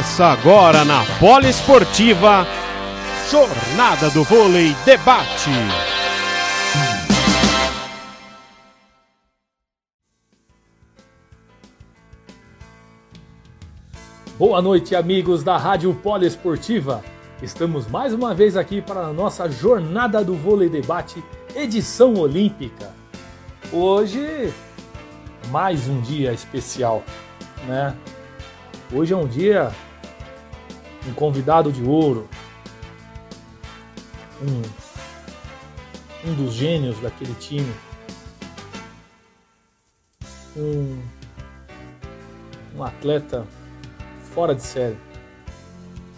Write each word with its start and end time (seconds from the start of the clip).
Começa 0.00 0.24
agora 0.28 0.82
na 0.82 1.04
Poliesportiva 1.18 2.46
Jornada 3.30 4.08
do 4.08 4.24
Vôlei 4.24 4.74
Debate. 4.82 5.50
Boa 14.38 14.62
noite, 14.62 14.96
amigos 14.96 15.44
da 15.44 15.58
Rádio 15.58 15.92
Poliesportiva. 15.92 17.04
Estamos 17.42 17.86
mais 17.86 18.14
uma 18.14 18.34
vez 18.34 18.56
aqui 18.56 18.80
para 18.80 19.00
a 19.00 19.12
nossa 19.12 19.50
Jornada 19.50 20.24
do 20.24 20.34
Vôlei 20.34 20.70
Debate, 20.70 21.22
edição 21.54 22.14
olímpica. 22.14 22.90
Hoje, 23.70 24.50
mais 25.50 25.86
um 25.88 26.00
dia 26.00 26.32
especial, 26.32 27.04
né? 27.66 27.94
Hoje 28.92 29.12
é 29.12 29.16
um 29.16 29.26
dia, 29.26 29.70
um 31.06 31.14
convidado 31.14 31.72
de 31.72 31.82
ouro, 31.82 32.28
um, 34.42 36.30
um 36.30 36.34
dos 36.34 36.54
gênios 36.54 36.98
daquele 37.00 37.34
time, 37.34 37.72
um, 40.56 41.02
um 42.76 42.84
atleta 42.84 43.46
fora 44.34 44.54
de 44.54 44.62
série, 44.62 44.98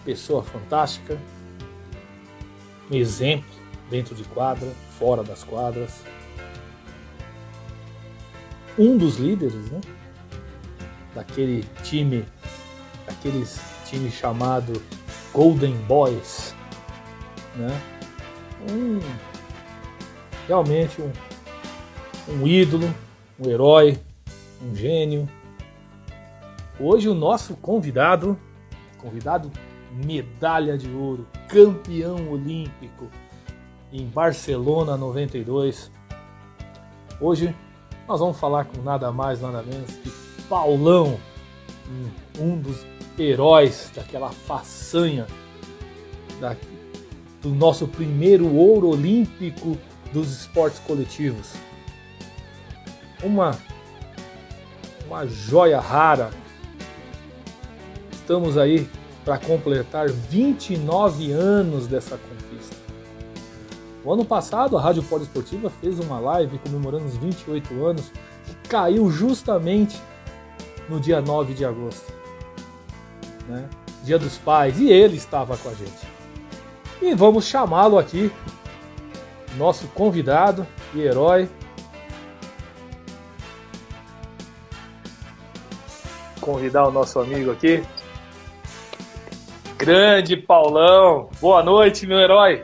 pessoa 0.03 0.43
fantástica, 0.43 1.17
um 2.91 2.95
exemplo 2.95 3.49
dentro 3.89 4.13
de 4.15 4.23
quadra, 4.25 4.69
fora 4.99 5.23
das 5.23 5.43
quadras, 5.43 6.03
um 8.77 8.97
dos 8.97 9.17
líderes, 9.17 9.69
né? 9.71 9.81
Daquele 11.13 11.63
time 11.83 12.25
aqueles 13.07 13.72
time 13.85 14.09
chamado 14.11 14.81
Golden 15.33 15.75
Boys, 15.87 16.55
né? 17.55 17.81
Um, 18.71 18.99
realmente 20.47 21.01
um, 21.01 21.11
um 22.29 22.47
ídolo, 22.47 22.93
um 23.39 23.49
herói, 23.49 23.99
um 24.61 24.75
gênio. 24.75 25.27
Hoje 26.79 27.09
o 27.09 27.13
nosso 27.13 27.55
convidado, 27.55 28.37
convidado 28.97 29.51
medalha 30.05 30.77
de 30.77 30.89
ouro, 30.89 31.27
campeão 31.47 32.29
olímpico 32.31 33.09
em 33.91 34.05
Barcelona 34.07 34.97
92. 34.97 35.91
Hoje 37.21 37.55
nós 38.07 38.19
vamos 38.19 38.39
falar 38.39 38.65
com 38.65 38.81
nada 38.81 39.11
mais, 39.11 39.39
nada 39.41 39.61
menos 39.61 39.91
que 39.91 40.11
Paulão, 40.49 41.17
um 42.39 42.59
dos 42.59 42.83
heróis 43.17 43.91
daquela 43.95 44.29
façanha 44.29 45.27
da, 46.39 46.55
do 47.41 47.49
nosso 47.49 47.87
primeiro 47.87 48.53
ouro 48.53 48.89
olímpico 48.89 49.77
dos 50.11 50.31
esportes 50.31 50.79
coletivos. 50.79 51.53
Uma, 53.23 53.57
uma 55.05 55.25
joia 55.27 55.79
rara. 55.79 56.31
Estamos 58.11 58.57
aí 58.57 58.89
para 59.23 59.37
completar 59.37 60.09
29 60.09 61.31
anos 61.31 61.87
dessa 61.87 62.17
conquista. 62.17 62.75
O 64.03 64.11
ano 64.11 64.25
passado, 64.25 64.77
a 64.77 64.81
Rádio 64.81 65.03
Poliesportiva 65.03 65.69
fez 65.69 65.97
uma 65.99 66.19
live 66.19 66.57
comemorando 66.59 67.05
os 67.05 67.15
28 67.15 67.85
anos, 67.85 68.11
que 68.45 68.67
caiu 68.67 69.09
justamente 69.09 69.97
no 70.89 70.99
dia 70.99 71.21
9 71.21 71.53
de 71.53 71.63
agosto 71.63 72.22
né? 73.47 73.69
Dia 74.03 74.19
dos 74.19 74.37
Pais, 74.37 74.79
e 74.79 74.91
ele 74.91 75.15
estava 75.15 75.57
com 75.57 75.69
a 75.69 75.73
gente. 75.73 76.07
E 77.01 77.13
vamos 77.13 77.45
chamá-lo 77.45 77.97
aqui, 77.97 78.31
nosso 79.57 79.87
convidado 79.89 80.65
e 80.93 81.01
herói. 81.01 81.49
Convidar 86.39 86.87
o 86.87 86.91
nosso 86.91 87.19
amigo 87.19 87.51
aqui. 87.51 87.83
Grande 89.77 90.37
Paulão, 90.37 91.29
boa 91.41 91.63
noite, 91.63 92.07
meu 92.07 92.19
herói. 92.19 92.61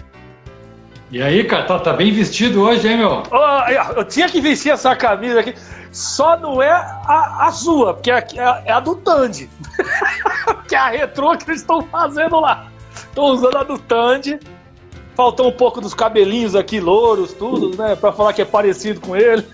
E 1.11 1.23
aí, 1.23 1.43
cara, 1.43 1.63
tá, 1.63 1.79
tá 1.79 1.93
bem 1.93 2.11
vestido 2.13 2.61
hoje, 2.61 2.87
hein, 2.87 2.97
meu? 2.97 3.23
Oh, 3.31 3.97
eu 3.97 4.05
tinha 4.05 4.29
que 4.29 4.39
vestir 4.39 4.71
essa 4.71 4.95
camisa 4.95 5.39
aqui. 5.39 5.55
Só 5.99 6.39
não 6.39 6.61
é 6.61 6.71
a, 6.71 7.47
a 7.47 7.51
sua, 7.51 7.93
porque 7.93 8.09
é, 8.09 8.23
é 8.65 8.71
a 8.71 8.79
do 8.79 8.95
Tandy. 8.95 9.49
que 10.65 10.73
é 10.73 10.77
a 10.77 10.87
retrô 10.87 11.37
que 11.37 11.43
eles 11.49 11.59
estão 11.59 11.81
fazendo 11.81 12.39
lá. 12.39 12.69
Estão 12.95 13.25
usando 13.25 13.57
a 13.57 13.63
do 13.65 13.77
Tandy. 13.77 14.39
Faltou 15.13 15.49
um 15.49 15.51
pouco 15.51 15.81
dos 15.81 15.93
cabelinhos 15.93 16.55
aqui, 16.55 16.79
louros, 16.79 17.33
tudo, 17.33 17.75
né? 17.77 17.97
Pra 17.97 18.13
falar 18.13 18.31
que 18.31 18.41
é 18.41 18.45
parecido 18.45 19.01
com 19.01 19.13
ele. 19.13 19.45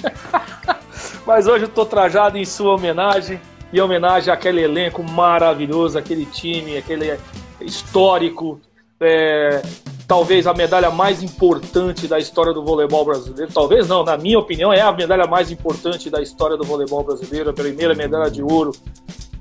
Mas 1.26 1.48
hoje 1.48 1.66
eu 1.66 1.70
tô 1.70 1.84
trajado 1.84 2.38
em 2.38 2.46
sua 2.46 2.76
homenagem. 2.76 3.42
Em 3.74 3.80
homenagem 3.80 4.32
àquele 4.32 4.62
elenco 4.62 5.02
maravilhoso, 5.02 5.98
aquele 5.98 6.28
time, 6.28 6.78
aquele 6.78 7.20
histórico. 7.60 8.62
É, 9.00 9.64
talvez 10.08 10.46
a 10.48 10.54
medalha 10.54 10.92
mais 10.92 11.24
importante 11.24 12.08
da 12.08 12.20
história 12.20 12.54
do 12.54 12.64
voleibol 12.64 13.06
brasileiro. 13.06 13.52
Talvez 13.52 13.88
não, 13.88 14.04
na 14.04 14.18
minha 14.18 14.38
opinião, 14.38 14.72
é 14.72 14.82
a 14.82 14.92
medalha 14.92 15.26
mais 15.26 15.52
importante 15.52 16.10
da 16.10 16.22
história 16.22 16.58
do 16.58 16.64
voleibol 16.64 17.04
brasileiro, 17.04 17.50
a 17.50 17.54
primeira 17.54 17.96
medalha 17.96 18.30
de 18.30 18.44
ouro 18.44 18.72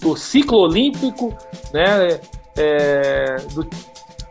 do 0.01 0.17
ciclo 0.17 0.59
olímpico, 0.59 1.37
né? 1.73 2.21
É, 2.57 3.37
do, 3.53 3.67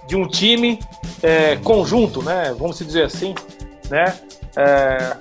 de 0.07 0.15
um 0.15 0.27
time 0.27 0.79
é, 1.21 1.55
conjunto, 1.57 2.21
né? 2.21 2.55
Vamos 2.57 2.77
dizer 2.77 3.03
assim, 3.03 3.33
né? 3.89 4.17
É, 4.55 5.17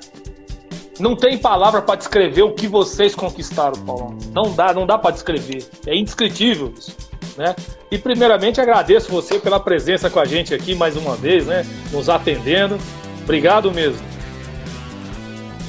não 0.99 1.17
tem 1.17 1.39
palavra 1.39 1.83
para 1.83 1.97
descrever 1.97 2.43
o 2.43 2.53
que 2.53 2.69
vocês 2.69 3.15
conquistaram, 3.15 3.81
Paulo. 3.85 4.17
Não 4.31 4.55
dá, 4.55 4.73
não 4.73 4.87
dá 4.87 4.99
para 4.99 5.11
descrever. 5.11 5.67
É 5.87 5.97
indescritível 5.97 6.73
isso, 6.77 6.97
né? 7.37 7.55
E 7.91 7.99
primeiramente 7.99 8.61
agradeço 8.61 9.11
você 9.11 9.39
pela 9.39 9.61
presença 9.61 10.09
com 10.09 10.21
a 10.21 10.25
gente 10.25 10.55
aqui 10.55 10.75
mais 10.75 10.97
uma 10.97 11.17
vez, 11.17 11.47
né? 11.47 11.67
Nos 11.91 12.09
atendendo. 12.09 12.79
Obrigado 13.23 13.71
mesmo. 13.73 14.13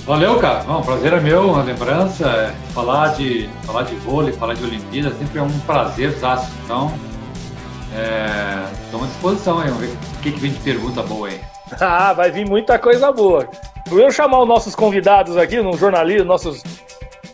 Valeu, 0.06 0.38
cara. 0.38 0.64
Bom, 0.64 0.82
prazer 0.82 1.14
é 1.14 1.20
meu, 1.20 1.52
uma 1.52 1.64
lembrança. 1.64 2.28
É, 2.28 2.54
falar 2.74 3.14
de, 3.16 3.50
falar 3.66 3.84
de 3.84 3.96
vôlei, 3.96 4.34
falar 4.34 4.54
de 4.54 4.64
Olimpíada 4.64 5.12
sempre 5.16 5.40
é 5.40 5.42
um 5.42 5.60
prazer, 5.60 6.14
tá? 6.20 6.46
Então, 6.64 6.94
é, 7.96 8.70
estamos 8.84 9.08
à 9.08 9.10
disposição 9.10 9.60
aí. 9.60 9.70
Vamos 9.70 9.82
ver 9.82 9.94
o 9.94 10.22
que, 10.22 10.32
que 10.32 10.40
vem 10.40 10.52
de 10.52 10.60
pergunta 10.60 11.02
boa 11.02 11.28
aí. 11.30 11.40
Ah, 11.80 12.14
vai 12.14 12.30
vir 12.30 12.48
muita 12.48 12.78
coisa 12.78 13.12
boa. 13.12 13.48
Primeiro 13.86 14.12
chamar 14.12 14.42
os 14.42 14.48
nossos 14.48 14.76
convidados 14.76 15.38
aqui, 15.38 15.60
no 15.60 15.76
jornalismo, 15.76 16.26
nossos, 16.26 16.62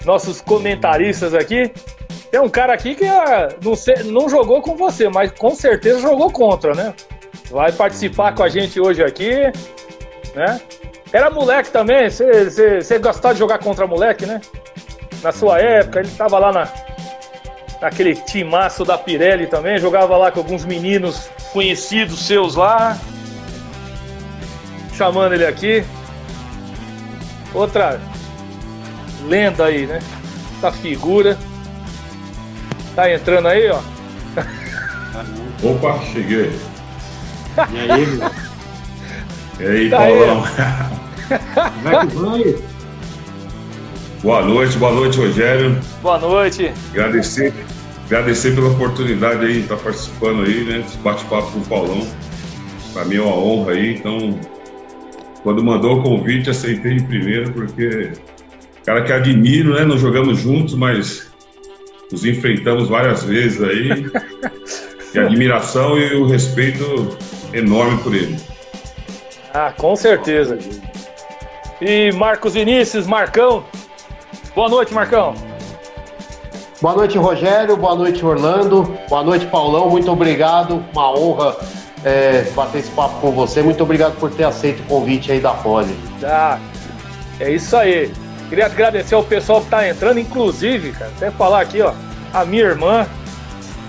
nossos 0.05 0.39
comentaristas 0.39 1.33
aqui. 1.33 1.73
Tem 2.31 2.39
um 2.39 2.49
cara 2.49 2.73
aqui 2.73 2.95
que 2.95 3.05
ah, 3.05 3.49
não, 3.63 3.75
sei, 3.75 4.03
não 4.03 4.29
jogou 4.29 4.61
com 4.61 4.75
você, 4.75 5.09
mas 5.09 5.31
com 5.31 5.55
certeza 5.55 5.99
jogou 5.99 6.31
contra, 6.31 6.75
né? 6.75 6.93
Vai 7.49 7.71
participar 7.71 8.35
com 8.35 8.43
a 8.43 8.49
gente 8.49 8.79
hoje 8.79 9.03
aqui, 9.03 9.31
né? 10.35 10.61
Era 11.11 11.31
moleque 11.31 11.71
também, 11.71 12.07
você 12.09 12.99
gostava 12.99 13.33
de 13.33 13.39
jogar 13.39 13.57
contra 13.57 13.87
moleque, 13.87 14.27
né? 14.27 14.39
Na 15.23 15.31
sua 15.31 15.59
época, 15.59 15.99
ele 15.99 16.09
tava 16.09 16.37
lá 16.37 16.51
na, 16.51 16.69
naquele 17.81 18.15
timaço 18.15 18.85
da 18.85 18.97
Pirelli 18.97 19.47
também, 19.47 19.79
jogava 19.79 20.15
lá 20.15 20.31
com 20.31 20.39
alguns 20.39 20.65
meninos 20.65 21.29
conhecidos 21.51 22.25
seus 22.25 22.55
lá. 22.55 22.97
Chamando 24.93 25.33
ele 25.33 25.45
aqui. 25.45 25.83
Outra 27.53 27.99
lenda 29.27 29.65
aí, 29.65 29.87
né? 29.87 29.99
Essa 30.57 30.71
figura. 30.71 31.37
Tá 32.99 33.13
entrando 33.13 33.47
aí, 33.47 33.69
ó. 33.69 33.79
Opa, 35.63 35.99
cheguei. 36.11 36.51
E 37.71 37.91
aí, 37.91 38.05
meu? 38.05 38.31
E 39.57 39.63
aí, 39.63 39.89
Tá 39.89 39.97
Paulão? 39.99 40.43
Como 41.81 41.87
é 41.95 42.07
que 42.07 42.15
vai? 42.17 42.55
Boa 44.21 44.41
noite, 44.43 44.77
boa 44.77 44.91
noite, 44.91 45.17
Rogério. 45.17 45.79
Boa 46.01 46.19
noite. 46.19 46.73
Agradecer, 46.91 47.53
agradecer 48.05 48.53
pela 48.53 48.67
oportunidade 48.67 49.45
aí 49.45 49.53
de 49.53 49.59
estar 49.59 49.77
participando 49.77 50.43
aí, 50.43 50.65
né? 50.65 50.79
Desse 50.79 50.97
bate-papo 50.97 51.51
com 51.53 51.59
o 51.59 51.65
Paulão. 51.67 52.05
Pra 52.91 53.05
mim 53.05 53.15
é 53.15 53.21
uma 53.21 53.33
honra 53.33 53.71
aí, 53.71 53.95
então. 53.95 54.37
Quando 55.41 55.63
mandou 55.63 55.99
o 55.99 56.03
convite, 56.03 56.49
aceitei 56.49 56.97
de 56.97 57.03
primeira, 57.05 57.49
porque 57.49 58.11
cara 58.85 59.05
que 59.05 59.13
admiro, 59.13 59.73
né? 59.73 59.85
Não 59.85 59.97
jogamos 59.97 60.37
juntos, 60.37 60.75
mas 60.75 61.28
nos 62.11 62.25
enfrentamos 62.25 62.89
várias 62.89 63.23
vezes 63.23 63.61
aí. 63.61 64.05
e 65.13 65.19
a 65.19 65.23
admiração 65.23 65.97
e 65.97 66.15
o 66.15 66.27
respeito 66.27 67.17
enorme 67.53 67.97
por 68.03 68.13
ele. 68.13 68.37
Ah, 69.53 69.73
com 69.75 69.95
certeza. 69.95 70.57
E 71.81 72.11
Marcos 72.11 72.53
Vinícius, 72.53 73.07
Marcão. 73.07 73.63
Boa 74.55 74.69
noite, 74.69 74.93
Marcão. 74.93 75.33
Boa 76.81 76.95
noite, 76.95 77.17
Rogério. 77.17 77.75
Boa 77.75 77.95
noite, 77.95 78.23
Orlando. 78.23 78.97
Boa 79.09 79.23
noite, 79.23 79.45
Paulão. 79.47 79.89
Muito 79.89 80.11
obrigado. 80.11 80.83
Uma 80.93 81.11
honra 81.11 81.57
é, 82.03 82.43
bater 82.55 82.79
esse 82.79 82.91
papo 82.91 83.19
com 83.19 83.31
você. 83.31 83.61
Muito 83.61 83.81
obrigado 83.83 84.17
por 84.19 84.29
ter 84.31 84.43
aceito 84.43 84.81
o 84.81 84.85
convite 84.85 85.31
aí 85.31 85.39
da 85.39 85.51
Poli. 85.51 85.95
Ah, 86.23 86.59
é 87.39 87.51
isso 87.51 87.75
aí. 87.75 88.11
Queria 88.49 88.65
agradecer 88.65 89.13
ao 89.13 89.23
pessoal 89.23 89.59
que 89.59 89.67
está 89.67 89.87
entrando, 89.87 90.19
inclusive, 90.19 90.91
cara, 90.91 91.11
até 91.15 91.29
falar 91.29 91.61
aqui, 91.61 91.81
ó, 91.81 91.93
a 92.33 92.43
minha 92.43 92.63
irmã, 92.63 93.07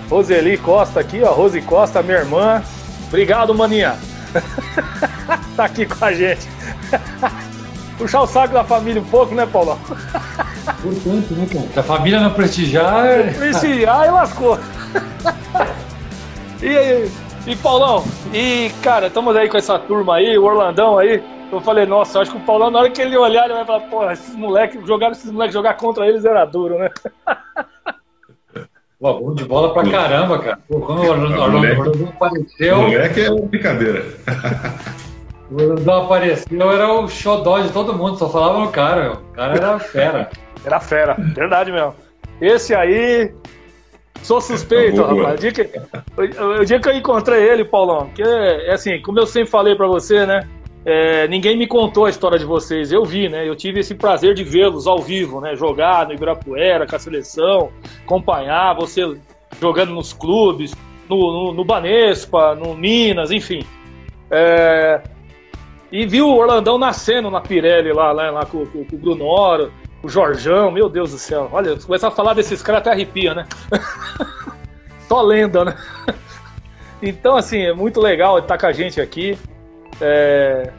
Roseli 0.07 0.55
Costa 0.57 0.99
aqui, 0.99 1.21
ó, 1.23 1.31
Rose 1.31 1.59
Costa, 1.61 2.03
minha 2.03 2.19
irmã. 2.19 2.61
Obrigado, 3.07 3.55
maninha. 3.55 3.95
tá 5.57 5.65
aqui 5.65 5.85
com 5.85 6.05
a 6.05 6.13
gente. 6.13 6.47
Puxar 7.97 8.21
o 8.21 8.27
saco 8.27 8.53
da 8.53 8.63
família 8.63 9.01
um 9.01 9.05
pouco, 9.05 9.33
né, 9.33 9.45
Paulão? 9.45 9.79
Importante, 10.79 11.33
né, 11.33 11.47
cara? 11.51 11.67
Se 11.73 11.79
a 11.79 11.83
família 11.83 12.19
não 12.19 12.31
prestigiar. 12.31 13.05
É- 13.05 13.31
prestigiar 13.33 14.07
e 14.07 14.11
lascou. 14.11 14.59
e 16.61 16.77
aí? 16.77 17.11
E 17.47 17.55
Paulão, 17.55 18.03
e 18.31 18.71
cara, 18.83 19.07
estamos 19.07 19.35
aí 19.35 19.49
com 19.49 19.57
essa 19.57 19.79
turma 19.79 20.17
aí, 20.17 20.37
o 20.37 20.43
Orlandão 20.43 20.99
aí. 20.99 21.23
Eu 21.51 21.59
falei, 21.59 21.85
nossa, 21.85 22.17
eu 22.17 22.21
acho 22.21 22.31
que 22.31 22.37
o 22.37 22.45
Paulão, 22.45 22.71
na 22.71 22.79
hora 22.79 22.89
que 22.89 23.01
ele 23.01 23.17
olhar, 23.17 23.45
ele 23.45 23.55
vai 23.55 23.65
falar, 23.65 23.81
porra, 23.81 24.13
esses 24.13 24.35
moleques, 24.35 24.87
jogar 24.87 25.11
esses 25.11 25.29
moleques 25.29 25.53
jogar 25.53 25.73
contra 25.75 26.07
eles 26.07 26.23
era 26.23 26.45
duro, 26.45 26.79
né? 26.79 26.89
Pô, 28.99 29.19
bom 29.19 29.33
de 29.33 29.43
bola 29.43 29.73
pra 29.73 29.89
caramba, 29.89 30.39
cara. 30.39 30.59
Pô, 30.69 30.79
quando 30.79 31.03
o 31.03 31.09
Orlando, 31.09 31.41
Orlando, 31.41 31.79
Orlando 31.81 32.09
apareceu. 32.09 32.77
O 32.77 32.81
moleque 32.83 33.21
é 33.21 33.31
brincadeira. 33.31 34.05
O 35.51 35.55
Orlando 35.61 35.91
apareceu, 35.91 36.71
era 36.71 36.93
o 36.93 37.09
xodó 37.09 37.59
de 37.59 37.73
todo 37.73 37.93
mundo, 37.93 38.15
só 38.15 38.29
falava 38.29 38.59
no 38.59 38.71
cara, 38.71 39.01
meu. 39.01 39.13
O 39.15 39.33
cara 39.33 39.53
era 39.53 39.79
fera. 39.83 40.29
Era 40.63 40.79
fera, 40.79 41.15
verdade 41.35 41.73
mesmo. 41.73 41.93
Esse 42.39 42.73
aí, 42.73 43.33
Sou 44.23 44.39
suspeito, 44.39 45.01
rapaz. 45.01 45.33
O 45.33 45.41
dia, 45.41 45.51
que, 45.51 45.61
o, 46.15 46.61
o 46.61 46.65
dia 46.65 46.79
que 46.79 46.87
eu 46.87 46.93
encontrei 46.93 47.43
ele, 47.49 47.65
Paulão, 47.65 48.09
que 48.13 48.21
é, 48.21 48.69
é 48.69 48.73
assim, 48.73 49.01
como 49.01 49.19
eu 49.19 49.25
sempre 49.25 49.49
falei 49.49 49.75
para 49.75 49.87
você, 49.87 50.25
né? 50.25 50.47
É, 50.83 51.27
ninguém 51.27 51.55
me 51.55 51.67
contou 51.67 52.05
a 52.05 52.09
história 52.09 52.39
de 52.39 52.45
vocês, 52.45 52.91
eu 52.91 53.05
vi, 53.05 53.29
né? 53.29 53.47
Eu 53.47 53.55
tive 53.55 53.81
esse 53.81 53.93
prazer 53.93 54.33
de 54.33 54.43
vê-los 54.43 54.87
ao 54.87 54.99
vivo, 54.99 55.39
né? 55.39 55.55
Jogar 55.55 56.07
no 56.07 56.13
Ibirapuera, 56.13 56.87
com 56.87 56.95
a 56.95 56.99
seleção, 56.99 57.71
acompanhar 58.03 58.73
você 58.73 59.15
jogando 59.59 59.93
nos 59.93 60.11
clubes, 60.11 60.73
no, 61.07 61.17
no, 61.17 61.53
no 61.53 61.63
Banespa, 61.63 62.55
no 62.55 62.75
Minas, 62.75 63.29
enfim. 63.29 63.63
É, 64.31 65.01
e 65.91 66.05
vi 66.05 66.21
o 66.21 66.33
Orlandão 66.35 66.77
nascendo 66.77 67.29
na 67.29 67.41
Pirelli 67.41 67.93
lá, 67.93 68.11
lá, 68.11 68.31
lá 68.31 68.45
com, 68.45 68.65
com, 68.65 68.83
com 68.83 68.95
o 68.95 68.99
Brunoro 68.99 69.71
o 70.03 70.09
Jorjão, 70.09 70.71
meu 70.71 70.89
Deus 70.89 71.11
do 71.11 71.17
céu. 71.17 71.49
Olha, 71.51 71.77
começar 71.77 72.07
a 72.07 72.11
falar 72.11 72.33
desses 72.33 72.61
caras 72.61 72.81
até 72.81 72.91
arrepia, 72.91 73.33
né? 73.33 73.47
Só 75.07 75.21
lenda, 75.21 75.65
né? 75.65 75.75
Então, 77.03 77.35
assim, 77.35 77.57
é 77.57 77.73
muito 77.73 77.99
legal 77.99 78.37
estar 78.37 78.59
com 78.59 78.67
a 78.67 78.71
gente 78.71 79.01
aqui, 79.01 79.35
é, 80.01 80.71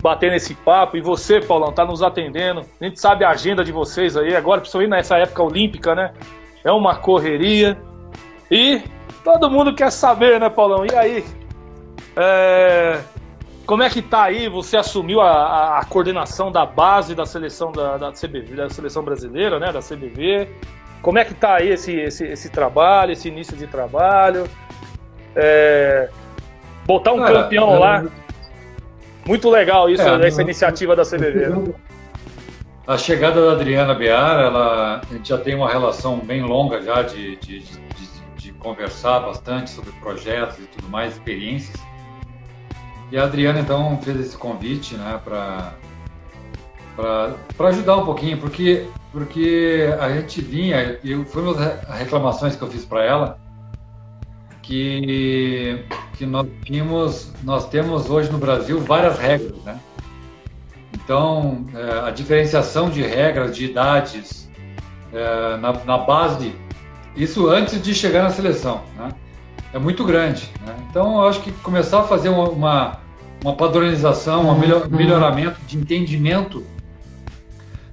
batendo 0.00 0.34
esse 0.34 0.54
papo. 0.54 0.96
E 0.96 1.00
você, 1.00 1.40
Paulão, 1.40 1.72
tá 1.72 1.84
nos 1.84 2.02
atendendo. 2.02 2.64
A 2.80 2.84
gente 2.84 3.00
sabe 3.00 3.24
a 3.24 3.30
agenda 3.30 3.64
de 3.64 3.72
vocês 3.72 4.16
aí, 4.16 4.34
agora, 4.34 4.60
principalmente 4.60 4.90
nessa 4.90 5.18
época 5.18 5.42
olímpica, 5.42 5.94
né? 5.94 6.12
É 6.64 6.70
uma 6.70 6.96
correria. 6.96 7.76
E 8.50 8.82
todo 9.24 9.50
mundo 9.50 9.74
quer 9.74 9.90
saber, 9.90 10.38
né, 10.40 10.48
Paulão? 10.48 10.86
E 10.86 10.94
aí? 10.94 11.24
É, 12.16 13.00
como 13.66 13.82
é 13.82 13.90
que 13.90 14.02
tá 14.02 14.24
aí? 14.24 14.48
Você 14.48 14.76
assumiu 14.76 15.20
a, 15.20 15.78
a 15.78 15.84
coordenação 15.84 16.52
da 16.52 16.66
base 16.66 17.14
da 17.14 17.24
seleção 17.24 17.72
da, 17.72 17.96
da, 17.96 18.12
CBV, 18.12 18.54
da 18.54 18.70
seleção 18.70 19.02
brasileira, 19.02 19.58
né? 19.58 19.72
Da 19.72 19.80
CBV. 19.80 20.48
Como 21.00 21.18
é 21.18 21.24
que 21.24 21.34
tá 21.34 21.56
aí 21.56 21.70
esse, 21.70 21.94
esse, 21.96 22.24
esse 22.24 22.50
trabalho, 22.50 23.12
esse 23.12 23.28
início 23.28 23.56
de 23.56 23.66
trabalho? 23.66 24.48
É, 25.34 26.08
botar 26.86 27.12
um 27.12 27.18
Cara, 27.18 27.44
campeão 27.44 27.78
lá. 27.78 28.04
Muito 29.26 29.48
legal 29.48 29.88
isso, 29.88 30.02
é, 30.02 30.26
essa 30.26 30.42
iniciativa 30.42 30.96
da 30.96 31.04
CBV. 31.04 31.74
A 32.86 32.98
chegada 32.98 33.46
da 33.46 33.52
Adriana 33.52 33.94
Beara, 33.94 34.42
ela, 34.42 35.00
a 35.08 35.12
gente 35.12 35.28
já 35.28 35.38
tem 35.38 35.54
uma 35.54 35.70
relação 35.70 36.18
bem 36.18 36.42
longa 36.42 36.82
já 36.82 37.02
de, 37.02 37.36
de, 37.36 37.60
de, 37.60 37.78
de 38.36 38.52
conversar 38.54 39.20
bastante 39.20 39.70
sobre 39.70 39.92
projetos 39.92 40.58
e 40.58 40.62
tudo 40.62 40.88
mais, 40.88 41.12
experiências. 41.12 41.80
E 43.12 43.16
a 43.16 43.24
Adriana 43.24 43.60
então 43.60 43.98
fez 44.02 44.18
esse 44.18 44.36
convite, 44.36 44.96
né, 44.96 45.20
para 45.22 45.74
para 46.96 47.68
ajudar 47.68 47.96
um 47.96 48.04
pouquinho, 48.04 48.38
porque 48.38 48.86
porque 49.12 49.88
a 50.00 50.10
gente 50.10 50.40
vinha, 50.40 50.98
eu 51.04 51.24
foi 51.24 51.42
uma 51.42 51.54
das 51.54 51.98
reclamações 51.98 52.56
que 52.56 52.62
eu 52.62 52.68
fiz 52.68 52.84
para 52.84 53.04
ela, 53.04 53.38
que 54.62 55.84
que 56.16 56.26
nós 56.26 56.46
tínhamos, 56.64 57.32
nós 57.42 57.68
temos 57.68 58.08
hoje 58.08 58.30
no 58.30 58.38
Brasil 58.38 58.80
várias 58.80 59.18
regras, 59.18 59.56
né? 59.64 59.78
Então 60.94 61.66
é, 61.74 62.08
a 62.08 62.10
diferenciação 62.10 62.88
de 62.88 63.02
regras, 63.02 63.56
de 63.56 63.64
idades 63.64 64.48
é, 65.12 65.56
na, 65.56 65.72
na 65.84 65.98
base, 65.98 66.54
isso 67.16 67.48
antes 67.48 67.82
de 67.82 67.94
chegar 67.94 68.22
na 68.22 68.30
seleção, 68.30 68.82
né? 68.96 69.10
É 69.72 69.78
muito 69.78 70.04
grande. 70.04 70.48
Né? 70.66 70.74
Então 70.90 71.16
eu 71.16 71.28
acho 71.28 71.40
que 71.40 71.50
começar 71.50 72.00
a 72.00 72.04
fazer 72.04 72.28
uma, 72.28 72.98
uma 73.42 73.56
padronização, 73.56 74.48
um 74.48 74.58
melhor, 74.58 74.82
uhum. 74.82 74.96
melhoramento 74.96 75.58
de 75.66 75.78
entendimento 75.78 76.64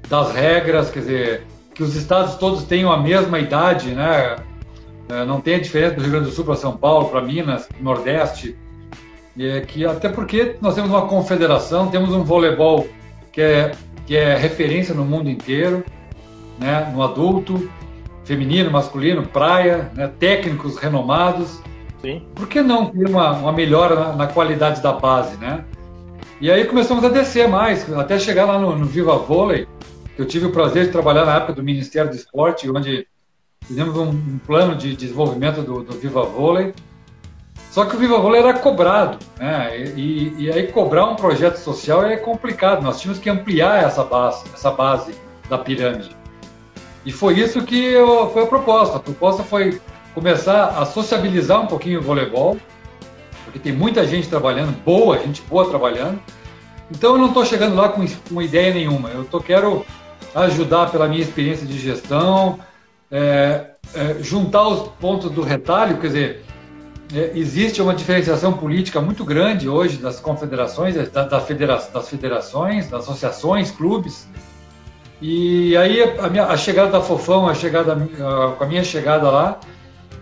das 0.08 0.34
regras, 0.34 0.90
quer 0.90 1.00
dizer, 1.00 1.48
que 1.74 1.84
os 1.84 1.96
estados 1.96 2.36
todos 2.36 2.64
tenham 2.64 2.92
a 2.92 2.98
mesma 2.98 3.40
idade, 3.40 3.92
né? 3.92 4.36
É, 5.10 5.26
não 5.26 5.42
tem 5.42 5.56
a 5.56 5.60
diferença 5.60 5.96
do 5.96 6.02
Rio 6.02 6.12
Grande 6.12 6.30
do 6.30 6.32
Sul 6.32 6.46
para 6.46 6.56
São 6.56 6.78
Paulo, 6.78 7.10
para 7.10 7.22
Minas, 7.22 7.68
Nordeste, 7.82 8.56
é 9.40 9.62
que 9.62 9.86
até 9.86 10.08
porque 10.08 10.56
nós 10.62 10.76
temos 10.76 10.92
uma 10.92 11.08
confederação, 11.08 11.90
temos 11.90 12.14
um 12.14 12.24
voleibol 12.24 12.88
que 13.32 13.42
é, 13.42 13.72
que 14.06 14.16
é 14.16 14.36
referência 14.36 14.94
no 14.94 15.04
mundo 15.04 15.30
inteiro, 15.30 15.84
né? 16.60 16.92
No 16.94 17.02
adulto, 17.02 17.70
feminino, 18.24 18.70
masculino, 18.70 19.26
praia, 19.26 19.92
né? 19.96 20.12
técnicos 20.20 20.78
renomados. 20.78 21.60
Sim. 22.02 22.24
Por 22.36 22.48
que 22.48 22.62
não 22.62 22.86
ter 22.88 23.10
uma, 23.10 23.32
uma 23.32 23.52
melhora 23.52 23.96
na, 23.96 24.16
na, 24.16 24.28
qualidade 24.28 24.82
da 24.82 24.94
base, 24.94 25.38
né? 25.38 25.66
E 26.40 26.52
aí 26.52 26.66
começamos 26.66 27.04
a 27.04 27.10
descer 27.10 27.48
mais, 27.48 27.92
até 27.94 28.20
chegar 28.20 28.46
lá 28.46 28.60
no, 28.60 28.76
no 28.76 28.86
Viva 28.86 29.18
Vôlei, 29.18 29.68
que 30.16 30.22
eu 30.22 30.26
tive 30.26 30.46
o 30.46 30.52
prazer 30.52 30.86
de 30.86 30.92
trabalhar 30.92 31.26
na 31.26 31.38
época 31.38 31.54
do 31.54 31.64
Ministério 31.64 32.10
do 32.12 32.16
Esporte, 32.16 32.70
onde 32.70 33.08
fizemos 33.70 33.96
um, 33.96 34.10
um 34.10 34.40
plano 34.48 34.76
de 34.76 34.96
desenvolvimento 34.96 35.62
do, 35.62 35.84
do, 35.84 35.94
Viva 35.94 36.24
Vôlei. 36.24 36.74
Só 37.70 37.86
que 37.86 37.96
o 37.96 38.00
Viva 38.00 38.18
Vôlei 38.18 38.42
era 38.42 38.54
cobrado, 38.56 39.20
né? 39.38 39.78
E, 39.96 40.34
e, 40.40 40.52
aí 40.52 40.72
cobrar 40.72 41.06
um 41.06 41.16
projeto 41.16 41.58
social 41.58 42.04
é 42.04 42.18
complicado. 42.18 42.82
Nós 42.82 43.00
tínhamos 43.00 43.22
que 43.22 43.30
ampliar 43.30 43.84
essa 43.84 44.04
base, 44.04 44.44
essa 44.52 44.72
base 44.72 45.14
da 45.48 45.56
pirâmide. 45.60 46.10
E 47.06 47.12
foi 47.12 47.40
isso 47.40 47.62
que 47.62 47.80
eu, 47.80 48.32
foi 48.32 48.44
a 48.44 48.48
proposta. 48.48 48.98
A 48.98 49.00
proposta 49.00 49.44
foi 49.44 49.80
começar 50.16 50.70
a 50.70 50.84
sociabilizar 50.84 51.62
um 51.62 51.68
pouquinho 51.68 52.00
o 52.00 52.02
voleibol, 52.04 52.58
porque 53.46 53.60
tem 53.60 53.72
muita 53.72 54.06
gente 54.06 54.28
trabalhando, 54.28 54.76
boa, 54.84 55.20
gente 55.20 55.44
boa 55.44 55.70
trabalhando. 55.70 56.20
Então 56.90 57.12
eu 57.12 57.18
não 57.20 57.28
estou 57.28 57.46
chegando 57.46 57.76
lá 57.76 57.90
com 57.90 58.04
uma 58.32 58.44
ideia 58.44 58.74
nenhuma. 58.74 59.10
Eu 59.10 59.26
tô, 59.26 59.40
quero 59.40 59.86
ajudar 60.34 60.90
pela 60.90 61.08
minha 61.08 61.22
experiência 61.22 61.68
de 61.68 61.78
gestão, 61.78 62.60
é, 63.12 63.72
é, 63.94 64.16
juntar 64.22 64.68
os 64.68 64.90
pontos 65.00 65.32
do 65.32 65.42
retalho, 65.42 65.98
quer 65.98 66.08
dizer, 66.08 66.46
é, 67.14 67.32
existe 67.34 67.82
uma 67.82 67.94
diferenciação 67.96 68.54
política 68.54 69.02
muito 69.02 69.26
grande 69.26 69.68
hoje 69.68 69.98
das 69.98 70.20
confederações, 70.20 70.96
da, 71.12 71.24
da 71.24 71.40
federa 71.40 71.82
das 71.92 72.08
federações, 72.08 72.90
das 72.90 73.04
associações, 73.04 73.72
clubes. 73.72 74.28
E 75.22 75.76
aí 75.76 76.02
a, 76.20 76.30
minha, 76.30 76.46
a 76.46 76.56
chegada 76.56 76.92
da 76.92 77.02
Fofão, 77.02 77.48
a 77.48 77.54
chegada, 77.54 77.94
a, 77.94 78.52
com 78.52 78.64
a 78.64 78.68
minha 78.68 78.84
chegada 78.84 79.30
lá, 79.30 79.60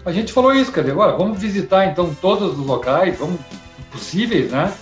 a 0.06 0.12
gente 0.12 0.32
falou 0.32 0.56
isso, 0.56 0.72
quer 0.72 0.82
dizer, 0.82 0.96
vamos 0.96 1.38
visitar 1.38 1.86
então 1.86 2.16
todos 2.22 2.58
os 2.58 2.66
locais, 2.66 3.20
vamos 3.20 3.40
possíveis, 3.92 4.52
né? 4.52 4.74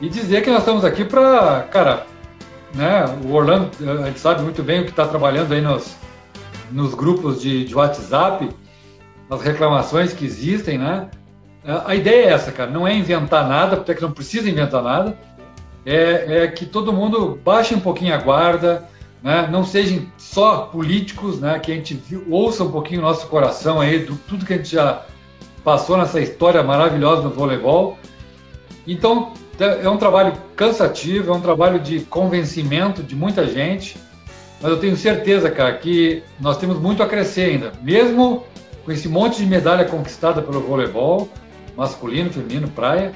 E 0.00 0.08
dizer 0.08 0.42
que 0.42 0.50
nós 0.50 0.60
estamos 0.60 0.84
aqui 0.84 1.04
para, 1.04 1.62
cara, 1.70 2.06
né? 2.74 3.04
O 3.24 3.32
Orlando, 3.32 3.70
a 4.00 4.06
gente 4.06 4.20
sabe 4.20 4.42
muito 4.42 4.62
bem 4.62 4.80
o 4.80 4.84
que 4.84 4.90
está 4.90 5.06
trabalhando 5.06 5.52
aí 5.52 5.60
nos, 5.60 5.96
nos 6.72 6.94
grupos 6.94 7.40
de, 7.40 7.64
de 7.64 7.74
WhatsApp, 7.74 8.48
as 9.30 9.42
reclamações 9.42 10.12
que 10.12 10.24
existem, 10.24 10.78
né? 10.78 11.08
A 11.64 11.94
ideia 11.94 12.26
é 12.26 12.32
essa, 12.32 12.50
cara, 12.50 12.70
não 12.70 12.86
é 12.86 12.94
inventar 12.94 13.48
nada, 13.48 13.76
porque 13.76 14.00
não 14.00 14.10
precisa 14.10 14.50
inventar 14.50 14.82
nada, 14.82 15.16
é, 15.86 16.44
é 16.44 16.48
que 16.48 16.66
todo 16.66 16.92
mundo 16.92 17.38
baixe 17.44 17.74
um 17.74 17.80
pouquinho 17.80 18.14
a 18.14 18.18
guarda, 18.18 18.88
né? 19.22 19.48
não 19.50 19.64
sejam 19.64 20.04
só 20.18 20.62
políticos, 20.62 21.38
né? 21.38 21.58
que 21.60 21.70
a 21.70 21.74
gente 21.74 22.00
ouça 22.28 22.64
um 22.64 22.70
pouquinho 22.70 23.00
o 23.00 23.04
nosso 23.04 23.28
coração 23.28 23.80
aí, 23.80 24.00
do 24.00 24.16
tudo 24.16 24.44
que 24.44 24.54
a 24.54 24.56
gente 24.56 24.72
já 24.72 25.04
passou 25.62 25.96
nessa 25.96 26.20
história 26.20 26.62
maravilhosa 26.62 27.22
do 27.22 27.30
voleibol. 27.30 27.96
Então, 28.86 29.32
é 29.60 29.88
um 29.88 29.96
trabalho 29.96 30.32
cansativo, 30.56 31.32
é 31.32 31.36
um 31.36 31.40
trabalho 31.40 31.78
de 31.78 32.00
convencimento 32.00 33.02
de 33.02 33.14
muita 33.14 33.46
gente. 33.46 33.96
Mas 34.62 34.70
eu 34.70 34.78
tenho 34.78 34.96
certeza, 34.96 35.50
cara, 35.50 35.72
que 35.74 36.22
nós 36.38 36.56
temos 36.56 36.78
muito 36.78 37.02
a 37.02 37.08
crescer 37.08 37.50
ainda. 37.50 37.72
Mesmo 37.82 38.46
com 38.84 38.92
esse 38.92 39.08
monte 39.08 39.38
de 39.38 39.46
medalha 39.46 39.84
conquistada 39.84 40.40
pelo 40.40 40.60
voleibol, 40.60 41.28
masculino, 41.76 42.30
feminino, 42.30 42.68
praia, 42.68 43.12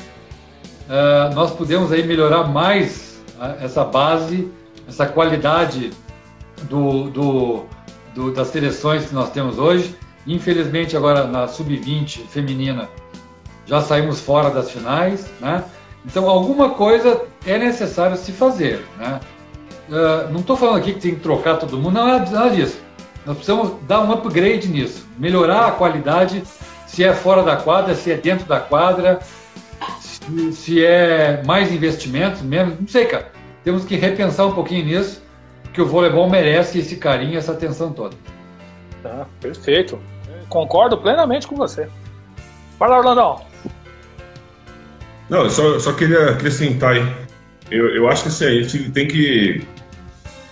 uh, 0.89 1.33
nós 1.35 1.53
podemos 1.53 1.93
aí 1.93 2.05
melhorar 2.05 2.49
mais 2.49 3.23
uh, 3.39 3.65
essa 3.65 3.85
base, 3.85 4.51
essa 4.89 5.07
qualidade 5.07 5.93
do, 6.65 7.11
do, 7.11 7.65
do, 8.13 8.33
das 8.33 8.49
seleções 8.49 9.07
que 9.07 9.15
nós 9.15 9.31
temos 9.31 9.57
hoje. 9.57 9.95
Infelizmente, 10.27 10.97
agora 10.97 11.29
na 11.29 11.47
sub-20 11.47 12.27
feminina, 12.27 12.89
já 13.67 13.81
saímos 13.81 14.21
fora 14.21 14.51
das 14.51 14.71
finais, 14.73 15.31
né? 15.41 15.63
Então, 16.05 16.29
alguma 16.29 16.71
coisa 16.71 17.23
é 17.45 17.59
necessário 17.59 18.17
se 18.17 18.33
fazer, 18.33 18.85
né? 18.99 19.21
Uh, 19.89 20.33
não 20.33 20.41
estou 20.41 20.57
falando 20.57 20.79
aqui 20.79 20.95
que 20.95 21.01
tem 21.01 21.15
que 21.15 21.21
trocar 21.21 21.57
todo 21.57 21.79
mundo, 21.79 21.95
não 21.95 22.09
é 22.09 22.19
nada 22.19 22.51
disso. 22.51 22.81
Nós 23.25 23.37
precisamos 23.37 23.73
dar 23.83 24.01
um 24.01 24.13
upgrade 24.13 24.69
nisso, 24.69 25.07
melhorar 25.19 25.67
a 25.67 25.71
qualidade, 25.73 26.43
se 26.87 27.05
é 27.05 27.13
fora 27.13 27.43
da 27.43 27.57
quadra, 27.57 27.95
se 27.95 28.11
é 28.11 28.17
dentro 28.17 28.47
da 28.47 28.61
quadra, 28.61 29.21
se, 30.01 30.53
se 30.53 30.85
é 30.85 31.43
mais 31.45 31.73
investimentos, 31.73 32.43
menos, 32.43 32.79
não 32.79 32.89
sei, 32.89 33.07
cara. 33.07 33.31
Temos 33.65 33.85
que 33.85 33.97
repensar 33.97 34.47
um 34.47 34.53
pouquinho 34.53 34.85
nisso, 34.85 35.23
que 35.73 35.83
o 35.83 35.87
voleibol 35.87 36.29
merece 36.31 36.79
esse 36.79 36.97
carinho, 36.97 37.37
essa 37.37 37.53
atenção 37.53 37.93
toda. 37.93 38.17
Tá, 39.03 39.27
perfeito. 39.41 39.99
Concordo 40.49 40.97
plenamente 40.99 41.47
com 41.47 41.57
você. 41.57 41.89
Fala, 42.79 42.99
Orlandão. 42.99 43.41
Não, 45.29 45.43
eu 45.45 45.51
só, 45.51 45.79
só 45.81 45.93
queria 45.93 46.31
acrescentar 46.31 46.93
aí. 46.93 47.26
Eu, 47.71 47.89
eu 47.89 48.09
acho 48.09 48.23
que 48.23 48.29
assim, 48.29 48.45
a 48.45 48.63
gente 48.63 48.91
tem 48.91 49.09
que 49.09 49.63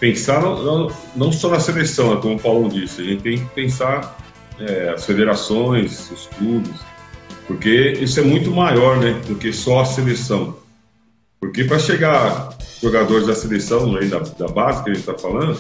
pensar 0.01 0.41
não, 0.41 0.91
não, 1.15 1.33
só 1.33 1.49
na 1.49 1.61
seleção, 1.61 2.15
né, 2.15 2.21
como 2.21 2.37
o 2.37 2.39
Paulo 2.39 2.69
disse, 2.69 3.01
a 3.01 3.05
gente 3.05 3.23
tem 3.23 3.39
que 3.39 3.55
pensar 3.55 4.19
é, 4.59 4.91
as 4.91 5.07
federações, 5.07 6.11
os 6.11 6.27
clubes, 6.27 6.75
porque 7.47 7.93
isso 8.01 8.21
é 8.21 8.23
muito 8.23 8.51
maior 8.51 8.99
né, 8.99 9.21
do 9.27 9.37
que 9.37 9.53
só 9.53 9.81
a 9.81 9.85
seleção. 9.85 10.57
Porque 11.41 11.65
para 11.65 11.79
chegar 11.79 12.51
jogadores 12.83 13.27
da 13.27 13.35
seleção, 13.35 13.97
aí 13.97 14.09
da, 14.09 14.19
da 14.19 14.49
base 14.49 14.83
que 14.83 14.91
a 14.91 14.95
gente 14.95 15.09
está 15.09 15.17
falando, 15.17 15.59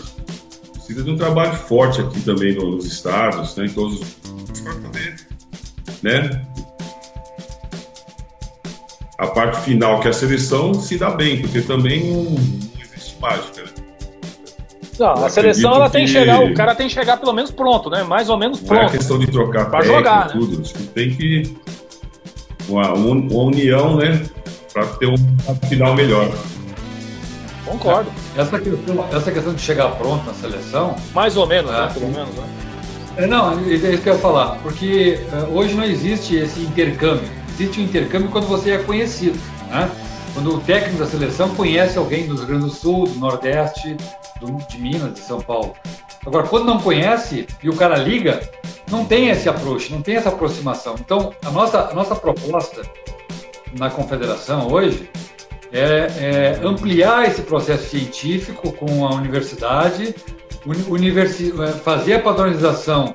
precisa 0.72 1.02
de 1.02 1.10
um 1.10 1.16
trabalho 1.16 1.54
forte 1.56 2.00
aqui 2.00 2.20
também 2.22 2.54
nos 2.54 2.84
estados, 2.84 3.56
né, 3.56 3.66
em 3.66 3.70
todos 3.70 4.00
os 4.00 4.16
né? 6.02 6.46
A 9.18 9.26
parte 9.28 9.60
final, 9.60 10.00
que 10.00 10.08
é 10.08 10.10
a 10.10 10.14
seleção, 10.14 10.74
se 10.74 10.98
dá 10.98 11.10
bem, 11.10 11.40
porque 11.40 11.60
também 11.60 12.12
não, 12.12 12.22
não 12.24 12.82
existe 12.82 13.20
mágica, 13.20 13.62
né? 13.62 13.68
Não, 14.98 15.24
a 15.24 15.28
seleção 15.28 15.74
ela 15.74 15.90
tem 15.90 16.04
que 16.04 16.12
chegar, 16.12 16.40
o 16.40 16.54
cara 16.54 16.74
tem 16.74 16.86
que 16.86 16.94
chegar 16.94 17.16
pelo 17.16 17.32
menos 17.32 17.50
pronto, 17.50 17.90
né? 17.90 18.02
Mais 18.02 18.28
ou 18.28 18.36
menos 18.36 18.60
pronto. 18.60 18.80
Não 18.80 18.88
é 18.88 18.90
questão 18.90 19.18
de 19.18 19.26
trocar 19.26 19.70
para 19.70 19.84
jogar, 19.84 20.26
né? 20.26 20.32
tudo. 20.32 20.58
Né? 20.58 20.88
Tem 20.94 21.14
que 21.14 21.56
uma, 22.68 22.92
uma 22.92 23.42
união, 23.42 23.96
né? 23.96 24.24
Para 24.72 24.86
ter 24.86 25.08
um 25.08 25.16
final 25.68 25.94
melhor. 25.94 26.30
Concordo. 27.64 28.10
Essa 28.36 28.58
questão, 28.58 29.06
essa 29.12 29.32
questão 29.32 29.54
de 29.54 29.60
chegar 29.60 29.88
pronto 29.92 30.24
na 30.26 30.34
seleção. 30.34 30.94
Mais 31.14 31.36
ou 31.36 31.46
menos, 31.46 31.70
né? 31.70 31.78
é, 31.78 31.80
né? 31.80 31.90
Pelo 31.92 32.08
menos, 32.08 32.34
né? 32.34 32.44
É, 33.16 33.26
não, 33.26 33.52
é 33.52 33.62
isso 33.72 34.02
que 34.02 34.08
eu 34.08 34.14
ia 34.14 34.18
falar. 34.18 34.58
Porque 34.62 35.20
uh, 35.32 35.56
hoje 35.56 35.74
não 35.74 35.84
existe 35.84 36.36
esse 36.36 36.60
intercâmbio. 36.60 37.28
Existe 37.54 37.80
um 37.80 37.84
intercâmbio 37.84 38.28
quando 38.30 38.48
você 38.48 38.72
é 38.72 38.78
conhecido, 38.78 39.38
né? 39.68 39.90
Quando 40.34 40.56
o 40.56 40.60
técnico 40.60 40.98
da 40.98 41.06
seleção 41.06 41.54
conhece 41.54 41.96
alguém 41.96 42.26
do 42.26 42.34
Rio 42.34 42.46
Grande 42.46 42.64
do 42.64 42.70
Sul, 42.70 43.06
do 43.06 43.14
Nordeste, 43.20 43.96
do, 44.40 44.52
de 44.66 44.80
Minas, 44.80 45.14
de 45.14 45.20
São 45.20 45.40
Paulo. 45.40 45.72
Agora, 46.26 46.48
quando 46.48 46.64
não 46.64 46.80
conhece 46.80 47.46
e 47.62 47.68
o 47.68 47.76
cara 47.76 47.96
liga, 47.96 48.40
não 48.90 49.04
tem 49.04 49.28
esse 49.28 49.48
approach, 49.48 49.92
não 49.92 50.02
tem 50.02 50.16
essa 50.16 50.30
aproximação. 50.30 50.96
Então, 50.98 51.32
a 51.44 51.50
nossa, 51.52 51.90
a 51.90 51.94
nossa 51.94 52.16
proposta 52.16 52.82
na 53.78 53.88
confederação 53.88 54.66
hoje 54.66 55.08
é, 55.72 56.58
é 56.60 56.60
ampliar 56.64 57.28
esse 57.28 57.42
processo 57.42 57.90
científico 57.90 58.72
com 58.72 59.06
a 59.06 59.14
universidade, 59.14 60.14
universi 60.88 61.52
é, 61.62 61.66
fazer 61.68 62.14
a 62.14 62.20
padronização 62.20 63.14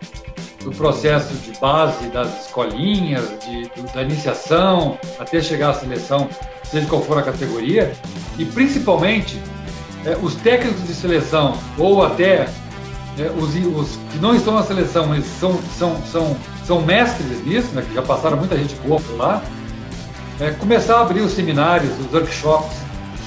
do 0.64 0.72
processo 0.72 1.34
de 1.36 1.58
base 1.60 2.08
das 2.08 2.46
escolinhas, 2.46 3.26
de, 3.40 3.70
da 3.94 4.04
iniciação, 4.04 4.98
até 5.18 5.42
chegar 5.42 5.70
à 5.70 5.74
seleção, 5.74 6.30
seja 6.64 6.86
qual 6.88 7.02
for 7.02 7.18
a 7.18 7.24
categoria, 7.24 7.92
e 8.38 8.46
principalmente 8.46 9.40
é, 10.06 10.18
os 10.22 10.36
técnicos 10.36 10.86
de 10.86 10.94
seleção 10.94 11.58
ou 11.78 12.04
até 12.04 12.48
é, 13.18 13.32
os, 13.38 13.56
os, 13.56 14.00
que 14.12 14.18
não 14.20 14.36
estão 14.36 14.56
na 14.56 14.64
seleção, 14.64 15.14
eles 15.14 15.26
são, 15.40 15.60
são, 15.78 16.02
são, 16.04 16.38
são 16.66 16.82
mestres 16.82 17.46
nisso, 17.46 17.70
né, 17.74 17.84
que 17.88 17.94
já 17.94 18.02
passaram 18.02 18.38
muita 18.38 18.58
gente 18.58 18.76
boa 18.76 19.00
por 19.00 19.18
lá, 19.18 19.44
é, 20.40 20.52
começar 20.52 20.98
a 20.98 21.02
abrir 21.02 21.22
os 21.22 21.34
seminários, 21.34 21.92
os 22.00 22.14
workshops, 22.14 22.78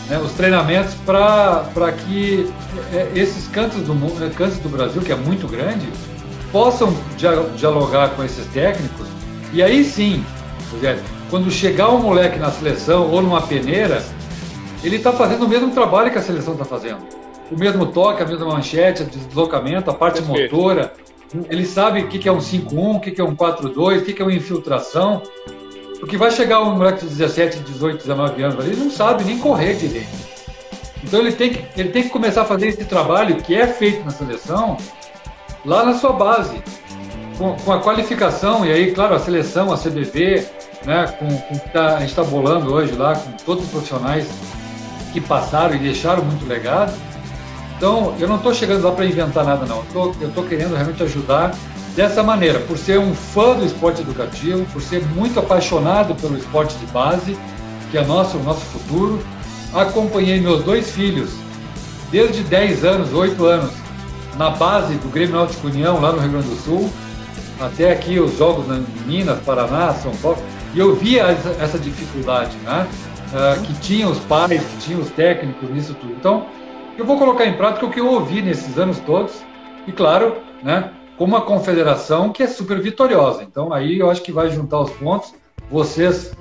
né, 0.08 0.18
os 0.18 0.32
treinamentos 0.32 0.94
para 1.04 1.92
que 2.06 2.50
é, 2.92 3.10
esses 3.14 3.46
cantos 3.48 3.82
do, 3.82 4.24
é, 4.24 4.30
cantos 4.30 4.58
do 4.58 4.68
Brasil, 4.68 5.02
que 5.02 5.12
é 5.12 5.16
muito 5.16 5.46
grande, 5.46 5.88
possam 6.52 6.94
dialogar 7.56 8.10
com 8.10 8.22
esses 8.22 8.46
técnicos 8.48 9.08
e 9.52 9.62
aí 9.62 9.82
sim, 9.84 10.24
quando 11.28 11.50
chegar 11.50 11.90
um 11.90 11.98
moleque 11.98 12.38
na 12.38 12.50
seleção 12.50 13.10
ou 13.10 13.20
numa 13.20 13.42
peneira, 13.42 14.02
ele 14.84 14.96
está 14.96 15.12
fazendo 15.12 15.44
o 15.44 15.48
mesmo 15.48 15.70
trabalho 15.72 16.10
que 16.10 16.18
a 16.18 16.22
seleção 16.22 16.52
está 16.52 16.64
fazendo. 16.64 17.00
O 17.50 17.58
mesmo 17.58 17.86
toque, 17.86 18.22
a 18.22 18.26
mesma 18.26 18.46
manchete, 18.46 19.02
o 19.02 19.06
deslocamento, 19.06 19.90
a 19.90 19.94
parte 19.94 20.22
Perfeito. 20.22 20.54
motora. 20.54 20.92
Ele 21.48 21.66
sabe 21.66 22.00
o 22.00 22.08
que 22.08 22.28
é 22.28 22.32
um 22.32 22.38
5-1, 22.38 22.96
o 22.96 23.00
que 23.00 23.20
é 23.20 23.24
um 23.24 23.34
4-2, 23.34 24.00
o 24.00 24.04
que 24.04 24.22
é 24.22 24.24
uma 24.24 24.34
infiltração. 24.34 25.22
Porque 26.00 26.16
vai 26.16 26.30
chegar 26.30 26.62
um 26.62 26.76
moleque 26.76 27.06
de 27.06 27.14
17, 27.14 27.60
18, 27.60 27.98
19 27.98 28.42
anos 28.42 28.58
ali, 28.58 28.72
ele 28.72 28.84
não 28.84 28.90
sabe 28.90 29.24
nem 29.24 29.38
correr 29.38 29.74
direito. 29.74 30.08
Então 31.04 31.20
ele 31.20 31.32
tem, 31.32 31.50
que, 31.50 31.64
ele 31.78 31.90
tem 31.90 32.02
que 32.04 32.08
começar 32.08 32.42
a 32.42 32.44
fazer 32.44 32.68
esse 32.68 32.84
trabalho 32.84 33.36
que 33.36 33.54
é 33.54 33.66
feito 33.66 34.04
na 34.04 34.10
seleção 34.10 34.76
lá 35.64 35.84
na 35.84 35.94
sua 35.94 36.12
base, 36.12 36.62
com, 37.38 37.54
com 37.54 37.72
a 37.72 37.80
qualificação, 37.80 38.64
e 38.64 38.72
aí, 38.72 38.92
claro, 38.92 39.14
a 39.14 39.18
seleção, 39.18 39.72
a 39.72 39.78
CBV, 39.78 40.46
né, 40.84 41.06
com, 41.18 41.28
com 41.28 41.58
que 41.58 41.68
tá, 41.70 41.96
a 41.96 42.00
gente 42.00 42.10
está 42.10 42.24
bolando 42.24 42.72
hoje 42.72 42.92
lá, 42.94 43.14
com 43.14 43.32
todos 43.44 43.64
os 43.64 43.70
profissionais 43.70 44.28
que 45.12 45.20
passaram 45.20 45.74
e 45.74 45.78
deixaram 45.78 46.24
muito 46.24 46.46
legado. 46.46 46.92
Então, 47.76 48.14
eu 48.18 48.28
não 48.28 48.36
estou 48.36 48.54
chegando 48.54 48.84
lá 48.84 48.92
para 48.92 49.04
inventar 49.04 49.44
nada, 49.44 49.66
não. 49.66 49.82
Eu 50.20 50.28
estou 50.28 50.44
querendo 50.44 50.74
realmente 50.74 51.02
ajudar 51.02 51.52
dessa 51.96 52.22
maneira, 52.22 52.60
por 52.60 52.78
ser 52.78 52.98
um 52.98 53.14
fã 53.14 53.54
do 53.54 53.64
esporte 53.64 54.00
educativo, 54.00 54.64
por 54.72 54.80
ser 54.80 55.04
muito 55.08 55.38
apaixonado 55.38 56.14
pelo 56.14 56.36
esporte 56.36 56.76
de 56.76 56.86
base, 56.86 57.36
que 57.90 57.98
é 57.98 58.04
nosso, 58.04 58.38
nosso 58.38 58.60
futuro. 58.66 59.22
Acompanhei 59.74 60.40
meus 60.40 60.62
dois 60.64 60.90
filhos 60.90 61.30
desde 62.10 62.42
10 62.44 62.84
anos, 62.84 63.12
8 63.12 63.44
anos, 63.44 63.72
na 64.36 64.50
base 64.50 64.94
do 64.94 65.08
Grêmio 65.08 65.36
Náutico 65.36 65.66
União, 65.66 66.00
lá 66.00 66.12
no 66.12 66.18
Rio 66.18 66.30
Grande 66.32 66.48
do 66.48 66.56
Sul, 66.56 66.90
até 67.60 67.92
aqui 67.92 68.18
os 68.18 68.36
jogos 68.36 68.66
em 68.68 68.84
Minas, 69.06 69.38
Paraná, 69.40 69.92
São 69.94 70.12
Paulo, 70.16 70.38
e 70.74 70.78
eu 70.78 70.96
via 70.96 71.24
essa 71.60 71.78
dificuldade, 71.78 72.56
né? 72.58 72.86
uh, 73.32 73.62
que 73.62 73.74
tinha 73.80 74.08
os 74.08 74.18
pais, 74.20 74.62
que 74.64 74.76
tinha 74.78 74.98
os 74.98 75.10
técnicos 75.10 75.68
nisso 75.70 75.94
tudo. 75.94 76.12
Então, 76.12 76.46
eu 76.96 77.04
vou 77.04 77.18
colocar 77.18 77.46
em 77.46 77.54
prática 77.54 77.86
o 77.86 77.90
que 77.90 78.00
eu 78.00 78.06
ouvi 78.06 78.42
nesses 78.42 78.78
anos 78.78 78.98
todos, 79.00 79.42
e 79.86 79.92
claro, 79.92 80.36
né, 80.62 80.92
com 81.16 81.24
uma 81.24 81.40
confederação 81.40 82.30
que 82.30 82.42
é 82.42 82.46
super 82.46 82.80
vitoriosa. 82.80 83.42
Então, 83.42 83.72
aí 83.72 83.98
eu 83.98 84.10
acho 84.10 84.22
que 84.22 84.32
vai 84.32 84.50
juntar 84.50 84.80
os 84.80 84.90
pontos. 84.92 85.34
Vocês, 85.70 86.36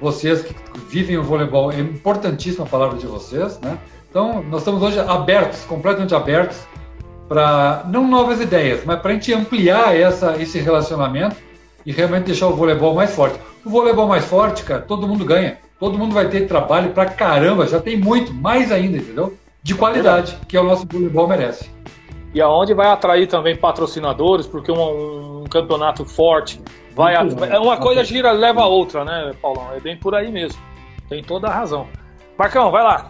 vocês 0.00 0.42
que 0.42 0.54
vivem 0.88 1.18
o 1.18 1.22
voleibol, 1.22 1.70
é 1.70 1.80
importantíssima 1.80 2.64
a 2.64 2.68
palavra 2.68 2.98
de 2.98 3.06
vocês, 3.06 3.60
né? 3.60 3.78
Então, 4.08 4.42
nós 4.44 4.60
estamos 4.60 4.82
hoje 4.82 4.98
abertos, 5.00 5.64
completamente 5.64 6.14
abertos 6.14 6.58
para 7.32 7.84
não 7.86 8.06
novas 8.06 8.40
ideias, 8.40 8.84
mas 8.84 9.00
para 9.00 9.12
a 9.12 9.14
gente 9.14 9.32
ampliar 9.32 9.96
essa, 9.96 10.36
esse 10.40 10.58
relacionamento 10.58 11.36
e 11.84 11.92
realmente 11.92 12.26
deixar 12.26 12.48
o 12.48 12.56
voleibol 12.56 12.94
mais 12.94 13.14
forte. 13.14 13.38
O 13.64 13.70
voleibol 13.70 14.06
mais 14.06 14.24
forte, 14.24 14.62
cara, 14.64 14.82
todo 14.82 15.08
mundo 15.08 15.24
ganha 15.24 15.58
todo 15.82 15.98
mundo 15.98 16.14
vai 16.14 16.28
ter 16.28 16.46
trabalho 16.46 16.92
pra 16.92 17.06
caramba, 17.06 17.66
já 17.66 17.80
tem 17.80 17.96
muito, 17.96 18.32
mais 18.32 18.70
ainda, 18.70 18.98
entendeu? 18.98 19.36
De 19.64 19.74
qualidade, 19.74 20.38
que 20.46 20.56
é 20.56 20.60
o 20.60 20.62
nosso 20.62 20.86
voleibol 20.86 21.26
merece. 21.26 21.68
E 22.32 22.40
aonde 22.40 22.72
vai 22.72 22.86
atrair 22.86 23.26
também 23.26 23.56
patrocinadores, 23.56 24.46
porque 24.46 24.70
um, 24.70 25.42
um 25.42 25.44
campeonato 25.44 26.04
forte 26.04 26.60
vai. 26.94 27.16
A, 27.16 27.26
é 27.50 27.58
uma 27.58 27.78
coisa 27.78 28.04
gira, 28.04 28.30
leva 28.30 28.62
a 28.62 28.66
outra, 28.68 29.04
né, 29.04 29.32
Paulão? 29.42 29.72
É 29.74 29.80
bem 29.80 29.96
por 29.96 30.14
aí 30.14 30.30
mesmo. 30.30 30.62
Tem 31.08 31.20
toda 31.20 31.48
a 31.48 31.52
razão. 31.52 31.88
Marcão, 32.38 32.70
vai 32.70 32.84
lá. 32.84 33.08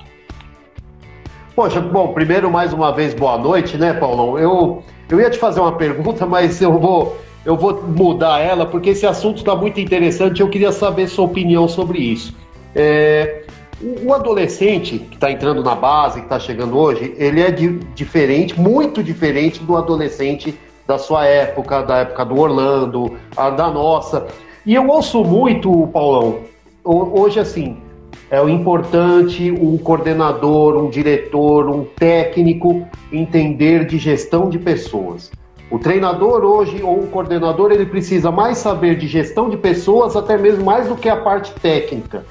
Poxa, 1.55 1.83
bom, 1.83 2.15
primeiro 2.15 2.51
mais 2.51 2.73
uma 2.73 2.93
vez 2.93 3.13
boa 3.13 3.37
noite, 3.37 3.77
né, 3.77 3.93
Paulão? 3.93 4.39
Eu, 4.39 4.83
eu 5.11 5.21
ia 5.21 5.29
te 5.29 5.39
fazer 5.39 5.61
uma 5.61 5.73
pergunta, 5.73 6.25
mas 6.25 6.63
eu 6.63 6.79
vou, 6.79 7.19
eu 7.45 7.55
vou 7.55 7.83
mudar 7.83 8.39
ela, 8.39 8.65
porque 8.65 8.91
esse 8.91 9.07
assunto 9.07 9.37
está 9.39 9.55
muito 9.55 9.79
interessante 9.79 10.41
eu 10.41 10.49
queria 10.49 10.73
saber 10.73 11.09
sua 11.09 11.27
opinião 11.27 11.69
sobre 11.69 11.99
isso. 11.99 12.35
É, 12.75 13.43
o 13.83 14.15
adolescente 14.15 14.99
que 14.99 15.15
está 15.15 15.31
entrando 15.31 15.63
na 15.63 15.75
base, 15.75 16.21
que 16.21 16.27
está 16.27 16.41
chegando 16.41 16.79
hoje, 16.79 17.15
ele 17.19 17.43
é 17.43 17.51
di 17.51 17.81
diferente, 17.95 18.59
muito 18.59 19.03
diferente 19.03 19.63
do 19.63 19.77
adolescente 19.77 20.59
da 20.87 20.97
sua 20.97 21.27
época, 21.27 21.83
da 21.83 21.99
época 21.99 22.25
do 22.25 22.41
Orlando, 22.41 23.19
da 23.37 23.71
nossa. 23.71 24.27
E 24.65 24.75
eu 24.75 24.89
ouço 24.89 25.23
muito, 25.23 25.87
Paulão, 25.89 26.39
hoje 26.83 27.39
assim, 27.39 27.77
é 28.33 28.41
o 28.41 28.49
importante 28.49 29.53
um 29.53 29.77
coordenador, 29.77 30.83
um 30.83 30.89
diretor, 30.89 31.69
um 31.69 31.85
técnico 31.85 32.89
entender 33.13 33.85
de 33.85 33.99
gestão 33.99 34.49
de 34.49 34.59
pessoas. 34.59 35.31
O 35.71 35.79
treinador 35.79 36.43
hoje 36.43 36.83
ou 36.83 37.01
o 37.01 37.07
coordenador 37.09 37.71
ele 37.71 37.85
precisa 37.85 38.31
mais 38.31 38.57
saber 38.57 38.97
de 38.97 39.07
gestão 39.07 39.51
de 39.51 39.59
pessoas, 39.59 40.17
até 40.17 40.39
mesmo 40.39 40.65
mais 40.65 40.89
do 40.89 40.97
que 40.97 41.11
a 41.11 41.17
parte 41.17 41.53
técnica. 41.61 42.25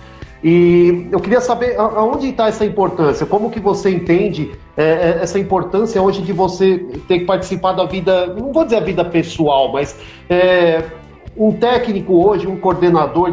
E 0.44 1.08
eu 1.12 1.20
queria 1.20 1.40
saber 1.40 1.80
aonde 1.80 2.30
está 2.30 2.48
essa 2.48 2.66
importância, 2.66 3.24
como 3.28 3.52
que 3.52 3.60
você 3.60 3.92
entende 3.92 4.52
é, 4.76 4.84
é, 4.84 5.20
essa 5.22 5.38
importância 5.38 6.02
hoje 6.02 6.24
de 6.24 6.34
você 6.34 6.80
ter 7.08 7.20
que 7.20 7.26
participar 7.26 7.74
da 7.74 7.86
vida, 7.86 8.26
não 8.34 8.52
vou 8.52 8.64
dizer 8.64 8.78
a 8.78 8.80
vida 8.80 9.06
pessoal, 9.06 9.72
mas 9.72 9.96
é, 10.28 10.84
um 11.36 11.52
técnico 11.54 12.26
hoje, 12.26 12.46
um 12.46 12.58
coordenador, 12.58 13.30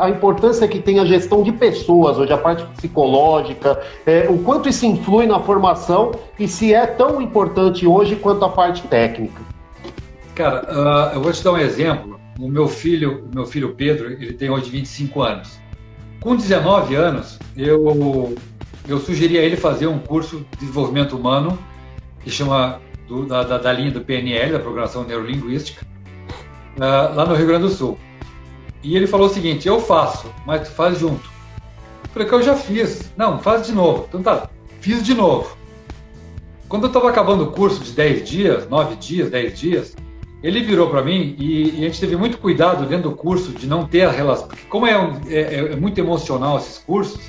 a 0.00 0.10
importância 0.10 0.66
que 0.66 0.80
tem 0.80 0.98
a 0.98 1.04
gestão 1.04 1.42
de 1.42 1.52
pessoas 1.52 2.18
hoje, 2.18 2.32
a 2.32 2.38
parte 2.38 2.64
psicológica, 2.74 3.80
é, 4.04 4.26
o 4.28 4.38
quanto 4.38 4.68
isso 4.68 4.84
influi 4.86 5.26
na 5.26 5.40
formação 5.40 6.12
e 6.38 6.48
se 6.48 6.74
é 6.74 6.86
tão 6.86 7.20
importante 7.22 7.86
hoje 7.86 8.16
quanto 8.16 8.44
a 8.44 8.48
parte 8.48 8.82
técnica. 8.88 9.40
Cara, 10.34 11.12
uh, 11.12 11.14
eu 11.14 11.22
vou 11.22 11.32
te 11.32 11.42
dar 11.42 11.52
um 11.52 11.58
exemplo. 11.58 12.20
O 12.38 12.48
meu 12.48 12.68
filho, 12.68 13.28
meu 13.34 13.46
filho 13.46 13.74
Pedro, 13.74 14.12
ele 14.12 14.34
tem 14.34 14.50
hoje 14.50 14.68
25 14.68 15.22
anos. 15.22 15.58
Com 16.20 16.36
19 16.36 16.94
anos, 16.94 17.38
eu, 17.56 18.34
eu 18.86 18.98
sugeri 18.98 19.38
a 19.38 19.42
ele 19.42 19.56
fazer 19.56 19.86
um 19.86 19.98
curso 19.98 20.44
de 20.50 20.58
desenvolvimento 20.58 21.16
humano, 21.16 21.58
que 22.22 22.30
chama 22.30 22.80
do, 23.08 23.24
da, 23.24 23.44
da, 23.44 23.58
da, 23.58 23.72
linha 23.72 23.90
do 23.90 24.00
PNL, 24.00 24.52
da 24.52 24.58
Programação 24.58 25.04
Neurolinguística, 25.04 25.86
uh, 26.76 27.14
lá 27.14 27.26
no 27.26 27.34
Rio 27.34 27.46
Grande 27.46 27.64
do 27.64 27.70
Sul. 27.70 27.98
E 28.82 28.96
ele 28.96 29.06
falou 29.06 29.26
o 29.26 29.30
seguinte: 29.30 29.66
eu 29.66 29.80
faço, 29.80 30.32
mas 30.46 30.68
tu 30.68 30.74
faz 30.74 30.98
junto. 30.98 31.28
Eu 32.04 32.10
falei 32.10 32.28
que 32.28 32.34
eu 32.34 32.42
já 32.42 32.56
fiz. 32.56 33.12
Não, 33.16 33.38
faz 33.38 33.66
de 33.66 33.72
novo. 33.72 34.06
Então 34.08 34.22
tá, 34.22 34.48
fiz 34.80 35.02
de 35.04 35.14
novo. 35.14 35.56
Quando 36.68 36.84
eu 36.84 36.88
estava 36.88 37.08
acabando 37.08 37.44
o 37.44 37.52
curso 37.52 37.82
de 37.82 37.92
10 37.92 38.28
dias, 38.28 38.68
9 38.68 38.96
dias, 38.96 39.30
10 39.30 39.58
dias, 39.58 39.96
ele 40.42 40.62
virou 40.62 40.88
para 40.90 41.02
mim 41.02 41.34
e, 41.38 41.80
e, 41.80 41.84
a 41.84 41.88
gente 41.88 42.00
teve 42.00 42.16
muito 42.16 42.38
cuidado 42.38 42.86
dentro 42.86 43.10
do 43.10 43.16
curso 43.16 43.52
de 43.52 43.66
não 43.66 43.86
ter 43.86 44.02
a 44.02 44.10
relação, 44.10 44.48
porque 44.48 44.64
como 44.68 44.86
é, 44.86 44.98
um, 44.98 45.20
é, 45.28 45.54
é, 45.54 45.76
muito 45.76 45.98
emocional 45.98 46.58
esses 46.58 46.78
cursos, 46.78 47.20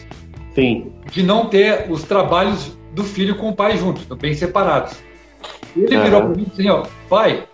Sim. 0.54 0.92
de 1.12 1.24
não 1.24 1.46
ter 1.46 1.86
os 1.90 2.04
trabalhos 2.04 2.78
do 2.94 3.04
filho 3.04 3.36
com 3.36 3.50
o 3.50 3.56
pai 3.56 3.78
junto, 3.78 4.16
bem 4.16 4.34
separados. 4.34 4.98
Ele 5.76 5.96
uhum. 5.96 6.04
virou 6.04 6.22
para 6.22 6.30
mim 6.30 6.42
e 6.42 6.46
disse 6.46 6.62
assim, 6.62 6.70
ó, 6.70 6.84
pai, 7.08 7.48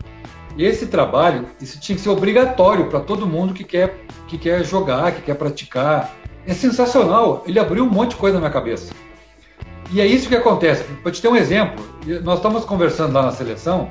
esse 0.57 0.87
trabalho, 0.87 1.45
isso 1.59 1.79
tinha 1.79 1.95
que 1.95 2.01
ser 2.01 2.09
obrigatório 2.09 2.87
para 2.87 2.99
todo 2.99 3.25
mundo 3.25 3.53
que 3.53 3.63
quer, 3.63 3.95
que 4.27 4.37
quer 4.37 4.63
jogar, 4.63 5.11
que 5.11 5.21
quer 5.21 5.35
praticar. 5.35 6.15
É 6.45 6.53
sensacional. 6.53 7.43
Ele 7.47 7.59
abriu 7.59 7.83
um 7.83 7.89
monte 7.89 8.11
de 8.11 8.15
coisa 8.17 8.35
na 8.35 8.41
minha 8.41 8.51
cabeça. 8.51 8.93
E 9.91 10.01
é 10.01 10.05
isso 10.05 10.27
que 10.27 10.35
acontece. 10.35 10.83
Para 11.01 11.11
te 11.11 11.21
ter 11.21 11.27
um 11.27 11.35
exemplo, 11.35 11.83
nós 12.23 12.37
estamos 12.37 12.65
conversando 12.65 13.13
lá 13.13 13.23
na 13.23 13.31
seleção 13.31 13.89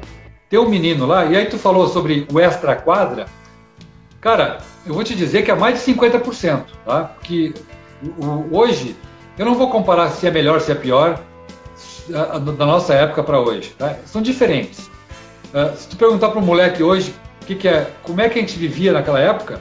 tem 0.53 0.61
um 0.61 0.69
menino 0.69 1.07
lá, 1.07 1.25
e 1.25 1.35
aí 1.35 1.47
tu 1.47 1.57
falou 1.57 1.89
sobre 1.89 2.29
o 2.31 2.39
extra 2.39 2.77
quadra. 2.77 3.25
Cara, 4.21 4.59
eu 4.85 4.93
vou 4.93 5.03
te 5.03 5.15
dizer 5.15 5.47
que 5.47 5.51
é 5.51 5.55
mais 5.55 5.83
de 5.83 5.95
50%, 5.95 6.65
tá? 6.85 7.05
Porque 7.05 7.55
hoje, 8.51 8.95
eu 9.39 9.47
não 9.47 9.55
vou 9.55 9.71
comparar 9.71 10.11
se 10.11 10.27
é 10.27 10.31
melhor, 10.31 10.61
se 10.61 10.71
é 10.71 10.75
pior, 10.75 11.19
da 12.07 12.67
nossa 12.67 12.93
época 12.93 13.23
para 13.23 13.41
hoje, 13.41 13.75
tá? 13.79 13.97
São 14.05 14.21
diferentes. 14.21 14.91
Uh, 15.53 15.77
se 15.77 15.89
tu 15.89 15.97
perguntar 15.97 16.31
para 16.31 16.39
um 16.39 16.45
moleque 16.45 16.83
hoje 16.83 17.15
que 17.47 17.55
que 17.55 17.69
é, 17.69 17.91
como 18.03 18.21
é 18.21 18.29
que 18.29 18.39
a 18.39 18.43
gente 18.43 18.59
vivia 18.59 18.93
naquela 18.93 19.21
época, 19.21 19.61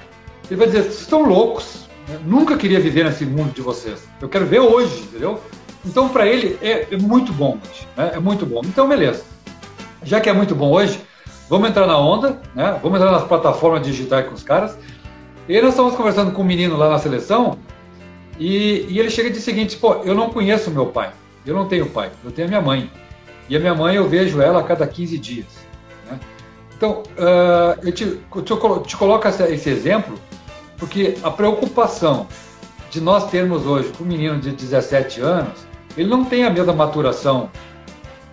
ele 0.50 0.58
vai 0.58 0.68
dizer: 0.68 0.84
vocês 0.84 1.02
estão 1.02 1.24
loucos, 1.24 1.88
né? 2.08 2.20
nunca 2.26 2.56
queria 2.58 2.80
viver 2.80 3.06
nesse 3.06 3.26
mundo 3.26 3.54
de 3.54 3.62
vocês. 3.62 4.08
Eu 4.22 4.30
quero 4.30 4.46
ver 4.46 4.60
hoje, 4.60 5.02
entendeu? 5.02 5.42
Então, 5.86 6.10
para 6.10 6.28
ele, 6.28 6.58
é, 6.62 6.88
é, 6.92 6.98
muito 6.98 7.34
bom, 7.34 7.58
né? 7.98 8.12
é 8.14 8.20
muito 8.20 8.46
bom. 8.46 8.62
Então, 8.64 8.88
beleza 8.88 9.32
já 10.04 10.20
que 10.20 10.30
é 10.30 10.34
muito 10.34 10.56
bom 10.56 10.72
hoje, 10.72 11.00
vamos 11.50 11.70
entrar 11.70 11.86
na 11.86 11.98
onda, 11.98 12.40
né? 12.56 12.80
Vamos 12.82 13.00
entrar 13.00 13.12
nas 13.12 13.24
plataformas 13.24 13.86
digitais 13.86 14.28
com 14.28 14.34
os 14.34 14.44
caras. 14.44 14.78
E 15.48 15.56
aí 15.56 15.62
nós 15.62 15.72
estamos 15.72 15.96
conversando 15.96 16.32
com 16.32 16.42
um 16.42 16.46
menino 16.46 16.78
lá 16.78 16.90
na 16.90 17.00
seleção 17.00 17.58
e, 18.40 18.86
e 18.90 19.00
ele 19.00 19.10
chega 19.10 19.30
e 19.30 19.32
diz 19.32 19.42
o 19.42 19.46
seguinte, 19.46 19.78
pô, 19.78 19.96
eu 20.04 20.16
não 20.16 20.30
conheço 20.30 20.72
meu 20.72 20.88
pai, 20.88 21.12
eu 21.46 21.56
não 21.56 21.68
tenho 21.68 21.88
pai, 21.88 22.12
eu 22.24 22.32
tenho 22.32 22.48
a 22.48 22.50
minha 22.50 22.62
mãe. 22.62 22.90
E 23.50 23.56
a 23.56 23.60
minha 23.60 23.76
mãe 23.76 23.96
eu 23.96 24.08
vejo 24.08 24.42
ela 24.42 24.62
a 24.62 24.64
cada 24.64 24.88
15 24.88 25.18
dias. 25.18 25.48
Então, 26.82 27.04
uh, 27.04 27.80
eu 27.84 27.92
te, 27.92 28.06
te, 28.08 28.88
te 28.88 28.98
coloco 28.98 29.28
esse 29.28 29.70
exemplo 29.70 30.18
porque 30.80 31.16
a 31.22 31.30
preocupação 31.30 32.26
de 32.90 33.00
nós 33.00 33.30
termos 33.30 33.68
hoje 33.68 33.90
com 33.96 34.04
um 34.04 34.08
menino 34.08 34.40
de 34.40 34.50
17 34.50 35.22
anos, 35.22 35.64
ele 35.96 36.10
não 36.10 36.26
tem 36.26 36.44
a 36.44 36.50
mesma 36.50 36.74
maturação 36.74 37.52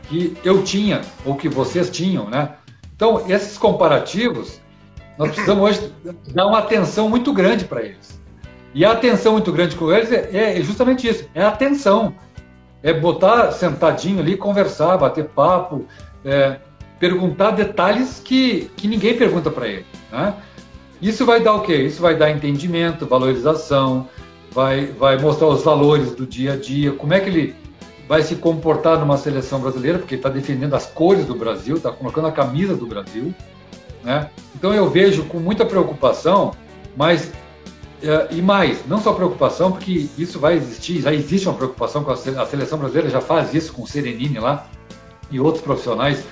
que 0.04 0.34
eu 0.42 0.62
tinha 0.64 1.02
ou 1.26 1.34
que 1.34 1.46
vocês 1.46 1.90
tinham, 1.90 2.30
né? 2.30 2.54
Então, 2.96 3.22
esses 3.28 3.58
comparativos, 3.58 4.62
nós 5.18 5.28
precisamos 5.28 5.62
hoje 5.62 5.92
dar 6.28 6.46
uma 6.46 6.60
atenção 6.60 7.06
muito 7.06 7.34
grande 7.34 7.66
para 7.66 7.82
eles. 7.82 8.18
E 8.72 8.82
a 8.82 8.92
atenção 8.92 9.32
muito 9.32 9.52
grande 9.52 9.76
com 9.76 9.92
eles 9.92 10.10
é, 10.10 10.56
é 10.58 10.62
justamente 10.62 11.06
isso, 11.06 11.28
é 11.34 11.44
atenção. 11.44 12.14
É 12.82 12.94
botar 12.94 13.52
sentadinho 13.52 14.20
ali, 14.20 14.38
conversar, 14.38 14.96
bater 14.96 15.26
papo, 15.26 15.84
é, 16.24 16.60
perguntar 16.98 17.52
detalhes 17.52 18.20
que, 18.24 18.70
que 18.76 18.88
ninguém 18.88 19.16
pergunta 19.16 19.50
para 19.50 19.68
ele. 19.68 19.86
Né? 20.10 20.34
Isso 21.00 21.24
vai 21.24 21.40
dar 21.40 21.54
o 21.54 21.60
quê? 21.60 21.76
Isso 21.76 22.02
vai 22.02 22.16
dar 22.16 22.30
entendimento, 22.30 23.06
valorização, 23.06 24.08
vai, 24.50 24.86
vai 24.86 25.18
mostrar 25.18 25.46
os 25.48 25.62
valores 25.62 26.12
do 26.12 26.26
dia 26.26 26.54
a 26.54 26.56
dia, 26.56 26.92
como 26.92 27.14
é 27.14 27.20
que 27.20 27.28
ele 27.28 27.56
vai 28.08 28.22
se 28.22 28.36
comportar 28.36 28.98
numa 28.98 29.18
seleção 29.18 29.60
brasileira, 29.60 29.98
porque 29.98 30.14
está 30.14 30.30
defendendo 30.30 30.74
as 30.74 30.86
cores 30.86 31.26
do 31.26 31.34
Brasil, 31.34 31.76
está 31.76 31.92
colocando 31.92 32.26
a 32.26 32.32
camisa 32.32 32.74
do 32.74 32.86
Brasil. 32.86 33.34
Né? 34.02 34.30
Então 34.56 34.72
eu 34.72 34.88
vejo 34.88 35.24
com 35.24 35.38
muita 35.38 35.64
preocupação, 35.64 36.52
mas 36.96 37.30
é, 38.02 38.28
e 38.30 38.40
mais, 38.40 38.86
não 38.86 38.98
só 39.00 39.12
preocupação, 39.12 39.72
porque 39.72 40.08
isso 40.16 40.38
vai 40.38 40.56
existir, 40.56 41.02
já 41.02 41.12
existe 41.12 41.48
uma 41.48 41.56
preocupação 41.56 42.02
com 42.02 42.10
a, 42.10 42.16
seleção 42.16 42.78
brasileira, 42.78 43.10
já 43.10 43.20
faz 43.20 43.52
isso 43.52 43.72
com 43.72 43.82
o 43.82 43.86
Serenini 43.86 44.38
lá 44.38 44.66
e 45.30 45.38
outros 45.38 45.62
profissionais 45.62 46.24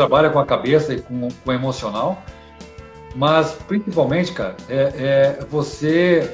que 0.00 0.06
trabalham 0.06 0.32
com 0.32 0.38
a 0.38 0.46
cabeça 0.46 0.94
e 0.94 1.00
com, 1.00 1.28
com 1.28 1.50
o 1.50 1.52
emocional. 1.52 2.22
Mas 3.14 3.52
principalmente, 3.66 4.32
cara, 4.32 4.56
é, 4.68 5.38
é 5.38 5.44
você 5.50 6.32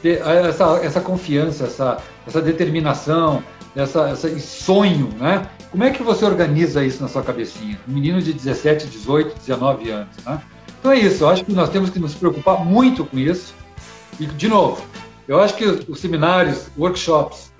ter 0.00 0.20
essa, 0.20 0.78
essa 0.82 1.00
confiança, 1.00 1.64
essa, 1.64 1.98
essa 2.26 2.40
determinação, 2.40 3.42
essa, 3.76 4.10
esse 4.10 4.40
sonho, 4.40 5.08
né? 5.18 5.48
Como 5.70 5.84
é 5.84 5.90
que 5.90 6.02
você 6.02 6.24
organiza 6.24 6.84
isso 6.84 7.02
na 7.02 7.08
sua 7.08 7.22
cabecinha? 7.22 7.78
Um 7.88 7.92
menino 7.92 8.20
de 8.20 8.32
17, 8.32 8.86
18, 8.86 9.38
19 9.38 9.90
anos, 9.90 10.16
né? 10.24 10.40
Então 10.78 10.92
é 10.92 10.98
isso, 10.98 11.24
eu 11.24 11.28
acho 11.28 11.44
que 11.44 11.52
nós 11.52 11.70
temos 11.70 11.90
que 11.90 11.98
nos 11.98 12.14
preocupar 12.14 12.64
muito 12.64 13.04
com 13.04 13.18
isso. 13.18 13.54
E, 14.20 14.26
de 14.26 14.48
novo, 14.48 14.84
eu 15.26 15.40
acho 15.40 15.54
que 15.56 15.64
os 15.64 15.98
seminários, 16.00 16.68
workshops, 16.76 17.52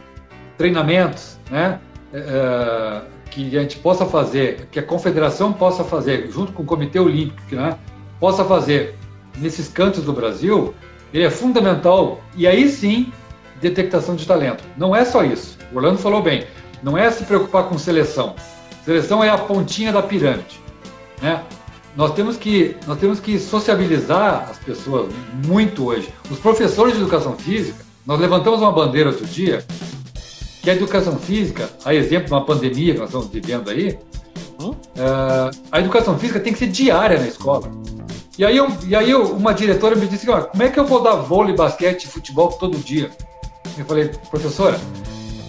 treinamentos, 0.59 1.39
né? 1.51 1.81
É, 2.13 2.19
é, 2.19 3.03
que 3.33 3.57
a 3.57 3.63
gente 3.63 3.79
possa 3.79 4.05
fazer, 4.05 4.69
que 4.71 4.79
a 4.79 4.83
confederação 4.83 5.55
possa 5.55 5.83
fazer, 5.83 6.31
junto 6.31 6.53
com 6.53 6.63
o 6.63 6.67
Comitê 6.67 7.01
Olímpico, 7.01 7.57
né? 7.57 7.79
Possa 8.21 8.45
fazer 8.45 8.95
nesses 9.39 9.69
cantos 9.69 10.05
do 10.05 10.13
Brasil, 10.13 10.75
ele 11.15 11.25
é 11.25 11.31
fundamental. 11.31 12.21
E 12.37 12.47
aí 12.47 12.69
sim, 12.69 13.11
detectação 13.59 14.15
de 14.15 14.27
talento. 14.27 14.63
Não 14.77 14.95
é 14.95 15.03
só 15.05 15.25
isso. 15.25 15.57
O 15.73 15.77
Orlando 15.77 15.99
falou 15.99 16.23
bem. 16.23 16.47
Não 16.83 16.99
é 16.99 17.11
se 17.11 17.25
preocupar 17.25 17.65
com 17.65 17.79
seleção. 17.79 18.35
Seleção 18.85 19.25
é 19.25 19.31
a 19.31 19.39
pontinha 19.39 19.93
da 19.93 20.03
pirâmide. 20.03 20.61
Né? 21.23 21.43
Nós 21.97 22.13
temos 22.13 22.37
que 22.37 22.77
nós 22.87 22.99
temos 22.99 23.19
que 23.19 23.39
sociabilizar 23.39 24.51
as 24.51 24.59
pessoas 24.59 25.11
muito 25.47 25.87
hoje. 25.87 26.13
Os 26.31 26.39
professores 26.39 26.95
de 26.95 27.01
educação 27.01 27.35
física, 27.35 27.83
nós 28.05 28.21
levantamos 28.21 28.61
uma 28.61 28.73
bandeira 28.73 29.09
outro 29.09 29.25
dia 29.25 29.65
que 30.63 30.71
a 30.71 30.75
educação 30.75 31.19
física, 31.19 31.69
a 31.85 31.93
exemplo 31.93 32.27
de 32.27 32.33
uma 32.33 32.47
pandemia 32.47 32.95
que 32.95 33.01
nós 33.01 33.09
estamos 33.09 33.29
vivendo 33.29 33.69
aí, 33.69 33.99
hum? 34.61 34.71
uh, 34.71 35.51
a 35.73 35.81
educação 35.81 36.17
física 36.17 36.39
tem 36.39 36.53
que 36.53 36.59
ser 36.61 36.69
diária 36.69 37.19
na 37.19 37.27
escola. 37.27 37.69
E 38.39 38.45
aí, 38.45 38.57
eu, 38.57 38.69
e 38.87 38.95
aí 38.95 39.11
eu, 39.11 39.25
uma 39.35 39.53
diretora 39.53 39.97
me 39.97 40.07
disse, 40.07 40.25
como 40.25 40.63
é 40.63 40.69
que 40.69 40.79
eu 40.79 40.87
vou 40.87 41.03
dar 41.03 41.17
vôlei, 41.17 41.55
basquete, 41.55 42.07
futebol 42.07 42.49
todo 42.49 42.79
dia? 42.79 43.11
Eu 43.77 43.85
falei, 43.85 44.11
professora, 44.31 44.79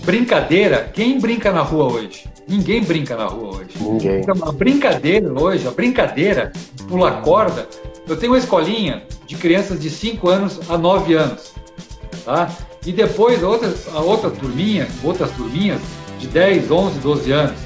brincadeira, 0.03 0.89
quem 0.93 1.19
brinca 1.19 1.51
na 1.51 1.61
rua 1.61 1.93
hoje? 1.93 2.27
Ninguém 2.47 2.83
brinca 2.83 3.15
na 3.15 3.25
rua 3.25 3.57
hoje. 3.57 3.69
Ninguém. 3.79 4.19
Então, 4.19 4.35
a 4.41 4.51
brincadeira 4.51 5.31
hoje, 5.31 5.67
a 5.67 5.71
brincadeira, 5.71 6.51
pular 6.89 7.21
corda. 7.21 7.69
Eu 8.05 8.17
tenho 8.17 8.33
uma 8.33 8.37
escolinha 8.37 9.03
de 9.25 9.35
crianças 9.35 9.79
de 9.79 9.89
5 9.89 10.27
anos 10.27 10.59
a 10.69 10.77
9 10.77 11.13
anos. 11.13 11.53
Tá? 12.25 12.49
E 12.85 12.91
depois 12.91 13.41
outra, 13.41 13.73
a 13.93 13.99
outra 13.99 14.29
turminha, 14.29 14.87
outras 15.03 15.31
turminhas 15.31 15.81
de 16.19 16.27
10, 16.27 16.69
11, 16.69 16.99
12 16.99 17.31
anos. 17.31 17.59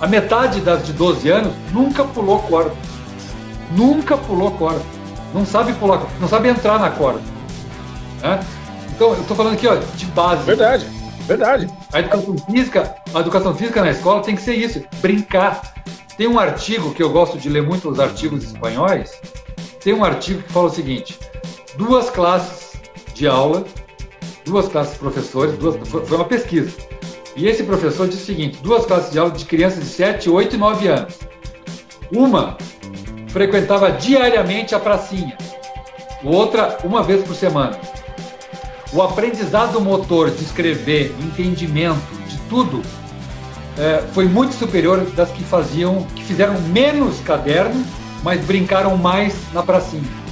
A 0.00 0.06
metade 0.06 0.60
das 0.60 0.86
de 0.86 0.92
12 0.92 1.28
anos 1.28 1.52
nunca 1.72 2.04
pulou 2.04 2.38
corda. 2.40 2.74
Nunca 3.76 4.16
pulou 4.16 4.50
corda. 4.52 4.82
Não 5.32 5.44
sabe 5.44 5.72
pular, 5.74 6.06
não 6.20 6.28
sabe 6.28 6.48
entrar 6.48 6.78
na 6.78 6.90
corda. 6.90 7.20
Né? 8.22 8.40
Então, 8.94 9.12
eu 9.12 9.20
estou 9.20 9.36
falando 9.36 9.54
aqui 9.54 9.66
ó, 9.66 9.74
de 9.74 10.06
base. 10.06 10.44
Verdade, 10.44 10.86
verdade. 11.26 11.68
A 11.92 11.98
educação 11.98 12.36
física, 12.38 12.94
a 13.12 13.20
educação 13.20 13.54
física 13.54 13.82
na 13.82 13.90
escola 13.90 14.22
tem 14.22 14.36
que 14.36 14.42
ser 14.42 14.54
isso, 14.54 14.82
brincar. 15.00 15.74
Tem 16.16 16.28
um 16.28 16.38
artigo 16.38 16.94
que 16.94 17.02
eu 17.02 17.10
gosto 17.10 17.36
de 17.36 17.48
ler 17.48 17.62
muito 17.62 17.90
os 17.90 17.98
artigos 17.98 18.44
espanhóis. 18.44 19.20
Tem 19.82 19.92
um 19.92 20.04
artigo 20.04 20.42
que 20.42 20.52
fala 20.52 20.66
o 20.66 20.70
seguinte: 20.70 21.18
duas 21.76 22.08
classes 22.08 22.80
de 23.12 23.26
aula, 23.26 23.64
duas 24.44 24.68
classes 24.68 24.94
de 24.94 24.98
professores, 24.98 25.56
duas, 25.58 25.76
foi 25.88 26.16
uma 26.16 26.24
pesquisa. 26.24 26.70
E 27.36 27.48
esse 27.48 27.64
professor 27.64 28.06
disse 28.06 28.22
o 28.22 28.26
seguinte: 28.26 28.58
duas 28.62 28.86
classes 28.86 29.10
de 29.10 29.18
aula 29.18 29.32
de 29.32 29.44
crianças 29.44 29.80
de 29.80 29.90
7, 29.90 30.30
8 30.30 30.54
e 30.54 30.58
9 30.58 30.88
anos. 30.88 31.14
Uma 32.12 32.56
frequentava 33.28 33.90
diariamente 33.90 34.74
a 34.74 34.78
pracinha, 34.78 35.36
outra 36.22 36.78
uma 36.84 37.02
vez 37.02 37.24
por 37.24 37.34
semana. 37.34 37.78
O 38.92 39.02
aprendizado 39.02 39.80
motor 39.80 40.30
de 40.30 40.44
escrever, 40.44 41.12
entendimento 41.20 42.14
de 42.28 42.38
tudo, 42.48 42.80
é, 43.76 44.04
foi 44.12 44.26
muito 44.26 44.54
superior 44.54 45.00
das 45.16 45.30
que 45.30 45.42
faziam, 45.42 46.04
que 46.14 46.22
fizeram 46.22 46.60
menos 46.60 47.18
caderno, 47.20 47.84
mas 48.22 48.40
brincaram 48.44 48.96
mais 48.96 49.34
na 49.52 49.64
pracinha. 49.64 50.23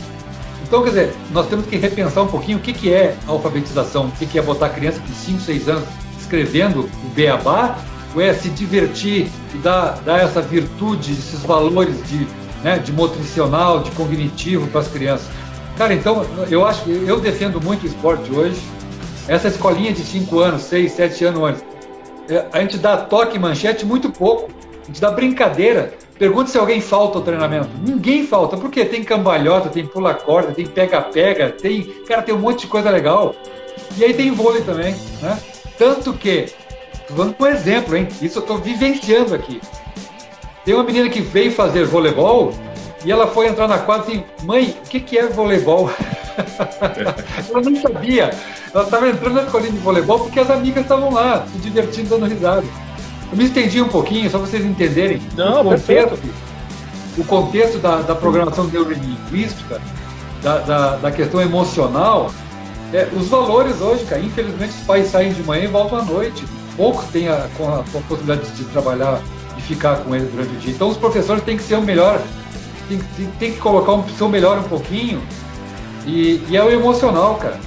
Então, 0.73 0.83
quer 0.83 0.89
dizer, 0.89 1.15
nós 1.33 1.47
temos 1.49 1.67
que 1.67 1.77
repensar 1.77 2.23
um 2.25 2.29
pouquinho 2.29 2.57
o 2.57 2.61
que, 2.63 2.73
que 2.73 2.91
é 2.91 3.15
alfabetização, 3.27 4.07
o 4.07 4.11
que, 4.13 4.25
que 4.25 4.39
é 4.39 4.43
botar 4.43 4.65
a 4.65 4.71
criança 4.71 4.99
com 5.01 5.13
5, 5.13 5.39
6 5.39 5.69
anos 5.69 5.85
escrevendo 6.19 6.89
o 7.05 7.09
beabá, 7.11 7.77
ou 8.15 8.23
é 8.23 8.33
se 8.33 8.49
divertir 8.49 9.29
e 9.55 9.59
dar, 9.59 10.01
dar 10.03 10.21
essa 10.21 10.41
virtude, 10.41 11.13
esses 11.13 11.43
valores 11.43 12.03
de, 12.09 12.27
né, 12.65 12.79
de 12.79 12.91
motricional, 12.91 13.81
de 13.81 13.91
cognitivo 13.91 14.67
para 14.69 14.81
as 14.81 14.89
crianças. 14.89 15.29
Cara, 15.77 15.93
então, 15.93 16.25
eu 16.49 16.67
acho 16.67 16.85
que 16.85 17.05
eu 17.07 17.21
defendo 17.21 17.61
muito 17.61 17.83
o 17.83 17.87
esporte 17.87 18.33
hoje. 18.33 18.59
Essa 19.29 19.49
escolinha 19.49 19.93
de 19.93 20.03
5 20.03 20.39
anos, 20.39 20.63
6, 20.63 20.91
7 20.91 21.25
anos 21.27 21.43
antes, 21.43 21.65
é, 22.31 22.47
a 22.51 22.61
gente 22.61 22.79
dá 22.79 22.97
toque 22.97 23.37
e 23.37 23.39
manchete 23.39 23.85
muito 23.85 24.09
pouco. 24.09 24.51
A 24.85 24.87
gente 24.87 25.03
dá 25.03 25.11
brincadeira. 25.11 25.93
Pergunta 26.19 26.51
se 26.51 26.59
alguém 26.59 26.81
falta 26.81 27.19
ao 27.19 27.25
treinamento. 27.25 27.69
Ninguém 27.85 28.27
falta, 28.27 28.57
porque 28.57 28.85
tem 28.85 29.03
cambalhota, 29.03 29.69
tem 29.69 29.87
pula 29.87 30.15
corda, 30.15 30.53
tem 30.53 30.67
pega-pega, 30.67 31.51
tem. 31.51 31.83
Cara, 32.07 32.23
tem 32.23 32.35
um 32.35 32.39
monte 32.39 32.61
de 32.61 32.67
coisa 32.69 32.91
legal. 32.91 33.35
E 33.97 34.05
aí 34.05 34.15
tem 34.15 34.31
vôlei 34.31 34.63
também, 34.63 34.95
né? 35.21 35.39
Tanto 35.77 36.13
que, 36.13 36.47
tô 37.09 37.15
dando 37.15 37.35
um 37.39 37.47
exemplo, 37.47 37.97
hein? 37.97 38.07
Isso 38.21 38.39
eu 38.39 38.43
estou 38.43 38.59
vivenciando 38.59 39.35
aqui. 39.35 39.61
Tem 40.65 40.75
uma 40.75 40.85
menina 40.85 41.09
que 41.09 41.21
veio 41.21 41.51
fazer 41.51 41.85
voleibol 41.85 42.53
e 43.05 43.11
ela 43.11 43.27
foi 43.27 43.49
entrar 43.49 43.67
na 43.67 43.79
quadra 43.79 44.13
e 44.13 44.19
assim, 44.19 44.25
mãe, 44.45 44.77
o 44.85 44.89
que, 44.89 45.01
que 45.01 45.19
é 45.19 45.27
voleibol? 45.27 45.91
ela 47.51 47.61
não 47.61 47.77
sabia. 47.83 48.31
Ela 48.73 48.85
estava 48.85 49.09
entrando 49.09 49.35
na 49.35 49.43
escolinha 49.43 49.73
de 49.73 49.79
voleibol 49.79 50.21
porque 50.21 50.39
as 50.39 50.51
amigas 50.51 50.85
estavam 50.85 51.13
lá, 51.13 51.45
se 51.47 51.59
divertindo, 51.59 52.11
dando 52.11 52.27
risada. 52.27 52.65
Eu 53.33 53.39
me 53.39 53.45
estendi 53.45 53.81
um 53.81 53.89
pouquinho, 53.89 54.31
só 54.31 54.39
vocês 54.39 54.65
entenderem 54.65 55.21
não, 55.35 55.63
o 55.63 55.65
contexto, 55.65 56.19
o 57.17 57.25
contexto 57.25 57.79
da, 57.79 58.03
da 58.03 58.15
programação 58.15 58.65
neurolinguística, 58.65 59.81
da, 60.43 60.59
da, 60.59 60.97
da 60.97 61.11
questão 61.11 61.41
emocional. 61.41 62.31
É, 62.93 63.09
os 63.17 63.29
valores 63.29 63.81
hoje, 63.81 64.05
cara, 64.05 64.21
infelizmente 64.21 64.75
os 64.75 64.85
pais 64.85 65.11
saem 65.11 65.33
de 65.33 65.43
manhã 65.43 65.65
e 65.65 65.69
voltam 65.69 65.99
à 65.99 66.03
noite. 66.03 66.45
Poucos 66.77 67.07
têm 67.07 67.29
a, 67.29 67.49
com 67.57 67.69
a, 67.69 67.79
a 67.79 68.03
possibilidade 68.07 68.51
de 68.51 68.65
trabalhar 68.65 69.19
e 69.57 69.63
ficar 69.63 69.97
com 69.97 70.15
eles 70.15 70.31
durante 70.31 70.55
o 70.55 70.59
dia. 70.59 70.73
Então 70.75 70.91
os 70.91 70.99
professores 70.99 71.43
têm 71.43 71.57
que 71.57 71.63
ser 71.63 71.77
o 71.77 71.83
melhor 71.83 72.21
tem, 72.89 72.99
tem, 73.17 73.27
tem 73.39 73.53
que 73.53 73.59
colocar 73.59 73.93
um 73.93 74.07
seu 74.11 74.29
melhor 74.29 74.59
um 74.59 74.65
pouquinho. 74.65 75.23
E, 76.07 76.43
e 76.49 76.57
é 76.57 76.63
o 76.63 76.71
emocional, 76.71 77.37
cara. 77.37 77.59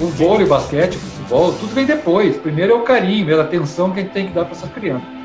O 0.00 0.06
vôlei, 0.06 0.46
o 0.46 0.48
basquete, 0.48 0.96
o 0.96 1.21
futebol, 1.32 1.52
tudo 1.54 1.74
vem 1.74 1.86
depois. 1.86 2.36
Primeiro 2.36 2.72
é 2.72 2.76
o 2.76 2.82
carinho, 2.82 3.30
é 3.30 3.38
a 3.38 3.42
atenção 3.42 3.90
que 3.90 4.00
a 4.00 4.02
gente 4.02 4.12
tem 4.12 4.26
que 4.26 4.32
dar 4.32 4.44
para 4.44 4.54
essas 4.54 4.70
crianças. 4.70 5.21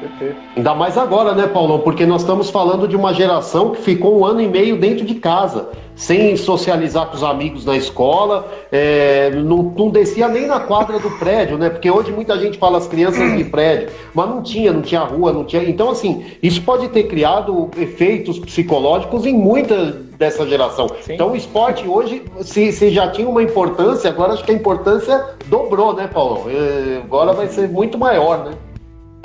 Perfeito. 0.00 0.36
Ainda 0.56 0.74
mais 0.74 0.96
agora, 0.96 1.34
né, 1.34 1.46
Paulão? 1.46 1.80
Porque 1.80 2.06
nós 2.06 2.22
estamos 2.22 2.50
falando 2.50 2.86
de 2.86 2.96
uma 2.96 3.12
geração 3.12 3.70
que 3.70 3.82
ficou 3.82 4.18
um 4.18 4.24
ano 4.24 4.40
e 4.40 4.48
meio 4.48 4.76
dentro 4.76 5.04
de 5.04 5.14
casa, 5.16 5.70
sem 5.94 6.36
socializar 6.36 7.06
com 7.08 7.16
os 7.16 7.24
amigos 7.24 7.64
na 7.64 7.76
escola, 7.76 8.46
é, 8.70 9.30
não, 9.30 9.62
não, 9.76 9.90
descia 9.90 10.28
nem 10.28 10.46
na 10.46 10.60
quadra 10.60 10.98
do 11.00 11.10
prédio, 11.18 11.58
né? 11.58 11.68
Porque 11.68 11.90
hoje 11.90 12.12
muita 12.12 12.38
gente 12.38 12.56
fala 12.56 12.78
as 12.78 12.86
crianças 12.86 13.36
de 13.36 13.44
prédio, 13.44 13.88
mas 14.14 14.28
não 14.28 14.40
tinha, 14.40 14.72
não 14.72 14.80
tinha 14.80 15.00
rua, 15.00 15.32
não 15.32 15.44
tinha. 15.44 15.68
Então, 15.68 15.90
assim, 15.90 16.24
isso 16.40 16.62
pode 16.62 16.88
ter 16.88 17.04
criado 17.04 17.68
efeitos 17.76 18.38
psicológicos 18.38 19.26
em 19.26 19.34
muita 19.34 20.06
dessa 20.18 20.46
geração. 20.46 20.88
Sim. 21.00 21.14
Então, 21.14 21.32
o 21.32 21.36
esporte 21.36 21.86
hoje, 21.86 22.22
se, 22.42 22.72
se 22.72 22.90
já 22.90 23.10
tinha 23.10 23.28
uma 23.28 23.42
importância, 23.42 24.10
agora 24.10 24.32
acho 24.32 24.44
que 24.44 24.50
a 24.52 24.54
importância 24.54 25.24
dobrou, 25.46 25.94
né, 25.94 26.06
Paulo? 26.06 26.44
É, 26.48 27.00
agora 27.04 27.32
vai 27.32 27.48
ser 27.48 27.68
muito 27.68 27.96
maior, 27.98 28.44
né? 28.44 28.52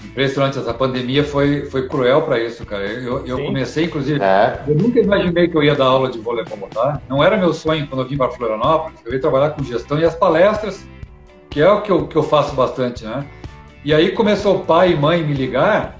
Impressionante. 0.03 0.59
Essa 0.59 0.73
pandemia 0.73 1.23
foi, 1.23 1.65
foi 1.65 1.87
cruel 1.87 2.21
para 2.21 2.39
isso, 2.39 2.65
cara. 2.65 2.83
Eu, 2.85 3.25
eu 3.25 3.43
comecei, 3.43 3.85
inclusive, 3.85 4.21
é. 4.21 4.61
eu 4.67 4.75
nunca 4.75 4.99
imaginei 4.99 5.47
que 5.47 5.55
eu 5.55 5.63
ia 5.63 5.75
dar 5.75 5.85
aula 5.85 6.09
de 6.09 6.19
voleibol, 6.19 6.69
tá? 6.69 7.01
Não 7.09 7.23
era 7.23 7.37
meu 7.37 7.53
sonho 7.53 7.87
quando 7.87 8.01
eu 8.01 8.07
vim 8.07 8.17
para 8.17 8.29
Florianópolis. 8.31 8.99
Eu 9.05 9.13
ia 9.13 9.19
trabalhar 9.19 9.51
com 9.51 9.63
gestão 9.63 9.99
e 9.99 10.05
as 10.05 10.15
palestras, 10.15 10.85
que 11.49 11.61
é 11.61 11.69
o 11.69 11.81
que 11.81 11.91
eu, 11.91 12.07
que 12.07 12.15
eu 12.15 12.23
faço 12.23 12.53
bastante, 12.55 13.05
né? 13.05 13.25
E 13.83 13.93
aí 13.93 14.11
começou 14.11 14.59
pai 14.59 14.91
e 14.91 14.95
mãe 14.95 15.23
me 15.23 15.33
ligar. 15.33 15.99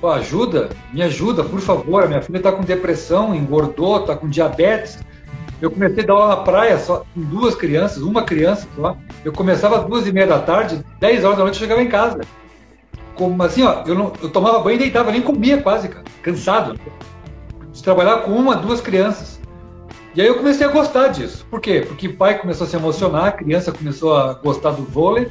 Pô, 0.00 0.10
ajuda, 0.10 0.68
me 0.92 1.02
ajuda, 1.02 1.42
por 1.42 1.60
favor. 1.60 2.04
A 2.04 2.06
minha 2.06 2.22
filha 2.22 2.36
está 2.36 2.52
com 2.52 2.62
depressão, 2.62 3.34
engordou, 3.34 4.00
está 4.00 4.14
com 4.14 4.28
diabetes. 4.28 5.04
Eu 5.60 5.70
comecei 5.70 6.04
a 6.04 6.06
dar 6.06 6.12
aula 6.12 6.28
na 6.28 6.36
praia 6.36 6.78
só 6.78 7.06
com 7.14 7.20
duas 7.22 7.54
crianças, 7.54 8.02
uma 8.02 8.22
criança 8.22 8.68
só. 8.76 8.94
Eu 9.24 9.32
começava 9.32 9.78
às 9.78 9.86
duas 9.86 10.06
e 10.06 10.12
meia 10.12 10.26
da 10.26 10.38
tarde, 10.38 10.84
dez 11.00 11.24
horas 11.24 11.38
da 11.38 11.44
noite 11.44 11.56
eu 11.56 11.60
chegava 11.60 11.82
em 11.82 11.88
casa 11.88 12.20
como 13.16 13.42
assim, 13.42 13.62
ó, 13.62 13.82
eu, 13.86 13.94
não, 13.94 14.12
eu 14.22 14.28
tomava 14.28 14.60
banho 14.60 14.76
e 14.76 14.78
deitava, 14.78 15.10
nem 15.10 15.22
comia 15.22 15.60
quase, 15.60 15.88
cara, 15.88 16.04
cansado 16.22 16.78
de 17.72 17.82
trabalhar 17.82 18.18
com 18.18 18.32
uma, 18.32 18.56
duas 18.56 18.80
crianças. 18.80 19.40
E 20.14 20.20
aí 20.20 20.26
eu 20.26 20.36
comecei 20.36 20.66
a 20.66 20.70
gostar 20.70 21.08
disso. 21.08 21.46
Por 21.50 21.60
quê? 21.60 21.84
Porque 21.86 22.08
o 22.08 22.16
pai 22.16 22.38
começou 22.38 22.66
a 22.66 22.70
se 22.70 22.76
emocionar, 22.76 23.26
a 23.26 23.32
criança 23.32 23.72
começou 23.72 24.16
a 24.16 24.34
gostar 24.34 24.70
do 24.70 24.82
vôlei, 24.82 25.28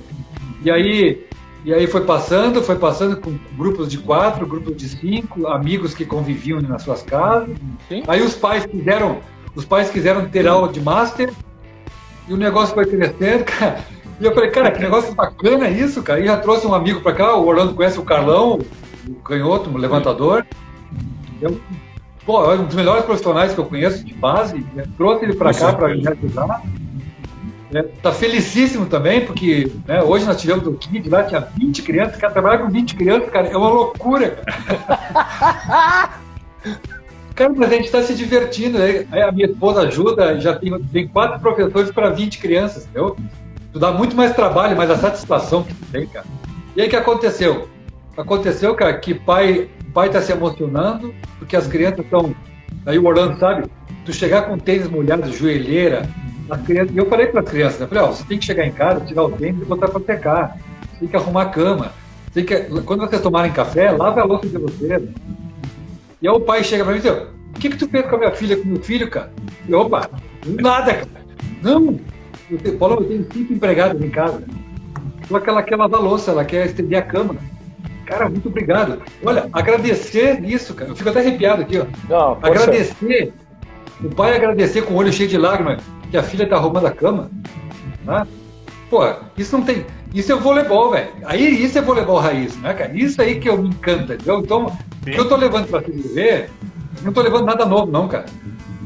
e 0.63 0.69
aí, 0.69 1.25
e 1.63 1.73
aí 1.73 1.87
foi 1.87 2.01
passando, 2.01 2.61
foi 2.61 2.75
passando 2.75 3.17
com 3.17 3.37
grupos 3.57 3.89
de 3.89 3.97
quatro, 3.97 4.45
grupos 4.45 4.75
de 4.77 4.89
cinco, 4.89 5.47
amigos 5.47 5.93
que 5.93 6.05
conviviam 6.05 6.61
nas 6.61 6.83
suas 6.83 7.01
casas. 7.01 7.55
Sim. 7.87 8.03
Aí 8.07 8.21
os 8.21 8.35
pais 8.35 8.65
quiseram, 8.65 9.19
os 9.55 9.65
pais 9.65 9.89
quiseram 9.89 10.29
ter 10.29 10.47
aula 10.47 10.71
de 10.71 10.81
master, 10.81 11.31
e 12.27 12.33
o 12.33 12.37
negócio 12.37 12.73
foi 12.73 12.85
crescendo, 12.85 13.43
cara. 13.45 13.94
E 14.19 14.25
eu 14.25 14.33
falei, 14.33 14.49
cara, 14.49 14.71
que 14.71 14.81
negócio 14.81 15.13
bacana 15.13 15.69
isso, 15.69 16.01
cara. 16.01 16.19
E 16.19 16.25
já 16.25 16.37
trouxe 16.37 16.65
um 16.65 16.73
amigo 16.73 17.01
para 17.01 17.13
cá, 17.13 17.35
o 17.35 17.45
Orlando 17.45 17.73
conhece 17.73 17.99
o 17.99 18.03
Carlão, 18.03 18.59
o 19.07 19.15
canhoto, 19.15 19.69
o 19.69 19.77
levantador. 19.77 20.45
Eu, 21.41 21.59
pô, 22.25 22.51
é 22.51 22.55
um 22.55 22.65
dos 22.65 22.75
melhores 22.75 23.03
profissionais 23.03 23.53
que 23.53 23.59
eu 23.59 23.65
conheço 23.65 24.03
de 24.05 24.13
base. 24.13 24.65
Trouxe 24.95 25.25
ele 25.25 25.35
para 25.35 25.53
cá 25.53 25.73
para 25.73 25.89
me 25.89 26.07
ajudar. 26.07 26.61
É, 27.73 27.81
tá 27.81 28.11
felicíssimo 28.13 28.85
também, 28.85 29.25
porque 29.25 29.69
né, 29.85 30.01
hoje 30.01 30.25
nós 30.25 30.39
tivemos 30.39 30.65
o 30.65 30.73
Kid 30.73 31.09
lá, 31.09 31.23
tinha 31.23 31.41
20 31.41 31.81
crianças, 31.81 32.15
cara, 32.15 32.31
trabalhar 32.31 32.59
com 32.59 32.69
20 32.69 32.95
crianças, 32.95 33.29
cara, 33.29 33.47
é 33.47 33.57
uma 33.57 33.69
loucura. 33.69 34.41
Cara, 37.35 37.51
mas 37.57 37.69
a 37.69 37.75
gente 37.75 37.85
está 37.85 38.01
se 38.01 38.15
divertindo. 38.15 38.77
Aí 38.77 39.21
a 39.21 39.31
minha 39.31 39.47
esposa 39.47 39.81
ajuda, 39.81 40.39
já 40.39 40.55
tem, 40.55 40.79
tem 40.83 41.07
quatro 41.07 41.39
professores 41.41 41.91
para 41.91 42.11
20 42.11 42.37
crianças, 42.37 42.85
entendeu? 42.85 43.17
Dá 43.75 43.91
muito 43.91 44.15
mais 44.15 44.33
trabalho, 44.33 44.75
mas 44.77 44.89
a 44.89 44.97
satisfação 44.97 45.63
que 45.63 45.73
tem, 45.91 46.07
cara. 46.07 46.25
E 46.75 46.81
aí 46.81 46.87
o 46.87 46.89
que 46.89 46.95
aconteceu? 46.95 47.67
Aconteceu, 48.17 48.73
cara, 48.73 48.97
que 48.97 49.13
pai, 49.13 49.69
pai 49.93 50.09
tá 50.09 50.21
se 50.21 50.31
emocionando, 50.31 51.13
porque 51.37 51.55
as 51.55 51.67
crianças 51.67 51.99
estão. 51.99 52.33
Aí 52.85 52.97
o 52.97 53.05
Orlando, 53.05 53.37
sabe? 53.37 53.69
Tu 54.05 54.13
chegar 54.13 54.43
com 54.43 54.57
tênis 54.57 54.87
molhado, 54.87 55.31
joelheira, 55.31 56.09
as 56.49 56.61
crianças. 56.61 56.95
Eu 56.95 57.05
falei 57.07 57.27
para 57.27 57.41
as 57.41 57.49
crianças, 57.49 57.79
né? 57.79 57.87
Falei, 57.87 58.03
ó, 58.03 58.07
você 58.07 58.23
tem 58.23 58.37
que 58.37 58.45
chegar 58.45 58.65
em 58.65 58.71
casa, 58.71 59.01
tirar 59.01 59.23
o 59.23 59.31
tênis 59.31 59.61
e 59.61 59.65
botar 59.65 59.89
para 59.89 59.99
secar. 60.01 60.57
Você 60.91 60.99
tem 60.99 61.07
que 61.09 61.15
arrumar 61.17 61.43
a 61.43 61.49
cama. 61.49 61.91
Você 62.31 62.43
tem 62.43 62.45
que... 62.45 62.81
Quando 62.81 63.01
vocês 63.01 63.21
tomarem 63.21 63.51
café, 63.51 63.91
lave 63.91 64.19
a 64.21 64.23
louça 64.23 64.47
de 64.47 64.57
vocês. 64.57 65.03
E 66.21 66.27
aí 66.27 66.33
o 66.33 66.39
pai 66.39 66.63
chega 66.63 66.83
para 66.83 66.93
mim 66.93 66.99
e 66.99 67.01
diz, 67.01 67.11
o 67.11 67.59
que, 67.59 67.69
que 67.69 67.77
tu 67.77 67.89
fez 67.89 68.05
com 68.05 68.15
a 68.15 68.19
minha 68.19 68.31
filha, 68.31 68.55
com 68.55 68.63
o 68.63 68.67
meu 68.67 68.81
filho, 68.81 69.09
cara? 69.09 69.31
E, 69.67 69.73
opa, 69.73 70.09
nada, 70.45 70.93
cara. 70.93 71.07
Não, 71.61 71.99
eu 72.49 72.57
tenho, 72.57 72.77
Paulo, 72.77 72.95
eu 73.01 73.05
tenho 73.05 73.27
cinco 73.31 73.53
empregados 73.53 74.01
em 74.01 74.09
casa. 74.09 74.43
Só 75.27 75.39
que 75.39 75.49
ela 75.49 75.63
quer 75.63 75.75
lavar 75.75 76.01
louça, 76.01 76.31
ela 76.31 76.45
quer 76.45 76.67
estender 76.67 76.99
a 76.99 77.01
cama. 77.01 77.35
Cara, 78.05 78.29
muito 78.29 78.49
obrigado. 78.49 79.01
Olha, 79.23 79.49
agradecer 79.51 80.43
isso, 80.43 80.73
cara. 80.75 80.91
Eu 80.91 80.95
fico 80.95 81.09
até 81.09 81.19
arrepiado 81.19 81.63
aqui, 81.63 81.79
ó. 81.79 81.85
Não, 82.07 82.37
agradecer. 82.41 83.33
O 84.03 84.09
pai 84.09 84.35
agradecer 84.35 84.83
com 84.83 84.93
o 84.93 84.97
olho 84.97 85.11
cheio 85.11 85.27
de 85.27 85.37
lágrimas 85.37 85.81
que 86.11 86.17
a 86.17 86.23
filha 86.23 86.43
está 86.43 86.57
arrumando 86.57 86.85
a 86.85 86.91
cama. 86.91 87.31
Tá? 88.05 88.27
Pô, 88.89 89.01
isso 89.35 89.57
não 89.57 89.65
tem. 89.65 89.85
Isso 90.13 90.31
é 90.31 90.35
voleibol, 90.35 90.91
velho. 90.91 91.09
Aí 91.25 91.63
isso 91.63 91.77
é 91.77 91.81
voleibol 91.81 92.19
raiz, 92.19 92.55
né, 92.61 92.73
cara? 92.73 92.95
Isso 92.95 93.19
aí 93.21 93.39
que 93.39 93.49
eu 93.49 93.57
me 93.57 93.69
encanta, 93.69 94.13
entendeu? 94.13 94.39
Então, 94.39 94.67
o 94.67 95.05
que 95.05 95.19
eu 95.19 95.27
tô 95.27 95.35
levando 95.35 95.67
pra 95.67 95.81
se 95.81 95.91
ver, 95.91 96.49
não 97.01 97.11
tô 97.11 97.21
levando 97.21 97.45
nada 97.45 97.65
novo, 97.65 97.91
não, 97.91 98.07
cara. 98.07 98.25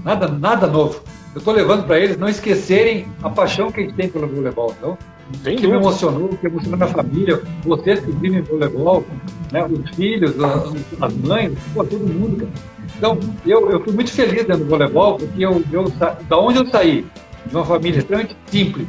Nada, 0.04 0.28
nada 0.30 0.66
novo. 0.66 1.04
Eu 1.36 1.42
tô 1.42 1.52
levando 1.52 1.86
para 1.86 2.00
eles 2.00 2.18
não 2.18 2.28
esquecerem 2.28 3.08
a 3.22 3.30
paixão 3.30 3.72
que 3.72 3.82
a 3.82 3.84
gente 3.84 3.94
tem 3.94 4.10
pelo 4.10 4.28
voleibol, 4.28 4.76
então. 4.78 4.98
Tem 5.44 5.56
que 5.56 5.68
me 5.68 5.76
emocionou, 5.76 6.30
que 6.30 6.48
emocionou 6.48 6.78
minha 6.78 6.90
família, 6.90 7.42
vocês 7.64 8.00
que 8.00 8.12
vivem 8.12 8.42
voleibol, 8.42 9.06
né, 9.52 9.64
os 9.64 9.96
filhos, 9.96 10.34
as, 10.44 10.74
as 11.02 11.14
mães, 11.14 11.54
pô, 11.74 11.84
todo 11.84 12.02
mundo, 12.02 12.38
cara. 12.38 12.52
Então, 12.98 13.20
eu, 13.46 13.70
eu 13.70 13.84
fui 13.84 13.94
muito 13.94 14.12
feliz 14.12 14.46
dentro 14.46 14.64
do 14.64 14.70
voleibol, 14.70 15.18
porque 15.18 15.46
eu, 15.46 15.64
eu, 15.72 15.86
da 16.28 16.38
onde 16.40 16.58
eu 16.58 16.66
saí, 16.68 17.06
de 17.46 17.56
uma 17.56 17.64
família 17.64 18.00
extremamente 18.00 18.36
simples, 18.48 18.88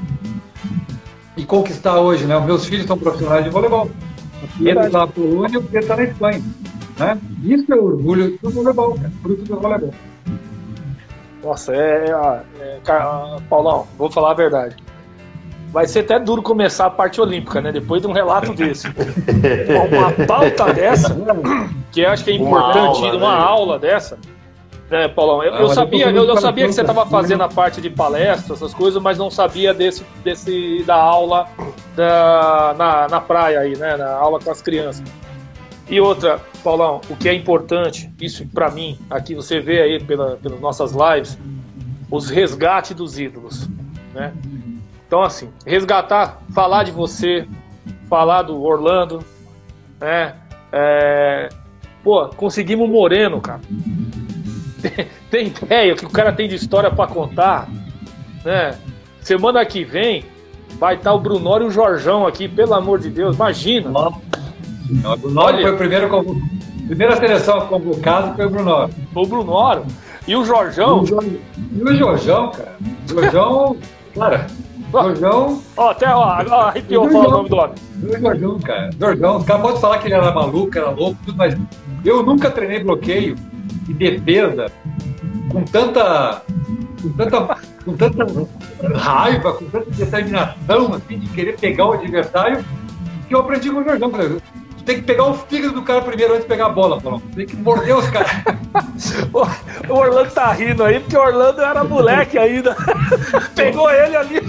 e 1.36 1.44
conquistar 1.44 2.00
hoje, 2.00 2.24
né? 2.24 2.36
Os 2.36 2.44
meus 2.44 2.64
filhos 2.66 2.86
são 2.86 2.98
profissionais 2.98 3.44
de 3.44 3.50
voleibol. 3.50 3.90
Ele 4.58 4.70
está 4.70 4.88
na 4.88 5.06
Polônia, 5.06 5.58
o 5.58 5.62
Pedro 5.62 5.80
está 5.80 5.96
na 5.96 6.04
Espanha. 6.04 6.42
Né? 6.98 7.18
Isso 7.44 7.72
é 7.72 7.76
orgulho 7.76 8.38
do 8.42 8.50
voleibol, 8.50 8.94
cara, 8.94 9.12
fruto 9.22 9.42
do 9.42 9.60
voleibol. 9.60 9.94
Nossa, 11.42 11.74
é, 11.74 12.04
é, 12.06 12.42
é, 12.60 12.80
Paulão, 13.48 13.86
vou 13.96 14.10
falar 14.10 14.32
a 14.32 14.34
verdade. 14.34 14.76
Vai 15.72 15.86
ser 15.86 16.00
até 16.00 16.18
duro 16.18 16.42
começar 16.42 16.86
a 16.86 16.90
parte 16.90 17.20
olímpica, 17.20 17.60
né? 17.60 17.70
Depois 17.70 18.02
de 18.02 18.08
um 18.08 18.12
relato 18.12 18.52
desse. 18.52 18.88
uma 19.94 20.26
pauta 20.26 20.72
dessa, 20.72 21.16
que 21.92 22.00
eu 22.00 22.10
acho 22.10 22.24
que 22.24 22.32
é 22.32 22.34
importante, 22.34 22.98
uma 22.98 23.06
aula, 23.06 23.16
uma 23.16 23.36
né? 23.36 23.42
aula 23.42 23.78
dessa, 23.78 24.18
né, 24.90 25.06
Paulão? 25.06 25.44
Eu, 25.44 25.54
ah, 25.54 25.60
eu 25.60 25.68
sabia, 25.68 26.10
eu, 26.10 26.24
eu, 26.24 26.36
sabia 26.38 26.66
que 26.66 26.72
você 26.72 26.80
estava 26.80 27.06
fazendo 27.06 27.42
a 27.42 27.48
parte 27.48 27.80
de 27.80 27.88
palestra, 27.88 28.54
essas 28.54 28.74
coisas, 28.74 29.00
mas 29.00 29.16
não 29.16 29.30
sabia 29.30 29.72
desse, 29.72 30.04
desse 30.24 30.82
da 30.84 30.96
aula 30.96 31.46
da, 31.94 32.74
na, 32.76 33.08
na 33.08 33.20
praia 33.20 33.60
aí, 33.60 33.76
né? 33.76 33.96
Na 33.96 34.12
aula 34.14 34.40
com 34.40 34.50
as 34.50 34.60
crianças. 34.60 35.04
E 35.90 36.00
outra, 36.00 36.40
Paulão, 36.62 37.00
o 37.10 37.16
que 37.16 37.28
é 37.28 37.34
importante, 37.34 38.08
isso 38.20 38.46
para 38.46 38.70
mim, 38.70 38.96
aqui 39.10 39.34
você 39.34 39.58
vê 39.58 39.82
aí 39.82 40.00
pela, 40.00 40.36
pelas 40.36 40.60
nossas 40.60 40.92
lives, 40.92 41.36
os 42.08 42.30
resgates 42.30 42.94
dos 42.94 43.18
ídolos, 43.18 43.68
né? 44.14 44.32
Então, 45.04 45.20
assim, 45.20 45.50
resgatar, 45.66 46.40
falar 46.54 46.84
de 46.84 46.92
você, 46.92 47.44
falar 48.08 48.42
do 48.42 48.62
Orlando, 48.62 49.24
né? 50.00 50.36
É, 50.72 51.48
pô, 52.04 52.28
conseguimos 52.28 52.88
o 52.88 52.92
Moreno, 52.92 53.40
cara 53.40 53.60
tem, 55.28 55.48
ideia 55.48 55.96
que 55.96 56.06
o 56.06 56.10
cara 56.10 56.32
tem 56.32 56.48
de 56.48 56.54
história 56.54 56.90
para 56.90 57.10
contar, 57.10 57.68
né? 58.44 58.78
Semana 59.20 59.64
que 59.66 59.82
vem 59.82 60.24
vai 60.78 60.94
estar 60.94 61.12
o 61.12 61.18
Brunório 61.18 61.64
e 61.64 61.68
o 61.68 61.70
Jorjão 61.72 62.28
aqui, 62.28 62.48
pelo 62.48 62.74
amor 62.74 63.00
de 63.00 63.10
Deus, 63.10 63.34
imagina. 63.34 63.90
O 65.04 65.16
Brunório 65.16 65.62
foi 65.62 65.72
o 65.72 65.76
primeiro 65.76 66.08
convo... 66.08 66.40
primeira 66.86 67.16
seleção 67.16 67.60
convocada 67.66 68.34
foi 68.34 68.46
o 68.46 68.50
Brunório. 68.50 68.94
Foi 69.12 69.22
o 69.22 69.26
Brunório. 69.26 69.84
E 70.26 70.36
o 70.36 70.44
Jorjão? 70.44 71.04
E 71.72 71.82
o 71.82 71.94
Jorjão, 71.94 72.50
cara. 72.50 72.76
O 72.80 73.08
Jorjão, 73.08 73.76
cara, 74.14 74.46
Jorjão. 74.92 75.62
Ó, 75.76 75.90
até 75.90 76.08
ó, 76.08 76.44
ó 76.48 76.60
arrepiou 76.68 77.08
falar 77.08 77.28
o 77.28 77.30
nome 77.30 77.48
do 77.48 77.56
homem. 77.56 77.74
O 78.02 78.18
Jorjão, 78.18 78.58
cara. 78.60 78.90
Jorjão. 78.98 79.36
Os 79.38 79.44
caras 79.44 79.62
podem 79.62 79.80
falar 79.80 79.98
que 79.98 80.08
ele 80.08 80.14
era 80.14 80.32
maluco, 80.32 80.76
era 80.76 80.90
louco, 80.90 81.16
tudo, 81.24 81.36
mas 81.36 81.56
eu 82.04 82.22
nunca 82.22 82.50
treinei 82.50 82.82
bloqueio 82.82 83.36
e 83.88 83.94
defesa 83.94 84.66
com 85.50 85.62
tanta, 85.62 86.42
com 87.02 87.10
tanta, 87.10 87.56
com 87.84 87.96
tanta 87.96 88.26
raiva, 88.94 89.52
com 89.54 89.64
tanta 89.66 89.90
determinação, 89.90 90.94
assim, 90.94 91.18
de 91.18 91.28
querer 91.28 91.56
pegar 91.58 91.86
o 91.86 91.92
adversário, 91.92 92.64
que 93.28 93.34
eu 93.34 93.40
aprendi 93.40 93.70
com 93.70 93.80
o 93.80 93.84
Jorgão. 93.84 94.12
Tem 94.90 94.98
que 94.98 95.04
pegar 95.04 95.26
o 95.26 95.34
fígado 95.34 95.74
do 95.74 95.82
cara 95.82 96.02
primeiro 96.02 96.32
antes 96.32 96.42
de 96.42 96.48
pegar 96.48 96.66
a 96.66 96.70
bola, 96.70 97.00
Paulo. 97.00 97.22
Tem 97.32 97.46
que 97.46 97.54
morder 97.54 97.96
os 97.96 98.08
caras. 98.08 98.28
o 99.88 99.92
Orlando 99.94 100.32
tá 100.32 100.50
rindo 100.50 100.82
aí, 100.82 100.98
porque 100.98 101.16
o 101.16 101.20
Orlando 101.20 101.60
era 101.60 101.84
moleque 101.84 102.36
ainda. 102.36 102.76
Pegou 103.54 103.88
ele 103.88 104.16
ali. 104.16 104.40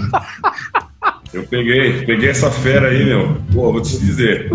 Eu 1.32 1.44
peguei, 1.44 2.04
peguei 2.04 2.30
essa 2.30 2.50
fera 2.50 2.88
aí, 2.88 3.04
meu. 3.04 3.36
Pô, 3.54 3.70
vou 3.70 3.80
te 3.80 3.96
dizer. 3.96 4.50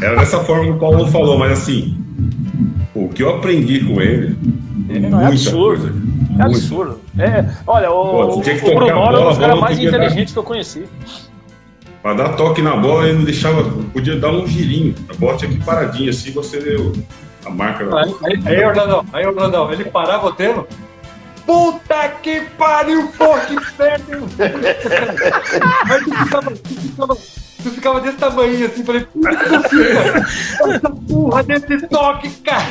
Era 0.00 0.14
dessa 0.14 0.44
forma 0.44 0.66
que 0.66 0.70
o 0.70 0.78
Paulo 0.78 1.08
falou, 1.08 1.36
mas 1.36 1.58
assim, 1.58 1.98
o 2.94 3.08
que 3.08 3.24
eu 3.24 3.30
aprendi 3.30 3.80
com 3.80 4.00
ele. 4.00 4.36
É, 4.88 5.00
não, 5.00 5.20
é 5.20 5.26
absurdo. 5.26 5.88
Coisa, 5.88 5.92
é 6.38 6.42
absurdo. 6.44 7.00
É, 7.18 7.44
olha, 7.66 7.90
o, 7.90 8.10
Pô, 8.10 8.26
o, 8.26 8.38
o 8.38 8.40
Bruno 8.40 8.86
é 8.86 8.94
um 8.94 9.28
dos 9.28 9.38
caras 9.38 9.58
mais 9.58 9.76
inteligentes 9.76 10.32
que 10.32 10.38
eu 10.38 10.44
conheci. 10.44 10.84
Pra 12.06 12.14
dar 12.14 12.36
toque 12.36 12.62
na 12.62 12.76
bola, 12.76 13.08
ele 13.08 13.18
não 13.18 13.24
deixava. 13.24 13.64
Podia 13.92 14.14
dar 14.14 14.30
um 14.30 14.46
girinho. 14.46 14.94
A 15.08 15.14
bola 15.14 15.36
tinha 15.36 15.50
que 15.50 15.58
paradinha, 15.64 16.10
assim 16.10 16.30
você 16.30 16.60
deu 16.60 16.92
a 17.44 17.50
marca 17.50 17.84
da 17.84 18.02
Aí, 18.02 18.14
aí, 18.22 18.42
aí 18.46 18.64
Orlandão, 18.64 19.04
aí, 19.12 19.26
Orlandão, 19.26 19.72
ele 19.72 19.86
parava 19.86 20.28
o 20.28 20.32
tempo. 20.32 20.68
Puta 21.44 22.08
que 22.22 22.42
pariu, 22.56 23.08
pô, 23.18 23.36
que 23.40 23.54
inferno! 23.54 24.28
aí 24.38 26.04
tu 26.04 26.14
ficava, 26.14 26.50
tu 26.52 26.74
ficava 26.74 27.16
Tu 27.66 27.70
ficava 27.72 28.00
desse 28.00 28.16
tamanho 28.16 28.66
assim, 28.66 28.84
falei, 28.84 29.04
puta 29.06 29.36
que 29.36 29.82
essa 30.70 30.90
porra 31.08 31.42
desse 31.42 31.88
toque, 31.88 32.30
cara. 32.44 32.66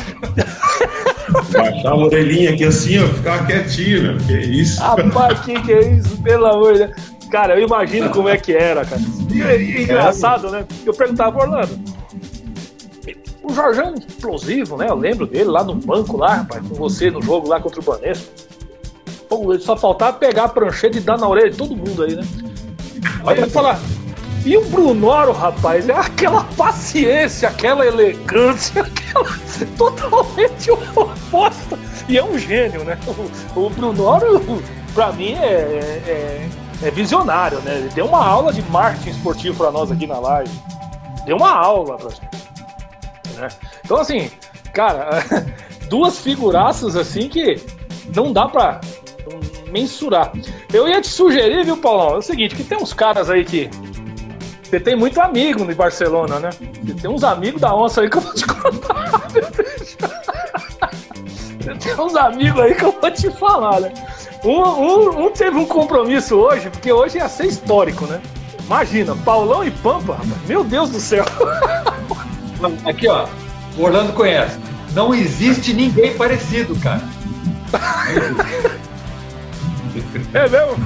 Baixava 1.51 1.95
a 1.95 2.05
orelhinha 2.05 2.51
aqui 2.51 2.63
assim, 2.63 3.03
ó, 3.03 3.07
ficava 3.07 3.45
quietinho, 3.45 4.03
meu. 4.03 4.17
Que 4.19 4.37
isso? 4.39 4.81
Rapaz, 4.81 5.41
que 5.41 5.61
que 5.61 5.73
é 5.73 5.91
isso? 5.95 6.21
Pelo 6.21 6.45
amor 6.45 6.73
de 6.73 6.79
Deus. 6.85 7.14
Cara, 7.29 7.59
eu 7.59 7.65
imagino 7.65 8.09
como 8.09 8.29
é 8.29 8.37
que 8.37 8.53
era, 8.53 8.85
cara. 8.85 9.01
E, 9.31 9.37
e, 9.37 9.83
engraçado, 9.83 10.49
né? 10.49 10.65
Eu 10.85 10.93
perguntava, 10.93 11.39
Orlando, 11.39 11.79
o 13.43 13.53
Jorjão 13.53 13.93
é 13.93 13.99
explosivo, 13.99 14.77
né? 14.77 14.87
Eu 14.89 14.95
lembro 14.95 15.27
dele 15.27 15.45
lá 15.45 15.63
no 15.63 15.75
banco, 15.75 16.17
lá, 16.17 16.35
rapaz, 16.35 16.67
com 16.67 16.75
você 16.75 17.11
no 17.11 17.21
jogo 17.21 17.47
lá 17.47 17.59
contra 17.59 17.79
o 17.79 17.83
Banesco. 17.83 18.25
Pô, 19.29 19.57
só 19.59 19.75
faltava 19.75 20.17
pegar 20.17 20.45
a 20.45 20.49
prancheta 20.49 20.97
e 20.97 21.01
dar 21.01 21.17
na 21.17 21.27
orelha 21.27 21.49
de 21.49 21.57
todo 21.57 21.75
mundo 21.75 22.03
aí, 22.03 22.15
né? 22.15 22.23
Aí 23.25 23.37
ele 23.37 23.49
falar, 23.49 23.79
e 24.45 24.55
o 24.55 24.65
Brunoro, 24.65 25.31
rapaz, 25.31 25.89
é 25.89 25.93
aquela 25.93 26.43
paciência, 26.55 27.49
aquela 27.49 27.85
elegância, 27.85 28.81
aquela 28.85 29.37
totalmente 29.75 30.69
oposta. 30.71 31.79
E 32.07 32.17
é 32.17 32.23
um 32.23 32.37
gênio, 32.37 32.83
né? 32.83 32.97
O, 33.55 33.65
o 33.65 33.69
Brunoro, 33.71 34.61
pra 34.93 35.11
mim, 35.11 35.33
é, 35.33 36.01
é, 36.07 36.49
é, 36.81 36.91
visionário, 36.91 37.59
né? 37.59 37.77
Ele 37.77 37.89
deu 37.89 38.05
uma 38.05 38.25
aula 38.25 38.51
de 38.51 38.61
marketing 38.63 39.09
esportivo 39.09 39.57
pra 39.57 39.71
nós 39.71 39.91
aqui 39.91 40.07
na 40.07 40.19
live. 40.19 40.51
Deu 41.25 41.37
uma 41.37 41.51
aula 41.51 41.97
pra 41.97 42.09
gente. 42.09 42.45
Né? 43.35 43.47
Então, 43.83 43.97
assim, 43.97 44.31
cara, 44.73 45.23
duas 45.89 46.19
figuraças 46.19 46.95
assim 46.95 47.27
que 47.29 47.61
não 48.15 48.31
dá 48.31 48.47
pra 48.47 48.79
mensurar. 49.71 50.31
Eu 50.71 50.87
ia 50.87 51.01
te 51.01 51.07
sugerir, 51.07 51.65
viu, 51.65 51.77
Paulão? 51.77 52.15
É 52.15 52.17
o 52.17 52.21
seguinte, 52.21 52.55
que 52.55 52.63
tem 52.63 52.77
uns 52.77 52.93
caras 52.93 53.29
aí 53.29 53.43
que 53.43 53.69
você 54.63 54.79
tem 54.79 54.95
muito 54.95 55.19
amigo 55.21 55.63
no 55.63 55.75
Barcelona, 55.75 56.39
né? 56.39 56.49
Você 56.83 56.93
tem 56.93 57.09
uns 57.09 57.23
amigos 57.23 57.61
da 57.61 57.73
onça 57.73 58.01
aí 58.01 58.09
que 58.09 58.17
eu 58.17 58.21
vou 58.21 58.33
te 58.33 58.45
contar. 58.45 59.27
Tem 61.73 61.99
uns 61.99 62.15
amigos 62.15 62.61
aí 62.61 62.75
que 62.75 62.83
eu 62.83 62.91
vou 62.99 63.11
te 63.11 63.29
falar, 63.31 63.81
né? 63.81 63.91
Um, 64.43 64.61
um, 64.61 65.25
um, 65.25 65.31
teve 65.31 65.57
um 65.57 65.65
compromisso 65.65 66.35
hoje, 66.35 66.69
porque 66.69 66.91
hoje 66.91 67.17
ia 67.17 67.27
ser 67.27 67.47
histórico, 67.47 68.05
né? 68.05 68.21
Imagina, 68.63 69.15
Paulão 69.15 69.63
e 69.63 69.71
Pampa, 69.71 70.13
rapaz. 70.13 70.47
Meu 70.47 70.63
Deus 70.63 70.89
do 70.89 70.99
céu. 70.99 71.25
Aqui, 72.85 73.07
ó. 73.07 73.27
O 73.77 73.83
Orlando 73.83 74.13
conhece. 74.13 74.57
Não 74.93 75.13
existe 75.13 75.73
ninguém 75.73 76.15
parecido, 76.15 76.75
cara. 76.77 77.01
É 80.33 80.49
mesmo? 80.49 80.77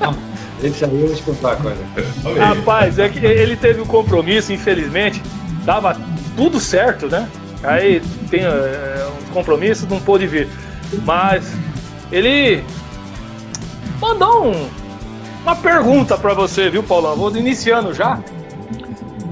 Não. 0.00 0.16
Esse 0.62 0.84
aí 0.84 1.00
eu 1.00 1.08
vou 1.08 1.16
te 1.16 1.22
contar 1.22 1.56
coisa. 1.56 1.82
Rapaz, 2.38 2.98
é 2.98 3.08
que 3.08 3.18
ele 3.18 3.56
teve 3.56 3.80
um 3.80 3.86
compromisso, 3.86 4.52
infelizmente. 4.52 5.22
Dava 5.64 5.96
tudo 6.36 6.60
certo, 6.60 7.08
né? 7.08 7.28
Aí 7.62 8.00
tem 8.30 8.44
é, 8.44 9.08
um 9.20 9.32
compromisso, 9.32 9.86
não 9.88 10.00
pôde 10.00 10.26
vir. 10.26 10.48
Mas 11.04 11.52
ele 12.10 12.62
mandou 14.00 14.46
um, 14.46 14.68
uma 15.42 15.56
pergunta 15.56 16.18
para 16.18 16.34
você, 16.34 16.68
viu, 16.68 16.82
Paulão? 16.82 17.16
Vou 17.16 17.34
iniciando 17.36 17.94
já. 17.94 18.18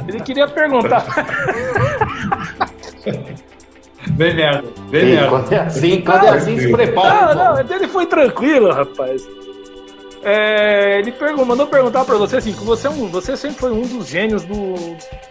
Ele 0.07 0.21
queria 0.21 0.49
perguntar. 0.49 1.05
Bem 4.13 4.35
merda, 4.35 4.65
bem 4.91 5.15
merda. 5.15 5.29
Quando 5.29 5.53
é 5.53 5.61
assim, 5.61 6.01
quando 6.01 6.25
é 6.25 6.31
assim, 6.31 6.59
se 6.59 6.73
prepara. 6.73 7.35
Não, 7.35 7.55
não, 7.55 7.77
ele 7.77 7.87
foi 7.87 8.07
tranquilo, 8.07 8.73
rapaz. 8.73 9.23
É, 10.23 10.99
ele 10.99 11.13
perguntou, 11.13 11.47
mandou 11.47 11.67
perguntar 11.67 12.05
para 12.05 12.17
você 12.17 12.37
assim, 12.37 12.53
que 12.53 12.63
você, 12.63 12.87
é 12.87 12.91
um, 12.91 13.09
você 13.09 13.37
sempre 13.37 13.59
foi 13.59 13.73
um 13.73 13.83
dos 13.83 14.07
gênios 14.07 14.45
do, 14.45 14.75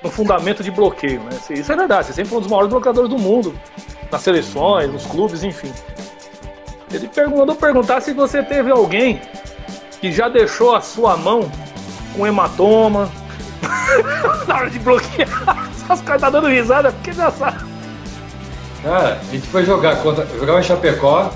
do 0.02 0.10
fundamento 0.10 0.63
de 0.63 0.71
bloqueio, 0.71 1.19
né? 1.21 1.30
Isso 1.52 1.71
é 1.71 1.75
verdade, 1.75 2.08
você 2.08 2.13
sempre 2.13 2.30
foi 2.30 2.39
um 2.39 2.41
dos 2.41 2.49
maiores 2.49 2.71
bloqueadores 2.71 3.08
do 3.10 3.17
mundo, 3.19 3.54
nas 4.12 4.21
seleções, 4.21 4.91
nos 4.91 5.06
clubes, 5.06 5.43
enfim. 5.43 5.71
Ele 6.91 7.08
perguntou, 7.08 7.39
mandou 7.41 7.56
perguntar 7.56 8.02
se 8.02 8.13
você 8.13 8.41
teve 8.41 8.71
alguém 8.71 9.21
que 10.02 10.12
já 10.12 10.28
deixou 10.28 10.75
a 10.75 10.82
sua 10.82 11.15
mão 11.15 11.52
com 12.15 12.25
hematoma. 12.25 13.12
Na 14.47 14.56
hora 14.56 14.69
de 14.71 14.80
bloquear, 14.80 15.69
os 15.88 16.02
caras 16.02 16.21
tá 16.21 16.30
dando 16.32 16.47
risada, 16.47 16.91
porque 16.91 17.13
já 17.13 17.30
sabe. 17.30 17.60
Cara, 18.82 19.19
a 19.21 19.32
gente 19.32 19.45
foi 19.47 19.63
jogar 19.65 19.97
contra. 19.97 20.25
Jogava 20.25 20.60
em 20.62 20.63
Chapecó, 20.63 21.30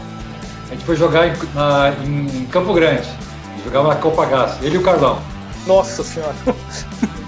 a 0.70 0.74
gente 0.74 0.86
foi 0.86 0.96
jogar 0.96 1.28
em, 1.28 1.34
na- 1.54 1.94
em 2.04 2.46
Campo 2.46 2.74
Grande. 2.74 3.08
Jogava 3.63 3.89
na 3.89 3.95
Copa 3.95 4.26
Gás, 4.26 4.58
ele 4.62 4.76
e 4.76 4.78
o 4.78 4.84
Carlão. 4.84 5.19
Nossa 5.65 6.04
senhora. 6.04 6.34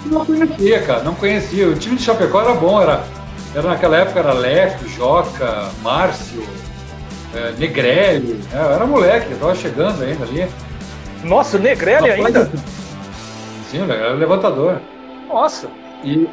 Não 0.04 0.24
conhecia, 0.24 0.82
cara, 0.82 1.02
não 1.02 1.14
conhecia. 1.14 1.68
O 1.68 1.74
time 1.74 1.96
de 1.96 2.02
Chapecó 2.02 2.40
era 2.42 2.54
bom, 2.54 2.80
era, 2.80 3.02
era 3.54 3.68
naquela 3.68 3.96
época 3.96 4.20
era 4.20 4.32
Leco, 4.32 4.88
Joca, 4.88 5.68
Márcio, 5.82 6.42
é, 7.34 7.52
Negrelli. 7.58 8.40
Eu 8.52 8.60
era 8.60 8.86
moleque, 8.86 9.32
eu 9.32 9.38
tava 9.38 9.54
chegando 9.54 10.02
ainda 10.04 10.24
ali. 10.24 10.46
Nossa, 11.24 11.56
o 11.56 11.60
Negrelli 11.60 12.10
ainda? 12.10 12.50
Sim, 13.70 13.82
era 13.90 14.12
levantador. 14.12 14.80
Nossa. 15.28 15.68
E, 16.04 16.28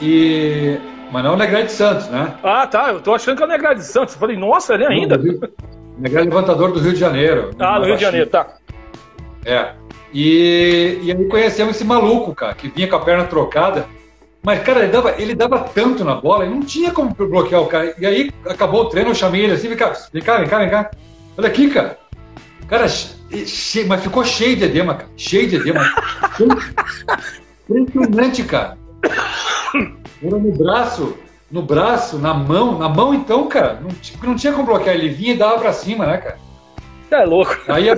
e... 0.00 0.78
Mas 1.10 1.24
não 1.24 1.34
o 1.34 1.36
Negrelli 1.36 1.66
de 1.66 1.72
Santos, 1.72 2.08
né? 2.08 2.34
Ah, 2.42 2.66
tá. 2.66 2.90
Eu 2.90 3.00
tô 3.00 3.14
achando 3.14 3.36
que 3.36 3.42
é 3.42 3.46
o 3.70 3.74
de 3.74 3.84
Santos. 3.84 4.14
Eu 4.14 4.20
falei, 4.20 4.36
nossa, 4.36 4.74
ele 4.74 4.86
ainda? 4.86 5.16
Do 5.18 5.24
Rio- 5.24 5.40
Negrelli 5.98 6.28
levantador 6.28 6.72
do 6.72 6.78
Rio 6.80 6.92
de 6.92 7.00
Janeiro. 7.00 7.50
Ah, 7.58 7.78
no 7.80 7.86
Rio 7.86 7.96
de 7.96 8.02
Janeiro, 8.02 8.28
tá. 8.30 8.46
É. 9.46 9.70
E, 10.12 10.98
e 11.02 11.12
aí 11.12 11.24
conhecemos 11.26 11.76
esse 11.76 11.84
maluco, 11.84 12.34
cara, 12.34 12.54
que 12.54 12.68
vinha 12.68 12.88
com 12.88 12.96
a 12.96 13.00
perna 13.00 13.24
trocada. 13.24 13.86
Mas, 14.42 14.62
cara, 14.62 14.80
ele 14.80 14.92
dava, 14.92 15.14
ele 15.18 15.34
dava 15.34 15.58
tanto 15.60 16.04
na 16.04 16.14
bola, 16.16 16.44
e 16.46 16.50
não 16.50 16.60
tinha 16.60 16.92
como 16.92 17.14
bloquear 17.14 17.62
o 17.62 17.66
cara. 17.66 17.94
E 17.98 18.06
aí 18.06 18.30
acabou 18.48 18.82
o 18.82 18.88
treino, 18.88 19.10
eu 19.10 19.14
chamei 19.14 19.42
ele 19.44 19.52
assim, 19.54 19.68
vem 19.68 19.76
cá, 19.76 19.92
vem 20.12 20.22
cá, 20.22 20.38
vem 20.38 20.48
cá, 20.48 20.58
vem 20.58 20.70
cá. 20.70 20.90
Olha 21.38 21.48
aqui, 21.48 21.68
cara. 21.70 21.98
Cara, 22.68 22.88
che- 22.88 23.44
che- 23.46 23.84
mas 23.84 24.02
ficou 24.02 24.24
cheio 24.24 24.56
de 24.56 24.64
edema, 24.64 24.94
cara. 24.94 25.08
Cheio 25.16 25.48
de 25.48 25.56
edema. 25.56 25.80
Impressionante, 27.68 28.44
cara. 28.44 28.78
Era 30.22 30.38
no 30.38 30.52
braço, 30.52 31.16
no 31.50 31.62
braço, 31.62 32.18
na 32.18 32.32
mão, 32.32 32.78
na 32.78 32.88
mão 32.88 33.12
então, 33.14 33.48
cara. 33.48 33.80
Não, 33.80 33.88
não 34.28 34.36
tinha 34.36 34.52
como 34.52 34.66
bloquear, 34.66 34.94
ele 34.94 35.08
vinha 35.08 35.34
e 35.34 35.36
dava 35.36 35.58
pra 35.58 35.72
cima, 35.72 36.06
né, 36.06 36.18
cara? 36.18 36.38
Você 37.08 37.14
é 37.14 37.24
louco. 37.24 37.56
Aí 37.68 37.90
a- 37.90 37.96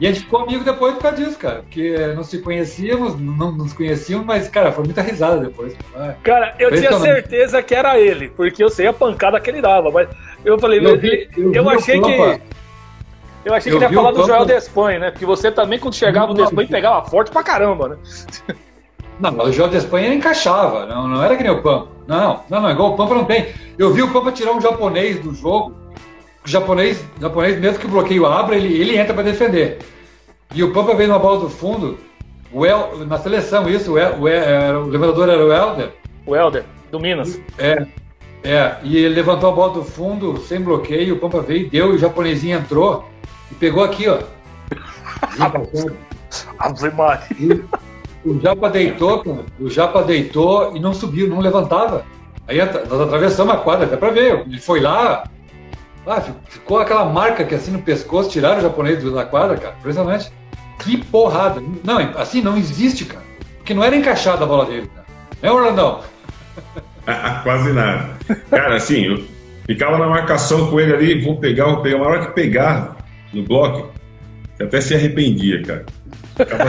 E 0.00 0.06
a 0.06 0.12
gente 0.12 0.24
ficou 0.24 0.40
amigo 0.40 0.64
depois 0.64 0.94
por 0.94 1.02
causa 1.02 1.16
disso, 1.16 1.38
cara. 1.38 1.56
Porque 1.62 1.96
não 2.14 2.22
se 2.22 2.38
conhecíamos, 2.38 3.18
não 3.18 3.52
nos 3.52 3.72
conhecíamos, 3.72 4.26
mas, 4.26 4.48
cara, 4.48 4.70
foi 4.72 4.84
muita 4.84 5.02
risada 5.02 5.40
depois. 5.40 5.74
Cara, 6.22 6.54
eu 6.58 6.70
tinha 6.70 6.92
certeza 7.00 7.62
que 7.62 7.74
era 7.74 7.98
ele, 7.98 8.28
porque 8.30 8.62
eu 8.62 8.68
sei 8.68 8.86
a 8.86 8.92
pancada 8.92 9.40
que 9.40 9.50
ele 9.50 9.60
dava, 9.62 9.90
mas 9.90 10.08
eu 10.44 10.58
falei, 10.58 10.84
Eu 10.84 10.98
vi- 10.98 11.28
eu 11.36 11.52
eu, 11.52 11.70
achei 11.70 12.00
que. 12.00 12.40
Eu 13.44 13.52
achei 13.54 13.72
Eu 13.72 13.78
que 13.78 13.84
ele 13.84 13.88
vi 13.90 13.94
ia 13.94 14.00
falar 14.00 14.12
do 14.12 14.26
Joel 14.26 14.44
Despanha, 14.46 14.98
né? 14.98 15.10
Porque 15.10 15.26
você 15.26 15.50
também, 15.50 15.78
quando 15.78 15.94
chegava 15.94 16.28
no. 16.28 16.34
Despanha, 16.34 16.68
pegava 16.68 17.04
forte 17.08 17.30
pra 17.30 17.42
caramba, 17.42 17.88
né? 17.88 17.96
Não, 19.20 19.30
mas 19.30 19.48
o 19.48 19.52
João 19.52 19.68
de 19.68 19.76
Espanha 19.76 20.12
encaixava, 20.12 20.86
não, 20.86 21.06
não 21.06 21.22
era 21.22 21.36
que 21.36 21.42
nem 21.42 21.52
o 21.52 21.62
Pampa. 21.62 21.88
Não, 22.06 22.42
não, 22.50 22.60
não, 22.60 22.70
igual 22.70 22.92
o 22.92 22.96
Pampa 22.96 23.14
não 23.14 23.24
tem. 23.24 23.48
Eu 23.78 23.92
vi 23.92 24.02
o 24.02 24.12
Pampa 24.12 24.32
tirar 24.32 24.52
um 24.52 24.60
japonês 24.60 25.20
do 25.20 25.32
jogo, 25.34 25.74
o 26.44 26.48
japonês, 26.48 27.04
japonês 27.20 27.58
mesmo 27.58 27.78
que 27.78 27.86
o 27.86 27.90
bloqueio 27.90 28.26
abra, 28.26 28.56
ele, 28.56 28.72
ele 28.78 28.96
entra 28.98 29.14
pra 29.14 29.22
defender. 29.22 29.78
E 30.54 30.62
o 30.62 30.72
Pampa 30.72 30.94
veio 30.94 31.08
numa 31.08 31.18
bola 31.18 31.40
do 31.40 31.48
fundo, 31.48 31.98
o 32.52 32.64
El, 32.64 33.04
na 33.06 33.18
seleção 33.18 33.68
isso, 33.68 33.92
o, 33.92 33.98
El, 33.98 34.14
o, 34.20 34.28
El- 34.28 34.82
o 34.82 34.86
levantador 34.88 35.28
era 35.28 35.44
o 35.44 35.52
Helder, 35.52 35.90
O 36.26 36.36
Helder, 36.36 36.64
do 36.90 37.00
Minas. 37.00 37.40
É, 37.58 37.86
é, 38.44 38.76
e 38.82 38.96
ele 38.98 39.14
levantou 39.14 39.50
a 39.50 39.54
bola 39.54 39.72
do 39.74 39.82
fundo 39.84 40.36
sem 40.38 40.60
bloqueio, 40.60 41.14
o 41.14 41.18
Pampa 41.18 41.40
veio, 41.40 41.68
deu, 41.70 41.92
e 41.92 41.96
o 41.96 41.98
japonesinho 41.98 42.58
entrou 42.58 43.08
e 43.50 43.54
pegou 43.54 43.82
aqui, 43.82 44.06
ó. 44.08 44.18
Ave 46.58 46.90
Maria. 46.90 47.64
O 48.24 48.40
Japa 48.40 48.70
deitou, 48.70 49.22
cara, 49.22 49.44
o 49.60 49.68
Japa 49.68 50.02
deitou 50.02 50.74
e 50.74 50.80
não 50.80 50.94
subiu, 50.94 51.28
não 51.28 51.40
levantava. 51.40 52.04
Aí 52.48 52.56
nós 52.58 53.00
atravessamos 53.00 53.54
a 53.54 53.58
quadra, 53.58 53.84
até 53.86 53.96
pra 53.96 54.10
ver. 54.10 54.40
Ele 54.46 54.58
foi 54.58 54.80
lá, 54.80 55.24
ah, 56.06 56.20
fi- 56.20 56.32
ficou 56.48 56.78
aquela 56.78 57.04
marca 57.04 57.44
que 57.44 57.54
assim 57.54 57.70
no 57.70 57.80
pescoço, 57.82 58.30
tiraram 58.30 58.58
o 58.58 58.62
japonês 58.62 59.02
da 59.02 59.24
quadra, 59.24 59.56
cara. 59.56 59.74
Impressionante. 59.78 60.30
Que 60.80 60.96
porrada. 60.96 61.62
Não, 61.82 61.98
assim 62.16 62.42
não 62.42 62.56
existe, 62.56 63.04
cara. 63.04 63.24
Porque 63.58 63.72
não 63.74 63.82
era 63.84 63.96
encaixada 63.96 64.44
a 64.44 64.46
bola 64.46 64.66
dele, 64.66 64.90
cara. 64.94 65.06
É, 65.42 65.50
Orlandão? 65.50 66.00
Quase 67.42 67.72
nada. 67.72 68.10
Cara, 68.50 68.76
assim, 68.76 69.04
eu 69.04 69.24
ficava 69.66 69.98
na 69.98 70.06
marcação 70.06 70.70
com 70.70 70.80
ele 70.80 70.94
ali, 70.94 71.20
vou 71.22 71.36
pegar, 71.36 71.66
vou 71.66 71.82
pegar. 71.82 71.96
Uma 71.96 72.06
hora 72.06 72.26
que 72.26 72.32
pegar 72.32 72.96
no 73.32 73.42
bloco, 73.42 73.92
você 74.56 74.62
até 74.64 74.80
se 74.80 74.94
arrependia, 74.94 75.62
cara. 75.62 75.86
Ficava... 76.36 76.64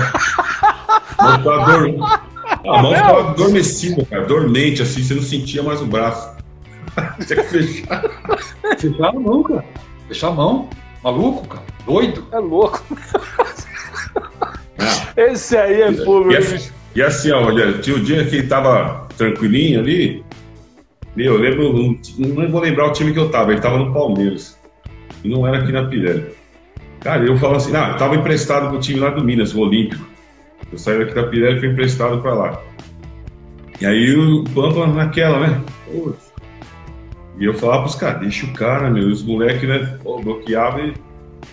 A 2.68 2.82
mão 2.82 2.94
ficava 2.94 3.30
adormecida, 3.32 4.06
cara, 4.06 4.26
dormente, 4.26 4.82
assim, 4.82 5.04
você 5.04 5.14
não 5.14 5.22
sentia 5.22 5.64
mais 5.64 5.82
o 5.82 5.86
braço. 5.86 6.35
Tinha 7.26 7.44
que 7.44 7.50
fechar. 7.50 8.04
Fechar 8.78 9.10
a 9.10 9.14
mão, 9.14 9.44
cara. 9.44 9.66
Fechar 10.08 10.28
a 10.28 10.32
mão. 10.32 10.70
Maluco, 11.04 11.48
cara. 11.48 11.64
Doido. 11.86 12.28
É 12.32 12.40
louco. 12.40 12.84
Ah, 14.80 15.14
Esse 15.16 15.58
aí 15.58 15.82
é 15.82 15.94
fogo, 15.94 16.32
E 16.32 16.38
assim, 16.38 16.72
e 16.96 17.02
assim, 17.02 17.32
ó, 17.32 17.46
olha, 17.46 17.80
tinha 17.80 17.96
o 17.96 18.00
dia 18.00 18.26
que 18.26 18.38
ele 18.38 18.48
tava 18.48 19.08
tranquilinho 19.18 19.80
ali. 19.80 20.24
Meu, 21.16 21.34
eu 21.36 21.40
lembro, 21.40 21.74
não, 21.74 22.36
não 22.36 22.52
vou 22.52 22.62
lembrar 22.62 22.88
o 22.88 22.92
time 22.92 23.14
que 23.14 23.20
eu 23.20 23.30
tava, 23.30 23.52
ele 23.52 23.62
tava 23.62 23.78
no 23.78 23.94
Palmeiras. 23.94 24.58
E 25.24 25.30
não 25.30 25.48
era 25.48 25.60
aqui 25.60 25.72
na 25.72 25.86
Pirelli. 25.86 26.26
Cara, 27.00 27.24
eu 27.24 27.38
falo 27.38 27.56
assim, 27.56 27.76
ah, 27.76 27.92
eu 27.94 27.98
tava 27.98 28.16
emprestado 28.16 28.70
pro 28.70 28.80
time 28.80 29.00
lá 29.00 29.10
do 29.12 29.24
Minas, 29.24 29.54
o 29.54 29.60
Olímpico. 29.62 30.06
Eu 30.72 30.78
saí 30.78 31.00
daqui 31.00 31.14
da 31.14 31.28
Pirelli 31.28 31.58
e 31.58 31.60
fui 31.60 31.70
emprestado 31.70 32.22
pra 32.22 32.34
lá. 32.34 32.62
E 33.80 33.86
aí 33.86 34.16
o 34.16 34.44
Pampa 34.56 34.88
naquela, 34.88 35.40
né? 35.40 35.62
Putz. 35.86 36.25
E 37.38 37.46
eu 37.46 37.54
falava 37.54 37.84
pros 37.84 37.96
caras, 37.96 38.22
deixa 38.22 38.46
o 38.46 38.54
cara, 38.54 38.90
meu. 38.90 39.10
E 39.10 39.12
os 39.12 39.22
moleques, 39.24 39.68
né, 39.68 39.98
bloqueavam 40.04 40.88
e 40.88 40.94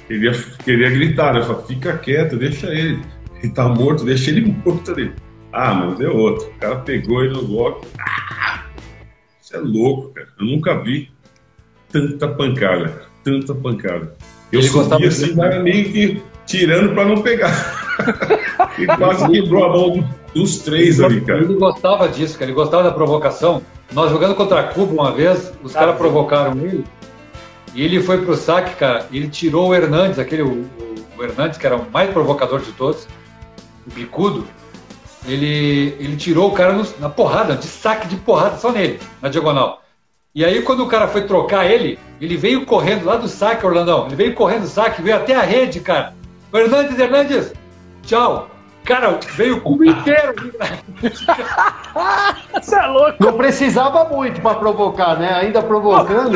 queria, 0.06 0.32
queria 0.64 0.90
gritar, 0.90 1.32
né? 1.34 1.40
Eu 1.40 1.44
falava, 1.44 1.66
fica 1.66 1.96
quieto, 1.98 2.36
deixa 2.36 2.68
ele. 2.68 3.00
Ele 3.42 3.52
tá 3.52 3.68
morto, 3.68 4.04
deixa 4.04 4.30
ele 4.30 4.54
morto 4.64 4.92
ali. 4.92 5.12
Ah, 5.52 5.74
mano, 5.74 5.96
deu 5.96 6.16
outro. 6.16 6.46
O 6.48 6.58
cara 6.58 6.76
pegou 6.76 7.24
ele 7.24 7.34
no 7.34 7.42
bloco. 7.46 7.86
Ah, 7.98 8.62
Isso 9.40 9.54
é 9.56 9.58
louco, 9.58 10.10
cara. 10.14 10.28
Eu 10.38 10.46
nunca 10.46 10.78
vi 10.80 11.10
tanta 11.90 12.28
pancada, 12.28 12.88
cara. 12.88 13.06
Tanta 13.24 13.54
pancada. 13.54 14.14
Eu 14.52 14.60
Ele 14.60 14.68
gostava 14.68 15.02
subi 15.02 15.08
de- 15.08 15.24
assim, 15.24 15.34
mas 15.36 15.62
meio 15.62 15.92
que 15.92 16.22
tirando 16.46 16.94
pra 16.94 17.04
não 17.04 17.20
pegar. 17.22 17.52
e 18.78 18.86
quase 18.86 19.28
quebrou 19.30 19.64
a 19.64 19.68
mão 19.68 20.08
dos 20.34 20.58
três 20.60 21.00
ali, 21.00 21.20
cara. 21.20 21.40
Ele 21.42 21.54
gostava 21.54 22.08
disso, 22.08 22.34
cara. 22.38 22.46
Ele 22.50 22.54
gostava 22.54 22.82
da 22.84 22.92
provocação. 22.92 23.62
Nós 23.92 24.10
jogando 24.10 24.34
contra 24.34 24.60
a 24.60 24.62
Cuba 24.64 24.92
uma 24.92 25.12
vez, 25.12 25.52
os 25.62 25.72
caras 25.72 25.96
provocaram 25.96 26.52
ele. 26.58 26.84
E 27.74 27.82
ele 27.84 28.02
foi 28.02 28.24
pro 28.24 28.34
saque, 28.36 28.74
cara. 28.76 29.06
Ele 29.12 29.28
tirou 29.28 29.68
o 29.68 29.74
Hernandes, 29.74 30.18
aquele, 30.18 30.42
o, 30.42 30.66
o- 31.18 31.22
Hernandes, 31.22 31.58
que 31.58 31.66
era 31.66 31.76
o 31.76 31.90
mais 31.90 32.10
provocador 32.10 32.60
de 32.60 32.72
todos, 32.72 33.06
o 33.86 33.90
bicudo. 33.94 34.46
Ele, 35.26 35.94
ele 36.00 36.16
tirou 36.16 36.48
o 36.50 36.52
cara 36.52 36.72
no- 36.72 36.86
na 36.98 37.08
porrada, 37.08 37.54
de 37.54 37.66
saque 37.66 38.08
de 38.08 38.16
porrada, 38.16 38.56
só 38.56 38.72
nele, 38.72 38.98
na 39.20 39.28
diagonal. 39.28 39.82
E 40.34 40.44
aí, 40.44 40.62
quando 40.62 40.82
o 40.82 40.88
cara 40.88 41.06
foi 41.08 41.22
trocar 41.26 41.70
ele, 41.70 41.98
ele 42.20 42.36
veio 42.36 42.64
correndo 42.64 43.04
lá 43.04 43.16
do 43.16 43.28
saque, 43.28 43.64
Orlandão. 43.66 44.06
Ele 44.06 44.16
veio 44.16 44.34
correndo 44.34 44.62
do 44.62 44.68
saque, 44.68 45.02
veio 45.02 45.16
até 45.16 45.34
a 45.34 45.42
rede, 45.42 45.80
cara. 45.80 46.14
Hernandes, 46.52 46.98
Hernandes, 46.98 47.52
tchau. 48.02 48.48
Cara, 48.84 49.18
veio 49.34 49.58
o 49.58 49.60
cubo 49.60 49.84
inteiro. 49.84 50.34
Você 52.54 52.74
é 52.76 52.86
louco. 52.86 53.16
Não 53.20 53.36
precisava 53.36 54.04
muito 54.04 54.40
pra 54.40 54.54
provocar, 54.54 55.18
né? 55.18 55.32
Ainda 55.34 55.62
provocando. 55.62 56.32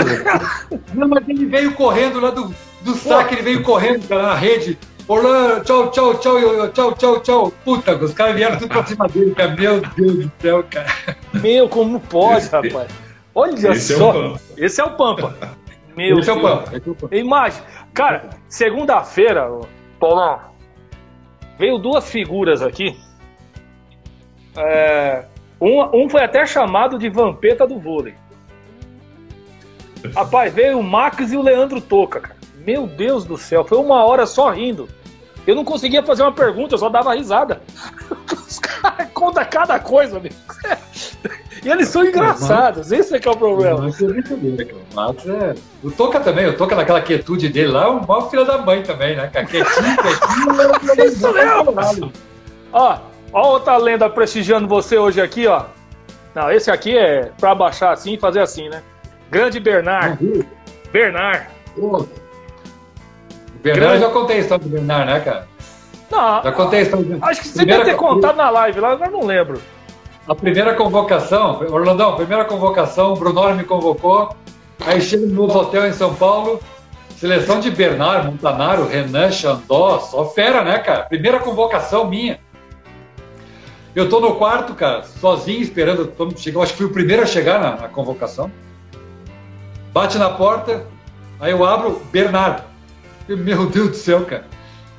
Não, 0.94 1.09
mas 1.09 1.28
ele 1.28 1.47
veio 1.47 1.74
correndo 1.74 2.20
lá 2.20 2.30
do, 2.30 2.55
do 2.82 2.94
saque, 2.94 3.34
ele 3.34 3.42
veio 3.42 3.62
correndo 3.62 4.09
na 4.09 4.34
rede. 4.34 4.78
Orlando, 5.09 5.62
tchau, 5.64 5.90
tchau, 5.90 6.14
tchau, 6.18 6.68
tchau, 6.72 6.92
tau, 6.92 7.20
tchau. 7.20 7.53
Puta, 7.64 7.94
os 7.97 8.12
caras 8.12 8.34
vieram 8.34 8.59
tudo 8.59 8.68
pra 8.68 8.84
cima 8.86 9.07
dele, 9.09 9.34
cara. 9.34 9.55
Meu 9.57 9.80
Deus 9.80 10.16
do 10.16 10.32
céu, 10.40 10.64
cara. 10.68 10.86
Meu, 11.34 11.68
como 11.68 12.01
pode, 12.01 12.49
rapaz? 12.49 12.88
Olha 13.34 13.53
Esse 13.55 13.94
é 13.94 13.97
só. 13.97 14.12
Pampa. 14.12 14.40
Esse 14.57 14.80
é 14.80 14.84
o 14.84 14.90
Pampa. 14.90 15.34
Meu 15.97 16.18
Esse 16.18 16.30
é 16.30 16.32
o 16.32 16.40
Deus. 16.40 16.72
é 16.72 16.90
o 16.90 16.94
pão. 16.94 17.09
Imagem. 17.12 17.62
Cara, 17.94 18.30
segunda-feira, 18.49 19.49
Paulão, 20.01 20.40
veio 21.59 21.78
duas 21.78 22.09
figuras 22.11 22.62
aqui. 22.62 22.98
É, 24.57 25.24
um, 25.61 26.04
um 26.04 26.09
foi 26.09 26.22
até 26.22 26.44
chamado 26.46 26.98
de 26.98 27.09
Vampeta 27.09 27.66
do 27.66 27.78
vôlei. 27.78 28.14
Rapaz, 30.14 30.52
veio 30.52 30.78
o 30.78 30.82
Max 30.82 31.32
e 31.32 31.36
o 31.36 31.42
Leandro 31.42 31.80
Toca, 31.80 32.20
cara. 32.20 32.36
Meu 32.57 32.86
Deus 32.86 33.24
do 33.24 33.36
céu, 33.36 33.64
foi 33.64 33.78
uma 33.78 34.04
hora 34.04 34.26
só 34.26 34.50
rindo. 34.50 34.88
Eu 35.46 35.54
não 35.54 35.64
conseguia 35.64 36.02
fazer 36.02 36.22
uma 36.22 36.32
pergunta, 36.32 36.74
eu 36.74 36.78
só 36.78 36.88
dava 36.88 37.14
risada. 37.14 37.62
Os 38.32 38.59
caras 38.59 39.09
contam 39.12 39.44
cada 39.44 39.78
coisa, 39.78 40.18
meu. 40.18 40.32
E 41.66 41.68
eles 41.68 41.88
são 41.88 42.04
engraçados, 42.04 42.92
esse 42.92 43.16
é 43.16 43.18
que 43.18 43.26
é 43.26 43.30
o 43.32 43.36
problema. 43.36 43.88
É 43.88 44.04
brincadeira. 44.04 44.68
O 44.92 44.94
Max 44.94 45.26
é. 45.26 45.52
O 45.82 45.90
Toca 45.90 46.20
também, 46.20 46.46
o 46.46 46.56
Toca 46.56 46.76
naquela 46.76 47.00
quietude 47.00 47.48
dele 47.48 47.72
lá, 47.72 47.86
é 47.86 47.88
um 47.88 48.06
mau 48.06 48.30
filho 48.30 48.44
da 48.44 48.56
mãe 48.58 48.84
também, 48.84 49.16
né? 49.16 49.28
Quietinho, 49.32 49.64
quietinho. 49.66 51.04
Isso 51.10 51.32
mesmo. 51.32 52.12
Ó, 52.72 52.98
ó 53.32 53.48
outra 53.54 53.76
lenda 53.78 54.08
prestigiando 54.08 54.68
você 54.68 54.96
hoje 54.96 55.20
aqui, 55.20 55.48
ó. 55.48 55.64
Não, 56.36 56.52
esse 56.52 56.70
aqui 56.70 56.96
é 56.96 57.32
pra 57.36 57.52
baixar 57.52 57.90
assim 57.90 58.14
e 58.14 58.18
fazer 58.20 58.42
assim, 58.42 58.68
né? 58.68 58.80
Grande 59.28 59.58
Bernard. 59.58 60.24
Uhum. 60.24 60.44
Bernard. 60.92 61.48
O 61.76 62.06
Bernard, 63.60 63.94
eu 63.96 64.00
já 64.02 64.10
contei 64.10 64.36
a 64.36 64.38
história 64.38 64.62
do 64.64 64.70
Bernard, 64.70 65.12
né, 65.12 65.18
cara? 65.18 65.48
Não, 66.12 66.42
Já 66.44 66.52
contei 66.52 66.78
a 66.78 66.82
história 66.82 67.04
do 67.04 67.24
acho 67.24 67.40
que 67.40 67.48
você 67.48 67.56
Primeira 67.58 67.84
deve 67.84 67.96
ter 67.96 68.00
co- 68.00 68.06
contado 68.14 68.36
na 68.36 68.50
live 68.50 68.78
lá, 68.78 68.96
mas 68.96 69.10
não 69.10 69.24
lembro. 69.26 69.60
A 70.28 70.34
primeira 70.34 70.74
convocação, 70.74 71.60
Orlandão, 71.70 72.16
primeira 72.16 72.44
convocação, 72.44 73.12
o 73.12 73.16
Brunor 73.16 73.54
me 73.54 73.62
convocou, 73.62 74.34
aí 74.84 75.00
chego 75.00 75.24
no 75.26 75.44
hotel 75.44 75.86
em 75.86 75.92
São 75.92 76.16
Paulo, 76.16 76.60
seleção 77.16 77.60
de 77.60 77.70
Bernard, 77.70 78.26
Montanaro, 78.26 78.88
Renan, 78.88 79.30
Xandó, 79.30 80.00
só 80.00 80.24
fera, 80.24 80.64
né, 80.64 80.80
cara? 80.80 81.04
Primeira 81.04 81.38
convocação 81.38 82.08
minha. 82.08 82.40
Eu 83.94 84.08
tô 84.08 84.18
no 84.18 84.34
quarto, 84.34 84.74
cara, 84.74 85.04
sozinho, 85.04 85.62
esperando 85.62 86.12
chegar. 86.36 86.58
Eu 86.58 86.62
acho 86.62 86.72
que 86.72 86.78
fui 86.78 86.86
o 86.86 86.92
primeiro 86.92 87.22
a 87.22 87.26
chegar 87.26 87.60
na, 87.60 87.82
na 87.82 87.88
convocação. 87.88 88.50
Bate 89.92 90.18
na 90.18 90.30
porta, 90.30 90.86
aí 91.38 91.52
eu 91.52 91.64
abro, 91.64 92.02
Bernard. 92.10 92.64
Meu 93.28 93.66
Deus 93.66 93.90
do 93.90 93.96
céu, 93.96 94.24
cara. 94.24 94.44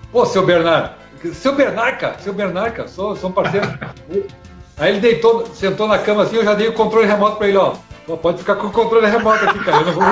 Pô, 0.09 0.25
seu 0.25 0.45
Bernard. 0.45 0.91
Seu 1.33 1.53
Bernard, 1.53 1.99
cara. 1.99 2.17
Seu 2.19 2.33
Bernard, 2.33 2.71
cara. 2.71 2.87
Sou, 2.87 3.13
sou 3.17 3.29
um 3.29 3.33
parceiro. 3.33 3.67
Aí 4.77 4.91
ele 4.91 4.99
deitou, 4.99 5.45
sentou 5.53 5.87
na 5.87 5.97
cama 5.97 6.23
assim, 6.23 6.35
eu 6.35 6.43
já 6.45 6.53
dei 6.53 6.67
o 6.67 6.73
controle 6.73 7.07
remoto 7.07 7.37
pra 7.37 7.47
ele, 7.47 7.57
ó. 7.57 7.75
Pode 8.21 8.37
ficar 8.37 8.55
com 8.55 8.67
o 8.67 8.71
controle 8.71 9.07
remoto 9.07 9.43
aqui, 9.43 9.59
cara. 9.65 9.77
Eu 9.77 9.85
não 9.85 9.93
vou, 9.93 10.03
não 10.03 10.11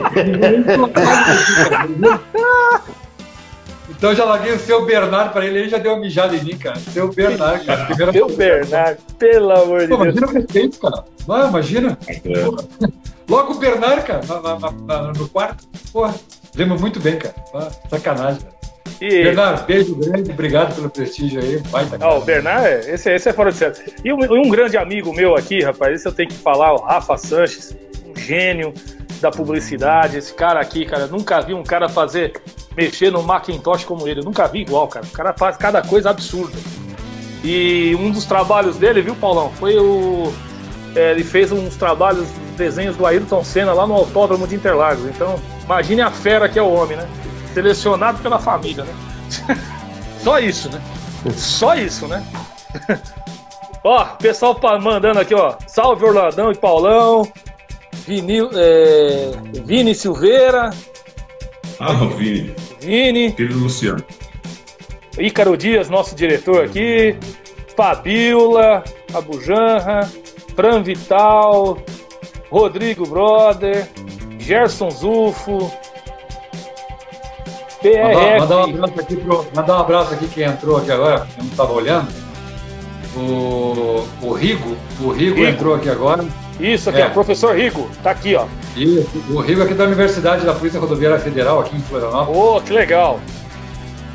nem. 1.98 2.20
Então 3.88 4.10
eu 4.10 4.16
já 4.16 4.24
larguei 4.24 4.52
o 4.52 4.58
seu 4.58 4.84
Bernard 4.84 5.32
pra 5.32 5.44
ele, 5.46 5.60
ele 5.60 5.68
já 5.68 5.78
deu 5.78 5.92
uma 5.92 6.00
mijada 6.00 6.34
em 6.34 6.42
mim, 6.42 6.58
cara. 6.58 6.76
Seu 6.92 7.08
Bernard, 7.12 7.64
cara. 7.64 7.84
Primeira 7.86 8.12
Meu 8.12 8.26
Bernard, 8.28 8.98
pelo 9.18 9.52
amor 9.52 9.80
de 9.82 9.88
Pô, 9.88 9.96
Deus. 9.98 10.16
imagina 10.16 10.26
o 10.26 10.30
respeito, 10.32 10.80
cara. 10.80 11.04
Não, 11.28 11.48
imagina. 11.48 11.98
É. 12.08 12.44
Logo 13.28 13.52
o 13.54 13.58
Bernard, 13.58 14.02
cara, 14.02 14.20
na- 14.26 14.40
na- 14.58 14.70
na- 14.72 15.12
no 15.12 15.28
quarto. 15.28 15.64
Porra, 15.92 16.14
lembro 16.56 16.78
muito 16.80 16.98
bem, 16.98 17.16
cara. 17.18 17.34
Ah, 17.54 17.68
Sacanagem, 17.88 18.40
cara. 18.40 18.55
E, 19.00 19.24
Bernard, 19.24 19.64
beijo 19.66 19.94
grande, 19.94 20.30
obrigado 20.30 20.74
pelo 20.74 20.88
prestígio 20.88 21.40
aí. 21.40 21.58
Baita, 21.70 21.96
ó, 21.96 21.98
cara. 21.98 22.14
o 22.14 22.20
Bernard, 22.22 22.90
esse, 22.90 23.10
esse 23.12 23.28
é 23.28 23.32
fora 23.32 23.52
de 23.52 23.58
série. 23.58 23.74
E 24.02 24.12
um, 24.12 24.18
um 24.18 24.48
grande 24.48 24.76
amigo 24.76 25.12
meu 25.12 25.36
aqui, 25.36 25.62
rapaz, 25.62 25.94
esse 25.94 26.08
eu 26.08 26.12
tenho 26.12 26.30
que 26.30 26.36
falar, 26.36 26.72
o 26.72 26.80
Rafa 26.80 27.16
Sanches, 27.16 27.76
um 28.06 28.18
gênio 28.18 28.72
da 29.20 29.30
publicidade. 29.30 30.16
Esse 30.16 30.32
cara 30.34 30.60
aqui, 30.60 30.84
cara, 30.84 31.06
nunca 31.06 31.40
vi 31.40 31.54
um 31.54 31.62
cara 31.62 31.88
fazer, 31.88 32.32
mexer 32.76 33.10
no 33.10 33.22
Macintosh 33.22 33.84
como 33.84 34.06
ele. 34.08 34.20
Eu 34.20 34.24
nunca 34.24 34.46
vi 34.46 34.60
igual, 34.60 34.88
cara. 34.88 35.04
O 35.04 35.10
cara 35.10 35.32
faz 35.32 35.56
cada 35.56 35.82
coisa 35.82 36.10
absurda. 36.10 36.56
E 37.44 37.94
um 38.00 38.10
dos 38.10 38.24
trabalhos 38.24 38.76
dele, 38.76 39.02
viu, 39.02 39.14
Paulão? 39.14 39.50
Foi 39.52 39.76
o. 39.78 40.32
é, 40.94 41.12
ele 41.12 41.24
fez 41.24 41.52
uns 41.52 41.76
trabalhos, 41.76 42.28
desenhos 42.56 42.96
do 42.96 43.06
Ayrton 43.06 43.44
Senna 43.44 43.72
lá 43.72 43.86
no 43.86 43.94
Autódromo 43.94 44.46
de 44.46 44.54
Interlagos. 44.56 45.04
Então, 45.04 45.38
imagine 45.64 46.00
a 46.00 46.10
fera 46.10 46.48
que 46.48 46.58
é 46.58 46.62
o 46.62 46.72
homem, 46.72 46.96
né? 46.96 47.06
Selecionado 47.56 48.18
pela 48.18 48.38
família, 48.38 48.84
né? 48.84 48.94
Só 50.22 50.38
isso, 50.38 50.68
né? 50.68 50.78
Só 51.34 51.74
isso, 51.74 52.06
né? 52.06 52.22
ó, 53.82 54.04
pessoal 54.04 54.60
mandando 54.78 55.20
aqui, 55.20 55.34
ó. 55.34 55.56
Salve 55.66 56.04
Orlandão 56.04 56.52
e 56.52 56.54
Paulão. 56.54 57.26
Vini, 58.06 58.40
é, 58.52 59.30
Vini 59.64 59.94
Silveira. 59.94 60.68
Ah, 61.80 61.92
o 61.92 62.10
Vini, 62.10 62.54
Vini. 62.78 63.32
filho 63.32 63.54
do 63.54 63.60
Luciano. 63.60 64.04
Ícaro 65.18 65.56
Dias, 65.56 65.88
nosso 65.88 66.14
diretor 66.14 66.62
aqui, 66.62 67.16
Fabiola, 67.74 68.84
Abujanra, 69.14 70.00
Fran 70.54 70.82
Vital, 70.82 71.78
Rodrigo 72.50 73.06
Brother, 73.06 73.88
Gerson 74.38 74.90
Zufo, 74.90 75.72
Mandar, 77.94 78.38
mandar 78.40 78.56
um 78.58 78.64
PRF. 78.64 78.78
abraço 78.78 79.00
aqui 79.00 79.16
pro, 79.16 79.46
mandar 79.54 79.76
um 79.76 79.80
abraço 79.80 80.14
aqui 80.14 80.26
que 80.28 80.42
entrou 80.42 80.76
aqui 80.78 80.90
agora, 80.90 81.26
eu 81.36 81.44
não 81.44 81.50
estava 81.50 81.72
olhando. 81.72 82.08
O, 83.16 84.06
o 84.22 84.32
Rigo, 84.32 84.76
o 85.00 85.10
Rigo, 85.10 85.36
Rigo. 85.36 85.46
entrou 85.46 85.74
aqui 85.74 85.88
agora. 85.88 86.24
Isso 86.60 86.88
aqui, 86.90 87.00
É. 87.00 87.06
ó, 87.06 87.10
professor 87.10 87.54
Rigo, 87.56 87.88
tá 88.02 88.10
aqui, 88.10 88.34
ó. 88.34 88.44
E 88.76 89.06
o 89.30 89.40
Rigo 89.40 89.62
aqui 89.62 89.74
da 89.74 89.84
Universidade 89.84 90.44
da 90.44 90.52
Polícia 90.52 90.78
Rodoviária 90.80 91.18
Federal, 91.18 91.60
aqui 91.60 91.76
em 91.76 91.80
Florianópolis. 91.80 92.38
Ô, 92.40 92.60
que 92.60 92.72
legal. 92.72 93.20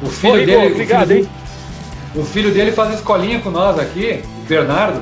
O 0.03 0.07
filho 0.07 0.34
Ô, 0.34 0.38
Rigo, 0.38 0.45
dele. 0.51 0.67
o 0.67 0.72
obrigado, 0.72 1.07
filho 1.07 1.19
hein? 1.19 1.30
O 2.15 2.24
filho 2.24 2.51
dele 2.51 2.72
faz 2.72 2.93
escolinha 2.93 3.39
com 3.39 3.49
nós 3.49 3.80
aqui, 3.80 4.22
o 4.43 4.47
Bernardo. 4.47 5.01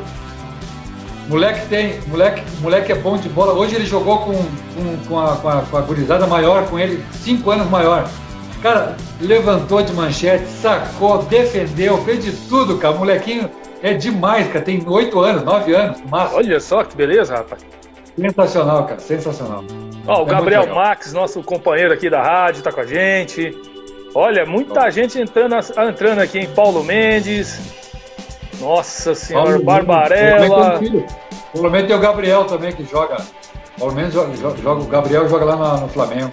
Moleque 1.27 1.67
tem. 1.67 1.99
Moleque, 2.07 2.41
moleque 2.61 2.91
é 2.91 2.95
bom 2.95 3.17
de 3.17 3.29
bola. 3.29 3.53
Hoje 3.53 3.75
ele 3.75 3.85
jogou 3.85 4.19
com, 4.19 4.33
com, 4.33 4.97
com, 5.07 5.19
a, 5.19 5.35
com, 5.37 5.49
a, 5.49 5.61
com 5.61 5.77
a 5.77 5.81
gurizada 5.81 6.25
maior, 6.25 6.65
com 6.67 6.77
ele, 6.79 7.03
cinco 7.23 7.51
anos 7.51 7.69
maior. 7.69 8.09
Cara, 8.61 8.97
levantou 9.21 9.81
de 9.81 9.93
manchete, 9.93 10.45
sacou, 10.47 11.19
defendeu, 11.23 11.97
fez 12.03 12.23
de 12.25 12.31
tudo, 12.49 12.77
cara. 12.77 12.93
O 12.93 12.99
molequinho 12.99 13.49
é 13.81 13.93
demais, 13.93 14.47
cara. 14.47 14.63
Tem 14.65 14.83
oito 14.85 15.19
anos, 15.21 15.43
nove 15.43 15.73
anos, 15.73 16.01
no 16.01 16.09
máximo. 16.09 16.37
Olha 16.39 16.59
só 16.59 16.83
que 16.83 16.95
beleza, 16.95 17.35
rapaz. 17.37 17.65
Sensacional, 18.19 18.85
cara. 18.85 18.99
Sensacional. 18.99 19.63
Ó, 20.05 20.23
o 20.23 20.27
É 20.27 20.29
Gabriel. 20.29 20.75
Max, 20.75 21.13
nosso 21.13 21.41
companheiro 21.41 21.93
aqui 21.93 22.09
da 22.09 22.21
rádio, 22.21 22.61
tá 22.61 22.71
com 22.71 22.81
a 22.81 22.85
gente. 22.85 23.55
Olha, 24.13 24.45
muita 24.45 24.89
gente 24.91 25.19
entrando, 25.21 25.55
entrando 25.87 26.19
aqui, 26.19 26.39
hein? 26.39 26.49
Paulo 26.53 26.83
Mendes. 26.83 27.61
Nossa 28.59 29.15
senhora, 29.15 29.51
Paulo 29.51 29.63
Barbarella. 29.63 30.79
Mendes. 30.81 31.03
Pelo 31.53 31.69
menos 31.71 31.87
tem 31.87 31.95
o 31.95 31.99
Gabriel 31.99 32.43
também 32.45 32.73
que 32.73 32.83
joga. 32.83 33.17
Pelo 33.77 33.93
menos 33.93 34.13
joga, 34.13 34.35
joga- 34.35 34.57
joga- 34.61 34.81
o 34.81 34.85
Gabriel 34.87 35.29
joga 35.29 35.45
lá 35.45 35.55
no, 35.55 35.81
no 35.81 35.87
Flamengo. 35.87 36.31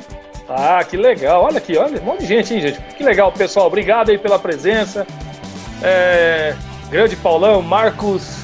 Ah, 0.48 0.82
que 0.88 0.96
legal. 0.96 1.42
Olha 1.42 1.58
aqui, 1.58 1.76
olha, 1.76 2.00
um 2.00 2.04
monte 2.04 2.20
de 2.20 2.26
gente, 2.26 2.54
hein, 2.54 2.60
gente. 2.60 2.80
Que 2.96 3.02
legal, 3.02 3.32
pessoal. 3.32 3.66
Obrigado 3.66 4.10
aí 4.10 4.18
pela 4.18 4.38
presença. 4.38 5.06
É, 5.82 6.54
grande 6.88 7.16
Paulão, 7.16 7.60
Marcos 7.62 8.38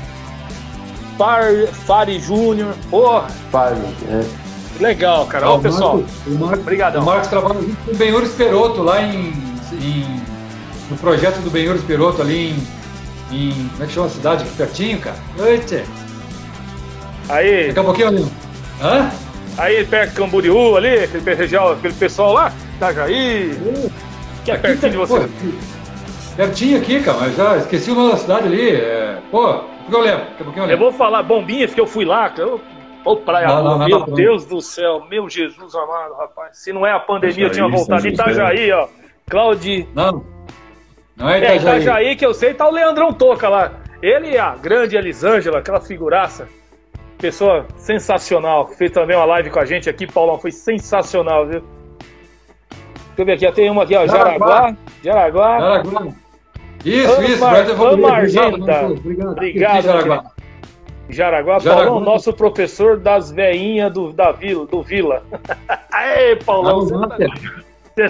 Far, 1.16 1.44
Fari 1.86 2.18
Júnior. 2.18 2.74
Porra, 2.90 3.28
Fale, 3.50 3.76
é. 4.10 4.82
legal, 4.82 5.26
cara. 5.26 5.48
Ó, 5.50 5.58
pessoal. 5.58 5.98
Marcos, 5.98 6.26
o 6.26 6.30
Marcos, 6.38 6.58
Obrigadão. 6.60 7.02
o 7.02 7.06
Marcos 7.06 7.28
trabalha 7.28 7.60
junto 7.60 7.76
com 7.84 7.90
o 7.92 7.94
Benhur 7.96 8.22
Esperoto 8.22 8.82
lá 8.82 9.00
em, 9.02 9.32
em- 9.72 10.22
no 10.90 10.96
projeto 10.96 11.36
do 11.40 11.50
Benhur 11.50 11.76
Esperoto 11.76 12.20
ali 12.20 12.50
em, 13.30 13.36
em. 13.50 13.68
Como 13.70 13.84
é 13.84 13.86
que 13.86 13.92
chama 13.92 14.06
a 14.06 14.10
cidade 14.10 14.42
aqui 14.44 14.52
pertinho, 14.56 14.98
cara? 15.00 15.16
Eita. 15.38 15.82
Aí, 17.28 17.68
Daqui 17.68 17.78
a 17.78 17.84
pouquinho. 17.84 18.30
Hã? 18.82 19.10
Aí 19.58 19.84
perto 19.84 20.10
de 20.10 20.16
Camboriú 20.16 20.76
ali, 20.76 21.04
aquele, 21.04 21.34
região, 21.34 21.72
aquele 21.72 21.94
pessoal 21.94 22.32
lá, 22.32 22.52
Itajaí, 22.76 23.50
que 24.44 24.50
é 24.50 24.54
Aqui 24.54 24.62
pertinho 24.62 24.80
tá- 24.80 24.88
de 24.88 24.96
você. 24.96 25.20
pô, 25.20 25.28
pertinho 26.36 26.78
aqui, 26.78 27.00
cara, 27.02 27.18
mas 27.20 27.36
já 27.36 27.56
esqueci 27.58 27.90
o 27.90 27.94
nome 27.94 28.12
da 28.12 28.16
cidade 28.16 28.46
ali. 28.46 28.70
É, 28.76 29.18
pô, 29.30 29.46
daqui 29.46 29.62
a 29.62 29.84
pouquinho 29.88 29.96
eu 29.96 30.02
lembro. 30.02 30.24
Eu 30.40 30.46
Eu 30.56 30.64
lembro. 30.66 30.78
vou 30.78 30.92
falar 30.92 31.22
bombinhas, 31.22 31.74
que 31.74 31.80
eu 31.80 31.86
fui 31.86 32.04
lá, 32.04 32.28
cara. 32.30 32.42
Eu- 32.48 32.60
Ô, 33.04 33.16
praia 33.16 33.48
Não, 33.48 33.64
não, 33.64 33.78
não, 33.78 33.86
meu 33.88 33.98
não. 33.98 34.06
Deus 34.14 34.44
do 34.46 34.60
céu, 34.60 35.04
meu 35.10 35.28
Jesus 35.28 35.74
amado, 35.74 36.14
rapaz. 36.14 36.56
Se 36.58 36.72
não 36.72 36.86
é 36.86 36.92
a 36.92 37.00
pandemia, 37.00 37.46
eu 37.46 37.50
tinha 37.50 37.66
Itajaí, 37.66 37.76
voltado. 37.76 38.06
Itajaí, 38.08 38.70
ó. 38.72 38.86
Claudi. 39.28 39.88
Não. 39.92 40.24
Não 41.16 41.28
é 41.28 41.38
É, 41.38 41.56
Itajaí. 41.56 41.80
Itajaí 41.82 42.16
que 42.16 42.24
eu 42.24 42.32
sei, 42.32 42.54
tá 42.54 42.68
o 42.68 42.70
Leandrão 42.70 43.12
Toca 43.12 43.48
lá. 43.48 43.72
Ele 44.00 44.30
e 44.30 44.38
a 44.38 44.54
grande 44.54 44.96
Elisângela, 44.96 45.58
aquela 45.58 45.80
figuraça. 45.80 46.48
Pessoa 47.22 47.64
sensacional, 47.76 48.66
que 48.66 48.74
fez 48.76 48.90
também 48.90 49.16
uma 49.16 49.24
live 49.24 49.48
com 49.48 49.60
a 49.60 49.64
gente 49.64 49.88
aqui, 49.88 50.08
Paulão. 50.08 50.38
Foi 50.40 50.50
sensacional, 50.50 51.46
viu? 51.46 51.60
Deixa 51.60 53.16
eu 53.18 53.24
ver 53.24 53.32
aqui, 53.34 53.46
ó, 53.46 53.52
tem 53.52 53.70
uma 53.70 53.84
aqui, 53.84 53.94
ó, 53.94 54.04
Jaraguá. 54.08 54.74
Jaraguá. 55.04 55.60
Jaraguá. 55.60 56.06
Isso, 56.84 57.12
Ama- 57.12 57.24
isso, 57.28 57.84
ama 57.86 58.10
Argenta. 58.12 58.86
Obrigado, 58.86 59.30
obrigado. 59.30 59.72
Aqui, 59.76 59.82
Jaraguá. 59.86 60.24
Jaraguá, 61.08 61.58
Jaraguá. 61.60 61.84
Paulão, 61.86 62.00
nosso 62.00 62.32
professor 62.32 62.98
das 62.98 63.30
veinhas 63.30 63.92
do, 63.92 64.12
da 64.12 64.32
vila, 64.32 64.66
do 64.66 64.82
Vila. 64.82 65.22
Aê, 65.92 66.34
Paulão, 66.36 66.78
o 66.78 66.86
você 66.86 66.98
tá, 66.98 67.06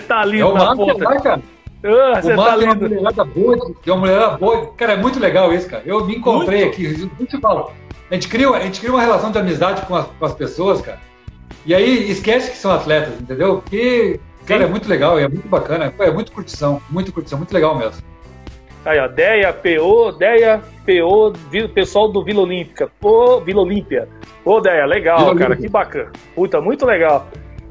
tá 0.08 0.22
É 0.22 0.26
lindo 0.26 0.48
o 0.48 0.54
na 0.54 0.74
Master 0.74 0.86
ponta. 0.86 1.04
lá, 1.04 1.20
cara. 1.20 1.42
Ah, 1.85 2.18
O 2.18 2.22
você 2.22 2.37
tá 2.37 2.43
é 2.53 2.64
uma 2.64 2.74
mulherada 2.74 3.24
boa, 3.24 3.74
é 3.87 3.91
uma 3.91 3.97
mulherada 4.01 4.37
boa. 4.37 4.72
Cara, 4.76 4.93
é 4.93 4.97
muito 4.97 5.18
legal 5.18 5.53
isso, 5.53 5.68
cara. 5.68 5.83
Eu 5.85 6.05
me 6.05 6.16
encontrei 6.16 6.62
Muito. 6.64 6.72
aqui, 6.74 7.11
eu 7.18 7.26
te 7.26 7.41
falo. 7.41 7.72
A 8.11 8.14
gente, 8.14 8.28
cria, 8.28 8.49
a 8.51 8.61
gente 8.61 8.78
cria 8.78 8.93
uma 8.93 9.01
relação 9.01 9.30
de 9.30 9.39
amizade 9.39 9.83
com 9.87 9.97
as, 9.97 10.07
com 10.07 10.24
as 10.24 10.35
pessoas, 10.35 10.80
cara. 10.80 10.99
E 11.64 11.74
aí 11.74 12.11
esquece 12.11 12.51
que 12.51 12.57
são 12.57 12.70
atletas, 12.70 13.20
entendeu? 13.20 13.57
Porque, 13.62 14.20
cara, 14.47 14.61
Sim. 14.61 14.66
é 14.66 14.70
muito 14.70 14.89
legal, 14.89 15.18
é 15.18 15.26
muito 15.28 15.49
bacana. 15.49 15.93
É 15.99 16.11
muito 16.11 16.30
curtição, 16.33 16.80
muito 16.91 17.12
curtição, 17.12 17.39
muito 17.39 17.53
legal 17.53 17.76
mesmo. 17.76 18.03
Aí, 18.85 18.99
ó, 18.99 19.07
Deia, 19.07 19.53
PO, 19.53 20.12
Deia, 20.12 20.61
PO, 20.85 21.33
pessoal 21.72 22.09
do 22.09 22.22
Vila 22.24 22.43
Olímpica. 22.43 22.91
Pô, 23.01 23.41
Vila 23.41 23.62
Olímpia. 23.62 24.09
Pô, 24.45 24.61
Deia, 24.61 24.85
legal, 24.87 25.18
Vila 25.18 25.35
cara, 25.35 25.51
Olímpia. 25.51 25.66
que 25.66 25.72
bacana. 25.72 26.12
Puta, 26.35 26.61
muito 26.61 26.85
legal. 26.85 27.28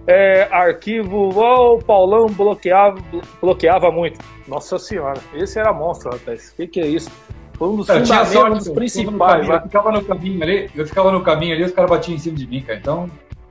É, 0.07 0.47
arquivo, 0.51 1.29
oh, 1.35 1.75
o 1.75 1.83
Paulão 1.83 2.27
bloqueava, 2.27 2.97
bloqueava 3.39 3.91
muito. 3.91 4.19
Nossa 4.47 4.79
senhora, 4.79 5.19
esse 5.33 5.59
era 5.59 5.71
monstro, 5.71 6.11
rapaz. 6.11 6.49
O 6.49 6.55
que, 6.55 6.67
que 6.67 6.81
é 6.81 6.87
isso? 6.87 7.11
Foi 7.53 7.69
um 7.69 7.75
dos 7.75 7.89
Eu 7.89 8.01
tinha 8.01 8.25
fundamentos 8.25 8.65
sorte, 8.65 8.75
principais. 8.75 9.47
Eu 9.47 9.61
ficava 9.61 9.91
no 9.91 10.03
caminho 10.03 10.41
ali, 10.41 10.69
eu 10.75 10.87
ficava 10.87 11.11
no 11.11 11.21
caminho 11.21 11.53
ali, 11.53 11.63
os 11.63 11.71
caras 11.71 11.91
batiam 11.91 12.15
em 12.15 12.19
cima 12.19 12.35
de 12.35 12.47
mim, 12.47 12.61
cara. 12.61 12.79
Então, 12.79 13.09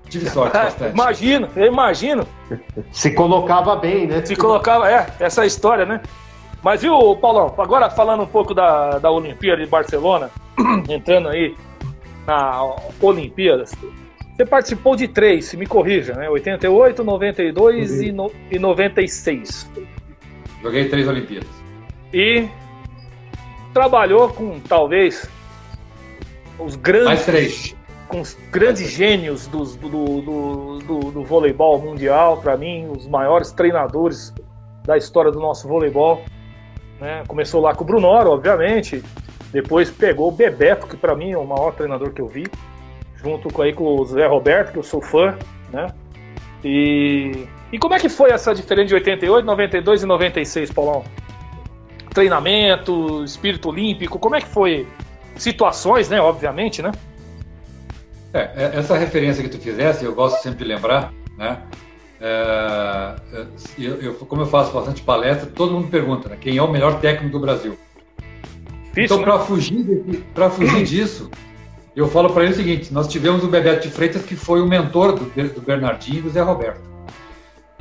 tive 0.08 0.26
sorte 0.30 0.56
né? 0.56 0.64
bastante. 0.64 0.92
imagino, 0.92 1.48
eu 1.54 1.66
imagino. 1.66 2.26
Se 2.90 3.12
colocava 3.12 3.76
bem, 3.76 4.08
né? 4.08 4.24
Se 4.24 4.34
colocava, 4.34 4.90
é, 4.90 5.06
essa 5.20 5.46
história, 5.46 5.86
né? 5.86 6.00
Mas 6.62 6.82
viu, 6.82 7.16
Paulão, 7.16 7.54
agora 7.56 7.88
falando 7.88 8.24
um 8.24 8.26
pouco 8.26 8.52
da, 8.52 8.98
da 8.98 9.10
Olimpíada 9.10 9.62
de 9.62 9.70
Barcelona, 9.70 10.30
entrando 10.90 11.28
aí 11.28 11.54
na 12.26 12.62
Olimpíadas, 13.00 13.72
você 14.40 14.46
participou 14.46 14.96
de 14.96 15.06
três, 15.06 15.44
se 15.46 15.56
me 15.56 15.66
corrija, 15.66 16.14
né? 16.14 16.28
88, 16.30 17.04
92 17.04 18.00
e, 18.00 18.10
no, 18.12 18.32
e 18.50 18.58
96. 18.58 19.70
Joguei 20.62 20.88
três 20.88 21.06
Olimpíadas. 21.06 21.50
E 22.12 22.48
trabalhou 23.74 24.30
com, 24.30 24.58
talvez, 24.60 25.28
os 26.58 26.74
Mais 26.74 26.76
grandes, 26.76 27.24
três. 27.26 27.76
com 28.08 28.20
os 28.22 28.34
grandes 28.50 28.88
gênios 28.90 29.46
dos- 29.46 29.76
do, 29.76 29.88
do, 29.88 30.78
do, 30.78 30.98
do 31.12 31.24
voleibol 31.24 31.78
mundial, 31.78 32.38
para 32.38 32.56
mim, 32.56 32.88
os 32.96 33.06
maiores 33.06 33.52
treinadores 33.52 34.32
da 34.86 34.96
história 34.96 35.30
do 35.30 35.38
nosso 35.38 35.68
voleibol. 35.68 36.22
né? 36.98 37.22
Começou 37.28 37.60
lá 37.60 37.74
com 37.74 37.84
o 37.84 37.86
Brunoro, 37.86 38.30
obviamente, 38.30 39.02
depois 39.52 39.90
pegou 39.90 40.28
o 40.28 40.32
Bebeto, 40.32 40.86
que 40.86 40.96
para 40.96 41.14
mim 41.14 41.32
é 41.32 41.38
o 41.38 41.44
maior 41.46 41.72
treinador 41.74 42.10
que 42.12 42.22
eu 42.22 42.26
vi, 42.26 42.46
junto 43.22 43.52
com, 43.52 43.62
aí, 43.62 43.72
com 43.72 43.84
o 43.84 44.04
Zé 44.04 44.26
Roberto, 44.26 44.72
que 44.72 44.78
eu 44.78 44.82
sou 44.82 45.00
fã, 45.00 45.36
né? 45.72 45.88
E, 46.64 47.46
e 47.72 47.78
como 47.78 47.94
é 47.94 47.98
que 47.98 48.08
foi 48.08 48.30
essa 48.30 48.54
diferença 48.54 48.88
de 48.88 48.94
88, 48.94 49.44
92 49.44 50.02
e 50.02 50.06
96, 50.06 50.72
Paulão? 50.72 51.04
Treinamento, 52.12 53.22
espírito 53.24 53.68
olímpico, 53.68 54.18
como 54.18 54.34
é 54.34 54.40
que 54.40 54.48
foi? 54.48 54.86
Situações, 55.36 56.08
né? 56.08 56.20
Obviamente, 56.20 56.82
né? 56.82 56.90
É, 58.32 58.40
é, 58.56 58.70
essa 58.78 58.96
referência 58.96 59.42
que 59.42 59.48
tu 59.48 59.58
fizesse, 59.58 60.04
eu 60.04 60.14
gosto 60.14 60.42
sempre 60.42 60.64
de 60.64 60.72
lembrar, 60.72 61.12
né? 61.36 61.58
É, 62.20 63.14
é, 63.32 63.46
eu, 63.78 64.00
eu- 64.02 64.14
como 64.14 64.42
eu 64.42 64.46
faço 64.46 64.72
bastante 64.72 65.02
palestra, 65.02 65.48
todo 65.54 65.72
mundo 65.72 65.88
pergunta, 65.88 66.28
né? 66.28 66.36
Quem 66.40 66.56
é 66.56 66.62
o 66.62 66.70
melhor 66.70 67.00
técnico 67.00 67.32
do 67.32 67.40
Brasil? 67.40 67.78
Difícil, 68.88 69.04
Então, 69.04 69.18
né? 69.18 69.24
para 69.24 69.38
fugir, 69.38 70.24
para 70.34 70.50
fugir 70.50 70.82
disso, 70.84 71.30
eu 72.00 72.08
falo 72.08 72.30
para 72.32 72.44
ele 72.44 72.52
o 72.52 72.56
seguinte: 72.56 72.92
nós 72.92 73.06
tivemos 73.06 73.44
o 73.44 73.48
Bebeto 73.48 73.86
de 73.86 73.92
Freitas, 73.92 74.22
que 74.22 74.34
foi 74.34 74.60
o 74.60 74.66
mentor 74.66 75.12
do, 75.12 75.24
do 75.24 75.60
Bernardinho 75.60 76.18
e 76.18 76.22
do 76.22 76.30
Zé 76.30 76.40
Roberto. 76.40 76.80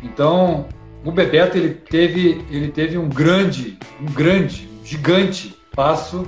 Então, 0.03 0.67
o 1.05 1.11
Bebeto 1.11 1.57
ele 1.57 1.73
teve, 1.73 2.45
ele 2.49 2.69
teve 2.69 2.97
um 2.97 3.07
grande, 3.07 3.77
um 4.01 4.11
grande, 4.11 4.69
um 4.81 4.85
gigante 4.85 5.57
passo 5.75 6.27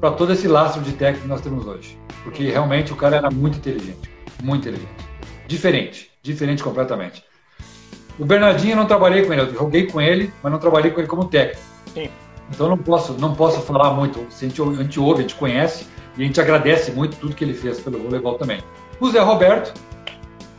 para 0.00 0.12
todo 0.12 0.32
esse 0.32 0.46
lastro 0.46 0.82
de 0.82 0.92
técnico 0.92 1.22
que 1.22 1.28
nós 1.28 1.40
temos 1.40 1.66
hoje, 1.66 1.98
porque 2.22 2.50
realmente 2.50 2.92
o 2.92 2.96
cara 2.96 3.16
era 3.16 3.30
muito 3.30 3.58
inteligente, 3.58 4.10
muito 4.42 4.68
inteligente, 4.68 5.08
diferente, 5.46 6.10
diferente 6.22 6.62
completamente. 6.62 7.24
O 8.18 8.24
Bernardinho 8.24 8.72
eu 8.72 8.76
não 8.76 8.86
trabalhei 8.86 9.24
com 9.24 9.32
ele, 9.32 9.42
eu 9.42 9.54
joguei 9.54 9.86
com 9.86 10.00
ele, 10.00 10.32
mas 10.42 10.52
não 10.52 10.58
trabalhei 10.58 10.90
com 10.90 11.00
ele 11.00 11.08
como 11.08 11.24
técnico. 11.24 11.62
Sim. 11.92 12.08
Então 12.50 12.68
não 12.68 12.78
posso, 12.78 13.14
não 13.14 13.34
posso 13.34 13.60
falar 13.62 13.92
muito. 13.94 14.24
Se 14.30 14.44
a, 14.44 14.48
gente, 14.48 14.60
a 14.60 14.82
gente 14.82 15.00
ouve, 15.00 15.20
a 15.20 15.22
gente 15.22 15.34
conhece 15.34 15.86
e 16.16 16.22
a 16.22 16.26
gente 16.26 16.40
agradece 16.40 16.92
muito 16.92 17.16
tudo 17.16 17.34
que 17.34 17.44
ele 17.44 17.54
fez 17.54 17.80
pelo 17.80 17.98
voleibol 17.98 18.34
também. 18.34 18.60
O 19.00 19.10
Zé 19.10 19.20
Roberto 19.20 19.72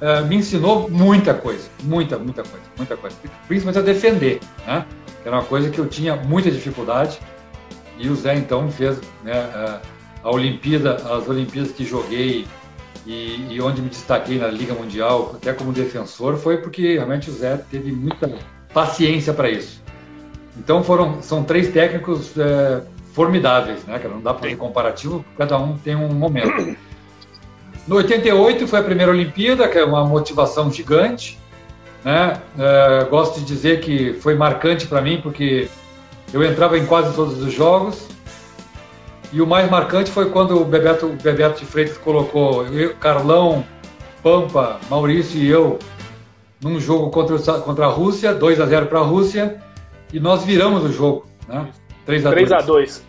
eh, 0.02 0.22
me 0.22 0.36
ensinou 0.36 0.90
muita 0.90 1.34
coisa, 1.34 1.70
muita, 1.84 2.18
muita 2.18 2.44
coisa, 2.44 2.66
muita 2.78 2.98
coisa. 2.98 3.16
Principalmente 3.48 3.80
a 3.80 3.82
defender, 3.82 4.40
né? 4.68 4.86
Era 5.26 5.38
uma 5.38 5.46
coisa 5.46 5.70
que 5.70 5.80
eu 5.80 5.88
tinha 5.88 6.16
muita 6.16 6.52
dificuldade 6.52 7.20
e 7.98 8.10
o 8.10 8.16
Zé 8.16 8.36
então 8.36 8.70
fez 8.70 9.00
né, 9.24 9.32
a, 9.34 9.80
a 10.24 10.32
Olimpíada, 10.32 10.96
as 10.96 11.28
Olimpíadas 11.30 11.72
que 11.72 11.86
joguei 11.86 12.46
e, 13.06 13.48
e 13.50 13.62
onde 13.62 13.82
me 13.82 13.90
destaquei 13.90 14.38
na 14.38 14.48
Liga 14.48 14.74
Mundial, 14.74 15.34
até 15.36 15.54
como 15.54 15.72
defensor, 15.72 16.36
foi 16.38 16.58
porque 16.58 16.96
realmente 16.96 17.30
o 17.30 17.34
Zé 17.34 17.58
teve 17.72 17.92
muita 17.92 18.30
paciência 18.74 19.34
para 19.34 19.50
isso. 19.50 19.82
Então 20.58 20.84
foram, 20.84 21.22
são 21.22 21.44
três 21.44 21.70
técnicos 21.72 22.38
é, 22.38 22.82
formidáveis, 23.14 23.86
né? 23.86 23.98
cara? 24.00 24.14
Não 24.14 24.22
dá 24.22 24.34
para 24.34 24.44
fazer 24.44 24.56
comparativo, 24.58 25.24
cada 25.38 25.58
um 25.58 25.78
tem 25.78 25.96
um 25.96 26.10
momento. 26.10 26.76
No 27.88 27.98
88 27.98 28.68
foi 28.68 28.80
a 28.80 28.84
primeira 28.84 29.12
Olimpíada, 29.12 29.68
que 29.68 29.78
é 29.78 29.84
uma 29.84 30.06
motivação 30.06 30.72
gigante, 30.72 31.40
né? 32.04 32.42
É, 32.58 33.06
gosto 33.06 33.40
de 33.40 33.46
dizer 33.46 33.82
que 33.82 34.14
foi 34.14 34.36
marcante 34.36 34.88
para 34.88 35.02
mim 35.02 35.20
porque 35.22 35.70
eu 36.34 36.44
entrava 36.44 36.78
em 36.78 36.86
quase 36.86 37.16
todos 37.16 37.42
os 37.42 37.54
jogos. 37.54 38.08
E 39.32 39.42
o 39.42 39.48
mais 39.48 39.70
marcante 39.70 40.12
foi 40.12 40.30
quando 40.30 40.62
o 40.62 40.66
Bebeto, 40.66 41.08
o 41.08 41.14
Bebeto 41.14 41.60
de 41.60 41.66
Freitas 41.66 41.98
colocou 41.98 42.68
eu, 42.68 42.96
Carlão, 42.96 43.64
Pampa, 44.22 44.80
Maurício 44.90 45.40
e 45.40 45.50
eu 45.50 45.80
num 46.62 46.80
jogo 46.80 47.10
contra, 47.10 47.38
contra 47.60 47.86
a 47.86 47.90
Rússia, 47.90 48.34
2 48.34 48.62
a 48.62 48.66
0 48.66 48.86
para 48.86 49.00
a 49.00 49.04
Rússia, 49.04 49.62
e 50.14 50.20
nós 50.20 50.46
viramos 50.46 50.84
o 50.84 50.92
jogo, 50.92 51.28
né? 51.48 51.68
3 52.06 52.26
a 52.26 52.32
2. 52.32 52.50
3x2. 52.50 53.02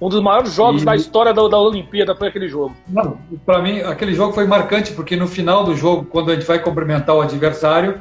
Um 0.00 0.08
dos 0.08 0.22
maiores 0.22 0.52
jogos 0.54 0.82
E- 0.82 0.84
da 0.84 0.96
história 0.96 1.32
da, 1.34 1.46
da 1.46 1.58
Olimpíada 1.58 2.14
foi 2.14 2.28
aquele 2.28 2.48
jogo. 2.48 2.74
Não, 2.88 3.18
para 3.44 3.60
mim 3.60 3.80
aquele 3.80 4.14
jogo 4.14 4.32
foi 4.32 4.46
marcante 4.46 4.92
porque 4.92 5.14
no 5.14 5.26
final 5.26 5.62
do 5.64 5.76
jogo, 5.76 6.04
quando 6.06 6.30
a 6.30 6.34
gente 6.34 6.46
vai 6.46 6.58
cumprimentar 6.58 7.14
o 7.14 7.20
adversário, 7.20 8.00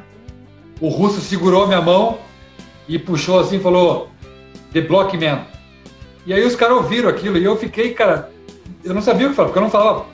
o 0.80 0.88
russo 0.88 1.20
segurou 1.20 1.68
minha 1.68 1.82
mão 1.82 2.18
e 2.88 2.98
puxou 2.98 3.40
assim, 3.40 3.58
e 3.58 3.60
falou: 3.60 4.10
"The 4.72 4.82
Block 4.82 5.18
Man". 5.18 5.42
E 6.26 6.34
aí 6.34 6.46
os 6.46 6.56
caras 6.56 6.78
ouviram 6.78 7.10
aquilo 7.10 7.38
e 7.38 7.44
eu 7.44 7.58
fiquei, 7.58 7.94
cara, 7.94 8.30
eu 8.84 8.94
não 8.94 9.02
sabia 9.02 9.28
o 9.28 9.32
que 9.32 9.36
falar, 9.36 9.48
porque 9.50 9.60
eu 9.60 9.64
não 9.64 9.70
falava 9.70 10.06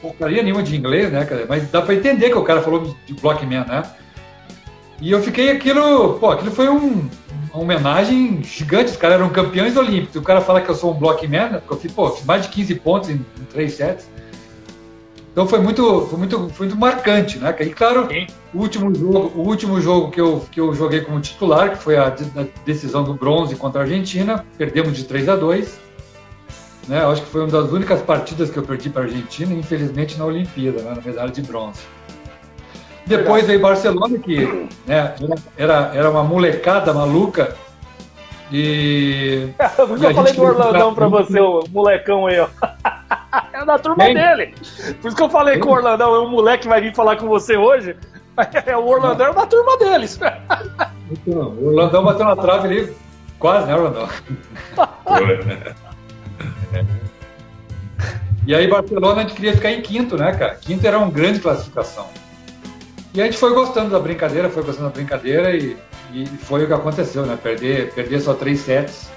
porcaria 0.00 0.42
nenhuma 0.42 0.62
de 0.62 0.76
inglês, 0.76 1.10
né, 1.10 1.24
cara? 1.24 1.46
Mas 1.48 1.70
dá 1.70 1.80
para 1.80 1.94
entender 1.94 2.28
que 2.30 2.36
o 2.38 2.42
cara 2.44 2.60
falou 2.60 2.94
de 3.06 3.14
Block 3.14 3.44
Man, 3.46 3.64
né? 3.66 3.82
E 5.00 5.10
eu 5.10 5.20
fiquei 5.22 5.50
aquilo, 5.50 6.18
pô, 6.18 6.30
aquilo 6.30 6.50
foi 6.50 6.68
um, 6.68 7.08
uma 7.52 7.62
homenagem 7.62 8.42
gigante. 8.42 8.90
Os 8.90 8.96
caras 8.96 9.16
eram 9.16 9.28
campeões 9.30 9.76
olímpicos. 9.76 10.16
O 10.16 10.22
cara 10.22 10.40
fala 10.40 10.60
que 10.60 10.70
eu 10.70 10.74
sou 10.74 10.92
um 10.92 10.98
blockman, 10.98 11.50
né? 11.50 11.58
Porque 11.58 11.74
eu 11.74 11.78
fiz, 11.78 11.92
pô, 11.92 12.10
fiz 12.10 12.24
mais 12.24 12.42
de 12.42 12.48
15 12.48 12.74
pontos 12.76 13.10
em, 13.10 13.14
em 13.14 13.44
três 13.50 13.74
sets. 13.74 14.08
Então 15.32 15.46
foi 15.46 15.60
muito, 15.60 16.06
foi 16.08 16.18
muito, 16.18 16.48
foi 16.50 16.66
muito 16.66 16.78
marcante, 16.78 17.38
né? 17.38 17.54
E 17.60 17.70
claro, 17.70 18.06
Sim. 18.08 18.26
o 18.52 18.58
último 18.58 18.94
jogo, 18.94 19.32
o 19.34 19.46
último 19.46 19.80
jogo 19.80 20.10
que 20.10 20.20
eu, 20.20 20.44
que 20.52 20.60
eu 20.60 20.74
joguei 20.74 21.00
como 21.00 21.18
titular, 21.20 21.70
que 21.70 21.78
foi 21.82 21.96
a, 21.96 22.08
a 22.08 22.46
decisão 22.66 23.02
do 23.02 23.14
bronze 23.14 23.56
contra 23.56 23.80
a 23.80 23.84
Argentina, 23.84 24.44
perdemos 24.58 24.94
de 24.94 25.04
3 25.04 25.30
a 25.30 25.36
2 25.36 25.92
né? 26.88 27.04
Acho 27.04 27.22
que 27.22 27.28
foi 27.28 27.42
uma 27.42 27.50
das 27.50 27.70
únicas 27.70 28.02
partidas 28.02 28.50
que 28.50 28.58
eu 28.58 28.62
perdi 28.62 28.90
para 28.90 29.02
a 29.02 29.04
Argentina, 29.04 29.54
infelizmente 29.54 30.18
na 30.18 30.24
Olimpíada, 30.24 30.82
né? 30.82 30.94
na 30.94 31.00
medalha 31.00 31.30
de 31.30 31.42
bronze. 31.42 31.80
Depois 33.06 33.46
veio 33.46 33.60
Barcelona, 33.60 34.18
que 34.18 34.68
né, 34.86 35.14
era, 35.56 35.90
era 35.94 36.10
uma 36.10 36.22
molecada 36.22 36.92
maluca. 36.92 37.56
E 38.50 39.48
Por 39.76 39.96
isso 39.96 40.04
E 40.04 40.06
eu 40.06 40.14
falei 40.14 40.32
do 40.32 40.42
Orlandão 40.42 40.94
pra 40.94 41.08
você, 41.08 41.40
o 41.40 41.64
molecão 41.70 42.26
aí, 42.26 42.40
ó. 42.40 42.48
É 43.50 43.64
da 43.64 43.78
turma 43.78 44.04
Quem? 44.04 44.14
dele. 44.14 44.54
Por 45.00 45.08
isso 45.08 45.16
que 45.16 45.22
eu 45.22 45.30
falei 45.30 45.58
que 45.58 45.66
o 45.66 45.70
Orlandão 45.70 46.14
é 46.14 46.20
um 46.20 46.28
moleque 46.28 46.64
que 46.64 46.68
vai 46.68 46.82
vir 46.82 46.94
falar 46.94 47.16
com 47.16 47.26
você 47.26 47.56
hoje. 47.56 47.96
É 48.64 48.74
o 48.74 48.86
Orlandão 48.86 49.28
é 49.28 49.34
da 49.34 49.44
turma 49.44 49.76
deles. 49.76 50.18
o 51.26 51.66
Orlandão 51.66 52.02
bateu 52.02 52.24
na 52.24 52.34
trave 52.34 52.66
ali, 52.66 52.96
quase, 53.38 53.66
né, 53.66 53.74
Orlandão? 53.74 54.08
E 58.46 58.54
aí, 58.54 58.66
Barcelona, 58.66 59.20
a 59.20 59.22
gente 59.24 59.34
queria 59.34 59.52
ficar 59.52 59.70
em 59.70 59.82
quinto, 59.82 60.16
né, 60.16 60.32
cara? 60.32 60.54
Quinto 60.54 60.86
era 60.86 60.98
uma 60.98 61.10
grande 61.10 61.40
classificação. 61.40 62.08
E 63.14 63.20
a 63.20 63.24
gente 63.24 63.36
foi 63.36 63.52
gostando 63.52 63.90
da 63.90 64.00
brincadeira, 64.00 64.48
foi 64.48 64.62
gostando 64.62 64.88
da 64.88 64.94
brincadeira 64.94 65.54
e, 65.54 65.76
e 66.12 66.26
foi 66.26 66.64
o 66.64 66.66
que 66.66 66.72
aconteceu, 66.72 67.26
né? 67.26 67.38
Perder, 67.40 67.92
perder 67.92 68.20
só 68.20 68.32
três 68.34 68.60
sets 68.60 69.10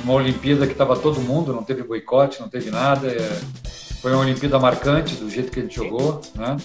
numa 0.00 0.14
Olimpíada 0.14 0.66
que 0.66 0.72
estava 0.72 0.96
todo 0.96 1.20
mundo, 1.20 1.52
não 1.52 1.62
teve 1.62 1.82
boicote, 1.82 2.40
não 2.40 2.48
teve 2.48 2.70
nada. 2.70 3.08
é, 3.08 3.40
foi 4.02 4.12
uma 4.12 4.20
Olimpíada 4.20 4.58
marcante 4.58 5.14
do 5.14 5.30
jeito 5.30 5.50
que 5.50 5.60
a 5.60 5.62
gente 5.62 5.76
jogou, 5.76 6.20
né? 6.34 6.56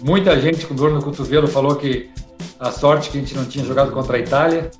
Muita 0.00 0.40
gente 0.40 0.66
com 0.66 0.74
dor 0.74 0.90
no 0.90 1.02
cotovelo 1.02 1.46
falou 1.46 1.76
que 1.76 2.10
a 2.58 2.70
sorte 2.70 3.10
que 3.10 3.18
a 3.18 3.20
gente 3.20 3.34
não 3.34 3.44
tinha 3.44 3.64
jogado 3.64 3.92
contra 3.92 4.16
a 4.16 4.20
Itália. 4.20 4.70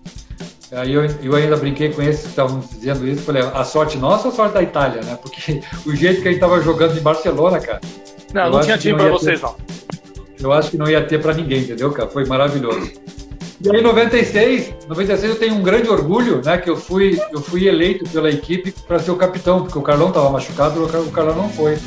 Aí 0.73 0.95
eu, 0.95 1.05
eu 1.23 1.35
ainda 1.37 1.55
brinquei 1.57 1.93
com 1.93 2.01
esses 2.01 2.23
que 2.23 2.29
estavam 2.31 2.61
dizendo 2.61 3.07
isso, 3.07 3.23
falei, 3.23 3.43
a 3.43 3.63
sorte 3.63 3.99
nossa 3.99 4.29
ou 4.29 4.33
a 4.33 4.37
sorte 4.37 4.55
da 4.55 4.63
Itália, 4.63 5.03
né? 5.03 5.19
Porque 5.21 5.61
o 5.85 5.95
jeito 5.95 6.23
que 6.23 6.29
a 6.29 6.31
gente 6.33 6.43
estava 6.43 6.63
jogando 6.63 6.97
em 6.97 7.03
Barcelona, 7.03 7.61
cara, 7.61 7.81
Não, 8.33 8.51
não 8.51 8.61
tinha 8.63 8.79
time 8.79 9.03
ia 9.03 9.11
vocês, 9.11 9.39
ter. 9.39 9.47
não. 9.47 9.55
Eu 10.43 10.53
acho 10.53 10.71
que 10.71 10.77
não 10.77 10.89
ia 10.89 11.03
ter 11.03 11.21
para 11.21 11.33
ninguém, 11.35 11.61
entendeu, 11.63 11.91
cara? 11.93 12.09
Foi 12.09 12.25
maravilhoso. 12.27 12.91
E 13.65 13.71
aí, 13.71 13.79
em 13.81 13.83
96, 13.83 14.75
96 14.89 15.33
eu 15.35 15.39
tenho 15.39 15.55
um 15.55 15.63
grande 15.63 15.89
orgulho, 15.89 16.43
né? 16.45 16.59
Que 16.59 16.69
eu 16.69 16.77
fui, 16.77 17.21
eu 17.33 17.41
fui 17.41 17.69
eleito 17.69 18.09
pela 18.11 18.29
equipe 18.29 18.73
para 18.89 18.99
ser 18.99 19.13
o 19.13 19.17
capitão, 19.17 19.63
porque 19.63 19.79
o 19.79 19.83
Carlão 19.83 20.09
estava 20.09 20.29
machucado, 20.31 20.83
o 20.85 20.89
Car- 20.89 21.01
o 21.01 21.11
Carlão 21.13 21.37
não 21.37 21.49
foi. 21.49 21.79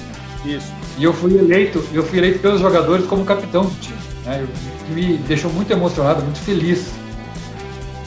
Isso. 0.46 0.72
E 0.98 1.04
eu 1.04 1.14
fui 1.14 1.38
eleito, 1.38 1.84
eu 1.94 2.02
fui 2.04 2.18
eleito 2.20 2.40
pelos 2.40 2.62
jogadores 2.62 3.06
como 3.06 3.26
capitão 3.26 3.66
do 3.66 3.76
time. 3.82 3.98
Né? 4.26 4.48
me 4.90 5.18
deixou 5.18 5.52
muito 5.52 5.72
emocionado, 5.74 6.22
muito 6.22 6.40
feliz. 6.40 6.88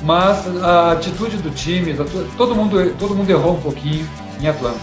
Mas 0.03 0.47
a 0.63 0.93
atitude 0.93 1.37
do 1.39 1.51
time, 1.51 1.95
todo 2.37 2.55
mundo, 2.55 2.95
todo 2.99 3.15
mundo 3.15 3.29
errou 3.29 3.55
um 3.57 3.61
pouquinho 3.61 4.09
em 4.41 4.47
Atlanta. 4.47 4.79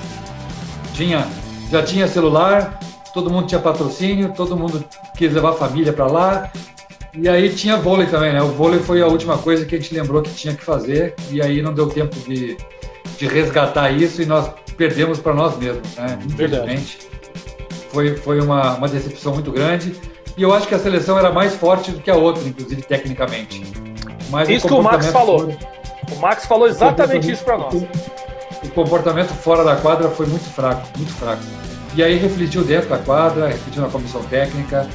Tinha, 0.93 1.25
já 1.71 1.81
tinha 1.81 2.07
celular, 2.07 2.79
todo 3.15 3.31
mundo 3.31 3.47
tinha 3.47 3.61
patrocínio, 3.61 4.33
todo 4.35 4.57
mundo 4.57 4.83
quis 5.15 5.31
levar 5.31 5.51
a 5.51 5.53
família 5.53 5.93
para 5.93 6.05
lá. 6.05 6.51
E 7.13 7.29
aí 7.29 7.49
tinha 7.49 7.77
vôlei 7.77 8.07
também, 8.07 8.33
né? 8.33 8.41
O 8.41 8.49
vôlei 8.49 8.81
foi 8.81 9.01
a 9.01 9.07
última 9.07 9.37
coisa 9.37 9.65
que 9.65 9.73
a 9.73 9.79
gente 9.79 9.95
lembrou 9.95 10.21
que 10.21 10.31
tinha 10.31 10.53
que 10.53 10.65
fazer, 10.65 11.15
e 11.31 11.41
aí 11.41 11.61
não 11.61 11.73
deu 11.73 11.87
tempo 11.87 12.13
de, 12.27 12.57
de 13.17 13.25
resgatar 13.25 13.89
isso 13.89 14.21
e 14.21 14.25
nós 14.25 14.51
perdemos 14.75 15.19
para 15.19 15.33
nós 15.33 15.57
mesmos, 15.57 15.95
né? 15.95 16.19
Infelizmente. 16.25 16.99
Foi, 17.89 18.17
foi 18.17 18.41
uma, 18.41 18.75
uma 18.75 18.89
decepção 18.89 19.33
muito 19.33 19.49
grande. 19.49 19.95
E 20.35 20.43
eu 20.43 20.53
acho 20.53 20.67
que 20.67 20.75
a 20.75 20.79
seleção 20.79 21.17
era 21.17 21.31
mais 21.31 21.55
forte 21.55 21.91
do 21.91 22.01
que 22.01 22.11
a 22.11 22.15
outra, 22.15 22.43
inclusive 22.45 22.81
tecnicamente. 22.81 23.63
Mas 24.29 24.49
isso 24.49 24.67
que 24.67 24.73
o 24.73 24.83
Max 24.83 25.05
falou. 25.07 25.47
O 26.11 26.19
Max 26.19 26.45
falou 26.45 26.67
exatamente 26.67 27.31
isso 27.31 27.45
para 27.45 27.57
nós. 27.57 27.73
O 27.73 28.69
comportamento 28.71 29.29
fora 29.29 29.63
da 29.63 29.77
quadra 29.77 30.09
foi 30.09 30.25
muito 30.25 30.49
fraco, 30.49 30.85
muito 30.97 31.13
fraco. 31.13 31.64
E 31.95 32.03
aí 32.03 32.17
refletiu 32.17 32.63
dentro 32.63 32.89
da 32.89 32.97
quadra, 32.97 33.47
refletiu 33.47 33.81
na 33.81 33.87
comissão 33.87 34.21
técnica, 34.23 34.87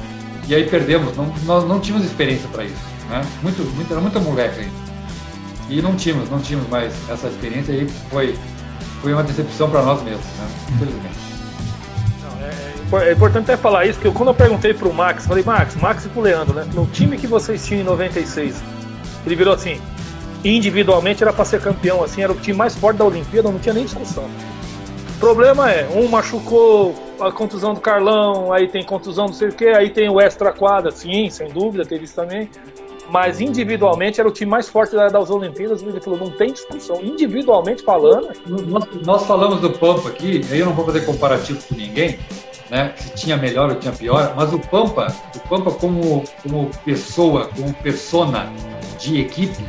e 0.47 0.53
aí 0.53 0.69
perdemos. 0.69 1.15
Não, 1.17 1.33
nós 1.45 1.67
não 1.67 1.79
tínhamos 1.79 2.05
experiência 2.05 2.47
para 2.49 2.63
isso. 2.63 2.83
Né? 3.09 3.25
Muito, 3.41 3.63
muito, 3.75 3.91
era 3.91 4.01
muita 4.01 4.19
moleque 4.19 4.61
aí. 4.61 4.71
E 5.69 5.81
não 5.81 5.95
tínhamos, 5.95 6.29
não 6.29 6.39
tínhamos 6.39 6.69
mais 6.69 6.93
essa 7.09 7.27
experiência 7.27 7.71
e 7.71 7.87
foi, 8.09 8.37
foi 9.01 9.13
uma 9.13 9.23
decepção 9.23 9.69
para 9.69 9.81
nós 9.81 10.03
mesmos, 10.03 10.25
né? 10.25 10.47
infelizmente. 10.75 11.31
É, 12.93 13.09
é 13.09 13.13
importante 13.13 13.43
até 13.45 13.57
falar 13.57 13.85
isso, 13.85 13.97
porque 13.97 14.15
quando 14.15 14.29
eu 14.29 14.35
perguntei 14.35 14.73
pro 14.73 14.93
Max, 14.93 15.25
falei, 15.25 15.43
Max, 15.43 15.75
Max 15.75 16.05
e 16.05 16.09
pro 16.09 16.21
Leandro, 16.21 16.53
né? 16.53 16.67
No 16.73 16.85
time 16.87 17.17
que 17.17 17.25
vocês 17.25 17.65
tinham 17.65 17.81
em 17.81 17.85
96, 17.85 18.61
ele 19.25 19.35
virou 19.35 19.53
assim, 19.53 19.79
individualmente 20.43 21.23
era 21.23 21.31
para 21.31 21.45
ser 21.45 21.61
campeão, 21.61 22.03
assim, 22.03 22.21
era 22.21 22.31
o 22.31 22.35
time 22.35 22.57
mais 22.57 22.75
forte 22.75 22.97
da 22.97 23.05
Olimpíada, 23.05 23.49
não 23.49 23.59
tinha 23.59 23.73
nem 23.73 23.85
discussão. 23.85 24.29
Problema 25.21 25.71
é, 25.71 25.87
um 25.87 26.07
machucou 26.07 26.95
a 27.19 27.31
contusão 27.31 27.75
do 27.75 27.79
Carlão, 27.79 28.51
aí 28.51 28.67
tem 28.67 28.83
contusão 28.83 29.27
não 29.27 29.33
sei 29.33 29.49
o 29.49 29.53
que, 29.53 29.67
aí 29.67 29.91
tem 29.91 30.09
o 30.09 30.19
extra 30.19 30.51
quadra, 30.51 30.89
sim, 30.89 31.29
sem 31.29 31.47
dúvida, 31.47 31.85
teve 31.85 32.05
isso 32.05 32.15
também. 32.15 32.49
Mas 33.07 33.39
individualmente 33.39 34.19
era 34.19 34.27
o 34.27 34.31
time 34.31 34.49
mais 34.49 34.67
forte 34.67 34.95
das 34.95 35.29
Olimpíadas, 35.29 35.83
ele 35.83 36.01
falou, 36.01 36.17
não 36.17 36.31
tem 36.31 36.51
discussão. 36.51 36.99
Individualmente 37.03 37.83
falando. 37.83 38.29
Nós, 38.47 38.87
nós 39.05 39.25
falamos 39.27 39.61
do 39.61 39.69
Pampa 39.69 40.09
aqui, 40.09 40.41
eu 40.49 40.65
não 40.65 40.73
vou 40.73 40.85
fazer 40.85 41.01
comparativo 41.01 41.61
com 41.67 41.75
ninguém, 41.75 42.17
né? 42.71 42.91
Se 42.97 43.13
tinha 43.13 43.37
melhor 43.37 43.69
ou 43.69 43.75
tinha 43.75 43.93
pior, 43.93 44.33
mas 44.35 44.51
o 44.51 44.57
Pampa, 44.57 45.15
o 45.35 45.39
Pampa 45.47 45.69
como, 45.69 46.23
como 46.41 46.71
pessoa, 46.83 47.47
como 47.55 47.71
persona 47.75 48.51
de 48.97 49.21
equipe, 49.21 49.63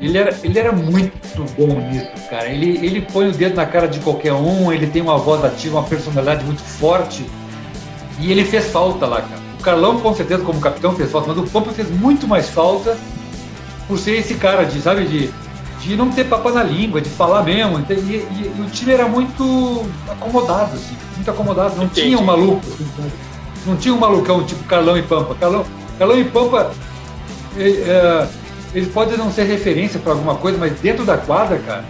ele 0.00 0.18
era, 0.18 0.36
ele 0.42 0.58
era 0.58 0.72
muito 0.72 1.12
bom 1.56 1.80
nisso, 1.88 2.10
cara. 2.28 2.48
Ele, 2.48 2.84
ele 2.84 3.00
põe 3.00 3.28
o 3.28 3.32
dedo 3.32 3.54
na 3.54 3.66
cara 3.66 3.86
de 3.86 4.00
qualquer 4.00 4.32
um, 4.32 4.72
ele 4.72 4.86
tem 4.86 5.00
uma 5.00 5.16
voz 5.16 5.44
ativa, 5.44 5.78
uma 5.78 5.86
personalidade 5.86 6.44
muito 6.44 6.62
forte. 6.62 7.24
E 8.18 8.30
ele 8.30 8.44
fez 8.44 8.66
falta 8.66 9.06
lá, 9.06 9.22
cara. 9.22 9.40
O 9.58 9.62
Carlão, 9.62 10.00
com 10.00 10.14
certeza, 10.14 10.42
como 10.42 10.60
capitão, 10.60 10.94
fez 10.94 11.10
falta, 11.10 11.28
mas 11.28 11.38
o 11.38 11.50
Pampa 11.50 11.70
fez 11.72 11.90
muito 11.90 12.26
mais 12.26 12.48
falta 12.48 12.96
por 13.86 13.98
ser 13.98 14.18
esse 14.18 14.34
cara 14.34 14.64
de, 14.64 14.80
sabe, 14.80 15.04
de, 15.06 15.30
de 15.80 15.96
não 15.96 16.10
ter 16.10 16.24
papo 16.24 16.50
na 16.50 16.62
língua, 16.62 17.00
de 17.00 17.08
falar 17.08 17.42
mesmo. 17.42 17.78
E, 17.88 17.92
e, 17.92 18.52
e 18.58 18.60
o 18.60 18.70
time 18.70 18.92
era 18.92 19.08
muito 19.08 19.86
acomodado, 20.08 20.74
assim, 20.74 20.96
muito 21.14 21.30
acomodado. 21.30 21.76
Não 21.76 21.84
Entendi. 21.84 22.08
tinha 22.08 22.18
um 22.18 22.24
maluco, 22.24 22.62
assim, 22.66 22.86
não 23.66 23.76
tinha 23.76 23.94
um 23.94 23.98
malucão 23.98 24.44
tipo 24.44 24.62
Carlão 24.64 24.98
e 24.98 25.02
Pampa. 25.02 25.34
Carlão, 25.36 25.64
Carlão 25.98 26.18
e 26.18 26.24
Pampa. 26.24 26.72
É, 27.56 28.26
eles 28.74 28.88
podem 28.88 29.16
não 29.16 29.30
ser 29.30 29.44
referência 29.44 30.00
para 30.00 30.12
alguma 30.12 30.34
coisa, 30.34 30.58
mas 30.58 30.78
dentro 30.80 31.04
da 31.04 31.16
quadra, 31.16 31.58
cara, 31.58 31.84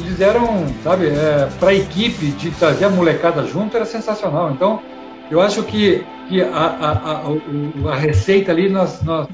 eles 0.00 0.20
eram, 0.20 0.66
sabe, 0.82 1.06
é, 1.06 1.48
para 1.58 1.70
a 1.70 1.74
equipe 1.74 2.26
de 2.32 2.50
trazer 2.50 2.86
a 2.86 2.90
molecada 2.90 3.44
junto 3.46 3.76
era 3.76 3.86
sensacional. 3.86 4.50
Então, 4.50 4.82
eu 5.30 5.40
acho 5.40 5.62
que, 5.62 6.04
que 6.28 6.42
a, 6.42 6.48
a, 6.48 7.90
a, 7.90 7.92
a 7.92 7.94
receita 7.94 8.50
ali 8.50 8.68
nós, 8.68 9.02
nós 9.02 9.28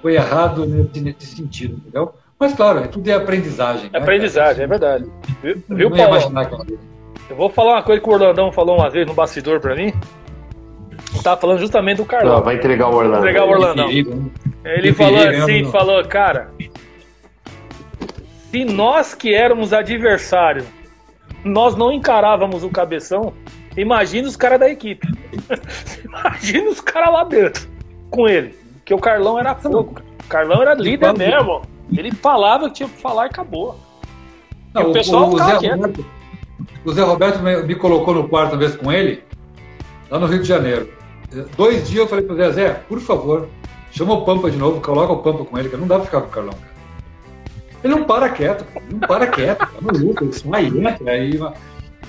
foi 0.00 0.14
errado 0.14 0.64
nesse, 0.64 1.00
nesse, 1.00 1.26
sentido, 1.26 1.74
entendeu? 1.74 2.14
Mas, 2.38 2.54
claro, 2.54 2.80
é 2.80 2.86
tudo 2.86 3.08
é 3.08 3.14
aprendizagem. 3.14 3.90
É 3.92 3.98
né, 3.98 3.98
aprendizagem, 3.98 4.54
cara? 4.54 4.64
é 4.64 4.66
verdade. 4.66 5.04
Viu, 5.42 5.62
viu 5.68 5.90
Paulo? 5.90 6.66
Eu 7.30 7.36
vou 7.36 7.48
falar 7.50 7.74
uma 7.74 7.82
coisa 7.82 8.00
que 8.00 8.08
o 8.08 8.12
Orlandão 8.12 8.50
falou 8.50 8.78
uma 8.78 8.90
vez 8.90 9.06
no 9.06 9.14
bastidor 9.14 9.60
para 9.60 9.76
mim. 9.76 9.92
Tava 11.22 11.40
falando 11.40 11.60
justamente 11.60 11.98
do 11.98 12.04
Carlão. 12.04 12.36
Não, 12.36 12.42
vai 12.42 12.56
entregar 12.56 12.88
o 12.88 12.94
Orlando. 12.94 13.18
Entregar 13.18 13.44
o 13.44 13.50
Orlandão. 13.50 13.88
Ele 14.64 14.92
falou 14.92 15.18
assim, 15.18 15.64
falou, 15.70 16.04
cara, 16.04 16.50
se 18.50 18.64
nós 18.64 19.14
que 19.14 19.34
éramos 19.34 19.72
adversário, 19.72 20.64
nós 21.44 21.76
não 21.76 21.92
encarávamos 21.92 22.62
o 22.62 22.70
cabeção, 22.70 23.32
imagina 23.76 24.28
os 24.28 24.36
caras 24.36 24.60
da 24.60 24.68
equipe. 24.68 25.06
imagina 26.04 26.70
os 26.70 26.80
caras 26.80 27.12
lá 27.12 27.24
dentro 27.24 27.68
com 28.10 28.28
ele. 28.28 28.54
Porque 28.74 28.94
o 28.94 28.98
Carlão 28.98 29.38
era 29.38 29.54
fogo. 29.54 30.00
O 30.24 30.28
Carlão 30.28 30.62
era 30.62 30.74
líder 30.74 31.16
mesmo. 31.16 31.62
Ele 31.96 32.12
falava 32.12 32.68
que 32.68 32.76
tinha 32.76 32.88
que 32.88 33.00
falar 33.00 33.24
e 33.24 33.26
acabou. 33.26 33.78
Não, 34.72 34.82
e 34.82 34.84
o 34.86 34.92
pessoal 34.92 35.30
o, 35.30 35.34
o, 35.34 35.38
Zé 35.38 35.52
Roberto, 35.52 36.06
o 36.84 36.92
Zé 36.92 37.02
Roberto 37.02 37.42
me, 37.42 37.62
me 37.62 37.74
colocou 37.74 38.14
no 38.14 38.28
quarto 38.28 38.56
vez 38.56 38.74
com 38.76 38.90
ele, 38.90 39.22
lá 40.10 40.18
no 40.18 40.26
Rio 40.26 40.40
de 40.40 40.48
Janeiro. 40.48 40.88
Dois 41.56 41.88
dias 41.88 42.02
eu 42.02 42.08
falei 42.08 42.24
pro 42.24 42.36
Zé, 42.36 42.50
Zé, 42.52 42.70
por 42.88 43.00
favor, 43.00 43.48
Chama 43.92 44.14
o 44.14 44.24
Pampa 44.24 44.50
de 44.50 44.56
novo, 44.56 44.80
coloca 44.80 45.12
o 45.12 45.18
Pampa 45.18 45.44
com 45.44 45.58
ele, 45.58 45.68
que 45.68 45.76
não 45.76 45.86
dá 45.86 45.96
pra 45.96 46.06
ficar 46.06 46.20
com 46.22 46.28
o 46.28 46.30
Carlão, 46.30 46.54
cara. 46.54 46.72
Ele 47.84 47.94
não 47.94 48.04
para 48.04 48.30
quieto, 48.30 48.64
cara. 48.64 48.86
não 48.90 48.98
para 49.00 49.26
quieto, 49.26 49.58
tá 49.58 49.70
maluco, 49.80 50.24
ele 50.24 50.32
sai, 50.32 50.66
entra, 50.66 51.10
aí, 51.10 51.38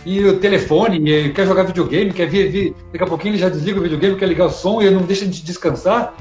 e 0.06 0.26
o 0.26 0.40
telefone, 0.40 0.98
e 0.98 1.32
quer 1.32 1.46
jogar 1.46 1.64
videogame, 1.64 2.12
quer 2.12 2.28
vir, 2.28 2.50
vir, 2.50 2.76
daqui 2.92 3.04
a 3.04 3.08
pouquinho 3.08 3.34
ele 3.34 3.42
já 3.42 3.50
desliga 3.50 3.80
o 3.80 3.84
videogame, 3.84 4.16
quer 4.16 4.28
ligar 4.28 4.46
o 4.46 4.50
som 4.50 4.82
e 4.82 4.90
não 4.90 5.02
deixa 5.02 5.26
de 5.26 5.42
descansar. 5.44 6.14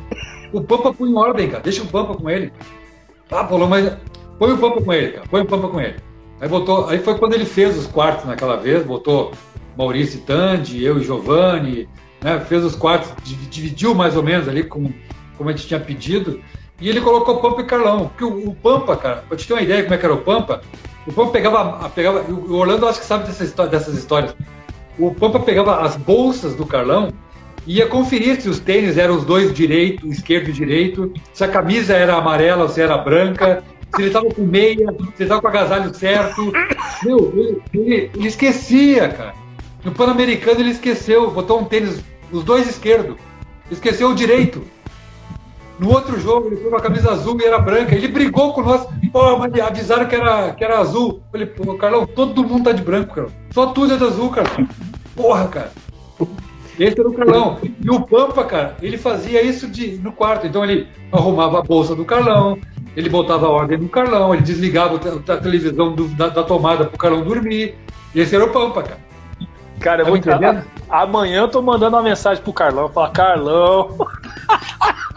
O 0.53 0.61
Pampa 0.61 0.93
põe 0.93 1.11
em 1.11 1.17
ordem, 1.17 1.49
cara, 1.49 1.63
deixa 1.63 1.83
o 1.83 1.87
Pampa 1.87 2.15
com 2.15 2.29
ele. 2.29 2.53
Ah, 3.31 3.45
Paulo, 3.45 3.69
mas 3.69 3.93
põe 4.39 4.53
o 4.53 4.59
Pampa 4.59 4.83
com 4.83 4.93
ele, 4.93 5.13
cara, 5.13 5.27
põe 5.29 5.43
o 5.43 5.47
Pampa 5.47 5.69
com 5.69 5.81
ele. 5.81 5.97
Aí 6.41 6.49
botou, 6.49 6.89
aí 6.89 6.99
foi 6.99 7.17
quando 7.19 7.35
ele 7.35 7.45
fez 7.45 7.77
os 7.79 7.87
quartos 7.87 8.25
naquela 8.25 8.57
vez, 8.57 8.85
botou 8.85 9.33
Maurício 9.77 10.19
e 10.19 10.23
Tandy, 10.23 10.83
eu 10.83 10.99
e 10.99 11.05
Giovanni, 11.05 11.89
né, 12.21 12.41
fez 12.41 12.65
os 12.65 12.75
quartos, 12.75 13.13
dividiu 13.49 13.95
mais 13.95 14.17
ou 14.17 14.23
menos 14.23 14.49
ali 14.49 14.65
com 14.65 14.93
como 15.37 15.51
a 15.51 15.53
gente 15.53 15.67
tinha 15.67 15.81
pedido, 15.81 16.41
e 16.81 16.89
ele 16.89 17.01
colocou 17.01 17.41
Pampa 17.41 17.61
e 17.61 17.65
Carlão. 17.65 18.09
Porque 18.09 18.25
o, 18.25 18.49
o 18.51 18.55
Pampa, 18.55 18.97
cara, 18.97 19.25
pra 19.29 19.37
te 19.37 19.47
ter 19.47 19.53
uma 19.53 19.63
ideia 19.63 19.83
como 19.83 19.95
é 19.95 19.99
que 19.99 20.05
era 20.05 20.15
o 20.15 20.19
Pampa, 20.19 20.63
o 21.07 21.13
Pampa 21.13 21.31
pegava. 21.31 21.89
pegava 21.91 22.21
o 22.31 22.55
Orlando 22.55 22.89
acho 22.89 23.01
que 23.01 23.07
sabe 23.07 23.27
dessa, 23.27 23.67
dessas 23.67 23.97
histórias. 23.97 24.35
O 24.99 25.15
Pampa 25.15 25.41
pegava 25.41 25.81
as 25.81 25.97
bolsas 25.97 26.55
do 26.55 26.67
Carlão 26.67 27.13
e 27.67 27.79
ia 27.79 27.87
conferir 27.87 28.41
se 28.41 28.49
os 28.49 28.59
tênis 28.59 28.99
eram 28.99 29.17
os 29.17 29.25
dois 29.25 29.53
direito, 29.55 30.07
esquerdo 30.09 30.49
e 30.49 30.53
direito, 30.53 31.13
se 31.33 31.45
a 31.45 31.49
camisa 31.49 31.95
era 31.95 32.17
amarela 32.17 32.65
ou 32.65 32.69
se 32.69 32.81
era 32.81 32.99
branca, 32.99 33.63
se 33.95 34.03
ele 34.03 34.09
estava 34.09 34.27
com 34.27 34.43
meia, 34.43 34.77
se 34.77 35.03
ele 35.03 35.13
estava 35.21 35.41
com 35.41 35.47
o 35.47 35.51
agasalho 35.51 35.95
certo. 35.95 36.53
Meu, 37.05 37.33
ele, 37.37 37.63
ele, 37.75 38.11
ele 38.15 38.27
esquecia, 38.27 39.09
cara. 39.09 39.35
No 39.85 39.93
Pan-Americano 39.93 40.61
ele 40.61 40.71
esqueceu, 40.71 41.31
botou 41.31 41.61
um 41.61 41.65
tênis, 41.65 42.03
os 42.31 42.45
dois 42.45 42.69
esquerdo, 42.69 43.17
esqueceu 43.71 44.11
o 44.11 44.15
direito. 44.15 44.63
No 45.79 45.91
outro 45.91 46.19
jogo, 46.21 46.49
ele 46.49 46.57
foi 46.57 46.71
com 46.71 46.77
a 46.77 46.81
camisa 46.81 47.11
azul 47.11 47.37
e 47.41 47.45
era 47.45 47.59
branca. 47.59 47.95
Ele 47.95 48.09
brigou 48.09 48.53
com 48.53 48.63
nós. 48.63 48.87
Pô, 49.13 49.37
mas 49.39 49.53
avisaram 49.61 50.07
que 50.07 50.15
era, 50.15 50.53
que 50.53 50.65
era 50.65 50.79
azul. 50.79 51.23
Eu 51.25 51.31
falei, 51.33 51.47
pô, 51.47 51.75
Carlão, 51.75 52.07
todo 52.07 52.45
mundo 52.45 52.65
tá 52.65 52.73
de 52.73 52.83
branco, 52.83 53.15
cara. 53.15 53.29
Só 53.51 53.67
tudo 53.67 53.95
é 53.95 53.97
de 53.97 54.05
azul, 54.05 54.31
cara. 54.31 54.49
Porra, 55.17 55.49
cara. 55.49 55.73
Esse 56.79 56.99
era 56.99 57.09
o 57.09 57.13
Carlão. 57.13 57.59
E 57.63 57.91
o 57.91 58.01
Pampa, 58.01 58.45
cara, 58.45 58.77
ele 58.81 58.97
fazia 58.97 59.43
isso 59.43 59.69
de, 59.69 59.99
no 59.99 60.13
quarto. 60.13 60.47
Então 60.47 60.65
ele 60.65 60.89
arrumava 61.13 61.59
a 61.59 61.63
bolsa 61.63 61.95
do 61.95 62.05
Carlão, 62.05 62.59
ele 62.97 63.09
botava 63.09 63.47
a 63.47 63.51
ordem 63.51 63.79
no 63.79 63.89
Carlão, 63.89 64.35
ele 64.35 64.43
desligava 64.43 64.97
a 64.97 65.37
televisão 65.37 65.95
do, 65.95 66.09
da, 66.09 66.29
da, 66.29 66.43
tomada 66.43 66.87
pro 66.87 66.99
Carlão 66.99 67.23
dormir. 67.23 67.75
Esse 68.15 68.35
era 68.35 68.45
o 68.45 68.51
Pampa, 68.51 68.83
cara. 68.83 69.01
Cara, 69.81 70.01
eu 70.01 70.05
tá 70.05 70.11
vou 70.11 70.17
entender. 70.17 70.65
Amanhã 70.89 71.41
eu 71.41 71.49
tô 71.49 71.61
mandando 71.61 71.97
uma 71.97 72.03
mensagem 72.03 72.43
pro 72.43 72.53
Carlão. 72.53 72.89
Falar, 72.89 73.11
Carlão. 73.11 73.97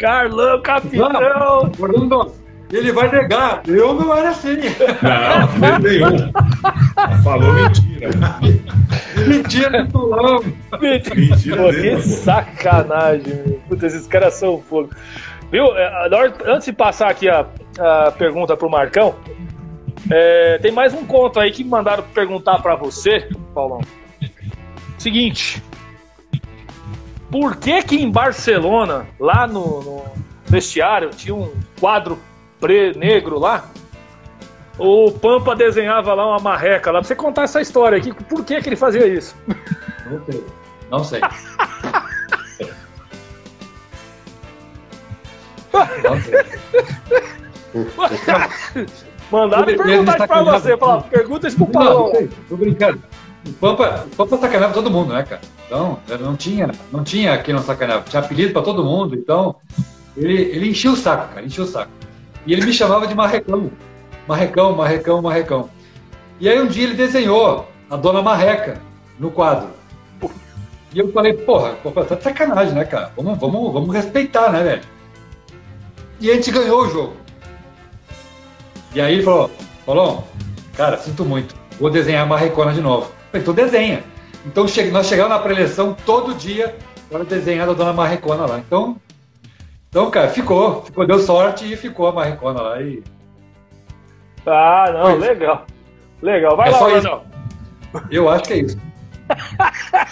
Carlão, 0.00 0.62
capitão! 0.62 1.10
Não, 1.12 2.32
ele 2.72 2.90
vai 2.90 3.10
negar. 3.10 3.62
Eu 3.66 3.94
não 3.94 4.16
era 4.16 4.30
assim. 4.30 4.56
Não, 5.02 5.78
nenhum. 5.78 6.32
Falou 7.22 7.52
mentira. 7.52 8.10
mentira 9.26 9.84
do 9.84 9.92
Tolão. 9.92 10.40
Mentira. 10.80 11.56
Pô, 11.56 11.70
que 11.70 12.00
sacanagem, 12.00 13.34
meu. 13.44 13.60
Puta, 13.68 13.86
esses 13.86 14.06
caras 14.06 14.34
são 14.34 14.58
fogo. 14.62 14.88
Viu? 15.52 15.76
É, 15.76 16.08
antes 16.46 16.64
de 16.64 16.72
passar 16.72 17.10
aqui 17.10 17.28
a, 17.28 17.44
a 17.78 18.10
pergunta 18.12 18.56
pro 18.56 18.70
Marcão, 18.70 19.16
é, 20.10 20.58
tem 20.58 20.72
mais 20.72 20.94
um 20.94 21.04
conto 21.04 21.38
aí 21.38 21.50
que 21.50 21.62
mandaram 21.62 22.04
perguntar 22.14 22.62
para 22.62 22.74
você, 22.74 23.28
Paulão. 23.52 23.80
Seguinte. 24.96 25.62
Por 27.30 27.56
que 27.56 27.82
que 27.82 27.96
em 27.96 28.10
Barcelona, 28.10 29.06
lá 29.18 29.46
no, 29.46 29.82
no 29.82 30.04
vestiário, 30.46 31.10
tinha 31.10 31.34
um 31.34 31.52
quadro 31.78 32.18
pre 32.58 32.92
negro 32.96 33.38
lá? 33.38 33.66
O 34.78 35.12
Pampa 35.12 35.54
desenhava 35.54 36.14
lá 36.14 36.26
uma 36.26 36.40
marreca 36.40 36.90
lá. 36.90 37.00
Pra 37.00 37.06
você 37.06 37.14
contar 37.14 37.42
essa 37.42 37.60
história 37.60 37.98
aqui, 37.98 38.12
por 38.12 38.44
que 38.44 38.60
que 38.60 38.68
ele 38.68 38.76
fazia 38.76 39.06
isso? 39.06 39.36
Não 40.10 40.24
sei. 40.24 40.44
Não 40.90 41.04
sei. 41.04 41.20
Não 46.02 46.20
sei. 46.20 46.34
Mandaram 49.30 49.66
perguntar 49.66 50.26
pra 50.26 50.42
você. 50.42 50.76
Falar, 50.76 51.02
pergunta 51.02 51.46
isso 51.46 51.56
pro 51.56 51.66
Paulo. 51.66 52.28
tô 52.48 52.56
brincando. 52.56 53.00
O 53.46 53.52
Pampa, 53.54 54.06
o 54.12 54.16
Pampa 54.16 54.36
sacaneava 54.36 54.74
todo 54.74 54.90
mundo, 54.90 55.12
né, 55.12 55.22
cara? 55.22 55.40
Então, 55.66 55.98
não 56.20 56.36
tinha, 56.36 56.70
não 56.92 57.02
tinha 57.02 57.38
quem 57.38 57.54
não 57.54 57.62
sacaneava. 57.62 58.04
Tinha 58.08 58.20
apelido 58.20 58.52
pra 58.52 58.62
todo 58.62 58.84
mundo, 58.84 59.14
então 59.14 59.56
ele, 60.16 60.34
ele 60.34 60.70
enchia 60.70 60.90
o 60.90 60.96
saco, 60.96 61.34
cara, 61.34 61.46
enchia 61.46 61.64
o 61.64 61.66
saco. 61.66 61.90
E 62.46 62.52
ele 62.52 62.64
me 62.64 62.72
chamava 62.72 63.06
de 63.06 63.14
marrecão. 63.14 63.70
Marrecão, 64.26 64.74
marrecão, 64.76 65.22
marrecão. 65.22 65.70
E 66.38 66.48
aí 66.48 66.60
um 66.60 66.66
dia 66.66 66.84
ele 66.84 66.94
desenhou 66.94 67.68
a 67.88 67.96
dona 67.96 68.22
Marreca 68.22 68.80
no 69.18 69.30
quadro. 69.30 69.68
E 70.92 70.98
eu 70.98 71.12
falei, 71.12 71.34
porra, 71.34 71.74
Pampa, 71.82 72.04
tá 72.04 72.14
de 72.16 72.22
sacanagem, 72.22 72.74
né, 72.74 72.84
cara? 72.84 73.12
Vamos, 73.16 73.38
vamos, 73.38 73.72
vamos 73.72 73.94
respeitar, 73.94 74.50
né, 74.50 74.62
velho? 74.62 74.82
E 76.20 76.30
a 76.30 76.34
gente 76.34 76.50
ganhou 76.50 76.82
o 76.82 76.90
jogo. 76.90 77.16
E 78.94 79.00
aí 79.00 79.14
ele 79.14 79.22
falou, 79.22 79.50
Paulão, 79.86 80.24
cara, 80.76 80.98
sinto 80.98 81.24
muito, 81.24 81.54
vou 81.78 81.90
desenhar 81.90 82.24
a 82.24 82.26
Marrecona 82.26 82.72
de 82.72 82.80
novo. 82.80 83.10
Eu 83.32 83.40
então 83.40 83.54
desenha. 83.54 84.02
Então 84.46 84.66
che- 84.66 84.90
nós 84.90 85.06
chegamos 85.06 85.30
na 85.30 85.38
preleção 85.38 85.94
todo 86.06 86.34
dia 86.34 86.74
para 87.10 87.24
desenhar 87.24 87.68
a 87.68 87.72
dona 87.72 87.92
Marrecona 87.92 88.46
lá. 88.46 88.58
Então, 88.58 88.96
então, 89.88 90.10
cara, 90.10 90.28
ficou, 90.28 90.82
ficou, 90.84 91.06
deu 91.06 91.18
sorte 91.18 91.70
e 91.72 91.76
ficou 91.76 92.06
a 92.06 92.12
Marrecona 92.12 92.60
lá. 92.62 92.80
E... 92.82 93.02
Ah, 94.46 94.90
não, 94.92 95.02
Pois. 95.02 95.20
legal. 95.20 95.66
Legal. 96.22 96.56
Vai 96.56 96.68
É 96.68 96.72
lá, 96.72 96.78
só 96.78 96.88
isso. 96.96 97.00
Brunão. 97.02 97.22
Eu 98.10 98.28
acho 98.28 98.44
que 98.44 98.52
é 98.52 98.58
isso. 98.58 98.78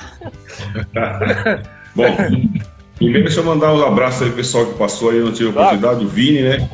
Bom, 1.95 2.17
primeiro 2.97 3.25
deixa 3.25 3.41
eu 3.41 3.45
mandar 3.45 3.73
um 3.75 3.85
abraço 3.85 4.25
aí 4.25 4.31
pro 4.31 4.39
pessoal 4.39 4.67
que 4.67 4.75
passou 4.75 5.11
aí, 5.11 5.21
não 5.21 5.33
tive 5.33 5.49
a 5.49 5.53
oportunidade. 5.53 6.05
O 6.05 6.09
Vini, 6.09 6.43
né? 6.43 6.69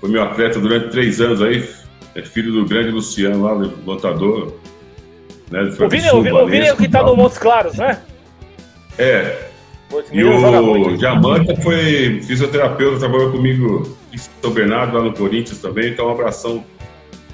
Foi 0.00 0.10
meu 0.10 0.22
atleta 0.22 0.58
durante 0.58 0.90
três 0.90 1.20
anos 1.20 1.42
aí. 1.42 1.68
É 2.14 2.22
filho 2.22 2.52
do 2.52 2.64
grande 2.66 2.90
Luciano 2.90 3.42
lá, 3.42 3.54
do 3.54 3.72
lutador. 3.84 4.54
Né? 5.50 5.62
O 5.62 5.88
Vini, 5.88 6.08
o 6.10 6.22
Vini, 6.22 6.32
o 6.32 6.46
Vini 6.46 6.66
é 6.66 6.72
o 6.72 6.76
que 6.76 6.88
tá 6.88 7.02
no 7.02 7.16
Montes 7.16 7.38
Claros, 7.38 7.74
né? 7.76 8.00
É, 8.98 9.48
e 10.12 10.22
o. 10.24 10.96
Diamante 10.96 11.60
foi 11.62 12.20
fisioterapeuta, 12.22 13.00
trabalhou 13.00 13.32
comigo 13.32 13.96
em 14.12 14.18
São 14.18 14.50
Bernardo, 14.52 14.96
lá 14.96 15.02
no 15.02 15.12
Corinthians 15.12 15.58
também, 15.58 15.90
então 15.90 16.06
um 16.06 16.12
abração 16.12 16.64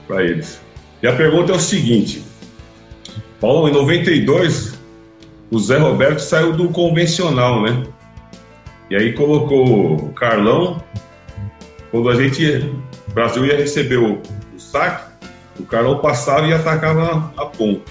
para 0.06 0.22
eles. 0.22 0.60
E 1.02 1.06
a 1.06 1.12
pergunta 1.14 1.52
é 1.52 1.54
o 1.56 1.60
seguinte: 1.60 2.22
Paulo, 3.40 3.68
em 3.68 3.72
92, 3.72 4.78
o 5.50 5.58
Zé 5.58 5.76
Roberto 5.78 6.20
saiu 6.20 6.52
do 6.52 6.70
convencional, 6.70 7.62
né? 7.62 7.82
E 8.90 8.96
aí 8.96 9.12
colocou 9.12 9.94
o 9.96 10.12
Carlão. 10.12 10.82
Quando 11.90 12.08
a 12.08 12.14
gente, 12.14 12.42
ia- 12.42 12.70
o 13.08 13.12
Brasil 13.12 13.44
ia 13.46 13.56
receber 13.56 13.96
o, 13.96 14.14
o 14.54 14.58
saque, 14.58 15.04
o 15.58 15.64
Carlão 15.64 15.98
passava 15.98 16.46
e 16.46 16.52
atacava 16.52 17.32
a 17.36 17.46
ponta. 17.46 17.82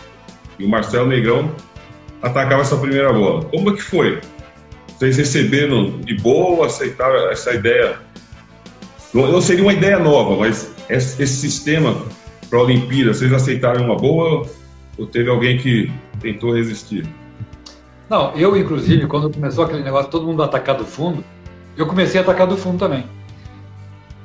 E 0.58 0.66
o 0.66 0.70
Marcelo 0.70 1.08
Negrão 1.08 1.51
atacava 2.22 2.62
essa 2.62 2.78
primeira 2.78 3.12
bola. 3.12 3.45
Como 3.45 3.70
é 3.70 3.74
que 3.74 3.82
foi? 3.82 4.22
Vocês 4.88 5.18
receberam 5.18 5.99
de 6.01 6.16
boa, 6.16 6.68
aceitaram 6.68 7.30
essa 7.30 7.53
ideia? 7.53 7.99
Não, 9.14 9.41
seria 9.41 9.64
uma 9.64 9.74
ideia 9.74 9.99
nova, 9.99 10.36
mas 10.36 10.74
esse, 10.89 11.28
sistema 11.28 11.95
para 12.49 12.60
a 12.60 12.64
Olimpíada, 12.64 13.14
vocês 13.14 13.32
aceitaram 13.32 13.86
uma 13.86 13.95
boa 13.95 14.45
ou 14.97 15.06
teve 15.06 15.30
alguém 15.30 15.58
que 15.58 15.91
tentou 16.20 16.53
resistir? 16.53 17.06
Não, 18.10 18.34
eu, 18.36 18.56
inclusive, 18.56 19.08
quando 19.08 19.30
começou 19.32 19.66
aquele 19.66 19.84
negócio, 19.84 20.10
todo 20.10 20.26
mundo 20.26 20.43
atacar 20.43 20.76
do 20.76 20.86
fundo, 20.86 21.24
eu 21.76 21.88
comecei 21.88 22.20
a 22.20 22.24
atacar 22.24 22.47
do 22.47 22.56
fundo 22.56 22.78
também. 22.78 23.06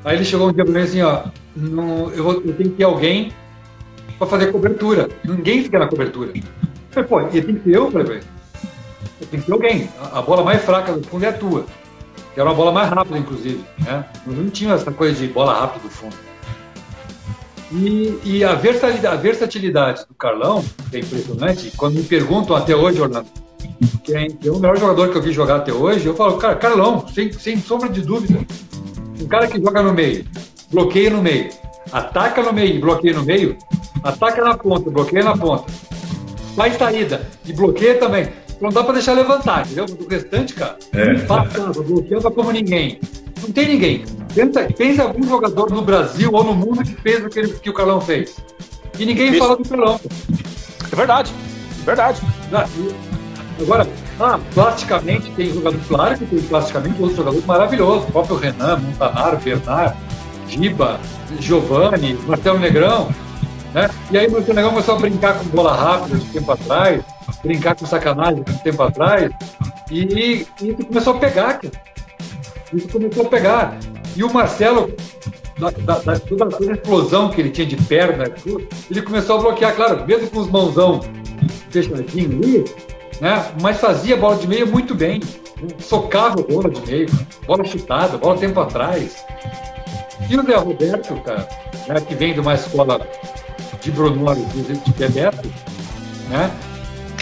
Aí 0.04 0.16
ele 0.16 0.24
chegou 0.24 0.48
um 0.48 0.52
dia 0.52 0.64
pra 0.64 0.72
mim 0.72 0.80
assim, 0.80 1.02
ó, 1.02 1.24
não, 1.56 2.10
eu, 2.10 2.22
vou, 2.22 2.34
eu 2.34 2.54
tenho 2.54 2.70
que 2.70 2.76
ter 2.76 2.84
alguém 2.84 3.32
para 4.20 4.28
fazer 4.28 4.52
cobertura. 4.52 5.08
Ninguém 5.24 5.64
fica 5.64 5.78
na 5.78 5.88
cobertura. 5.88 6.30
Falei, 6.90 7.08
pô, 7.08 7.20
e 7.22 7.40
tem 7.40 7.54
que 7.54 7.64
ser 7.64 7.76
eu, 7.76 7.90
falei, 7.90 8.20
tem 9.30 9.40
que 9.40 9.46
ter 9.46 9.52
alguém. 9.52 9.88
A, 10.12 10.20
bola 10.20 10.44
mais 10.44 10.62
fraca 10.62 10.92
do 10.92 11.02
fundo 11.08 11.24
é 11.24 11.28
a 11.28 11.32
tua. 11.32 11.64
Que 12.34 12.38
era 12.38 12.48
uma 12.48 12.54
bola 12.54 12.70
mais 12.70 12.90
rápida, 12.90 13.18
inclusive. 13.18 13.64
Né? 13.78 14.04
Não 14.26 14.50
tinha 14.50 14.74
essa 14.74 14.92
coisa 14.92 15.18
de 15.18 15.32
bola 15.32 15.58
rápida 15.58 15.84
do 15.84 15.90
fundo. 15.90 16.14
E, 17.72 18.18
e 18.24 18.44
a, 18.44 18.54
versatilidade, 18.54 19.16
a 19.16 19.18
versatilidade 19.18 20.06
do 20.06 20.14
Carlão, 20.14 20.62
é 20.92 20.98
impressionante, 20.98 21.72
quando 21.76 21.94
me 21.94 22.02
perguntam 22.02 22.54
até 22.56 22.76
hoje, 22.76 23.00
Orlando, 23.00 23.28
quem 24.04 24.36
é 24.44 24.50
o 24.50 24.58
melhor 24.58 24.76
jogador 24.76 25.08
que 25.08 25.16
eu 25.16 25.22
vi 25.22 25.32
jogar 25.32 25.56
até 25.56 25.72
hoje, 25.72 26.04
eu 26.04 26.14
falo, 26.14 26.36
cara, 26.36 26.56
Carlão, 26.56 27.06
sem, 27.08 27.32
sem 27.32 27.58
sombra 27.58 27.88
de 27.88 28.02
dúvida. 28.02 28.40
Um 29.20 29.28
cara 29.28 29.46
que 29.46 29.60
joga 29.60 29.82
no 29.82 29.94
meio, 29.94 30.26
bloqueia 30.70 31.10
no 31.10 31.22
meio, 31.22 31.50
ataca 31.92 32.42
no 32.42 32.52
meio 32.52 32.74
e 32.74 32.78
bloqueia 32.80 33.14
no 33.14 33.24
meio, 33.24 33.56
ataca 34.02 34.42
na 34.44 34.56
ponta, 34.56 34.90
bloqueia 34.90 35.24
na 35.24 35.36
ponta, 35.36 35.64
faz 36.56 36.76
saída 36.76 37.26
e 37.46 37.52
bloqueia 37.52 37.96
também. 37.98 38.28
Não 38.60 38.68
dá 38.70 38.82
pra 38.84 38.92
deixar 38.92 39.14
levantar, 39.14 39.64
entendeu? 39.66 39.86
O 39.98 40.08
restante, 40.08 40.52
cara, 40.54 40.76
É. 40.92 41.14
passava, 41.20 41.82
bloqueava 41.82 42.30
como 42.30 42.52
ninguém. 42.52 43.00
Não 43.42 43.50
tem 43.50 43.68
ninguém. 43.68 44.04
Pensa, 44.34 44.68
pensa 44.76 45.02
algum 45.04 45.22
jogador 45.26 45.70
no 45.70 45.80
Brasil 45.80 46.30
ou 46.32 46.44
no 46.44 46.54
mundo 46.54 46.82
que 46.82 46.94
fez 46.96 47.24
o 47.24 47.30
que, 47.30 47.38
ele- 47.38 47.52
que 47.54 47.70
o 47.70 47.72
Carlão 47.72 48.00
fez. 48.02 48.36
E 48.98 49.06
ninguém 49.06 49.30
Isso. 49.30 49.38
fala 49.38 49.56
do 49.56 49.66
Carlão. 49.66 49.98
É 50.92 50.96
verdade. 50.96 51.32
Verdade. 51.86 52.20
Ah, 52.52 52.66
Agora, 53.62 53.86
ah, 54.18 54.38
plasticamente 54.54 55.30
tem 55.32 55.52
jogador, 55.52 55.78
claro 55.86 56.16
que 56.18 56.24
tem 56.24 56.40
plasticamente 56.40 56.96
outros 56.98 57.16
jogadores 57.18 57.44
maravilhosos, 57.44 58.08
o 58.08 58.12
próprio 58.12 58.36
Renan, 58.36 58.78
Montanaro, 58.78 59.36
Bernard, 59.38 59.94
Giba, 60.48 60.98
Giovanni, 61.38 62.14
Marcelo 62.26 62.58
Negrão, 62.58 63.08
né? 63.72 63.88
E 64.10 64.18
aí 64.18 64.26
o 64.26 64.40
Negrão 64.40 64.70
começou 64.70 64.96
a 64.96 64.98
brincar 64.98 65.38
com 65.38 65.44
bola 65.46 65.74
rápida 65.74 66.16
de 66.18 66.26
tempo 66.26 66.52
atrás, 66.52 67.02
brincar 67.42 67.74
com 67.76 67.86
sacanagem 67.86 68.42
de 68.42 68.62
tempo 68.62 68.82
atrás, 68.82 69.30
e, 69.90 70.46
e 70.60 70.68
isso 70.70 70.84
começou 70.86 71.14
a 71.14 71.18
pegar, 71.18 71.54
cara. 71.60 71.72
Isso 72.72 72.88
começou 72.88 73.26
a 73.26 73.28
pegar. 73.28 73.76
E 74.16 74.22
o 74.24 74.32
Marcelo, 74.32 74.92
da, 75.58 75.70
da, 75.70 75.98
da- 75.98 76.18
toda, 76.20 76.46
toda 76.48 76.70
a 76.70 76.74
explosão 76.74 77.28
que 77.30 77.40
ele 77.40 77.50
tinha 77.50 77.66
de 77.66 77.76
perna, 77.76 78.24
ele 78.90 79.02
começou 79.02 79.38
a 79.38 79.42
bloquear, 79.42 79.74
claro, 79.74 80.04
mesmo 80.06 80.28
com 80.30 80.38
os 80.40 80.48
mãozão 80.50 81.00
fechadinho 81.70 82.30
ali, 82.38 82.64
né? 83.20 83.44
Mas 83.60 83.78
fazia 83.78 84.16
bola 84.16 84.36
de 84.36 84.46
meio 84.48 84.66
muito 84.66 84.94
bem. 84.94 85.20
Socava 85.78 86.36
bola 86.42 86.70
de 86.70 86.80
meio, 86.90 87.08
bola 87.46 87.64
chutada, 87.64 88.16
bola 88.16 88.38
tempo 88.38 88.58
atrás. 88.60 89.24
E 90.28 90.36
o 90.36 90.42
Zé 90.42 90.56
Roberto, 90.56 91.14
cara, 91.22 91.48
né, 91.88 92.00
que 92.00 92.14
vem 92.14 92.32
de 92.32 92.40
uma 92.40 92.54
escola 92.54 93.06
de 93.80 93.90
Brunoro, 93.90 94.44
de 94.54 94.92
Bebeto, 94.92 95.48
né? 96.28 96.50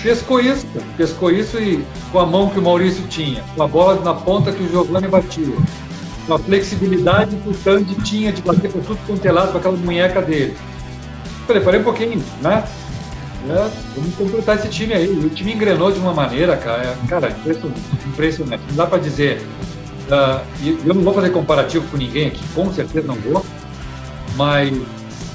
Pescou 0.02 0.40
isso, 0.40 0.66
pescou 0.96 1.30
isso 1.30 1.58
e 1.58 1.84
com 2.12 2.20
a 2.20 2.26
mão 2.26 2.48
que 2.48 2.58
o 2.58 2.62
Maurício 2.62 3.04
tinha, 3.08 3.42
com 3.56 3.62
a 3.62 3.66
bola 3.66 4.00
na 4.00 4.14
ponta 4.14 4.52
que 4.52 4.62
o 4.62 4.68
Giovanni 4.68 5.08
batia, 5.08 5.56
com 6.26 6.34
a 6.34 6.38
flexibilidade 6.38 7.34
que 7.36 7.48
o 7.48 7.54
Tandy 7.54 7.94
tinha 8.02 8.32
de 8.32 8.40
bater 8.42 8.70
por 8.70 8.82
tudo 8.82 8.98
quanto 9.06 9.26
é 9.26 9.32
lado 9.32 9.52
com 9.52 9.58
aquela 9.58 9.76
munheca 9.76 10.22
dele. 10.22 10.56
Falei, 11.46 11.62
parei 11.62 11.80
um 11.80 11.84
pouquinho, 11.84 12.22
né? 12.40 12.62
É, 13.48 13.70
vamos 13.96 14.14
completar 14.16 14.56
esse 14.56 14.68
time 14.68 14.92
aí. 14.94 15.08
O 15.08 15.30
time 15.30 15.54
engrenou 15.54 15.90
de 15.92 15.98
uma 15.98 16.12
maneira, 16.12 16.56
cara, 16.56 16.82
é, 16.82 17.06
cara 17.08 17.30
impressionante, 17.30 17.80
impressionante. 18.06 18.62
Não 18.68 18.76
dá 18.76 18.86
para 18.86 18.98
dizer. 18.98 19.42
e 20.60 20.78
eu 20.84 20.94
não 20.94 21.02
vou 21.02 21.14
fazer 21.14 21.30
comparativo 21.30 21.86
com 21.88 21.96
ninguém 21.96 22.28
aqui, 22.28 22.42
com 22.54 22.72
certeza 22.72 23.06
não 23.06 23.14
vou. 23.14 23.44
Mas, 24.36 24.72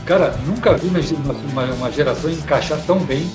cara, 0.06 0.36
nunca 0.46 0.74
vi 0.74 0.88
uma, 0.88 1.34
uma, 1.34 1.74
uma 1.74 1.92
geração 1.92 2.30
encaixar 2.30 2.80
tão 2.86 3.00
bem. 3.00 3.30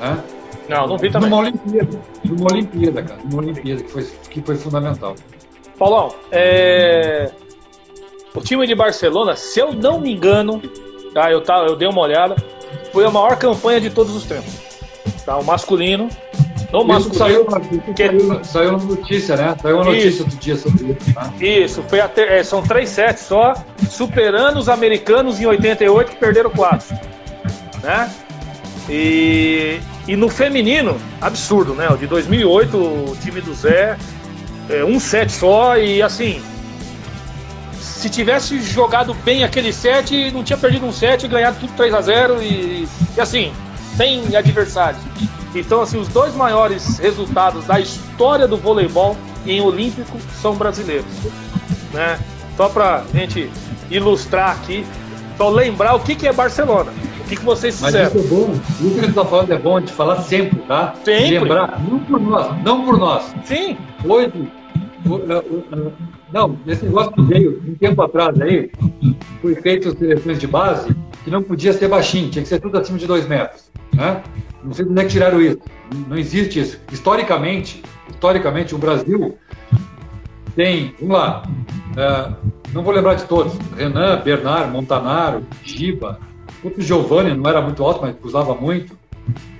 Né? 0.00 0.22
Não, 0.68 0.86
não 0.86 0.96
vi 0.96 1.10
também. 1.10 1.30
Numa 1.30 1.42
Olimpíada. 1.42 2.00
Numa 2.24 2.52
Olimpíada, 2.52 3.02
cara. 3.02 3.20
Numa 3.24 3.42
Olimpíada, 3.42 3.82
que 3.82 3.90
foi, 3.90 4.02
que 4.30 4.42
foi 4.42 4.56
fundamental. 4.56 5.14
Paulão, 5.78 6.14
é... 6.30 7.30
o 8.34 8.40
time 8.40 8.66
de 8.66 8.74
Barcelona, 8.74 9.34
se 9.36 9.58
eu 9.58 9.72
não 9.72 10.00
me 10.00 10.12
engano, 10.12 10.62
tá, 11.12 11.30
eu, 11.30 11.42
tá, 11.42 11.58
eu 11.66 11.76
dei 11.76 11.88
uma 11.88 12.00
olhada, 12.00 12.36
foi 12.92 13.04
a 13.04 13.10
maior 13.10 13.36
campanha 13.36 13.80
de 13.80 13.90
todos 13.90 14.14
os 14.14 14.24
tempos. 14.24 14.54
Tá, 15.24 15.36
o 15.36 15.44
masculino. 15.44 16.08
No 16.74 16.80
Isso 16.80 16.86
masculino. 16.88 17.18
saiu, 17.18 17.46
saiu, 17.96 18.44
saiu 18.44 18.70
uma 18.70 18.78
notícia, 18.84 19.36
né? 19.36 19.56
Saiu 19.62 19.76
uma 19.76 19.84
notícia 19.84 20.08
Isso. 20.08 20.24
do 20.24 20.36
dia 20.36 20.56
sobre 20.56 20.96
isso. 21.00 21.14
Tá? 21.14 21.32
Isso, 21.40 21.84
foi 21.88 22.00
até, 22.00 22.40
é, 22.40 22.42
são 22.42 22.62
três 22.62 22.88
sets 22.88 23.22
só, 23.22 23.54
superando 23.88 24.58
os 24.58 24.68
americanos 24.68 25.40
em 25.40 25.46
88 25.46 26.10
que 26.10 26.16
perderam 26.16 26.50
quatro. 26.50 26.98
Né? 27.80 28.10
E, 28.90 29.78
E 30.08 30.16
no 30.16 30.28
feminino, 30.28 30.96
absurdo, 31.20 31.74
né? 31.74 31.88
O 31.90 31.96
de 31.96 32.08
2008, 32.08 32.76
o 32.76 33.16
time 33.22 33.40
do 33.40 33.54
Zé, 33.54 33.96
é, 34.68 34.84
um 34.84 34.98
set 34.98 35.30
só 35.30 35.78
e 35.78 36.02
assim. 36.02 36.42
Se 37.80 38.10
tivesse 38.10 38.60
jogado 38.60 39.14
bem 39.24 39.44
aquele 39.44 39.72
set, 39.72 40.30
não 40.32 40.42
tinha 40.42 40.58
perdido 40.58 40.84
um 40.84 40.92
set 40.92 41.26
ganhado 41.28 41.56
tudo 41.60 41.72
3 41.74 41.94
a 41.94 42.00
0 42.00 42.42
e, 42.42 42.88
e 43.16 43.20
assim, 43.20 43.52
sem 43.96 44.36
adversários. 44.36 45.02
Então, 45.54 45.80
assim, 45.80 45.98
os 45.98 46.08
dois 46.08 46.34
maiores 46.34 46.98
resultados 46.98 47.64
da 47.64 47.78
história 47.78 48.46
do 48.48 48.56
voleibol 48.56 49.16
em 49.46 49.60
Olímpico 49.60 50.18
são 50.40 50.54
brasileiros. 50.56 51.06
Né? 51.92 52.18
Só 52.56 52.68
pra 52.68 53.04
gente 53.14 53.50
ilustrar 53.90 54.50
aqui, 54.52 54.84
só 55.36 55.48
lembrar 55.48 55.94
o 55.94 56.00
que, 56.00 56.14
que 56.14 56.26
é 56.26 56.32
Barcelona. 56.32 56.92
O 57.20 57.28
que, 57.28 57.36
que 57.36 57.44
vocês 57.44 57.76
fizeram? 57.76 58.10
Mas 58.12 58.14
isso 58.14 58.34
é 58.34 58.36
bom. 58.36 58.52
Isso 58.52 59.00
que 59.00 59.06
está 59.06 59.24
falando 59.24 59.52
é 59.52 59.58
bom 59.58 59.80
de 59.80 59.92
falar 59.92 60.20
sempre, 60.22 60.58
tá? 60.60 60.94
Sempre. 61.04 61.38
Lembrar, 61.38 61.80
não 61.80 61.98
por 62.00 62.20
nós, 62.20 62.62
não 62.62 62.84
por 62.84 62.98
nós. 62.98 63.34
Sim. 63.44 63.78
Hoje, 64.04 64.32
não, 66.32 66.58
esse 66.66 66.84
negócio 66.84 67.12
que 67.12 67.22
veio 67.22 67.62
um 67.66 67.74
tempo 67.74 68.02
atrás 68.02 68.40
aí, 68.40 68.70
foi 69.40 69.54
feito 69.54 69.96
seleções 69.96 70.38
de 70.38 70.46
base 70.46 70.94
que 71.22 71.30
não 71.30 71.42
podia 71.42 71.72
ser 71.72 71.88
baixinho, 71.88 72.30
tinha 72.30 72.42
que 72.42 72.48
ser 72.48 72.60
tudo 72.60 72.76
acima 72.76 72.98
de 72.98 73.06
dois 73.06 73.26
metros. 73.26 73.70
Né? 73.94 74.22
Não 74.62 74.72
sei 74.72 74.84
de 74.84 74.90
onde 74.90 75.00
é 75.00 75.04
que 75.04 75.10
tiraram 75.10 75.40
isso. 75.40 75.58
Não 76.08 76.16
existe 76.16 76.60
isso. 76.60 76.80
Historicamente, 76.90 77.82
historicamente 78.08 78.74
o 78.74 78.78
Brasil 78.78 79.38
tem, 80.56 80.94
vamos 81.00 81.16
lá, 81.16 81.42
uh, 81.42 82.50
não 82.72 82.82
vou 82.82 82.92
lembrar 82.92 83.14
de 83.14 83.24
todos, 83.24 83.56
Renan, 83.76 84.20
Bernard, 84.22 84.70
Montanaro, 84.70 85.44
Giba, 85.62 86.18
o 86.62 86.80
Giovanni 86.80 87.36
não 87.36 87.48
era 87.48 87.60
muito 87.60 87.82
alto, 87.84 88.00
mas 88.02 88.16
usava 88.22 88.54
muito. 88.54 88.96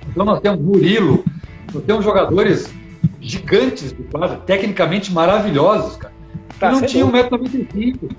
Então 0.09 0.25
nós 0.25 0.39
temos 0.39 0.59
Murilo, 0.59 1.23
nós 1.73 1.83
temos 1.83 2.03
jogadores 2.03 2.73
gigantes 3.21 3.93
de 3.93 4.03
quadra, 4.03 4.37
tecnicamente 4.37 5.11
maravilhosos, 5.11 5.97
cara. 5.97 6.13
Tá, 6.59 6.71
não 6.71 6.81
tinha 6.81 7.05
1,95m. 7.05 8.15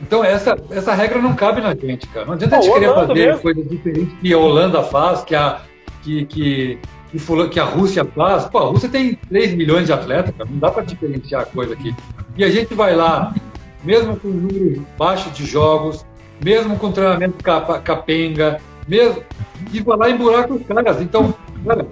Então 0.00 0.24
essa, 0.24 0.56
essa 0.70 0.94
regra 0.94 1.20
não 1.20 1.34
cabe 1.34 1.60
na 1.60 1.74
gente, 1.74 2.06
cara. 2.08 2.26
Não 2.26 2.34
adianta 2.34 2.56
a 2.56 2.60
gente 2.60 2.72
querer 2.72 2.94
fazer 2.94 3.14
mesmo. 3.14 3.42
coisas 3.42 3.68
diferentes 3.68 4.18
que 4.20 4.32
a 4.32 4.38
Holanda 4.38 4.82
faz, 4.82 5.22
que 5.22 5.34
a, 5.34 5.60
que, 6.02 6.24
que, 6.26 6.78
que, 7.10 7.48
que 7.48 7.60
a 7.60 7.64
Rússia 7.64 8.04
faz. 8.04 8.44
Pô, 8.46 8.58
a 8.58 8.66
Rússia 8.66 8.88
tem 8.88 9.14
3 9.28 9.54
milhões 9.54 9.86
de 9.86 9.92
atletas, 9.92 10.34
cara. 10.36 10.48
Não 10.48 10.58
dá 10.58 10.70
para 10.70 10.84
diferenciar 10.84 11.42
a 11.42 11.46
coisa 11.46 11.74
aqui. 11.74 11.94
E 12.36 12.44
a 12.44 12.50
gente 12.50 12.74
vai 12.74 12.94
lá, 12.94 13.34
mesmo 13.82 14.16
com 14.16 14.28
números 14.28 14.80
baixos 14.96 15.32
de 15.32 15.44
jogos, 15.44 16.06
mesmo 16.42 16.76
com 16.76 16.92
treinamento 16.92 17.42
capenga, 17.82 18.60
mesmo, 18.86 19.22
e 19.72 19.80
vai 19.80 19.96
lá 19.96 20.10
emburaca 20.10 20.54
os 20.54 20.62
caras. 20.66 21.00
Então, 21.02 21.34
cara, 21.66 21.86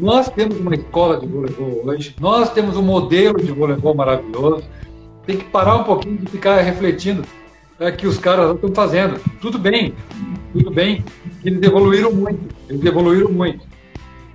nós 0.00 0.28
temos 0.30 0.58
uma 0.58 0.74
escola 0.74 1.18
de 1.18 1.26
voleibol 1.26 1.82
hoje, 1.84 2.14
nós 2.20 2.50
temos 2.52 2.76
um 2.76 2.82
modelo 2.82 3.42
de 3.42 3.52
voleibol 3.52 3.94
maravilhoso, 3.94 4.64
tem 5.26 5.36
que 5.38 5.44
parar 5.44 5.76
um 5.76 5.84
pouquinho 5.84 6.18
de 6.18 6.26
ficar 6.26 6.60
refletindo 6.60 7.24
é, 7.78 7.90
que 7.90 8.06
os 8.06 8.18
caras 8.18 8.54
estão 8.54 8.74
fazendo. 8.74 9.20
Tudo 9.40 9.58
bem, 9.58 9.94
tudo 10.52 10.70
bem, 10.70 11.04
eles 11.44 11.62
evoluíram 11.62 12.12
muito, 12.12 12.54
eles 12.68 12.84
evoluíram 12.84 13.30
muito. 13.30 13.66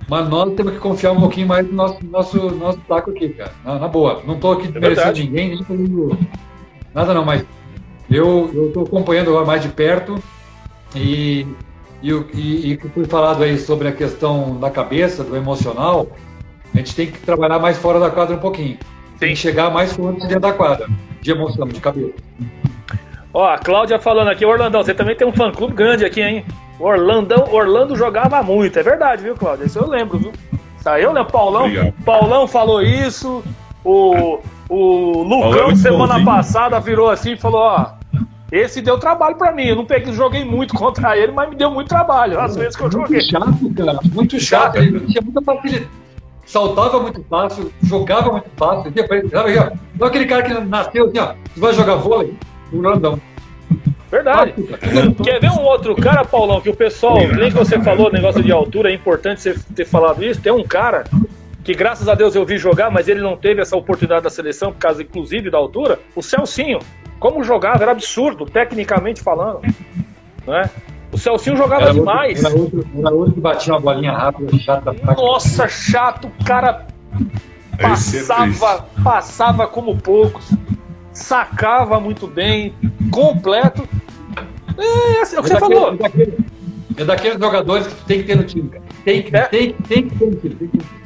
Mas 0.08 0.28
nós 0.28 0.54
temos 0.54 0.72
que 0.72 0.78
confiar 0.80 1.12
um 1.12 1.20
pouquinho 1.20 1.46
mais 1.46 1.66
no 1.66 1.72
nosso, 1.72 2.04
nosso, 2.04 2.50
nosso 2.56 2.78
taco 2.88 3.10
aqui, 3.10 3.28
cara. 3.28 3.52
Na, 3.64 3.78
na 3.78 3.88
boa. 3.88 4.22
Não 4.26 4.34
estou 4.34 4.52
aqui 4.52 4.68
é 4.74 4.80
merecendo 4.80 5.18
ninguém, 5.18 5.50
nem 5.50 5.64
fazendo 5.64 6.18
nada 6.92 7.14
não, 7.14 7.24
mas 7.24 7.44
eu 8.10 8.66
estou 8.66 8.84
acompanhando 8.84 9.30
agora 9.30 9.46
mais 9.46 9.62
de 9.62 9.68
perto 9.68 10.20
e 10.94 11.46
e 12.02 12.14
o 12.14 12.24
que 12.24 12.88
foi 12.94 13.04
falado 13.04 13.42
aí 13.42 13.58
sobre 13.58 13.86
a 13.88 13.92
questão 13.92 14.58
da 14.58 14.70
cabeça, 14.70 15.22
do 15.22 15.36
emocional, 15.36 16.06
a 16.72 16.78
gente 16.78 16.94
tem 16.94 17.10
que 17.10 17.18
trabalhar 17.18 17.58
mais 17.58 17.76
fora 17.76 18.00
da 18.00 18.10
quadra 18.10 18.36
um 18.36 18.40
pouquinho. 18.40 18.78
Tem 19.20 19.30
que 19.30 19.36
chegar 19.36 19.70
mais 19.70 19.92
forte 19.92 20.20
dentro 20.22 20.40
da 20.40 20.52
quadra, 20.52 20.88
de 21.20 21.30
emoção, 21.30 21.68
de 21.68 21.78
cabeça. 21.78 22.14
Ó, 23.32 23.46
a 23.46 23.58
Cláudia 23.58 24.00
falando 24.00 24.28
aqui, 24.28 24.44
Orlandão, 24.44 24.82
você 24.82 24.94
também 24.94 25.14
tem 25.14 25.26
um 25.26 25.32
fã 25.32 25.52
clube 25.52 25.74
grande 25.74 26.04
aqui, 26.04 26.20
hein? 26.20 26.44
Orlandão, 26.80 27.46
Orlando 27.52 27.94
jogava 27.94 28.42
muito, 28.42 28.78
é 28.78 28.82
verdade, 28.82 29.22
viu, 29.22 29.36
Cláudia? 29.36 29.66
Isso 29.66 29.78
eu 29.78 29.86
lembro, 29.86 30.18
viu? 30.18 30.32
Tá, 30.82 30.98
eu 30.98 31.12
lembro, 31.12 31.30
Paulão, 31.30 31.70
Paulão 32.04 32.48
falou 32.48 32.82
isso, 32.82 33.44
o, 33.84 34.38
o 34.68 35.22
Lucão 35.22 35.76
semana 35.76 36.14
bonzinho. 36.14 36.24
passada 36.24 36.80
virou 36.80 37.10
assim 37.10 37.32
e 37.32 37.36
falou, 37.36 37.60
ó, 37.60 37.92
esse 38.50 38.80
deu 38.80 38.98
trabalho 38.98 39.36
pra 39.36 39.52
mim. 39.52 39.66
Eu 39.66 39.76
não 39.76 39.84
peguei, 39.84 40.12
joguei 40.12 40.44
muito 40.44 40.74
contra 40.74 41.16
ele, 41.16 41.30
mas 41.30 41.48
me 41.50 41.56
deu 41.56 41.70
muito 41.70 41.88
trabalho. 41.88 42.40
Às 42.40 42.56
vezes 42.56 42.74
que 42.74 42.82
eu 42.82 42.90
joguei. 42.90 43.20
Muito 43.20 43.30
chato, 43.30 43.74
cara. 43.74 43.98
Muito 44.12 44.40
chato. 44.40 44.76
Ele 44.76 45.00
tinha 45.06 45.22
muita 45.22 45.40
facilidade. 45.42 45.88
Saltava 46.50 46.98
muito 46.98 47.24
fácil, 47.30 47.72
jogava 47.80 48.32
muito 48.32 48.50
fácil. 48.56 48.92
Sabe, 49.30 49.56
ó, 49.56 49.70
não 49.96 50.08
aquele 50.08 50.26
cara 50.26 50.42
que 50.42 50.52
nasceu 50.52 51.06
assim, 51.06 51.18
ó. 51.20 51.34
Você 51.54 51.60
vai 51.60 51.72
jogar 51.72 51.94
vôlei? 51.94 52.34
O 52.72 52.80
Landão. 52.80 53.20
Verdade. 54.10 54.54
Quer 55.22 55.40
ver 55.40 55.50
um 55.52 55.62
outro 55.62 55.94
cara, 55.94 56.24
Paulão, 56.24 56.60
que 56.60 56.68
o 56.68 56.74
pessoal, 56.74 57.18
nem 57.18 57.50
que 57.52 57.56
você 57.56 57.78
falou, 57.78 58.10
negócio 58.10 58.42
de 58.42 58.50
altura, 58.50 58.90
é 58.90 58.94
importante 58.94 59.40
você 59.40 59.54
ter 59.76 59.84
falado 59.84 60.24
isso. 60.24 60.40
Tem 60.40 60.52
um 60.52 60.64
cara 60.64 61.04
que, 61.62 61.72
graças 61.72 62.08
a 62.08 62.16
Deus, 62.16 62.34
eu 62.34 62.44
vi 62.44 62.58
jogar, 62.58 62.90
mas 62.90 63.06
ele 63.06 63.20
não 63.20 63.36
teve 63.36 63.62
essa 63.62 63.76
oportunidade 63.76 64.24
da 64.24 64.30
seleção, 64.30 64.72
por 64.72 64.78
causa, 64.80 65.04
inclusive, 65.04 65.50
da 65.50 65.58
altura. 65.58 66.00
O 66.16 66.22
Celcinho. 66.22 66.80
Como 67.20 67.44
jogava, 67.44 67.84
era 67.84 67.92
absurdo, 67.92 68.44
tecnicamente 68.44 69.22
falando. 69.22 69.60
Né? 70.44 70.68
O 71.12 71.18
Celcinho 71.18 71.56
jogava 71.56 71.82
era 71.82 71.94
demais. 71.94 72.44
Outro, 72.44 72.54
era, 72.54 72.60
outro, 72.60 72.88
era 72.98 73.10
outro 73.10 73.34
que 73.34 73.40
batia 73.40 73.74
uma 73.74 73.80
bolinha 73.80 74.12
rápida, 74.12 74.56
chata. 74.58 74.94
Nossa, 75.16 75.68
chato, 75.68 76.28
o 76.28 76.44
cara 76.44 76.86
passava, 77.78 78.86
passava 79.02 79.66
como 79.66 79.96
poucos, 79.96 80.52
sacava 81.12 81.98
muito 81.98 82.26
bem, 82.26 82.74
completo. 83.10 83.88
É, 84.78 85.20
é 85.20 85.22
o 85.22 85.22
que 85.22 85.22
é 85.22 85.24
você 85.24 85.36
daquele, 85.36 85.58
falou. 85.58 85.94
É 85.94 85.96
daquele, 85.96 86.38
é 86.96 87.04
daqueles 87.04 87.38
jogadores 87.38 87.86
que 87.88 88.04
tem 88.04 88.20
que 88.20 88.24
ter 88.24 88.36
no 88.36 88.44
time, 88.44 88.68
cara. 88.68 88.84
Tem 89.04 89.22
que, 89.22 89.36
é. 89.36 89.42
tem, 89.46 89.72
tem 89.72 90.08
que 90.08 90.16
ter 90.16 90.26
no 90.26 90.36
time. 90.36 90.54
Tem 90.54 90.68
que 90.68 90.78
ter. 90.78 91.00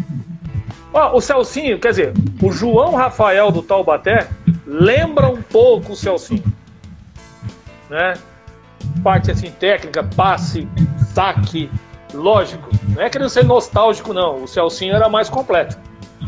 Ó, 0.92 1.16
o 1.16 1.20
Celcinho, 1.20 1.78
quer 1.80 1.90
dizer, 1.90 2.12
o 2.40 2.52
João 2.52 2.94
Rafael 2.94 3.50
do 3.50 3.62
Taubaté 3.62 4.28
lembra 4.64 5.28
um 5.28 5.42
pouco 5.42 5.92
o 5.92 5.96
Celcinho. 5.96 6.44
Né? 7.90 8.14
Parte 9.02 9.30
assim 9.30 9.50
técnica, 9.50 10.02
passe, 10.02 10.68
saque, 11.12 11.70
lógico. 12.12 12.70
Não 12.88 13.02
é 13.02 13.10
querendo 13.10 13.28
ser 13.28 13.44
nostálgico, 13.44 14.12
não. 14.12 14.44
O 14.44 14.48
Celcinho 14.48 14.94
era 14.94 15.08
mais 15.08 15.28
completo. 15.28 15.76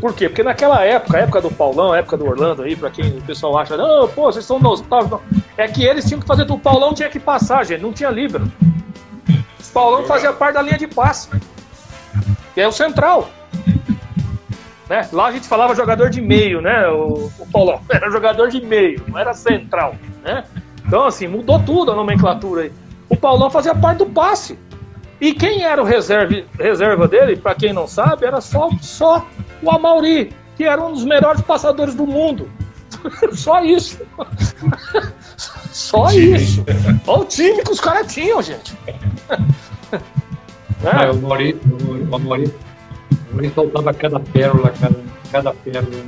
Por 0.01 0.15
quê? 0.15 0.29
Porque 0.29 0.43
naquela 0.43 0.85
época, 0.85 1.19
época 1.19 1.41
do 1.41 1.51
Paulão, 1.51 1.95
época 1.95 2.17
do 2.17 2.27
Orlando 2.27 2.63
aí, 2.63 2.77
pra 2.77 2.91
quem 2.91 3.17
o 3.17 3.23
pessoal 3.23 3.59
acha, 3.59 3.77
não, 3.77 4.09
pô, 4.09 4.31
vocês 4.31 4.45
são 4.45 4.59
nostálgicos. 4.59 5.21
É 5.57 5.67
que 5.67 5.85
eles 5.85 6.05
tinham 6.05 6.21
que 6.21 6.27
fazer 6.27 6.45
do 6.45 6.59
Paulão, 6.59 6.93
tinha 6.93 7.09
que 7.09 7.19
passar, 7.19 7.65
gente, 7.65 7.81
não 7.81 7.93
tinha 7.93 8.11
livro. 8.11 8.51
O 9.29 9.73
Paulão 9.73 10.05
fazia 10.05 10.33
parte 10.33 10.55
da 10.55 10.63
linha 10.63 10.79
de 10.79 10.87
passe. 10.87 11.29
E 12.57 12.61
é 12.61 12.69
o 12.69 12.73
central. 12.73 13.31
Né? 14.89 15.09
Lá 15.13 15.27
a 15.27 15.33
gente 15.33 15.49
falava 15.49 15.75
jogador 15.75 16.11
de 16.11 16.21
meio, 16.21 16.61
né? 16.61 16.89
O, 16.89 17.31
o 17.39 17.47
Paulão 17.51 17.81
era 17.91 18.11
jogador 18.11 18.49
de 18.49 18.61
meio, 18.65 19.03
não 19.09 19.19
era 19.19 19.35
central, 19.35 19.95
né? 20.23 20.45
Então, 20.87 21.05
assim, 21.05 21.27
mudou 21.27 21.59
tudo 21.61 21.93
a 21.93 21.97
nomenclatura 21.97 22.63
aí. 22.63 22.73
O 23.09 23.17
Paulão 23.17 23.51
fazia 23.51 23.75
parte 23.75 23.99
do 23.99 24.07
passe. 24.07 24.59
E 25.21 25.33
quem 25.33 25.63
era 25.63 25.83
o 25.83 25.85
reserva, 25.85 26.43
reserva 26.59 27.09
dele, 27.09 27.37
para 27.37 27.55
quem 27.55 27.73
não 27.73 27.87
sabe, 27.87 28.27
era 28.27 28.41
só, 28.41 28.71
só 28.81 29.27
o 29.63 29.71
Amauri, 29.71 30.33
que 30.57 30.65
era 30.65 30.83
um 30.85 30.93
dos 30.93 31.05
melhores 31.05 31.41
passadores 31.41 31.95
do 31.95 32.07
mundo. 32.07 32.49
só 33.33 33.65
isso. 33.65 33.99
só 35.73 36.11
isso. 36.11 36.65
Olha 37.07 37.21
o 37.21 37.25
time 37.25 37.63
que 37.63 37.73
os 37.73 37.81
caras 37.81 38.13
tinham, 38.13 38.43
gente. 38.43 38.77
é. 39.91 41.07
o 41.07 41.11
Amauri, 41.11 41.59
o 42.11 42.15
Amauri 42.15 42.53
ele 43.39 43.51
soltava 43.51 43.93
cada 43.93 44.21
pérola, 44.21 44.71
cada, 44.71 44.97
cada 45.31 45.53
pérola. 45.53 46.05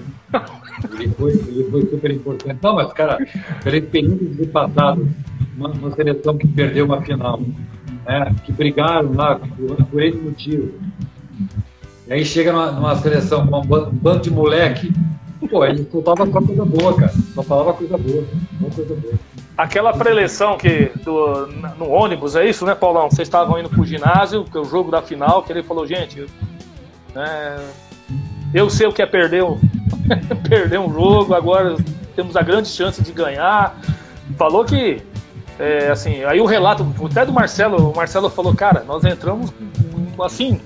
Ele 0.99 1.09
foi, 1.09 1.33
ele 1.33 1.69
foi 1.71 1.81
super 1.83 2.11
importante. 2.11 2.59
Não, 2.63 2.75
mas, 2.75 2.93
cara, 2.93 3.19
pela 3.63 3.77
experiência 3.77 4.27
de 4.27 4.47
passado, 4.47 5.09
uma, 5.57 5.71
uma 5.71 5.91
seleção 5.93 6.37
que 6.37 6.47
perdeu 6.47 6.85
uma 6.85 7.03
final, 7.03 7.41
né, 8.07 8.35
que 8.45 8.53
brigaram 8.53 9.13
lá 9.13 9.37
por, 9.37 9.85
por 9.87 10.03
esse 10.03 10.19
motivo. 10.19 10.75
E 12.07 12.13
aí 12.13 12.25
chega 12.25 12.53
numa, 12.53 12.73
numa 12.73 12.97
seleção 12.97 13.47
com 13.47 13.59
um 13.59 13.91
bando 13.93 14.21
de 14.21 14.31
moleque, 14.31 14.93
pô, 15.51 15.65
ele 15.65 15.87
soltava 15.91 16.27
só 16.27 16.41
coisa 16.41 16.65
boa, 16.65 16.95
cara. 16.95 17.13
Só 17.35 17.43
falava 17.43 17.73
coisa 17.73 17.99
boa, 17.99 18.25
só 18.61 18.71
coisa 18.71 18.95
boa. 18.95 19.15
Aquela 19.57 19.93
preleção 19.93 20.57
que 20.57 20.91
do, 21.05 21.47
no 21.77 21.91
ônibus, 21.91 22.37
é 22.37 22.49
isso, 22.49 22.65
né, 22.65 22.75
Paulão? 22.75 23.11
Vocês 23.11 23.27
estavam 23.27 23.59
indo 23.59 23.69
pro 23.69 23.85
ginásio, 23.85 24.45
que 24.45 24.57
é 24.57 24.61
o 24.61 24.65
jogo 24.65 24.91
da 24.91 25.03
final, 25.03 25.43
que 25.43 25.53
ele 25.53 25.63
falou, 25.65 25.87
gente, 25.87 26.27
né? 27.15 27.57
Eu 28.55 28.71
sei 28.71 28.87
o 28.87 28.93
que 28.93 29.03
é 29.03 29.07
perder 29.07 29.43
perder 30.49 30.79
um 30.79 30.93
jogo, 30.93 31.35
agora 31.35 31.77
temos 32.15 32.37
a 32.37 32.43
grande 32.43 32.69
chance 32.69 33.03
de 33.03 33.13
ganhar. 33.13 33.79
Falou 34.37 34.65
que, 34.65 35.03
é, 35.59 35.91
assim, 35.91 36.25
aí 36.25 36.41
o 36.41 36.45
relato 36.45 36.87
até 37.05 37.25
do 37.25 37.33
Marcelo, 37.33 37.91
o 37.91 37.97
Marcelo 37.97 38.29
falou, 38.29 38.55
cara, 38.55 38.85
nós 38.87 39.05
entramos 39.05 39.53
assim, 40.25 40.61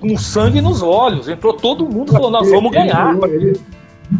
com 0.00 0.16
sangue 0.16 0.60
nos 0.60 0.82
olhos. 0.82 1.28
Entrou 1.28 1.52
todo 1.54 1.86
mundo 1.86 2.12
falou, 2.12 2.30
nós 2.30 2.50
vamos 2.50 2.72
ganhar. 2.72 3.14
Ele, 3.24 3.60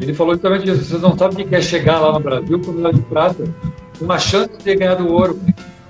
ele 0.00 0.14
falou 0.14 0.34
exatamente 0.34 0.70
isso. 0.70 0.84
Vocês 0.84 1.02
não 1.02 1.16
sabem 1.16 1.44
o 1.44 1.48
que 1.48 1.54
é 1.54 1.60
chegar 1.60 1.98
lá 2.00 2.12
no 2.12 2.20
Brasil 2.20 2.60
com 2.60 2.72
medalha 2.72 2.94
de 2.94 3.02
prata, 3.02 3.44
uma 4.00 4.18
chance 4.18 4.50
de 4.50 4.58
ter 4.58 4.76
ganhado 4.76 5.12
ouro. 5.12 5.38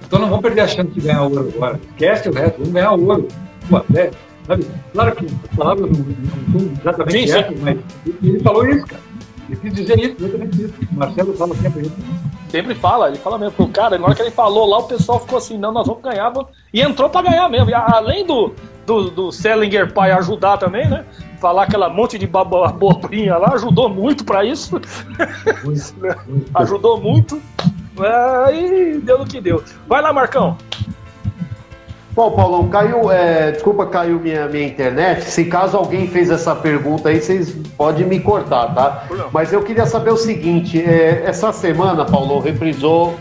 Então 0.07 0.19
não 0.19 0.29
vamos 0.29 0.43
perder 0.43 0.63
a 0.63 0.69
chance 0.69 0.91
de 0.91 1.01
ganhar 1.01 1.23
ouro 1.23 1.51
agora. 1.55 1.81
Esquece 1.91 2.29
o 2.29 2.33
resto, 2.33 2.59
vamos 2.59 2.73
ganhar 2.73 2.93
ouro. 2.93 3.29
Pô, 3.69 3.77
até, 3.77 4.11
sabe? 4.47 4.67
Claro 4.93 5.17
que 5.17 5.27
as 5.27 5.57
palavras 5.57 5.91
não, 5.91 6.05
não 6.05 6.61
são 6.61 6.73
exatamente 6.81 7.13
Sim, 7.13 7.27
sim. 7.27 7.39
essas, 7.39 7.61
mas 7.61 7.79
ele 8.23 8.41
falou 8.41 8.67
isso, 8.67 8.87
cara. 8.87 9.03
Ele 9.49 9.61
quis 9.61 9.75
dizer 9.75 9.99
isso, 9.99 10.25
exatamente 10.25 10.63
isso. 10.63 10.75
O 10.91 10.95
Marcelo 10.95 11.35
fala 11.35 11.55
sempre 11.57 11.83
isso. 11.83 11.97
Sempre 12.49 12.75
fala, 12.75 13.09
ele 13.09 13.17
fala 13.17 13.39
mesmo. 13.39 13.69
Cara, 13.69 13.99
na 13.99 14.05
hora 14.05 14.15
que 14.15 14.23
ele 14.23 14.31
falou 14.31 14.67
lá, 14.67 14.79
o 14.79 14.83
pessoal 14.83 15.19
ficou 15.21 15.39
assim, 15.39 15.57
não, 15.57 15.73
nós 15.73 15.87
vamos 15.87 16.03
ganhar. 16.03 16.29
vamos-" 16.29 16.51
E 16.73 16.81
entrou 16.81 17.09
pra 17.09 17.23
ganhar 17.23 17.49
mesmo. 17.49 17.71
E 17.71 17.75
além 17.75 18.27
do, 18.27 18.53
do, 18.87 19.11
do 19.11 19.33
Selinger 19.33 19.93
pai 19.93 20.13
ajudar 20.13 20.59
também, 20.59 20.89
né? 20.89 21.05
Falar 21.41 21.65
aquela 21.65 21.89
monte 21.89 22.19
de 22.19 22.29
abobrinha 22.33 23.37
lá, 23.37 23.55
ajudou 23.55 23.89
muito 23.89 24.25
pra 24.25 24.45
isso. 24.45 24.81
ajudou 26.55 27.01
muito. 27.01 27.41
É, 28.01 28.55
e 28.55 28.99
deu 28.99 29.19
no 29.19 29.27
que 29.27 29.41
deu. 29.41 29.63
Vai 29.89 30.03
lá, 30.03 30.13
Marcão. 30.13 30.57
Bom, 32.15 32.31
Paulão, 32.33 32.69
caiu. 32.69 33.11
é, 33.11 33.53
desculpa, 33.53 33.87
caiu 33.87 34.21
minha, 34.21 34.47
minha 34.47 34.67
internet. 34.67 35.25
Se 35.25 35.47
caso 35.47 35.79
alguém 35.79 36.07
fez 36.07 36.31
essa 36.31 36.55
pergunta 36.55 37.09
aí, 37.09 37.21
vocês 37.21 37.57
podem 37.77 38.07
me 38.07 38.21
cortar, 38.21 38.75
tá? 38.75 39.05
Mas 39.33 39.51
eu 39.53 39.63
queria 39.63 39.87
saber 39.87 40.11
o 40.11 40.17
seguinte: 40.17 40.79
é, 40.79 41.23
essa 41.25 41.53
semana, 41.53 42.05
Paulão, 42.05 42.39
reprisou 42.39 43.15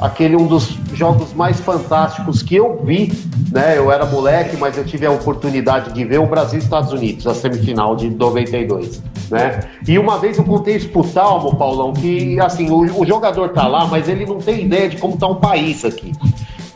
aquele 0.00 0.34
um 0.34 0.46
dos 0.46 0.78
jogos 0.94 1.32
mais 1.34 1.60
fantásticos 1.60 2.42
que 2.42 2.56
eu 2.56 2.80
vi, 2.82 3.12
né? 3.52 3.76
Eu 3.76 3.92
era 3.92 4.06
moleque, 4.06 4.56
mas 4.56 4.78
eu 4.78 4.84
tive 4.84 5.04
a 5.04 5.10
oportunidade 5.10 5.92
de 5.92 6.02
ver 6.02 6.18
o 6.18 6.26
Brasil 6.26 6.58
e 6.58 6.62
Estados 6.62 6.90
Unidos, 6.90 7.26
a 7.26 7.34
semifinal 7.34 7.94
de 7.94 8.08
92, 8.08 9.02
né? 9.30 9.60
E 9.86 9.98
uma 9.98 10.18
vez 10.18 10.38
eu 10.38 10.44
contei 10.44 10.76
isso 10.76 10.88
pro 10.88 11.04
Talmo, 11.04 11.54
Paulão, 11.56 11.92
que 11.92 12.40
assim, 12.40 12.70
o, 12.70 13.00
o 13.00 13.06
jogador 13.06 13.50
tá 13.50 13.68
lá, 13.68 13.86
mas 13.86 14.08
ele 14.08 14.24
não 14.24 14.38
tem 14.38 14.64
ideia 14.64 14.88
de 14.88 14.96
como 14.96 15.18
tá 15.18 15.26
um 15.26 15.36
país 15.36 15.84
aqui. 15.84 16.12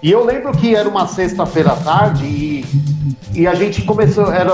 E 0.03 0.11
eu 0.11 0.25
lembro 0.25 0.53
que 0.53 0.75
era 0.75 0.89
uma 0.89 1.07
sexta-feira 1.07 1.73
à 1.73 1.77
tarde 1.77 2.25
e, 2.25 2.65
e 3.33 3.47
a 3.47 3.55
gente 3.55 3.83
começou, 3.83 4.31
era, 4.31 4.53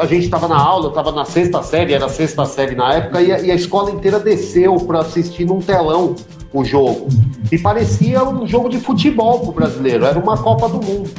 a, 0.00 0.06
gente 0.06 0.24
estava 0.24 0.48
na 0.48 0.56
aula, 0.56 0.88
estava 0.88 1.12
na 1.12 1.24
sexta 1.24 1.62
série, 1.62 1.94
era 1.94 2.08
sexta 2.08 2.44
série 2.44 2.74
na 2.74 2.94
época, 2.94 3.20
e 3.22 3.32
a, 3.32 3.40
e 3.40 3.50
a 3.50 3.54
escola 3.54 3.90
inteira 3.90 4.18
desceu 4.18 4.76
para 4.76 5.00
assistir 5.00 5.44
num 5.44 5.60
telão 5.60 6.16
o 6.52 6.64
jogo. 6.64 7.08
E 7.50 7.58
parecia 7.58 8.24
um 8.24 8.46
jogo 8.46 8.68
de 8.68 8.78
futebol 8.80 9.40
pro 9.40 9.52
brasileiro, 9.52 10.04
era 10.04 10.18
uma 10.18 10.36
Copa 10.36 10.68
do 10.68 10.84
Mundo. 10.84 11.10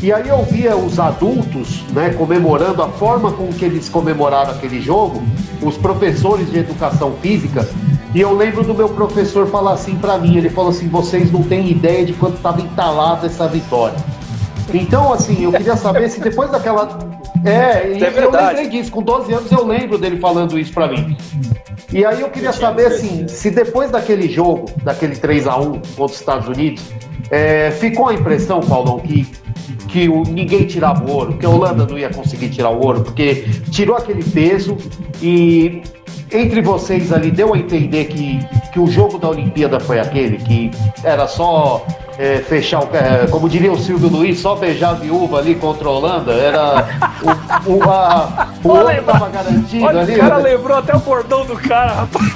E 0.00 0.12
aí 0.12 0.28
eu 0.28 0.44
via 0.44 0.76
os 0.76 1.00
adultos, 1.00 1.82
né, 1.92 2.10
comemorando 2.10 2.80
a 2.82 2.88
forma 2.88 3.32
com 3.32 3.48
que 3.48 3.64
eles 3.64 3.88
comemoraram 3.88 4.52
aquele 4.52 4.80
jogo, 4.80 5.20
os 5.60 5.76
professores 5.76 6.50
de 6.52 6.58
educação 6.58 7.14
física, 7.20 7.68
e 8.14 8.20
eu 8.20 8.34
lembro 8.34 8.64
do 8.64 8.74
meu 8.74 8.88
professor 8.88 9.46
falar 9.46 9.72
assim 9.74 9.96
para 9.96 10.16
mim, 10.18 10.36
ele 10.36 10.48
falou 10.48 10.70
assim, 10.70 10.88
vocês 10.88 11.30
não 11.30 11.42
têm 11.42 11.70
ideia 11.70 12.04
de 12.04 12.12
quanto 12.14 12.36
estava 12.36 12.60
entalada 12.60 13.26
essa 13.26 13.46
vitória. 13.46 13.96
Então, 14.72 15.12
assim, 15.12 15.44
eu 15.44 15.52
queria 15.52 15.76
saber 15.76 16.08
se 16.10 16.20
depois 16.20 16.50
daquela... 16.50 16.98
É, 17.44 17.96
É 18.04 18.24
eu 18.24 18.30
lembrei 18.30 18.68
disso, 18.68 18.90
com 18.90 19.02
12 19.02 19.32
anos 19.32 19.52
eu 19.52 19.64
lembro 19.66 19.98
dele 19.98 20.18
falando 20.18 20.58
isso 20.58 20.72
para 20.72 20.88
mim. 20.88 21.16
E 21.92 22.04
aí 22.04 22.20
eu 22.20 22.28
queria 22.28 22.52
saber, 22.52 22.86
assim, 22.86 23.26
se 23.28 23.50
depois 23.50 23.90
daquele 23.90 24.28
jogo, 24.28 24.70
daquele 24.82 25.16
3 25.16 25.46
a 25.46 25.56
1 25.56 25.72
contra 25.96 26.04
os 26.04 26.14
Estados 26.14 26.48
Unidos, 26.48 26.82
é, 27.30 27.70
ficou 27.70 28.08
a 28.08 28.14
impressão, 28.14 28.60
Paulão, 28.60 28.98
que, 28.98 29.26
que 29.88 30.08
o, 30.08 30.22
ninguém 30.22 30.66
tirava 30.66 31.04
o 31.04 31.10
ouro, 31.10 31.38
que 31.38 31.46
a 31.46 31.48
Holanda 31.48 31.86
não 31.86 31.98
ia 31.98 32.10
conseguir 32.10 32.50
tirar 32.50 32.70
o 32.70 32.84
ouro, 32.84 33.02
porque 33.02 33.46
tirou 33.70 33.96
aquele 33.96 34.22
peso 34.22 34.76
e 35.22 35.82
entre 36.30 36.60
vocês 36.60 37.12
ali 37.12 37.30
deu 37.30 37.54
a 37.54 37.58
entender 37.58 38.06
que, 38.06 38.38
que 38.72 38.80
o 38.80 38.86
jogo 38.86 39.18
da 39.18 39.28
Olimpíada 39.28 39.80
foi 39.80 39.98
aquele, 39.98 40.38
que 40.38 40.70
era 41.02 41.26
só 41.26 41.86
é, 42.18 42.38
fechar, 42.38 42.80
o, 42.80 42.88
é, 42.94 43.26
como 43.28 43.48
diria 43.48 43.72
o 43.72 43.78
Silvio 43.78 44.08
Luiz, 44.08 44.40
só 44.40 44.54
beijar 44.56 44.90
a 44.90 44.94
viúva 44.94 45.38
ali 45.38 45.54
contra 45.54 45.88
a 45.88 45.90
Holanda, 45.90 46.32
era 46.32 46.86
o, 47.66 47.72
o, 47.72 47.82
a, 47.84 48.48
o 48.62 48.68
Olha 48.68 49.00
estava 49.00 49.28
garantido 49.28 49.84
Olha, 49.84 50.00
ali. 50.00 50.14
o 50.14 50.18
cara 50.18 50.38
né? 50.38 50.50
lembrou 50.50 50.76
até 50.76 50.96
o 50.96 51.00
bordão 51.00 51.46
do 51.46 51.56
cara, 51.56 51.92
rapaz. 51.92 52.32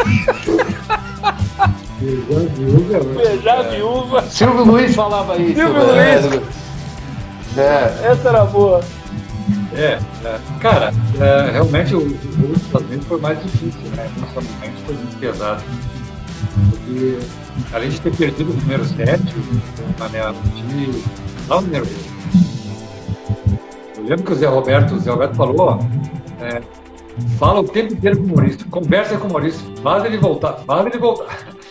Beijar 3.16 3.58
a 3.58 3.62
viúva. 3.62 4.22
Silvio 4.22 4.64
Luiz 4.64 4.94
falava 4.94 5.36
isso. 5.36 5.60
Silvio 5.60 5.86
né? 5.92 6.18
Luiz. 6.18 6.42
É. 7.56 8.10
Essa 8.10 8.28
era 8.28 8.44
boa. 8.44 8.80
É, 9.74 9.98
é. 10.24 10.40
cara, 10.60 10.92
é, 11.18 11.50
realmente 11.50 11.94
o, 11.94 12.00
o 12.00 12.52
Estados 12.56 12.86
Unidos 12.88 13.06
foi 13.06 13.20
mais 13.20 13.42
difícil, 13.42 13.80
né? 13.96 14.10
Emocionalmente 14.16 14.82
foi 14.84 14.94
muito 14.94 15.18
pesado. 15.18 15.62
Porque, 16.70 17.18
além 17.72 17.88
de 17.90 18.00
ter 18.00 18.14
perdido 18.14 18.50
o 18.50 18.54
primeiro 18.54 18.84
set, 18.84 19.22
na 19.98 20.08
minha, 20.08 20.34
time 20.54 21.02
estava 21.40 21.62
nervoso. 21.62 22.12
Eu 23.96 24.04
lembro 24.04 24.24
que 24.24 24.32
o 24.32 24.34
Zé 24.34 24.46
Roberto, 24.46 24.94
o 24.94 25.00
Zé 25.00 25.10
Roberto 25.10 25.34
falou, 25.36 25.60
ó, 25.60 25.78
é, 26.44 26.60
fala 27.38 27.60
o 27.60 27.64
tempo 27.64 27.94
inteiro 27.94 28.18
com 28.18 28.24
o 28.24 28.28
Maurício, 28.36 28.66
conversa 28.68 29.16
com 29.16 29.28
o 29.28 29.32
Maurício, 29.32 29.64
faz 29.82 30.04
ele 30.04 30.18
voltar, 30.18 30.54
faz 30.66 30.86
ele 30.86 30.98
voltar. 30.98 31.38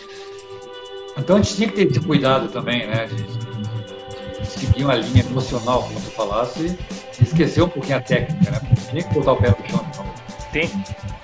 Então 1.14 1.36
a 1.36 1.42
gente 1.42 1.54
tinha 1.54 1.68
que 1.68 1.74
ter 1.74 1.90
esse 1.90 2.00
cuidado 2.00 2.48
também, 2.48 2.86
né? 2.86 3.06
De, 3.06 3.22
de 3.22 4.46
seguir 4.46 4.82
uma 4.82 4.94
linha 4.94 5.22
emocional, 5.22 5.82
como 5.82 6.00
tu 6.00 6.10
falasse, 6.12 6.78
e 7.20 7.24
esquecer 7.24 7.62
um 7.62 7.68
pouquinho 7.68 7.98
a 7.98 8.00
técnica, 8.00 8.50
né? 8.50 8.60
Tinha 8.90 9.02
que 9.02 9.14
botar 9.14 9.32
o 9.32 9.36
pé 9.36 9.48
no 9.50 9.68
chão. 9.70 9.84
Então. 9.90 10.04
Tem. 10.52 10.70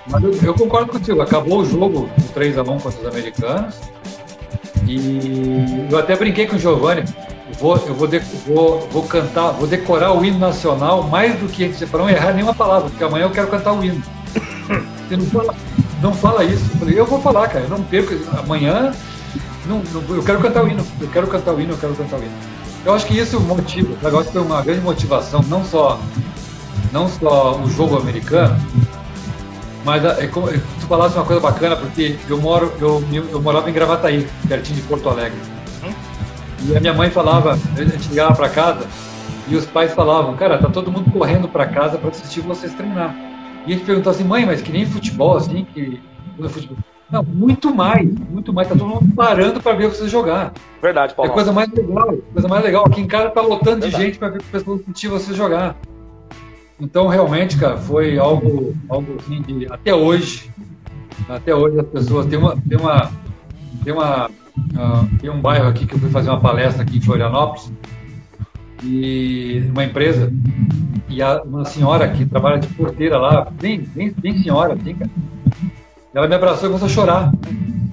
Mas 0.07 0.23
eu, 0.23 0.33
eu 0.41 0.53
concordo 0.55 0.91
contigo, 0.91 1.21
acabou 1.21 1.59
o 1.59 1.65
jogo 1.65 2.09
com 2.09 2.39
3x1 2.39 2.81
contra 2.81 2.99
os 3.01 3.05
americanos. 3.07 3.75
E 4.87 5.87
eu 5.91 5.97
até 5.97 6.15
brinquei 6.15 6.47
com 6.47 6.55
o 6.55 6.59
Giovanni. 6.59 7.03
Vou, 7.59 7.75
eu 7.77 7.93
vou, 7.93 8.07
de- 8.07 8.19
vou, 8.47 8.79
vou 8.91 9.03
cantar, 9.03 9.51
vou 9.51 9.67
decorar 9.67 10.13
o 10.13 10.23
hino 10.23 10.39
nacional 10.39 11.03
mais 11.03 11.35
do 11.39 11.47
que 11.47 11.67
para 11.87 11.99
não 11.99 12.09
errar 12.09 12.31
nenhuma 12.33 12.53
palavra, 12.53 12.89
porque 12.89 13.03
amanhã 13.03 13.25
eu 13.25 13.31
quero 13.31 13.47
cantar 13.47 13.73
o 13.73 13.83
hino. 13.83 14.01
Você 15.07 15.17
não 15.17 15.25
fala, 15.25 15.55
não 16.01 16.13
fala 16.13 16.43
isso. 16.43 16.63
Eu 16.73 16.79
falei, 16.79 16.99
eu 16.99 17.05
vou 17.05 17.21
falar, 17.21 17.47
cara, 17.49 17.65
eu 17.65 17.69
não 17.69 17.83
perco. 17.83 18.13
Amanhã 18.37 18.93
não, 19.65 19.81
não- 19.91 20.15
eu 20.15 20.23
quero 20.23 20.39
cantar 20.39 20.63
o 20.63 20.67
hino, 20.67 20.85
eu 21.01 21.07
quero 21.09 21.27
cantar 21.27 21.53
o 21.53 21.59
hino, 21.61 21.73
eu 21.73 21.77
quero 21.77 21.93
cantar 21.95 22.17
o 22.19 22.23
hino. 22.23 22.31
Eu 22.85 22.93
acho 22.93 23.05
que 23.05 23.17
isso 23.17 23.39
motiva, 23.41 23.89
eu 24.01 24.17
acho 24.19 24.27
que 24.27 24.33
foi 24.33 24.41
uma 24.41 24.61
grande 24.61 24.81
motivação, 24.81 25.43
não 25.47 25.63
só, 25.65 25.99
não 26.91 27.07
só 27.07 27.59
o 27.59 27.69
jogo 27.69 27.97
americano, 27.97 28.55
mas 29.83 30.03
é, 30.05 30.27
como- 30.27 30.49
é, 30.49 30.53
tu 30.79 30.87
falasse 30.87 31.15
uma 31.15 31.25
coisa 31.25 31.41
bacana, 31.41 31.75
porque 31.75 32.17
eu 32.29 32.39
moro, 32.39 32.71
eu, 32.79 33.03
eu 33.31 33.41
morava 33.41 33.69
em 33.69 33.73
Gravataí, 33.73 34.27
pertinho 34.47 34.77
de 34.77 34.81
Porto 34.87 35.09
Alegre. 35.09 35.37
E 36.65 36.75
a 36.75 36.79
minha 36.79 36.93
mãe 36.93 37.09
falava, 37.09 37.53
a 37.77 37.83
gente 37.83 38.09
ligava 38.09 38.33
para 38.35 38.49
casa 38.49 38.85
e 39.47 39.55
os 39.55 39.65
pais 39.65 39.93
falavam, 39.93 40.35
cara, 40.35 40.57
tá 40.57 40.69
todo 40.69 40.91
mundo 40.91 41.09
correndo 41.11 41.47
para 41.47 41.65
casa 41.67 41.97
para 41.97 42.09
assistir 42.09 42.41
vocês 42.41 42.73
treinar. 42.73 43.15
E 43.65 43.73
a 43.73 43.75
gente 43.75 43.85
perguntou 43.85 44.11
assim, 44.11 44.23
mãe, 44.23 44.45
mas 44.45 44.61
que 44.61 44.71
nem 44.71 44.85
futebol, 44.85 45.37
assim, 45.37 45.65
que 45.73 46.01
no 46.37 46.49
futebol. 46.49 46.77
Não, 47.11 47.23
muito 47.23 47.73
mais, 47.73 48.07
muito 48.29 48.53
mais. 48.53 48.67
Tá 48.67 48.75
todo 48.75 48.87
mundo 48.87 49.13
parando 49.15 49.59
para 49.59 49.75
ver 49.75 49.87
vocês 49.89 50.11
jogar. 50.11 50.53
Verdade, 50.81 51.13
É 51.13 51.15
Paulo. 51.15 51.31
coisa 51.31 51.51
mais 51.51 51.69
legal, 51.71 52.17
coisa 52.33 52.47
mais 52.47 52.63
legal. 52.63 52.85
Aqui 52.85 53.01
em 53.01 53.07
casa 53.07 53.29
tá 53.31 53.41
lotando 53.41 53.77
de 53.77 53.87
Verdade. 53.87 54.03
gente 54.03 54.19
para 54.19 54.29
ver 54.29 54.39
o 54.39 54.43
pessoal 54.43 54.77
assistir 54.77 55.07
você 55.07 55.33
jogar. 55.33 55.75
Então, 56.79 57.07
realmente, 57.07 57.57
cara, 57.57 57.77
foi 57.77 58.17
algo, 58.17 58.73
algo 58.87 59.17
assim 59.19 59.41
de 59.41 59.67
até 59.69 59.93
hoje, 59.93 60.49
até 61.27 61.53
hoje 61.53 61.79
as 61.79 61.87
pessoas 61.87 62.25
tem 62.27 62.39
uma, 62.39 62.55
tem 62.55 62.77
uma, 62.77 63.11
tem 63.83 63.91
uma, 63.93 64.29
ah, 64.77 65.05
tem 65.19 65.29
um 65.29 65.41
bairro 65.41 65.67
aqui 65.67 65.85
que 65.85 65.95
eu 65.95 65.99
fui 65.99 66.09
fazer 66.09 66.29
uma 66.29 66.39
palestra 66.39 66.83
aqui 66.83 66.97
em 66.97 67.01
Florianópolis 67.01 67.69
e 68.83 69.61
uma 69.71 69.83
empresa 69.83 70.31
e 71.09 71.21
a, 71.21 71.41
uma 71.43 71.65
senhora 71.65 72.07
que 72.07 72.25
trabalha 72.25 72.59
de 72.59 72.67
porteira 72.67 73.17
lá, 73.17 73.47
bem, 73.59 73.81
bem, 73.81 74.13
bem 74.17 74.37
senhora, 74.41 74.73
assim, 74.75 74.93
cara. 74.95 75.11
Ela 76.13 76.27
me 76.27 76.35
abraçou 76.35 76.67
e 76.69 76.71
começou 76.71 76.87
a 76.87 76.91
chorar. 76.91 77.31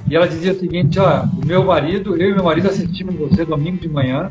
E 0.08 0.14
ela 0.14 0.28
dizia 0.28 0.52
o 0.52 0.58
seguinte, 0.58 0.98
ó, 0.98 1.24
o 1.24 1.44
meu 1.44 1.64
marido, 1.64 2.16
eu 2.16 2.30
e 2.30 2.34
meu 2.34 2.44
marido 2.44 2.68
assistimos 2.68 3.14
você 3.16 3.44
domingo 3.44 3.78
de 3.78 3.88
manhã, 3.88 4.28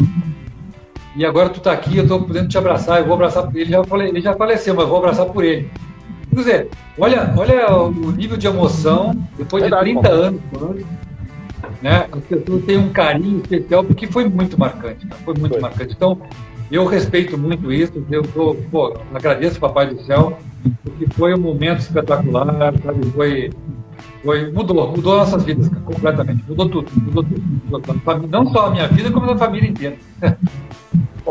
e 1.16 1.26
agora 1.26 1.50
tu 1.50 1.60
tá 1.60 1.72
aqui, 1.72 1.98
eu 1.98 2.08
tô 2.08 2.22
podendo 2.22 2.48
te 2.48 2.58
abraçar, 2.58 3.00
eu 3.00 3.06
vou 3.06 3.14
abraçar 3.14 3.44
por 3.44 3.56
ele, 3.56 3.70
já 3.70 3.84
falei, 3.84 4.10
ele 4.10 4.22
já 4.22 4.34
faleceu, 4.34 4.74
mas 4.74 4.88
vou 4.88 4.98
abraçar 4.98 5.26
por 5.26 5.44
ele. 5.44 5.70
Quer 6.30 6.36
dizer, 6.36 6.70
olha, 6.98 7.34
olha 7.38 7.74
o 7.74 8.12
nível 8.12 8.38
de 8.38 8.48
emoção, 8.48 9.16
depois 9.38 9.64
de 9.64 9.70
30 9.70 10.02
Paulo. 10.02 10.24
anos, 10.24 10.42
né? 11.82 12.08
As 12.12 12.24
pessoas 12.24 12.64
têm 12.66 12.78
um 12.78 12.90
carinho 12.90 13.40
especial, 13.40 13.84
porque 13.84 14.08
foi 14.08 14.28
muito 14.28 14.60
marcante, 14.60 15.06
cara, 15.08 15.22
foi 15.24 15.34
muito 15.38 15.54
Foi. 15.54 15.62
marcante. 15.62 15.94
Então, 15.94 16.20
eu 16.72 16.86
respeito 16.86 17.38
muito 17.38 17.72
isso, 17.72 18.06
eu 18.10 18.24
tô, 18.24 18.56
pô, 18.72 18.98
agradeço 19.14 19.60
Papai 19.60 19.88
do 19.88 20.02
Céu, 20.04 20.38
porque 20.84 21.08
foi 21.14 21.34
um 21.34 21.40
momento 21.40 21.80
espetacular, 21.80 22.46
sabe? 22.84 23.06
Foi, 23.12 23.52
foi, 24.24 24.52
mudou, 24.52 24.92
mudou 24.92 25.18
nossas 25.18 25.44
vidas, 25.44 25.70
completamente. 25.70 26.44
Mudou 26.48 26.70
tudo, 26.70 26.92
mudou 26.96 27.24
tudo. 27.24 27.44
Mudou 27.66 27.82
tudo. 27.82 28.28
Não 28.28 28.52
só 28.52 28.68
a 28.68 28.70
minha 28.72 28.88
vida, 28.88 29.12
como 29.12 29.30
a 29.30 29.34
da 29.34 29.38
família 29.38 29.70
inteira. 29.70 29.98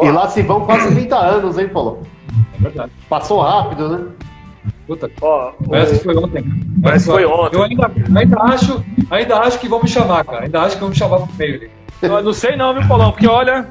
E 0.02 0.10
lá 0.10 0.28
se 0.28 0.42
vão 0.42 0.66
quase 0.66 0.92
30 0.92 1.16
anos, 1.16 1.56
hein, 1.56 1.68
Paulo? 1.68 2.02
Verdade. 2.58 2.90
Passou 3.08 3.40
rápido, 3.40 3.88
né? 3.88 4.06
Puta, 4.86 5.10
ó, 5.22 5.52
parece 5.68 5.98
que 5.98 6.04
foi 6.04 6.16
ontem. 6.16 6.44
Parece 6.82 7.04
que 7.04 7.12
foi 7.12 7.24
ontem. 7.24 7.56
Eu 7.56 7.62
ainda, 7.62 7.90
ainda, 8.16 8.42
acho, 8.42 8.84
ainda 9.10 9.38
acho 9.38 9.58
que 9.60 9.68
vão 9.68 9.80
me 9.82 9.88
chamar, 9.88 10.24
cara. 10.24 10.44
Ainda 10.44 10.62
acho 10.62 10.74
que 10.74 10.80
vão 10.80 10.90
me 10.90 10.96
chamar 10.96 11.18
pro 11.20 11.34
meio 11.36 11.54
ali. 11.54 11.70
Eu 12.02 12.22
não 12.22 12.32
sei 12.32 12.56
não, 12.56 12.74
viu, 12.74 12.86
Paulão? 12.88 13.12
Porque 13.12 13.26
olha. 13.26 13.66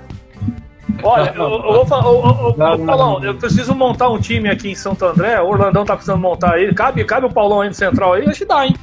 Olha, 1.01 1.33
eu, 1.35 1.43
eu 1.43 1.73
vou 1.73 1.85
falar. 1.85 2.09
Ô, 2.09 2.53
Paulão, 2.53 3.23
eu 3.23 3.35
preciso 3.35 3.73
montar 3.73 4.09
um 4.09 4.19
time 4.19 4.49
aqui 4.49 4.69
em 4.69 4.75
Santo 4.75 5.05
André. 5.05 5.41
O 5.41 5.47
Orlandão 5.47 5.85
tá 5.85 5.95
precisando 5.95 6.21
montar 6.21 6.53
aí. 6.53 6.73
Cabe, 6.73 7.03
cabe 7.03 7.25
o 7.25 7.31
Paulão 7.31 7.61
aí 7.61 7.69
no 7.69 7.73
central 7.73 8.13
aí? 8.13 8.27
Acho 8.27 8.39
que 8.39 8.45
dá, 8.45 8.65
hein? 8.65 8.75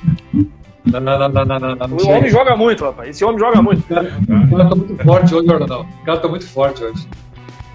Não, 0.85 1.01
não, 1.01 1.19
não, 1.19 1.29
não, 1.29 1.45
não, 1.45 1.77
não, 1.77 1.97
O 1.97 2.09
homem 2.09 2.31
joga 2.31 2.57
muito, 2.57 2.85
rapaz. 2.85 3.11
Esse 3.11 3.25
homem 3.25 3.39
joga 3.39 3.63
muito. 3.63 3.81
O 3.83 4.57
cara, 4.57 4.69
tá 4.69 4.75
muito 4.75 5.05
forte 5.05 5.35
hoje, 5.35 5.51
Orlandão. 5.51 5.87
O 6.03 6.05
cara 6.05 6.19
tá 6.19 6.29
muito 6.29 6.49
forte 6.49 6.83
hoje. 6.83 7.09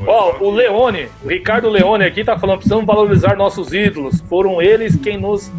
Ó, 0.06 0.34
oh, 0.42 0.46
o 0.46 0.52
Leone, 0.52 1.08
o 1.24 1.30
Ricardo 1.30 1.70
Leone 1.70 2.04
aqui 2.04 2.24
tá 2.24 2.38
falando: 2.38 2.58
precisamos 2.58 2.86
valorizar 2.86 3.38
nossos 3.38 3.74
ídolos. 3.74 4.20
Foram 4.22 4.62
eles 4.62 4.96
quem 4.98 5.18
nos 5.18 5.52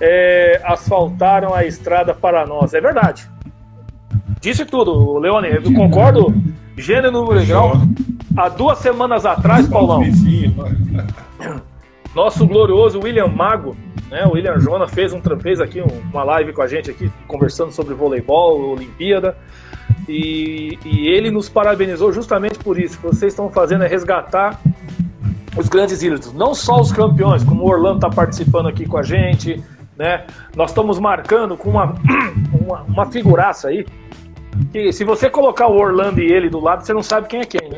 é, 0.00 0.60
asfaltaram 0.64 1.52
a 1.54 1.64
estrada 1.64 2.14
para 2.14 2.46
nós. 2.46 2.72
É 2.72 2.80
verdade. 2.80 3.28
Disse 4.40 4.64
tudo, 4.64 5.18
Leone. 5.18 5.48
Eu 5.48 5.72
concordo. 5.74 6.34
Gênero 6.76 7.12
no 7.12 7.30
legal. 7.30 7.72
Há 8.36 8.48
duas 8.48 8.78
semanas 8.78 9.26
atrás, 9.26 9.68
Paulão. 9.68 10.02
Nosso 12.14 12.46
glorioso 12.46 13.00
William 13.00 13.28
Mago, 13.28 13.76
né? 14.10 14.24
O 14.26 14.32
William 14.32 14.58
Jona 14.58 14.86
fez, 14.86 15.12
um, 15.12 15.20
fez 15.40 15.60
aqui 15.60 15.82
uma 16.12 16.22
live 16.24 16.52
com 16.52 16.62
a 16.62 16.66
gente 16.66 16.90
aqui, 16.90 17.10
conversando 17.26 17.72
sobre 17.72 17.94
voleibol, 17.94 18.72
Olimpíada. 18.72 19.36
E, 20.08 20.78
e 20.84 21.08
ele 21.08 21.30
nos 21.30 21.48
parabenizou 21.48 22.12
justamente 22.12 22.58
por 22.58 22.78
isso. 22.78 22.98
O 22.98 23.00
que 23.00 23.06
vocês 23.16 23.32
estão 23.32 23.50
fazendo 23.50 23.84
é 23.84 23.88
resgatar 23.88 24.60
os 25.56 25.68
grandes 25.68 26.02
ídolos, 26.02 26.32
não 26.32 26.54
só 26.54 26.80
os 26.80 26.92
campeões, 26.92 27.44
como 27.44 27.64
o 27.64 27.68
Orlando 27.68 27.96
está 27.96 28.08
participando 28.08 28.68
aqui 28.68 28.86
com 28.86 28.96
a 28.96 29.02
gente, 29.02 29.62
né? 29.96 30.24
Nós 30.56 30.70
estamos 30.70 30.98
marcando 30.98 31.56
com 31.56 31.70
uma, 31.70 31.94
uma, 32.58 32.82
uma 32.82 33.06
figuraça 33.06 33.68
aí, 33.68 33.86
que 34.72 34.92
se 34.92 35.04
você 35.04 35.28
colocar 35.28 35.66
o 35.66 35.76
Orlando 35.76 36.20
e 36.20 36.32
ele 36.32 36.48
do 36.48 36.58
lado, 36.58 36.84
você 36.84 36.94
não 36.94 37.02
sabe 37.02 37.28
quem 37.28 37.40
é 37.40 37.44
quem, 37.44 37.68
né? 37.68 37.76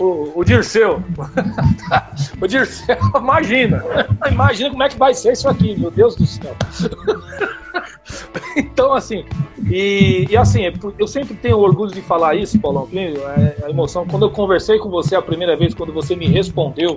O, 0.00 0.42
Dirceu. 0.42 1.02
o 2.40 2.46
Dirceu, 2.46 2.96
imagina. 3.14 3.84
Imagina 4.30 4.70
como 4.70 4.82
é 4.82 4.88
que 4.88 4.96
vai 4.96 5.12
ser 5.12 5.32
isso 5.32 5.46
aqui, 5.46 5.78
meu 5.78 5.90
Deus 5.90 6.16
do 6.16 6.24
céu. 6.24 6.56
então, 8.56 8.94
assim, 8.94 9.26
e, 9.70 10.26
e, 10.30 10.36
assim, 10.38 10.62
eu 10.98 11.06
sempre 11.06 11.34
tenho 11.34 11.58
orgulho 11.58 11.92
de 11.92 12.00
falar 12.00 12.34
isso, 12.34 12.58
Paulão, 12.58 12.88
é, 12.94 13.64
a 13.64 13.68
emoção. 13.68 14.06
Quando 14.06 14.24
eu 14.24 14.30
conversei 14.30 14.78
com 14.78 14.88
você 14.88 15.14
a 15.14 15.20
primeira 15.20 15.54
vez, 15.54 15.74
quando 15.74 15.92
você 15.92 16.16
me 16.16 16.26
respondeu 16.26 16.96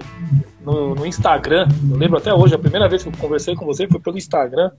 no, 0.61 0.95
no 0.95 1.05
Instagram, 1.05 1.67
eu 1.91 1.97
lembro 1.97 2.17
até 2.17 2.33
hoje, 2.33 2.55
a 2.55 2.59
primeira 2.59 2.87
vez 2.87 3.03
que 3.03 3.09
eu 3.09 3.13
conversei 3.19 3.53
com 3.53 3.65
você 3.65 3.85
foi 3.85 3.99
pelo 3.99 4.17
Instagram, 4.17 4.71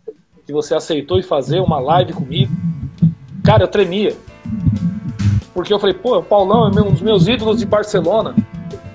que 0.47 0.53
você 0.53 0.75
aceitou 0.75 1.19
e 1.19 1.23
fazer 1.23 1.61
uma 1.61 1.79
live 1.79 2.15
comigo. 2.15 2.53
Cara, 3.45 3.65
eu 3.65 3.69
tremia. 3.69 4.17
Porque 5.55 5.73
eu 5.73 5.79
falei, 5.79 5.95
pô, 5.95 6.19
o 6.19 6.23
Paulão 6.23 6.67
é 6.67 6.83
um 6.83 6.91
dos 6.91 7.01
meus 7.01 7.29
ídolos 7.29 7.59
de 7.59 7.65
Barcelona. 7.65 8.35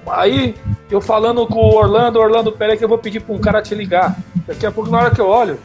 Aí 0.06 0.56
eu 0.92 1.00
falando 1.00 1.48
com 1.48 1.60
o 1.60 1.76
Orlando, 1.76 2.20
Orlando, 2.20 2.52
peraí 2.52 2.78
que 2.78 2.84
eu 2.84 2.90
vou 2.90 2.98
pedir 2.98 3.22
pra 3.22 3.34
um 3.34 3.40
cara 3.40 3.62
te 3.62 3.74
ligar. 3.74 4.18
Daqui 4.46 4.66
a 4.66 4.72
pouco, 4.72 4.90
na 4.90 4.98
hora 4.98 5.12
que 5.12 5.22
eu 5.22 5.28
olho, 5.28 5.58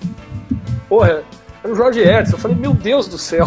porra, 0.89 1.25
era 1.65 1.73
o 1.73 1.75
Jorge 1.75 2.01
Edson. 2.01 2.37
Eu 2.37 2.39
falei, 2.39 2.57
meu 2.57 2.75
Deus 2.75 3.09
do 3.09 3.17
céu. 3.17 3.47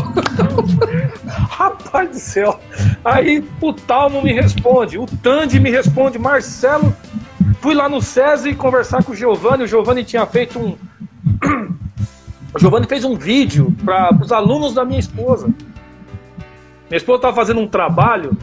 Rapaz 1.50 2.10
do 2.10 2.20
céu. 2.20 2.60
Aí 3.06 3.48
o 3.62 3.72
Talmo 3.72 4.22
me 4.22 4.34
responde, 4.34 4.98
o 4.98 5.06
Tandy 5.06 5.60
me 5.60 5.70
responde, 5.70 6.18
Marcelo. 6.18 6.94
Fui 7.62 7.76
lá 7.76 7.88
no 7.88 8.02
SESI 8.02 8.56
conversar 8.56 9.04
com 9.04 9.12
o 9.12 9.16
Giovanni. 9.16 9.64
O 9.64 9.68
Giovanni 9.68 10.04
tinha 10.04 10.26
feito 10.26 10.60
um. 10.60 10.76
o 12.54 12.60
Giovanni 12.60 12.88
fez 12.88 13.04
um 13.04 13.16
vídeo 13.16 13.74
para 13.86 14.16
os 14.20 14.32
alunos 14.32 14.74
da 14.74 14.84
minha 14.84 15.00
esposa. 15.00 15.50
Minha 16.90 16.98
esposa 16.98 17.18
estava 17.18 17.36
fazendo 17.36 17.60
um 17.60 17.68
trabalho 17.68 18.38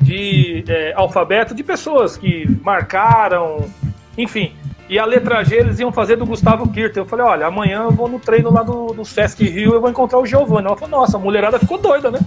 de 0.00 0.64
é, 0.66 0.92
alfabeto 0.96 1.54
de 1.54 1.62
pessoas 1.62 2.16
que 2.16 2.46
marcaram, 2.62 3.70
enfim. 4.16 4.54
E 4.88 4.98
a 4.98 5.04
letra 5.04 5.44
G 5.44 5.54
eles 5.54 5.78
iam 5.78 5.92
fazer 5.92 6.16
do 6.16 6.26
Gustavo 6.26 6.68
Kirten. 6.68 7.02
Eu 7.02 7.06
falei, 7.06 7.24
olha, 7.24 7.46
amanhã 7.46 7.82
eu 7.84 7.92
vou 7.92 8.08
no 8.08 8.18
treino 8.18 8.50
lá 8.50 8.64
do, 8.64 8.86
do 8.86 9.04
Sesc 9.04 9.44
Rio 9.44 9.74
eu 9.74 9.80
vou 9.80 9.88
encontrar 9.88 10.18
o 10.18 10.26
Giovanni. 10.26 10.66
Ela 10.66 10.76
falou, 10.76 11.00
nossa, 11.00 11.16
a 11.16 11.20
mulherada 11.20 11.60
ficou 11.60 11.78
doida, 11.78 12.10
né? 12.10 12.18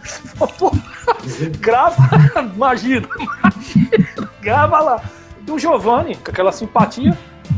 grava, 1.60 1.98
imagina, 2.56 3.06
imagina, 3.20 4.30
grava 4.40 4.80
lá. 4.80 5.04
E 5.46 5.52
o 5.52 5.60
Giovanni, 5.60 6.16
com 6.16 6.32
aquela 6.32 6.54
simpatia, 6.54 7.18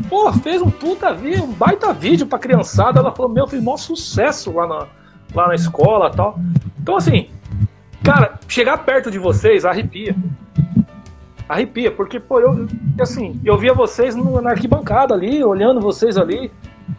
pô, 0.09 0.33
fez 0.33 0.59
um 0.59 0.71
puta 0.71 1.13
vídeo, 1.13 1.43
um 1.43 1.53
baita 1.53 1.93
vídeo 1.93 2.25
pra 2.25 2.39
criançada. 2.39 2.99
Ela 2.99 3.11
falou, 3.11 3.31
meu, 3.31 3.45
fez 3.45 3.61
maior 3.61 3.77
sucesso 3.77 4.51
lá 4.53 4.65
na, 4.65 4.87
lá 5.35 5.47
na 5.49 5.53
escola 5.53 6.09
tal. 6.09 6.39
Então, 6.81 6.95
assim, 6.95 7.29
Cara, 8.05 8.39
chegar 8.47 8.77
perto 8.77 9.09
de 9.09 9.17
vocês 9.17 9.65
arrepia. 9.65 10.15
Arrepia, 11.49 11.91
porque, 11.91 12.19
pô, 12.19 12.39
eu, 12.39 12.67
assim, 12.99 13.39
eu 13.43 13.57
via 13.57 13.73
vocês 13.73 14.15
no, 14.15 14.39
na 14.41 14.51
arquibancada 14.51 15.13
ali, 15.15 15.43
olhando 15.43 15.81
vocês 15.81 16.15
ali. 16.15 16.51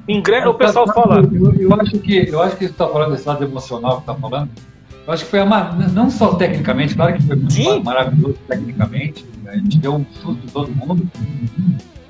Ingresso, 0.09 0.49
o 0.49 0.55
pessoal 0.55 0.87
fala. 0.93 1.21
Eu, 1.21 1.55
eu, 1.55 1.81
acho 1.81 1.99
que, 1.99 2.29
eu 2.29 2.43
acho 2.43 2.57
que 2.57 2.65
você 2.65 2.73
está 2.73 2.89
falando 2.89 3.13
desse 3.13 3.27
lado 3.27 3.45
emocional 3.45 3.97
que 3.97 4.11
está 4.11 4.15
falando. 4.15 4.51
Eu 5.07 5.13
acho 5.13 5.25
que 5.25 5.31
foi 5.31 5.41
uma, 5.41 5.73
não 5.93 6.11
só 6.11 6.35
tecnicamente, 6.35 6.97
claro 6.97 7.15
que 7.15 7.23
foi 7.23 7.37
muito 7.37 7.53
Sim. 7.53 7.83
maravilhoso 7.85 8.37
tecnicamente, 8.49 9.25
a 9.47 9.57
gente 9.57 9.79
deu 9.79 9.95
um 9.95 10.05
susto 10.21 10.45
em 10.45 10.49
todo 10.49 10.69
mundo, 10.75 11.09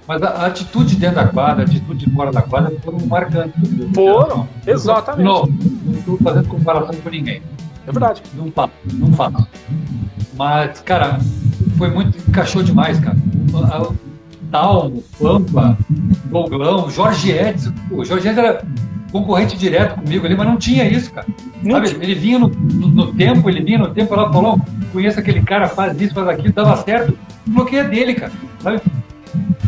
mas 0.08 0.22
a, 0.22 0.28
a, 0.28 0.46
atitude 0.46 0.96
dentro 0.96 1.16
da 1.16 1.26
quadra, 1.26 1.64
a 1.64 1.66
atitude 1.66 2.10
fora 2.10 2.32
da 2.32 2.40
quadra 2.40 2.74
foram 2.82 2.98
marcantes. 3.06 3.54
Foram, 3.94 4.48
exatamente. 4.66 5.24
Não 5.24 5.92
estou 5.92 6.16
fazendo 6.18 6.48
comparação 6.48 6.94
com 6.94 7.10
ninguém. 7.10 7.42
É 7.86 7.92
verdade. 7.92 8.22
Não 8.34 8.50
faço, 8.50 8.72
não 8.92 9.12
faço. 9.12 9.46
Mas, 10.36 10.80
cara, 10.80 11.18
foi 11.78 11.90
muito. 11.90 12.18
encaixou 12.28 12.62
demais, 12.62 12.98
cara. 13.00 13.16
Talmo, 14.50 15.02
Pampa, 15.18 15.76
Doglão, 16.26 16.90
Jorge 16.90 17.32
Edson. 17.32 17.72
O 17.90 18.04
Jorge 18.04 18.28
Edson 18.28 18.40
era 18.40 18.64
concorrente 19.10 19.56
direto 19.56 20.00
comigo 20.00 20.26
ali, 20.26 20.36
mas 20.36 20.46
não 20.46 20.56
tinha 20.56 20.88
isso, 20.88 21.12
cara. 21.12 21.26
Sabe? 21.68 21.88
Ele 22.00 22.14
vinha 22.14 22.38
no, 22.38 22.48
no, 22.48 22.88
no, 22.88 23.12
tempo, 23.14 23.48
ele 23.48 23.62
vinha 23.62 23.78
no 23.78 23.88
tempo 23.88 24.14
lá, 24.14 24.32
falou: 24.32 24.60
conheço 24.92 25.18
aquele 25.18 25.42
cara, 25.42 25.68
faz 25.68 26.00
isso, 26.00 26.14
faz 26.14 26.28
aquilo, 26.28 26.52
dava 26.52 26.76
certo. 26.78 27.16
O 27.46 27.50
bloqueio 27.50 27.82
é 27.82 27.88
dele, 27.88 28.14
cara. 28.14 28.32
Sabe? 28.60 28.80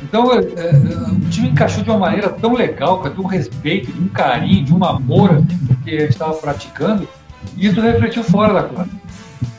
Então, 0.02 0.32
é, 0.32 0.38
é, 0.38 0.72
o 1.10 1.28
time 1.28 1.48
encaixou 1.48 1.84
de 1.84 1.90
uma 1.90 1.98
maneira 1.98 2.30
tão 2.30 2.54
legal, 2.54 2.98
com 3.00 3.22
um 3.22 3.26
respeito, 3.26 3.92
de 3.92 4.00
um 4.00 4.08
carinho, 4.08 4.64
de 4.64 4.74
um 4.74 4.82
amor 4.82 5.32
assim, 5.32 5.76
que 5.84 5.96
a 5.96 6.00
gente 6.00 6.10
estava 6.10 6.32
praticando, 6.34 7.06
isso 7.56 7.80
refletiu 7.80 8.22
fora 8.22 8.52
da 8.54 8.62
classe. 8.62 8.90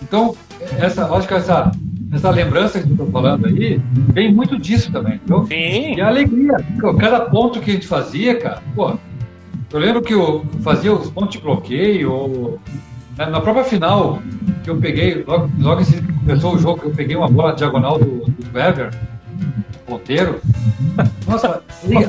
Então, 0.01 0.35
essa, 0.77 1.05
acho 1.13 1.27
que 1.27 1.33
essa, 1.33 1.71
essa 2.11 2.29
lembrança 2.29 2.79
que 2.79 2.87
eu 2.87 2.91
estou 2.91 3.11
falando 3.11 3.45
aí 3.45 3.81
vem 4.13 4.33
muito 4.33 4.57
disso 4.57 4.91
também, 4.91 5.15
entendeu? 5.15 5.45
Sim. 5.45 5.95
E 5.95 6.01
a 6.01 6.07
alegria. 6.07 6.57
Cada 6.99 7.21
ponto 7.21 7.59
que 7.59 7.71
a 7.71 7.73
gente 7.73 7.87
fazia, 7.87 8.39
cara, 8.39 8.61
pô, 8.75 8.97
eu 9.71 9.79
lembro 9.79 10.01
que 10.01 10.13
eu 10.13 10.45
fazia 10.63 10.93
os 10.93 11.09
pontos 11.11 11.31
de 11.31 11.39
bloqueio, 11.39 12.11
ou, 12.11 12.59
na 13.17 13.39
própria 13.39 13.63
final, 13.63 14.19
que 14.63 14.69
eu 14.69 14.77
peguei, 14.77 15.23
logo, 15.27 15.49
logo 15.59 15.85
que 15.85 16.01
começou 16.01 16.55
o 16.55 16.59
jogo, 16.59 16.81
eu 16.85 16.91
peguei 16.91 17.15
uma 17.15 17.27
bola 17.27 17.53
diagonal 17.53 17.99
do, 17.99 18.25
do 18.25 18.53
Weber, 18.53 18.89
ponteiro. 19.89 20.41
Nossa, 21.27 21.61
ela, 21.83 22.05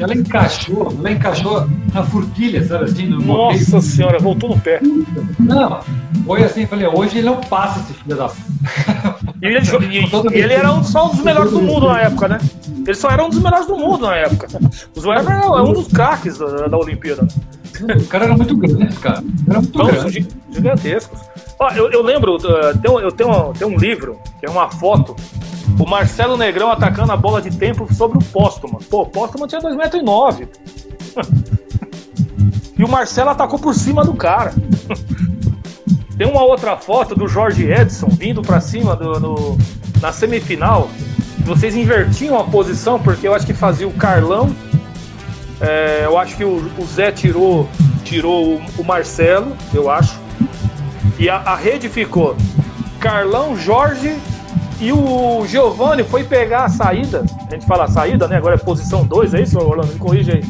ela, 0.00 0.14
encaixou, 0.14 0.94
ela 0.98 1.12
encaixou 1.12 1.68
na 1.92 2.02
forquilha, 2.02 2.66
sabe 2.66 2.84
assim? 2.84 3.06
No 3.06 3.20
Nossa 3.20 3.80
senhora, 3.80 4.18
voltou 4.18 4.50
no 4.50 4.60
pé. 4.60 4.80
Não, 5.38 5.80
foi 6.24 6.42
assim, 6.42 6.66
falei, 6.66 6.86
hoje 6.86 7.18
ele 7.18 7.26
não 7.26 7.36
passa 7.36 7.80
esse 7.80 7.92
filho 7.94 8.16
da. 8.16 8.30
E 9.40 9.46
ele, 9.46 9.58
ele 10.32 10.52
era 10.52 10.72
um, 10.72 10.82
só 10.82 11.06
um 11.06 11.10
dos 11.10 11.22
melhores 11.22 11.52
do 11.52 11.60
mundo 11.60 11.88
na 11.88 12.00
época, 12.00 12.28
né? 12.28 12.38
Ele 12.86 12.94
só 12.94 13.10
era 13.10 13.24
um 13.24 13.28
dos 13.28 13.40
melhores 13.40 13.66
do 13.66 13.76
mundo 13.76 14.06
na 14.06 14.16
época. 14.16 14.48
O 14.96 15.08
Weber 15.08 15.34
é 15.34 15.62
um 15.62 15.72
dos 15.72 15.88
craques 15.88 16.38
da, 16.38 16.66
da 16.66 16.76
Olimpíada. 16.76 17.26
Os 17.96 18.08
caras 18.08 18.28
eram 18.28 18.36
muito 18.36 18.56
grandes, 18.56 18.98
cara. 18.98 19.22
Era 19.48 19.60
muito 19.60 19.80
então, 19.80 20.26
gigantescos. 20.50 21.20
Ó, 21.60 21.70
eu, 21.70 21.90
eu 21.90 22.02
lembro, 22.02 22.36
uh, 22.36 22.78
tem 22.80 22.90
um, 22.90 23.00
eu 23.00 23.10
tenho, 23.12 23.30
um, 23.30 23.52
tenho 23.52 23.70
um 23.70 23.76
livro, 23.76 24.18
que 24.38 24.46
é 24.46 24.50
uma 24.50 24.70
foto 24.70 25.14
o 25.78 25.88
Marcelo 25.88 26.36
Negrão 26.36 26.70
atacando 26.70 27.12
a 27.12 27.16
bola 27.16 27.40
de 27.42 27.50
tempo 27.50 27.92
sobre 27.92 28.18
o 28.18 28.22
Póstuma. 28.22 28.78
Pô, 28.90 29.02
o 29.02 29.06
Póstuma 29.06 29.46
tinha 29.46 29.60
2,9m. 29.60 30.48
e 32.78 32.84
o 32.84 32.88
Marcelo 32.88 33.30
atacou 33.30 33.58
por 33.58 33.74
cima 33.74 34.04
do 34.04 34.14
cara. 34.14 34.52
Tem 36.16 36.26
uma 36.26 36.42
outra 36.42 36.76
foto 36.76 37.14
do 37.14 37.28
Jorge 37.28 37.70
Edson 37.70 38.08
vindo 38.08 38.42
para 38.42 38.60
cima 38.60 38.96
do, 38.96 39.20
do, 39.20 39.58
na 40.00 40.12
semifinal. 40.12 40.90
Vocês 41.44 41.76
invertiam 41.76 42.38
a 42.38 42.44
posição, 42.44 42.98
porque 42.98 43.28
eu 43.28 43.34
acho 43.34 43.46
que 43.46 43.54
fazia 43.54 43.86
o 43.86 43.92
Carlão. 43.92 44.54
É, 45.60 46.02
eu 46.04 46.18
acho 46.18 46.36
que 46.36 46.44
o, 46.44 46.70
o, 46.76 46.84
Zé 46.84 47.12
tirou, 47.12 47.68
tirou 48.04 48.54
o, 48.54 48.62
o 48.78 48.84
Marcelo, 48.84 49.56
eu 49.72 49.88
acho. 49.88 50.18
E 51.18 51.28
a, 51.28 51.36
a 51.36 51.56
rede 51.56 51.88
ficou 51.88 52.36
Carlão, 52.98 53.56
Jorge 53.56 54.16
E 54.80 54.92
o 54.92 55.44
Giovanni 55.46 56.04
foi 56.04 56.22
pegar 56.22 56.64
a 56.64 56.68
saída, 56.68 57.24
a 57.48 57.54
gente 57.54 57.66
fala 57.66 57.88
saída, 57.88 58.28
né? 58.28 58.36
Agora 58.36 58.54
é 58.54 58.58
posição 58.58 59.04
2, 59.04 59.34
é 59.34 59.40
isso, 59.42 59.58
Orlando? 59.58 59.92
Me 59.92 59.98
corrija 59.98 60.34
aí. 60.34 60.44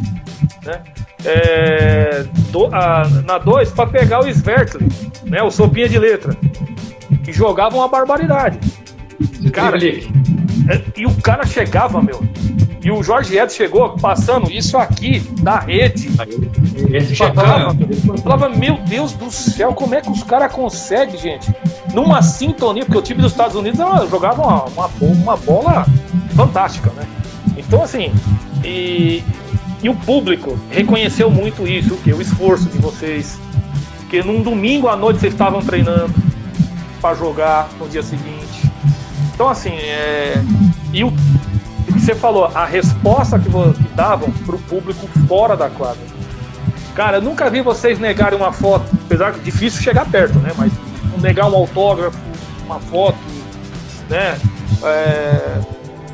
Né? 0.65 0.83
É, 1.25 2.25
do, 2.51 2.67
a, 2.67 3.09
na 3.25 3.39
2 3.39 3.71
para 3.71 3.89
pegar 3.89 4.21
o 4.21 4.29
Svertli, 4.29 4.87
né? 5.25 5.43
O 5.43 5.51
sopinha 5.51 5.89
de 5.89 5.99
letra. 5.99 6.37
E 7.27 7.33
jogava 7.33 7.77
uma 7.77 7.89
barbaridade. 7.89 8.59
Cara, 9.53 9.79
é, 9.79 10.83
e 10.97 11.07
o 11.07 11.15
cara 11.23 11.47
chegava, 11.47 12.03
meu. 12.03 12.23
E 12.89 12.91
o 12.91 13.03
Jorge 13.03 13.37
Edson 13.37 13.55
chegou 13.55 13.91
passando 13.99 14.51
isso 14.51 14.79
aqui 14.79 15.21
da 15.43 15.59
rede. 15.59 16.09
Ele 16.75 17.15
chegava, 17.15 17.77
falava, 18.23 18.49
meu 18.49 18.79
Deus 18.79 19.13
do 19.13 19.31
céu, 19.31 19.75
como 19.75 19.95
é 19.95 20.01
que 20.01 20.11
os 20.11 20.23
caras 20.23 20.51
conseguem, 20.51 21.19
gente? 21.21 21.55
Numa 21.93 22.23
sintonia, 22.23 22.87
porque 22.87 22.97
o 22.97 23.03
time 23.03 23.21
dos 23.21 23.33
Estados 23.33 23.57
Unidos 23.57 23.79
jogava 24.09 24.43
uma, 24.43 24.65
uma, 24.65 24.91
uma 25.03 25.37
bola 25.37 25.85
fantástica, 26.35 26.91
né? 26.97 27.07
Então, 27.59 27.83
assim, 27.83 28.11
e, 28.65 29.23
e 29.83 29.91
o 29.91 29.95
público 29.95 30.59
reconheceu 30.71 31.31
muito 31.31 31.69
isso, 31.69 31.93
o 31.93 31.99
que? 31.99 32.11
O 32.11 32.23
esforço 32.23 32.71
de 32.71 32.79
vocês. 32.79 33.39
Porque 33.99 34.23
num 34.23 34.41
domingo 34.41 34.89
à 34.89 34.97
noite 34.97 35.21
vocês 35.21 35.35
estavam 35.35 35.61
treinando 35.61 36.15
para 37.03 37.15
jogar 37.15 37.69
no 37.79 37.87
dia 37.87 38.03
seguinte. 38.03 38.63
Então, 39.35 39.47
assim, 39.47 39.75
é... 39.75 40.43
e 40.91 41.05
o 41.05 41.13
você 42.09 42.15
falou, 42.15 42.47
a 42.55 42.65
resposta 42.65 43.39
que, 43.39 43.51
que 43.51 43.89
davam 43.95 44.31
pro 44.47 44.59
público 44.61 45.07
fora 45.29 45.55
da 45.55 45.69
quadra. 45.69 46.01
Cara, 46.95 47.19
eu 47.19 47.23
nunca 47.23 47.51
vi 47.51 47.61
vocês 47.61 47.99
negarem 47.99 48.39
uma 48.39 48.51
foto, 48.51 48.87
apesar 49.05 49.35
que 49.35 49.41
é 49.41 49.43
difícil 49.43 49.83
chegar 49.83 50.11
perto, 50.11 50.39
né? 50.39 50.51
Mas 50.57 50.73
negar 51.21 51.51
um 51.51 51.55
autógrafo, 51.55 52.19
uma 52.65 52.81
foto, 52.81 53.19
né? 54.09 54.39
É... 54.83 55.61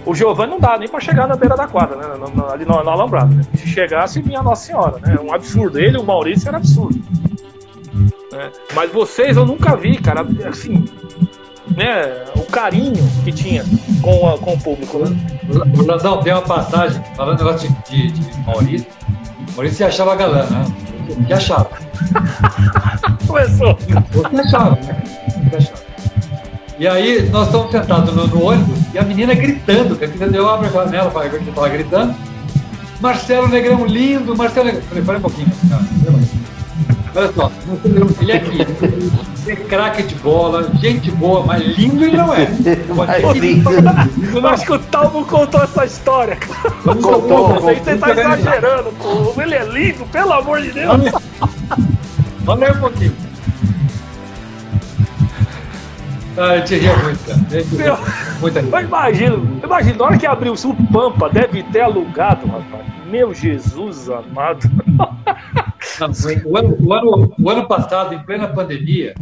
O 0.05 0.17
Giovanni 0.17 0.51
não 0.51 0.59
dá 0.59 0.77
nem 0.77 0.89
para 0.89 0.99
chegar 0.99 1.29
na 1.29 1.37
beira 1.37 1.57
da 1.57 1.69
quadra, 1.69 1.97
né? 1.97 2.05
Ali 2.53 2.65
no, 2.65 2.83
no 2.83 2.91
Alambrado. 2.91 3.33
Né? 3.33 3.43
Se 3.55 3.69
chegasse, 3.69 4.21
vinha 4.21 4.43
Nossa 4.43 4.67
Senhora, 4.67 4.99
né? 5.01 5.17
Um 5.23 5.33
absurdo. 5.33 5.79
Ele 5.79 5.97
o 5.97 6.03
Maurício 6.03 6.49
era 6.49 6.57
absurdo. 6.57 7.01
Né? 8.33 8.51
Mas 8.75 8.93
vocês 8.93 9.37
eu 9.37 9.47
nunca 9.47 9.77
vi, 9.77 9.97
cara. 9.97 10.27
Assim, 10.47 10.85
né, 11.69 12.25
o 12.37 12.43
carinho 12.43 13.09
que 13.25 13.33
tinha 13.33 13.65
com, 14.03 14.29
a, 14.29 14.39
com 14.39 14.55
o 14.55 14.61
público. 14.61 14.99
Né? 14.99 15.17
Landão, 15.87 16.21
tem 16.23 16.33
uma 16.33 16.43
passagem, 16.43 17.03
falando 17.17 17.39
negócio 17.39 17.69
de, 17.89 18.11
de, 18.11 18.21
de 18.21 18.41
Maurício. 18.41 18.87
Maurício 19.55 19.79
se 19.79 19.85
achava 19.85 20.15
galã, 20.17 20.45
né? 20.45 20.65
Que 21.27 21.33
achava. 21.33 21.71
Começou. 23.27 23.77
Você 24.13 24.41
achava, 24.41 24.77
né? 24.77 25.03
Você 25.51 25.57
achava. 25.57 25.85
E 26.77 26.89
aí, 26.89 27.29
nós 27.31 27.47
estamos 27.47 27.71
sentados 27.71 28.15
no, 28.15 28.27
no, 28.27 28.45
ônibus 28.47 28.79
e 28.93 28.99
a 28.99 29.03
menina 29.03 29.33
gritando, 29.33 29.95
que 29.97 30.05
a 30.05 30.09
menina 30.09 30.29
deu 30.29 30.49
abre 30.49 30.67
a 30.67 30.71
janela 30.71 31.11
para 31.11 31.27
estava 31.27 31.69
gritando. 31.69 32.15
Marcelo 33.01 33.49
Negrão 33.49 33.87
lindo, 33.87 34.37
Marcelo 34.37 34.67
Negrão. 34.67 34.83
Falei, 34.83 35.05
para 35.05 35.19
um 35.19 35.21
pouquinho, 35.21 35.53
cara. 35.69 35.85
Olha 37.17 37.33
só, 37.33 37.51
ele 38.21 38.33
é 38.33 38.37
aqui. 38.37 38.67
É 39.47 39.55
craque 39.55 40.03
de 40.03 40.15
bola, 40.17 40.69
gente 40.81 41.11
boa, 41.13 41.45
mas 41.45 41.63
lindo 41.63 42.05
ele 42.05 42.17
não 42.17 42.35
é. 42.35 42.49
Eu 44.35 44.47
acho 44.49 44.65
que 44.65 44.73
o 44.73 44.79
Talmo 44.79 45.25
contou 45.27 45.63
essa 45.63 45.85
história, 45.85 46.35
cara. 46.37 46.71
Contou, 46.83 47.61
você 47.61 47.97
tá 47.97 48.11
exagerando, 48.11 48.91
pô. 48.93 49.41
Ele 49.41 49.55
é 49.55 49.65
lindo, 49.65 50.05
pelo 50.07 50.33
amor 50.33 50.63
de 50.63 50.73
Deus. 50.73 51.13
Vamos 52.41 52.61
ler 52.61 52.77
um 52.77 52.81
pouquinho. 52.81 53.15
Ah, 56.37 56.57
eu 56.57 56.65
te 56.65 56.77
ria 56.77 56.97
muito, 56.97 57.25
cara. 57.25 57.41
Meu, 57.73 57.97
muito 58.41 58.59
eu 58.59 58.81
imagino, 58.81 59.61
imagino, 59.63 59.99
na 59.99 60.05
hora 60.05 60.19
que 60.19 60.27
abriu 60.27 60.53
o 60.53 60.93
Pampa, 60.93 61.31
deve 61.31 61.63
ter 61.65 61.83
alugado, 61.83 62.47
rapaz. 62.47 62.85
Meu 63.09 63.33
Jesus 63.33 64.09
amado. 64.09 64.69
o, 66.45 66.57
ano, 66.57 66.77
o, 66.81 66.93
ano, 66.93 67.35
o 67.39 67.51
ano 67.51 67.69
passado, 67.69 68.15
em 68.15 68.19
plena 68.19 68.49
pandemia, 68.49 69.15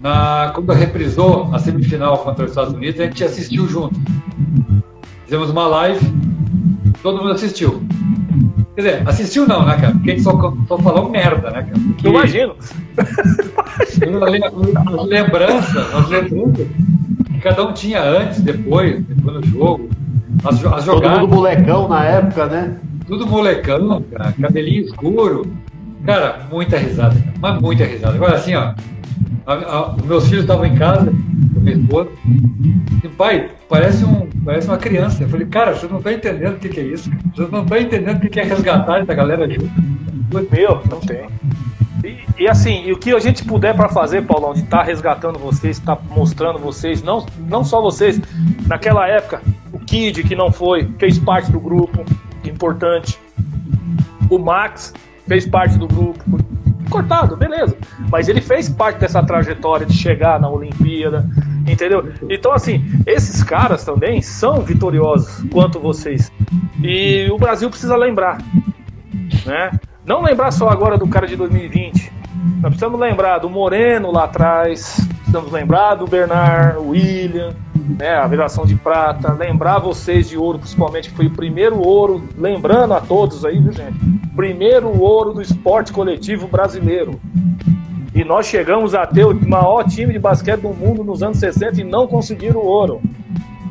na, 0.00 0.52
quando 0.54 0.72
reprisou 0.72 1.52
a 1.52 1.58
semifinal 1.58 2.18
contra 2.18 2.44
os 2.44 2.52
Estados 2.52 2.74
Unidos, 2.74 3.00
a 3.00 3.04
gente 3.04 3.24
assistiu 3.24 3.66
junto. 3.66 3.98
Fizemos 5.24 5.50
uma 5.50 5.66
live, 5.66 6.00
todo 7.02 7.18
mundo 7.18 7.32
assistiu. 7.32 7.82
Quer 8.78 8.82
dizer, 8.82 9.08
assistiu 9.08 9.44
não, 9.44 9.66
né, 9.66 9.76
cara? 9.76 9.92
Porque 9.92 10.12
a 10.12 10.14
gente 10.14 10.22
só, 10.22 10.54
só 10.68 10.78
falou 10.78 11.10
merda, 11.10 11.50
né, 11.50 11.62
cara? 11.64 11.80
Porque, 11.84 12.06
Eu 12.06 12.12
imagino. 12.12 12.54
as 14.86 15.06
lembranças, 15.08 15.94
as 15.94 16.08
lembranças 16.08 16.68
que 17.32 17.40
cada 17.42 17.66
um 17.66 17.72
tinha 17.72 18.00
antes, 18.00 18.40
depois, 18.40 19.02
depois 19.02 19.40
do 19.40 19.46
jogo. 19.48 19.90
As, 20.44 20.64
as 20.64 20.84
jogadas. 20.84 21.18
Todo 21.18 21.26
mundo 21.26 21.34
molecão 21.34 21.88
na 21.88 22.04
época, 22.04 22.46
né? 22.46 22.76
tudo 23.08 23.26
molecão, 23.26 24.00
cara, 24.12 24.32
cabelinho 24.40 24.84
escuro. 24.84 25.52
Cara, 26.06 26.46
muita 26.48 26.78
risada, 26.78 27.16
cara, 27.16 27.34
mas 27.40 27.60
muita 27.60 27.84
risada. 27.84 28.14
Agora 28.14 28.36
assim, 28.36 28.54
ó, 28.54 28.74
meus 30.04 30.28
filhos 30.28 30.42
estavam 30.42 30.66
em 30.66 30.74
casa, 30.74 31.06
com 31.54 31.60
minha 31.60 31.76
esposa, 31.76 32.10
e 33.02 33.08
pai, 33.08 33.50
parece, 33.68 34.04
um, 34.04 34.28
parece 34.44 34.68
uma 34.68 34.76
criança. 34.76 35.22
Eu 35.22 35.28
falei, 35.28 35.46
cara, 35.46 35.74
você 35.74 35.86
não 35.88 35.98
está 35.98 36.12
entendendo 36.12 36.56
o 36.56 36.58
que, 36.58 36.68
que, 36.68 36.80
é 36.80 36.82
isso, 36.84 37.10
cara. 37.10 37.22
Você 37.34 37.48
não 37.50 37.62
está 37.62 37.80
entendendo 37.80 38.16
o 38.16 38.20
que, 38.20 38.28
que 38.28 38.40
é 38.40 38.44
resgatar 38.44 39.00
essa 39.00 39.14
galera 39.14 39.48
junto. 39.48 39.70
Meu, 40.52 40.82
não 40.90 41.00
tem. 41.00 41.26
E, 42.04 42.42
e, 42.42 42.48
assim, 42.48 42.84
e 42.84 42.92
o 42.92 42.98
que 42.98 43.12
a 43.12 43.18
gente 43.18 43.44
puder 43.44 43.74
para 43.74 43.88
fazer, 43.88 44.22
Paulão, 44.22 44.52
de 44.52 44.60
estar 44.60 44.78
tá 44.78 44.82
resgatando 44.84 45.38
vocês, 45.38 45.78
estar 45.78 45.96
tá 45.96 46.02
mostrando 46.14 46.58
vocês, 46.58 47.02
não, 47.02 47.24
não 47.48 47.64
só 47.64 47.80
vocês, 47.80 48.20
naquela 48.66 49.08
época, 49.08 49.42
o 49.72 49.78
Kid, 49.78 50.22
que 50.22 50.36
não 50.36 50.52
foi, 50.52 50.88
fez 50.98 51.18
parte 51.18 51.50
do 51.50 51.58
grupo, 51.58 52.04
importante. 52.44 53.18
O 54.28 54.38
Max 54.38 54.92
fez 55.26 55.46
parte 55.46 55.78
do 55.78 55.86
grupo, 55.88 56.22
cortado, 56.88 57.36
beleza. 57.36 57.76
Mas 58.10 58.28
ele 58.28 58.40
fez 58.40 58.68
parte 58.68 59.00
dessa 59.00 59.22
trajetória 59.22 59.86
de 59.86 59.94
chegar 59.94 60.40
na 60.40 60.48
Olimpíada, 60.48 61.28
entendeu? 61.66 62.12
Então, 62.28 62.52
assim, 62.52 62.84
esses 63.06 63.42
caras 63.42 63.84
também 63.84 64.22
são 64.22 64.60
vitoriosos 64.60 65.44
quanto 65.50 65.78
vocês. 65.78 66.32
E 66.82 67.28
o 67.30 67.38
Brasil 67.38 67.68
precisa 67.70 67.96
lembrar, 67.96 68.38
né? 69.46 69.70
Não 70.04 70.22
lembrar 70.22 70.50
só 70.50 70.68
agora 70.68 70.96
do 70.96 71.06
cara 71.06 71.26
de 71.26 71.36
2020. 71.36 72.12
Nós 72.60 72.70
precisamos 72.70 72.98
lembrar 72.98 73.38
do 73.38 73.50
Moreno 73.50 74.10
lá 74.10 74.24
atrás, 74.24 75.06
precisamos 75.18 75.52
lembrar 75.52 75.96
do 75.96 76.06
Bernard, 76.06 76.78
William, 76.78 77.54
né, 77.88 78.16
a 78.16 78.26
viração 78.26 78.66
de 78.66 78.74
prata, 78.74 79.32
lembrar 79.32 79.78
vocês 79.78 80.28
de 80.28 80.36
ouro, 80.36 80.58
principalmente, 80.58 81.08
que 81.10 81.16
foi 81.16 81.26
o 81.26 81.30
primeiro 81.30 81.78
ouro, 81.78 82.22
lembrando 82.36 82.92
a 82.92 83.00
todos 83.00 83.44
aí, 83.44 83.58
viu, 83.58 83.72
gente? 83.72 83.98
Primeiro 84.36 85.00
ouro 85.00 85.32
do 85.32 85.40
esporte 85.40 85.92
coletivo 85.92 86.46
brasileiro. 86.46 87.18
E 88.14 88.24
nós 88.24 88.46
chegamos 88.46 88.94
a 88.94 89.06
ter 89.06 89.24
o 89.24 89.34
maior 89.48 89.84
time 89.84 90.12
de 90.12 90.18
basquete 90.18 90.60
do 90.60 90.70
mundo 90.70 91.02
nos 91.02 91.22
anos 91.22 91.38
60 91.38 91.80
e 91.80 91.84
não 91.84 92.06
conseguiram 92.06 92.60
o 92.60 92.66
ouro. 92.66 93.00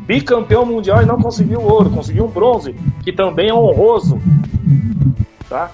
Bicampeão 0.07 0.65
mundial 0.65 1.03
e 1.03 1.05
não 1.05 1.19
conseguiu 1.21 1.59
o 1.59 1.71
ouro, 1.71 1.89
conseguiu 1.89 2.25
um 2.25 2.29
bronze, 2.29 2.73
que 3.03 3.11
também 3.11 3.49
é 3.49 3.53
honroso. 3.53 4.19
Tá? 5.49 5.69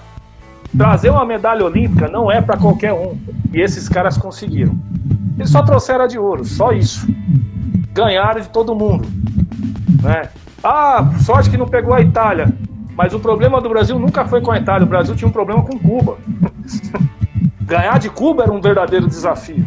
Trazer 0.76 1.10
uma 1.10 1.24
medalha 1.24 1.64
olímpica 1.64 2.08
não 2.08 2.30
é 2.30 2.40
para 2.40 2.56
qualquer 2.56 2.92
um. 2.92 3.16
E 3.52 3.60
esses 3.60 3.88
caras 3.88 4.18
conseguiram. 4.18 4.76
Eles 5.38 5.50
só 5.50 5.62
trouxeram 5.62 6.04
a 6.04 6.08
de 6.08 6.18
ouro, 6.18 6.44
só 6.44 6.72
isso 6.72 7.06
ganharam 7.94 8.40
de 8.40 8.48
todo 8.48 8.74
mundo. 8.74 9.08
Né? 10.02 10.28
Ah, 10.62 11.12
sorte 11.20 11.48
que 11.48 11.56
não 11.56 11.68
pegou 11.68 11.94
a 11.94 12.00
Itália. 12.00 12.52
Mas 12.96 13.14
o 13.14 13.20
problema 13.20 13.60
do 13.60 13.68
Brasil 13.68 13.98
nunca 13.98 14.24
foi 14.26 14.40
com 14.40 14.50
a 14.50 14.58
Itália. 14.58 14.84
O 14.84 14.88
Brasil 14.88 15.14
tinha 15.14 15.28
um 15.28 15.32
problema 15.32 15.62
com 15.62 15.78
Cuba. 15.78 16.16
Ganhar 17.62 17.98
de 17.98 18.10
Cuba 18.10 18.42
era 18.42 18.52
um 18.52 18.60
verdadeiro 18.60 19.06
desafio. 19.06 19.66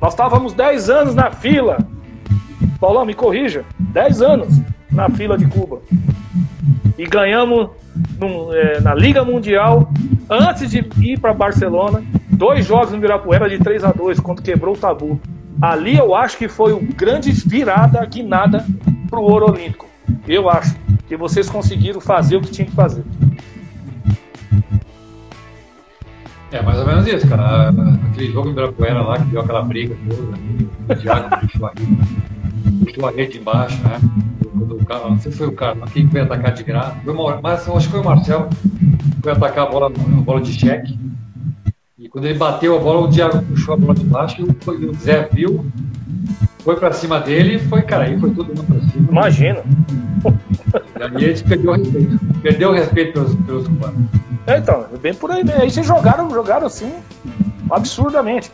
Nós 0.00 0.14
estávamos 0.14 0.52
10 0.54 0.88
anos 0.88 1.14
na 1.14 1.30
fila. 1.30 1.78
Paulão, 2.80 3.04
me 3.04 3.14
corrija. 3.14 3.64
10 3.78 4.22
anos 4.22 4.60
na 4.90 5.08
fila 5.10 5.36
de 5.36 5.46
Cuba. 5.46 5.80
E 6.96 7.06
ganhamos 7.06 7.68
num, 8.18 8.52
é, 8.52 8.80
na 8.80 8.94
Liga 8.94 9.24
Mundial, 9.24 9.90
antes 10.28 10.70
de 10.70 10.86
ir 11.00 11.18
para 11.20 11.34
Barcelona, 11.34 12.02
dois 12.30 12.64
jogos 12.64 12.90
no 12.90 12.96
Ibirapuera 12.96 13.48
de 13.48 13.58
3 13.58 13.84
a 13.84 13.92
2 13.92 14.20
quando 14.20 14.42
quebrou 14.42 14.74
o 14.74 14.78
tabu. 14.78 15.20
Ali 15.60 15.96
eu 15.96 16.14
acho 16.14 16.38
que 16.38 16.48
foi 16.48 16.72
o 16.72 16.80
grande 16.80 17.30
virada, 17.32 18.04
guinada 18.06 18.64
para 19.08 19.20
o 19.20 19.22
ouro 19.22 19.50
olímpico. 19.50 19.86
Eu 20.26 20.48
acho 20.48 20.74
que 21.06 21.16
vocês 21.16 21.50
conseguiram 21.50 22.00
fazer 22.00 22.36
o 22.36 22.40
que 22.40 22.50
tinha 22.50 22.66
que 22.66 22.74
fazer. 22.74 23.04
É 26.52 26.62
mais 26.62 26.78
ou 26.78 26.86
menos 26.86 27.06
isso, 27.06 27.28
cara. 27.28 27.70
Aquele 28.10 28.32
jogo 28.32 28.48
em 28.48 28.52
Ibirapuera 28.52 29.02
lá, 29.02 29.18
que 29.18 29.24
deu 29.24 29.40
aquela 29.40 29.62
briga 29.62 29.96
toda, 30.08 30.38
o 30.88 31.00
Thiago 31.00 31.40
puxou 31.40 31.66
a 31.66 31.72
puxou 32.84 33.08
a 33.08 33.10
rede 33.12 33.38
embaixo, 33.38 33.80
né? 33.82 34.00
o 34.54 34.84
cara, 34.84 35.08
não 35.08 35.18
sei 35.18 35.30
se 35.30 35.38
foi 35.38 35.46
o 35.46 35.52
cara, 35.52 35.76
quem 35.92 36.08
foi 36.08 36.20
atacar 36.20 36.52
de 36.52 36.64
graça, 36.64 36.96
mas 37.42 37.68
acho 37.68 37.86
que 37.86 37.92
foi 37.92 38.00
o 38.00 38.04
Marcel, 38.04 38.48
que 38.48 39.22
foi 39.22 39.32
atacar 39.32 39.66
a 39.66 39.70
bola, 39.70 39.86
a 39.86 40.20
bola 40.20 40.40
de 40.40 40.52
cheque. 40.52 40.98
Quando 42.10 42.24
ele 42.24 42.38
bateu 42.38 42.76
a 42.76 42.80
bola, 42.80 43.06
o 43.06 43.08
Diago 43.08 43.40
puxou 43.42 43.74
a 43.74 43.76
bola 43.76 43.94
de 43.94 44.04
baixo 44.04 44.42
e 44.42 44.84
o 44.84 44.94
Zé 44.94 45.28
viu, 45.32 45.64
foi 46.64 46.76
pra 46.76 46.92
cima 46.92 47.20
dele 47.20 47.54
e 47.54 47.58
foi, 47.58 47.82
cara, 47.82 48.04
aí 48.04 48.18
foi 48.18 48.30
todo 48.30 48.48
mundo 48.48 48.64
pra 48.64 48.80
cima. 48.90 49.08
Imagina. 49.10 49.62
E 50.98 51.02
aí 51.02 51.16
a 51.16 51.18
gente 51.18 51.44
perdeu 51.44 51.70
o 51.70 51.74
respeito. 51.76 52.20
Perdeu 52.42 52.70
o 52.70 52.72
respeito 52.72 53.12
pelos, 53.12 53.34
pelos 53.36 53.68
cubanos. 53.68 54.00
É, 54.46 54.58
então, 54.58 54.86
bem 55.00 55.14
por 55.14 55.30
aí 55.30 55.44
mesmo. 55.44 55.62
Aí 55.62 55.70
vocês 55.70 55.86
jogaram, 55.86 56.28
jogaram 56.30 56.66
assim, 56.66 56.92
absurdamente. 57.70 58.50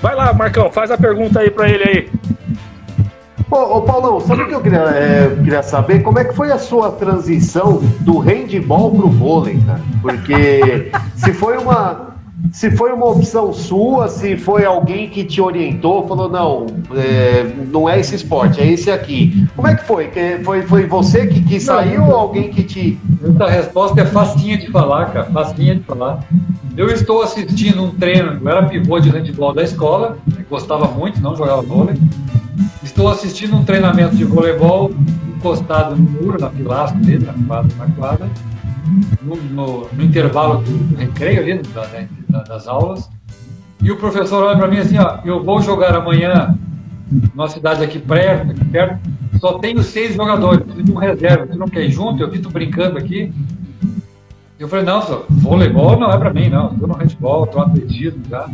Vai 0.00 0.14
lá, 0.14 0.32
Marcão, 0.32 0.70
faz 0.70 0.90
a 0.90 0.96
pergunta 0.96 1.40
aí 1.40 1.50
pra 1.50 1.68
ele 1.68 1.84
aí. 1.84 2.10
Ô, 3.50 3.78
ô, 3.78 3.82
Paulão, 3.82 4.20
sabe 4.20 4.42
o 4.42 4.48
que 4.48 4.54
eu 4.54 4.62
queria, 4.62 4.78
é, 4.78 5.36
queria 5.42 5.62
saber? 5.62 6.02
Como 6.02 6.18
é 6.18 6.24
que 6.24 6.34
foi 6.34 6.50
a 6.50 6.58
sua 6.58 6.92
transição 6.92 7.82
do 8.00 8.18
handball 8.18 8.90
pro 8.92 9.08
vôlei, 9.08 9.60
cara? 9.66 9.80
Porque 10.00 10.90
se 11.16 11.32
foi 11.32 11.58
uma. 11.58 12.11
Se 12.50 12.70
foi 12.72 12.92
uma 12.92 13.06
opção 13.06 13.52
sua, 13.52 14.08
se 14.08 14.36
foi 14.36 14.64
alguém 14.64 15.08
que 15.08 15.24
te 15.24 15.40
orientou, 15.40 16.06
falou, 16.08 16.28
não, 16.28 16.66
é, 16.94 17.44
não 17.70 17.88
é 17.88 18.00
esse 18.00 18.14
esporte, 18.16 18.60
é 18.60 18.66
esse 18.66 18.90
aqui. 18.90 19.46
Como 19.54 19.68
é 19.68 19.74
que 19.76 19.84
foi? 19.84 20.08
Que- 20.08 20.40
Foi, 20.42 20.62
foi 20.62 20.86
você 20.86 21.26
que, 21.26 21.40
que 21.42 21.60
saiu 21.60 22.04
ou 22.04 22.14
alguém 22.16 22.50
que 22.50 22.62
te. 22.62 22.98
Essa 23.22 23.46
resposta 23.48 24.00
é 24.00 24.04
facinha 24.06 24.58
de 24.58 24.70
falar, 24.70 25.06
cara, 25.12 25.26
facinha 25.26 25.76
de 25.76 25.82
falar. 25.84 26.24
Eu 26.76 26.88
estou 26.90 27.22
assistindo 27.22 27.82
um 27.84 27.90
treino, 27.90 28.38
eu 28.42 28.48
era 28.48 28.62
pivô 28.64 28.98
de 28.98 29.08
handball 29.10 29.52
da 29.54 29.62
escola, 29.62 30.16
gostava 30.50 30.86
muito, 30.88 31.20
não 31.20 31.36
jogava 31.36 31.62
vôlei. 31.62 31.94
Estou 32.82 33.08
assistindo 33.08 33.56
um 33.56 33.64
treinamento 33.64 34.16
de 34.16 34.24
voleibol 34.24 34.90
encostado 35.36 35.94
no 35.96 36.02
muro, 36.10 36.40
na 36.40 36.48
pilastra 36.50 36.98
dele, 36.98 37.24
na 37.26 37.34
quadra, 37.46 37.70
na 37.78 37.86
quadra 37.94 38.30
no, 39.22 39.36
no- 39.36 39.88
no 39.92 40.02
intervalo 40.04 40.62
do, 40.62 40.96
recreio 40.96 41.40
ali, 41.40 41.62
da- 41.74 41.86
da- 42.28 42.42
das 42.44 42.66
aulas. 42.68 43.08
E 43.80 43.90
o 43.90 43.96
professor 43.96 44.44
olha 44.44 44.56
para 44.56 44.68
mim 44.68 44.78
assim, 44.78 44.98
ó, 44.98 45.18
eu 45.24 45.42
vou 45.42 45.60
jogar 45.60 45.94
amanhã 45.94 46.56
numa 47.34 47.48
cidade 47.48 47.82
aqui 47.82 47.98
perto, 47.98 48.52
aqui 48.52 48.64
perto, 48.66 48.98
só 49.40 49.58
tenho 49.58 49.82
seis 49.82 50.14
jogadores, 50.14 50.60
preciso 50.62 50.84
de 50.84 50.92
um 50.92 50.96
reserva, 50.96 51.46
você 51.46 51.54
não 51.58 51.66
quer 51.68 51.84
ir 51.84 51.90
junto? 51.90 52.22
Eu 52.22 52.30
vi 52.30 52.38
tu 52.38 52.48
brincando 52.48 52.96
aqui. 52.98 53.32
Eu 54.58 54.68
falei, 54.68 54.84
não, 54.84 55.02
senhor, 55.02 55.24
voleibol 55.28 55.98
não 55.98 56.08
é 56.12 56.16
para 56.16 56.32
mim, 56.32 56.48
não. 56.48 56.70
Estou 56.72 56.86
no 56.86 56.94
handball, 56.94 57.44
estou 57.44 57.60
no 57.62 57.66
atletismo 57.72 58.22
já. 58.30 58.48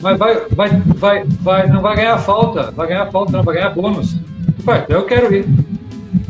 Mas 0.00 0.18
vai, 0.18 0.34
vai, 0.50 0.68
vai, 0.96 1.24
vai, 1.24 1.66
não 1.68 1.80
vai 1.80 1.94
ganhar 1.94 2.18
falta, 2.18 2.72
vai 2.72 2.88
ganhar 2.88 3.06
falta, 3.12 3.30
não, 3.30 3.44
vai 3.44 3.54
ganhar 3.54 3.70
bônus. 3.70 4.14
Eu 4.58 4.64
falei, 4.64 4.82
então 4.82 4.96
eu 4.96 5.06
quero 5.06 5.32
ir. 5.32 5.46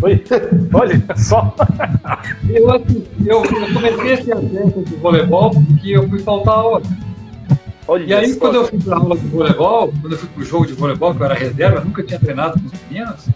Oi. 0.02 0.24
Olha 0.72 1.02
só. 1.16 1.54
Eu, 2.48 2.68
eu, 2.68 2.82
eu 3.26 3.42
comecei 3.74 4.12
esse 4.12 4.32
assunto 4.32 4.82
de 4.84 4.96
voleibol 4.96 5.50
porque 5.50 5.90
eu 5.90 6.08
fui 6.08 6.18
faltar 6.20 6.54
aula. 6.54 6.82
Olha 7.88 8.04
E 8.04 8.14
aí, 8.14 8.32
só. 8.32 8.40
quando 8.40 8.54
eu 8.56 8.66
fui 8.66 8.78
para 8.78 8.96
aula 8.96 9.16
de 9.16 9.26
voleibol, 9.26 9.92
quando 10.00 10.12
eu 10.12 10.18
fui 10.18 10.28
para 10.28 10.42
o 10.42 10.44
jogo 10.44 10.66
de 10.66 10.72
voleibol, 10.74 11.14
que 11.14 11.20
eu 11.20 11.26
era 11.26 11.34
reserva, 11.34 11.80
nunca 11.80 12.02
tinha 12.02 12.18
treinado 12.20 12.60
com 12.60 12.66
os 12.66 12.72
meninos, 12.88 13.28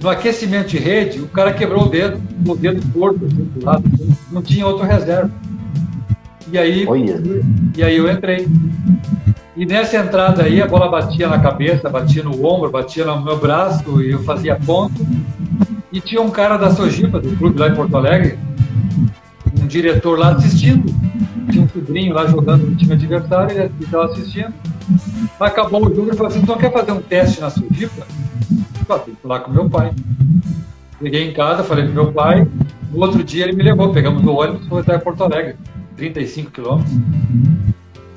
no 0.00 0.08
aquecimento 0.08 0.68
de 0.68 0.78
rede, 0.78 1.20
o 1.20 1.28
cara 1.28 1.52
quebrou 1.52 1.84
o 1.84 1.88
dedo, 1.88 2.20
o 2.46 2.56
dedo 2.56 2.80
torto, 2.92 3.26
assim, 3.26 3.50
do 3.54 3.64
lado, 3.64 3.84
não 4.32 4.40
tinha 4.42 4.66
outro 4.66 4.86
reserva. 4.86 5.30
E 6.50 6.58
aí, 6.58 6.86
Olha. 6.88 7.22
e 7.76 7.82
aí 7.82 7.96
eu 7.96 8.10
entrei. 8.10 8.48
E 9.60 9.66
nessa 9.66 9.98
entrada 9.98 10.44
aí, 10.44 10.62
a 10.62 10.66
bola 10.66 10.88
batia 10.88 11.28
na 11.28 11.38
cabeça, 11.38 11.90
batia 11.90 12.22
no 12.22 12.46
ombro, 12.46 12.70
batia 12.70 13.04
no 13.04 13.20
meu 13.20 13.36
braço, 13.36 14.00
e 14.00 14.12
eu 14.12 14.22
fazia 14.22 14.56
ponto. 14.56 15.06
E 15.92 16.00
tinha 16.00 16.22
um 16.22 16.30
cara 16.30 16.56
da 16.56 16.70
Sojipa, 16.70 17.20
do 17.20 17.36
clube 17.36 17.58
lá 17.58 17.68
em 17.68 17.74
Porto 17.74 17.94
Alegre, 17.94 18.38
um 19.60 19.66
diretor 19.66 20.18
lá 20.18 20.30
assistindo. 20.30 20.90
Tinha 21.50 21.62
um 21.62 21.68
sobrinho 21.68 22.14
lá 22.14 22.26
jogando 22.26 22.68
no 22.68 22.74
time 22.74 22.94
adversário, 22.94 23.54
ele 23.54 23.70
estava 23.82 24.06
assistindo. 24.06 24.54
Acabou 25.38 25.86
o 25.86 25.94
jogo 25.94 26.10
e 26.10 26.16
falou 26.16 26.28
assim: 26.28 26.40
então 26.40 26.56
quer 26.56 26.72
fazer 26.72 26.92
um 26.92 27.02
teste 27.02 27.38
na 27.42 27.50
Sojipa? 27.50 28.06
Eu 28.88 29.02
lá 29.22 29.40
com 29.40 29.50
meu 29.50 29.68
pai. 29.68 29.92
Cheguei 31.02 31.28
em 31.28 31.34
casa, 31.34 31.64
falei 31.64 31.86
com 31.86 31.92
meu 31.92 32.10
pai. 32.10 32.48
No 32.90 33.02
outro 33.02 33.22
dia 33.22 33.44
ele 33.44 33.52
me 33.52 33.62
levou, 33.62 33.92
pegamos 33.92 34.24
o 34.24 34.32
ônibus 34.32 34.64
e 34.64 34.68
foi 34.70 34.80
até 34.80 34.96
Porto 34.96 35.22
Alegre, 35.22 35.56
35 35.98 36.50
quilômetros. 36.50 36.94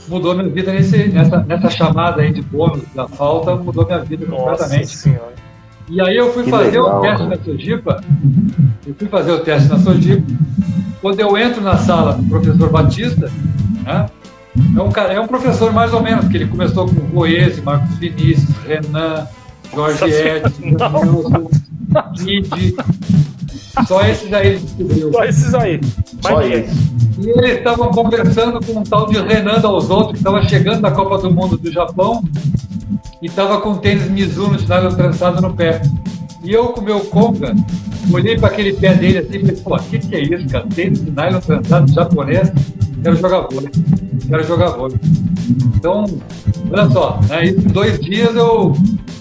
Mudou 0.08 0.36
minha 0.36 0.50
vida 0.50 0.72
nesse, 0.74 1.08
nessa, 1.08 1.40
nessa 1.44 1.70
chamada 1.70 2.22
aí 2.22 2.34
de 2.34 2.42
bônus 2.42 2.84
da 2.94 3.08
falta, 3.08 3.56
mudou 3.56 3.86
minha 3.86 4.00
vida 4.00 4.26
Nossa 4.26 4.44
completamente. 4.44 4.88
senhora. 4.98 5.34
E 5.90 6.02
aí 6.02 6.16
eu 6.16 6.32
fui 6.34 6.44
Que 6.44 6.50
fazer 6.50 6.66
legal, 6.82 6.98
o 7.00 7.02
teste 7.02 7.18
cara. 7.18 7.30
na 7.30 7.44
Sojipa. 7.44 8.04
Eu 8.86 8.96
fui 8.96 9.08
fazer 9.08 9.32
o 9.32 9.40
teste 9.40 9.70
na 9.70 9.80
Sojipa. 9.80 10.34
Quando 11.02 11.20
eu 11.20 11.38
entro 11.38 11.62
na 11.62 11.78
sala 11.78 12.14
do 12.14 12.24
professor 12.30 12.70
Batista, 12.70 13.32
né? 13.84 14.06
É 14.78 14.82
um, 14.82 14.92
cara, 14.92 15.14
é 15.14 15.20
um 15.20 15.28
professor 15.28 15.74
mais 15.74 15.94
ou 15.94 16.02
menos, 16.02 16.22
porque 16.26 16.38
ele 16.38 16.48
começou 16.48 16.86
com 16.88 16.94
Goese, 17.10 17.60
Marcos 17.62 17.98
Vinícius, 17.98 18.56
Renan, 18.68 19.28
Jorge 19.74 20.06
Edson, 20.06 21.50
Kid. 22.16 22.76
Só 23.88 24.02
esses 24.06 24.32
aí 24.32 24.48
ele 24.48 24.60
descobriu. 24.60 25.12
Só 25.12 25.24
esses 25.26 25.54
aí. 25.56 25.82
Só 26.22 26.42
isso. 26.44 26.94
E 27.18 27.30
eles 27.30 27.58
estavam 27.58 27.92
conversando 27.92 28.60
com 28.66 28.80
um 28.80 28.84
tal 28.84 29.08
de 29.08 29.20
Renan 29.20 29.60
Dalzotto, 29.60 30.14
que 30.14 30.18
estava 30.18 30.44
chegando 30.44 30.82
da 30.82 30.92
Copa 30.92 31.18
do 31.20 31.32
Mundo 31.32 31.58
do 31.58 31.72
Japão 31.72 32.24
e 33.22 33.28
estava 33.28 33.62
com 33.62 33.78
tênis 33.78 34.10
Mizuno 34.10 34.58
de 34.58 34.68
nylon 34.68 34.96
trançado 34.96 35.42
no 35.42 35.54
pé. 35.54 35.82
E 36.44 36.52
eu, 36.52 36.70
com 36.70 36.82
o 36.82 36.84
meu 36.84 37.00
conga, 37.02 37.56
olhei 38.12 38.38
para 38.38 38.50
aquele 38.50 38.74
pé 38.74 38.94
dele 38.96 39.20
assim 39.20 39.38
e 39.38 39.40
falei, 39.40 39.56
pô, 39.56 39.76
o 39.76 39.80
que, 39.80 40.00
que 40.00 40.16
é 40.16 40.22
isso, 40.22 40.48
cara? 40.50 40.66
Tênis 40.68 41.04
de 41.04 41.12
nylon 41.12 41.40
trançado 41.40 41.92
japonês, 41.94 42.52
quero 43.02 43.16
jogar 43.16 43.42
vôlei. 43.42 43.72
Quero 44.28 44.44
jogar 44.44 44.70
vôlei. 44.72 44.98
Então, 45.76 46.06
olha 46.72 46.90
só, 46.90 47.20
né, 47.30 47.46
em 47.46 47.56
dois 47.56 48.00
dias 48.00 48.36
eu, 48.36 48.76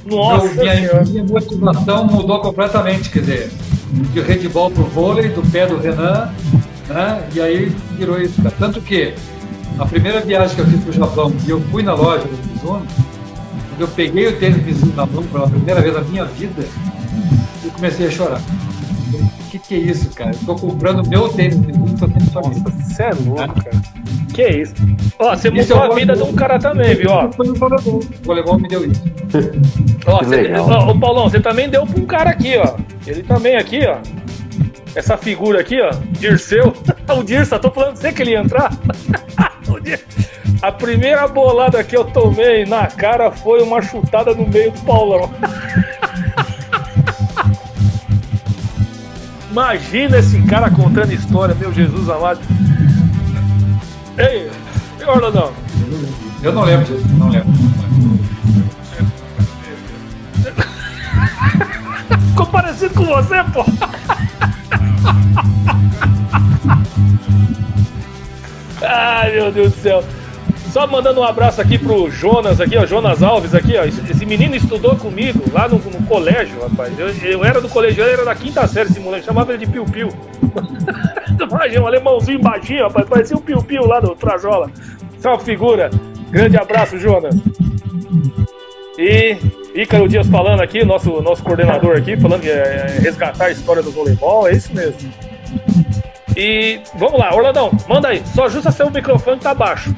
Nossa 0.07 0.47
eu 0.47 0.55
minha, 0.55 1.03
minha 1.05 1.25
motivação 1.25 2.07
mudou 2.07 2.41
completamente, 2.41 3.11
quer 3.11 3.21
dizer, 3.21 3.51
de 4.13 4.21
handball 4.21 4.71
pro 4.71 4.85
vôlei, 4.85 5.29
do 5.29 5.43
pé 5.51 5.67
do 5.67 5.77
Renan, 5.77 6.31
né? 6.89 7.29
E 7.35 7.41
aí 7.41 7.67
virou 7.97 8.21
isso, 8.21 8.43
cara. 8.43 8.55
Tanto 8.59 8.81
que 8.81 9.15
a 9.79 9.87
primeira 9.87 10.21
viagem 10.21 10.55
que 10.55 10.61
eu 10.63 10.67
fiz 10.67 10.85
pro 10.85 10.93
Japão 10.93 11.33
e 11.47 11.51
eu 11.51 11.61
fui 11.71 11.83
na 11.83 11.95
loja 11.95 12.25
do 12.25 12.53
Mizuno, 12.53 12.87
quando 13.69 13.81
eu 13.81 13.89
peguei 13.89 14.29
o 14.29 14.39
tênis 14.39 14.65
Mizuno 14.65 14.95
na 14.95 15.07
mão 15.07 15.23
pela 15.25 15.49
primeira 15.49 15.81
vez 15.81 15.95
na 15.95 16.01
minha 16.03 16.25
vida, 16.25 16.65
eu 17.65 17.71
comecei 17.71 18.07
a 18.07 18.11
chorar. 18.11 18.41
O 18.41 19.51
que, 19.51 19.59
que 19.59 19.75
é 19.75 19.79
isso, 19.79 20.09
cara? 20.11 20.31
Eu 20.31 20.47
tô 20.47 20.55
comprando 20.55 21.07
meu 21.09 21.29
tênis 21.29 21.59
Mizuno 21.59 21.99
sempre 21.99 22.25
família. 22.31 22.63
Nossa, 22.63 22.83
você 22.83 23.03
é 23.03 23.11
louco, 23.15 23.65
cara. 23.65 23.83
Que 24.33 24.49
isso? 24.49 24.75
Ó, 25.19 25.37
você 25.37 25.49
Isso 25.49 25.75
mudou 25.75 25.85
é 25.85 25.93
a 25.93 25.95
vida 25.95 26.17
de 26.17 26.23
um 26.23 26.33
cara 26.33 26.59
também, 26.59 26.95
viu? 26.95 27.11
Ó. 27.11 27.29
O 27.85 28.01
voleibol 28.25 28.59
me 28.59 28.69
deu 28.69 28.91
isso. 28.91 29.03
ó, 30.07 30.19
você, 30.19 30.53
ó, 30.55 30.91
ô 30.91 30.99
Paulão, 30.99 31.29
você 31.29 31.39
também 31.39 31.69
deu 31.69 31.87
pra 31.87 32.01
um 32.01 32.07
cara 32.07 32.31
aqui, 32.31 32.57
ó. 32.57 32.77
Ele 33.07 33.23
também 33.23 33.57
aqui, 33.57 33.81
ó. 33.87 33.99
Essa 34.95 35.17
figura 35.17 35.61
aqui, 35.61 35.81
ó. 35.81 35.91
Dirceu. 36.19 36.75
o 37.09 37.23
Dirça, 37.23 37.59
tô 37.59 37.71
falando 37.71 37.97
você 37.97 38.13
que 38.13 38.23
ele 38.23 38.33
ia 38.33 38.41
entrar. 38.41 38.71
A 40.61 40.71
primeira 40.71 41.27
bolada 41.27 41.83
que 41.83 41.97
eu 41.97 42.05
tomei 42.05 42.65
na 42.65 42.87
cara 42.87 43.33
foi 43.33 43.61
uma 43.63 43.83
chutada 43.83 44.33
no 44.33 44.47
meio 44.47 44.71
do 44.71 44.81
Paulão. 44.83 45.29
Imagina 49.51 50.19
esse 50.19 50.41
cara 50.43 50.71
contando 50.71 51.13
história, 51.13 51.55
meu 51.55 51.73
Jesus 51.75 52.09
amado. 52.09 52.41
Ei, 54.17 54.49
ei 55.01 55.07
Orlandão. 55.07 55.53
Eu 56.43 56.53
não 56.53 56.63
lembro 56.63 56.87
disso, 56.87 57.09
não 57.19 57.29
lembro. 57.29 57.53
Ficou 62.29 62.47
parecido 62.47 62.95
com 62.95 63.05
você, 63.05 63.43
pô. 63.53 63.65
Ai, 68.83 69.33
meu 69.33 69.53
Deus 69.53 69.73
do 69.73 69.79
céu. 69.81 70.05
Só 70.73 70.87
mandando 70.87 71.21
um 71.21 71.25
abraço 71.25 71.61
aqui 71.61 71.79
pro 71.79 72.11
Jonas 72.11 72.59
aqui, 72.61 72.79
ó, 72.79 72.87
Jonas 72.87 73.23
Alves 73.23 73.55
aqui, 73.55 73.77
ó. 73.77 73.85
Esse 73.85 74.25
menino 74.25 74.57
estudou 74.57 74.97
comigo 74.97 75.43
lá 75.53 75.69
no, 75.69 75.77
no 75.77 76.07
colégio, 76.07 76.63
rapaz. 76.63 76.99
Eu, 76.99 77.09
eu 77.09 77.45
era 77.45 77.61
do 77.61 77.69
colégio, 77.69 78.03
ele 78.03 78.15
era 78.15 78.25
da 78.25 78.35
quinta 78.35 78.67
série, 78.67 78.89
esse 78.89 78.99
moleque, 78.99 79.27
chamava 79.27 79.53
ele 79.53 79.67
de 79.67 79.71
Piu 79.71 79.85
Piu. 79.85 80.09
Imagina, 81.39 81.83
um 81.83 81.87
alemãozinho 81.87 82.41
baixinho, 82.41 82.85
rapaz, 82.85 83.07
parecia 83.07 83.37
um 83.37 83.41
Piu 83.41 83.63
Piu 83.63 83.85
lá 83.85 84.01
do 84.01 84.15
Trajola. 84.15 84.71
Isso 85.19 85.39
figura. 85.45 85.91
Grande 86.31 86.57
abraço, 86.57 86.99
Jonas. 86.99 87.35
E 88.99 89.37
Ícaro 89.75 90.09
Dias 90.09 90.27
falando 90.29 90.61
aqui, 90.61 90.85
nosso, 90.85 91.23
nosso 91.23 91.43
coordenador 91.43 91.97
aqui, 91.97 92.17
falando 92.17 92.43
que 92.43 92.51
é, 92.51 92.97
é 92.99 93.01
resgatar 93.01 93.47
a 93.47 93.51
história 93.51 93.83
do 93.83 93.91
voleibol, 93.91 94.49
é 94.49 94.53
isso 94.53 94.75
mesmo. 94.75 95.13
E 96.37 96.81
vamos 96.95 97.19
lá, 97.19 97.35
Orlandão, 97.35 97.71
manda 97.89 98.09
aí. 98.09 98.23
Só 98.35 98.45
ajusta 98.45 98.71
seu 98.71 98.91
microfone 98.91 99.39
que 99.39 99.45
tá 99.45 99.55
baixo. 99.55 99.95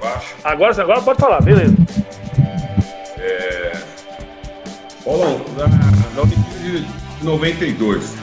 Abaixo. 0.00 0.34
Agora, 0.42 0.82
agora 0.82 1.02
pode 1.02 1.20
falar, 1.20 1.42
beleza. 1.42 1.74
Paulão, 5.04 5.38
na, 5.58 5.68
na 5.68 6.22
Olimpíada 6.22 6.80
de 6.80 7.24
92, 7.24 8.14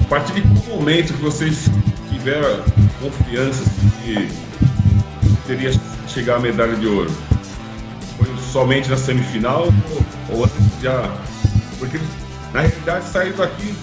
a 0.00 0.08
partir 0.08 0.32
de 0.32 0.40
que 0.40 0.70
momento 0.70 1.12
que 1.12 1.20
vocês 1.20 1.68
tiveram 2.08 2.64
confiança 3.00 3.62
de 4.02 4.28
que 4.28 4.36
teria 5.46 5.70
chegar 6.08 6.36
a 6.36 6.40
medalha 6.40 6.74
de 6.74 6.86
ouro? 6.86 7.10
Somente 8.46 8.88
na 8.88 8.96
semifinal 8.96 9.68
ou, 10.30 10.38
ou 10.38 10.48
já. 10.82 11.10
Porque 11.78 11.98
na 12.52 12.60
realidade 12.60 13.04
saíram 13.04 13.36
daqui 13.36 13.74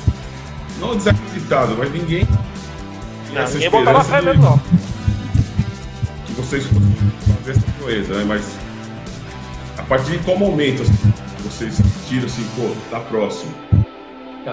não 0.79 0.95
desacreditado, 0.95 1.75
mas 1.77 1.91
ninguém. 1.91 2.27
Não, 3.33 3.45
ninguém 3.47 3.69
botava 3.69 4.03
fé 4.03 4.21
mesmo, 4.21 4.43
não. 4.43 4.59
Que 6.25 6.33
vocês 6.33 6.65
fazer 6.65 7.51
essa 7.51 7.71
coisa, 7.79 8.13
né? 8.15 8.25
Mas 8.27 8.57
a 9.77 9.83
partir 9.83 10.11
de 10.11 10.17
qual 10.19 10.37
momento 10.37 10.81
assim, 10.81 11.13
vocês 11.43 11.81
tiram 12.07 12.25
assim, 12.25 12.45
pô, 12.55 12.69
tá 12.89 12.99
próximo? 12.99 13.51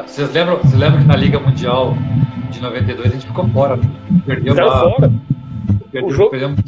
Vocês 0.07 0.32
lembram, 0.32 0.59
vocês 0.59 0.74
lembram 0.74 1.01
que 1.01 1.09
na 1.09 1.16
Liga 1.16 1.41
Mundial 1.41 1.97
de 2.51 2.61
92 2.61 3.07
a 3.07 3.12
gente 3.12 3.27
ficou 3.27 3.49
fora? 3.49 3.77
Né? 3.77 3.91
Perdeu 4.24 4.55
lá. 4.55 4.81
fora. 4.81 5.12
O 6.02 6.10
jogo... 6.10 6.30
Perdemos 6.30 6.60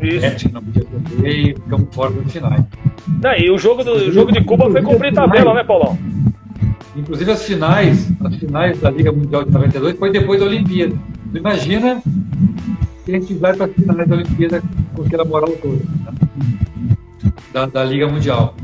Isso. 0.00 0.52
não 0.52 0.62
podia 0.62 0.84
perder 0.84 1.30
e 1.30 1.54
ficamos 1.54 1.94
fora 1.94 2.10
dos 2.12 2.32
finais. 2.32 2.64
Não, 3.22 3.34
e 3.36 3.50
o 3.50 3.58
jogo, 3.58 3.82
do, 3.82 3.92
o 3.92 4.12
jogo 4.12 4.32
de 4.32 4.42
Cuba 4.44 4.70
foi 4.70 4.82
cumprir 4.82 5.12
tabela, 5.12 5.54
né, 5.54 5.64
Paulão? 5.64 5.98
Inclusive 6.96 7.30
as 7.30 7.42
finais, 7.42 8.10
as 8.24 8.36
finais 8.36 8.80
da 8.80 8.90
Liga 8.90 9.12
Mundial 9.12 9.44
de 9.44 9.50
92 9.50 9.98
foi 9.98 10.10
depois 10.10 10.40
da 10.40 10.46
Olimpíada. 10.46 10.96
Imagina 11.34 12.02
se 13.04 13.14
a 13.14 13.18
gente 13.18 13.34
vai 13.34 13.54
para 13.54 13.66
as 13.66 13.72
finais 13.72 14.08
da 14.08 14.16
Olimpíada 14.16 14.62
com 14.94 15.02
aquela 15.02 15.24
moral 15.24 15.50
toda 15.60 15.76
né? 15.76 16.12
da, 17.52 17.66
da 17.66 17.84
Liga 17.84 18.08
Mundial. 18.08 18.54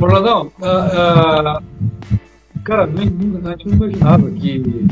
Orlandão, 0.00 0.50
uh, 0.60 1.58
uh, 1.58 1.62
cara, 2.64 2.84
a 2.84 2.96
gente 2.96 3.68
não 3.68 3.74
imaginava 3.74 4.30
que 4.30 4.86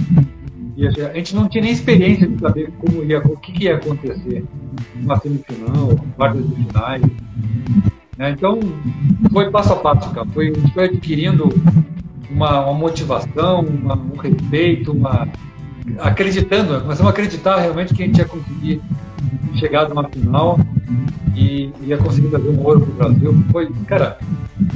a 0.77 1.15
gente 1.15 1.35
não 1.37 1.49
tinha 1.49 1.63
nem 1.63 1.73
experiência 1.73 2.27
de 2.27 2.39
saber 2.41 2.73
como 2.79 3.05
ia, 3.05 3.19
o 3.19 3.37
que, 3.37 3.53
que 3.53 3.65
ia 3.65 3.77
acontecer 3.77 4.45
numa 4.97 5.19
semifinal, 5.21 5.97
quartas 6.17 6.49
de 6.49 6.55
finais. 6.55 7.03
Né? 8.19 8.31
Então, 8.31 8.59
foi 9.33 9.51
passo 9.51 9.73
a 9.73 9.77
passo, 9.77 10.11
cara. 10.11 10.27
Foi, 10.29 10.49
a 10.49 10.55
gente 10.55 10.73
foi 10.73 10.85
adquirindo 10.85 11.49
uma, 12.31 12.67
uma 12.67 12.75
motivação, 12.75 13.61
uma, 13.61 13.95
um 13.95 14.17
respeito, 14.17 14.93
uma, 14.93 15.29
acreditando, 15.99 16.81
começamos 16.81 17.07
a 17.07 17.11
acreditar 17.11 17.57
realmente 17.61 17.95
que 17.95 18.03
a 18.03 18.07
gente 18.07 18.19
ia 18.19 18.25
conseguir 18.25 18.81
chegar 19.55 19.89
numa 19.89 20.09
final 20.09 20.59
e 21.37 21.73
ia 21.83 21.97
conseguir 21.99 22.29
trazer 22.29 22.49
um 22.49 22.65
ouro 22.65 22.81
para 22.81 22.91
o 22.91 22.95
Brasil. 22.97 23.45
Foi, 23.51 23.71
cara, 23.87 24.19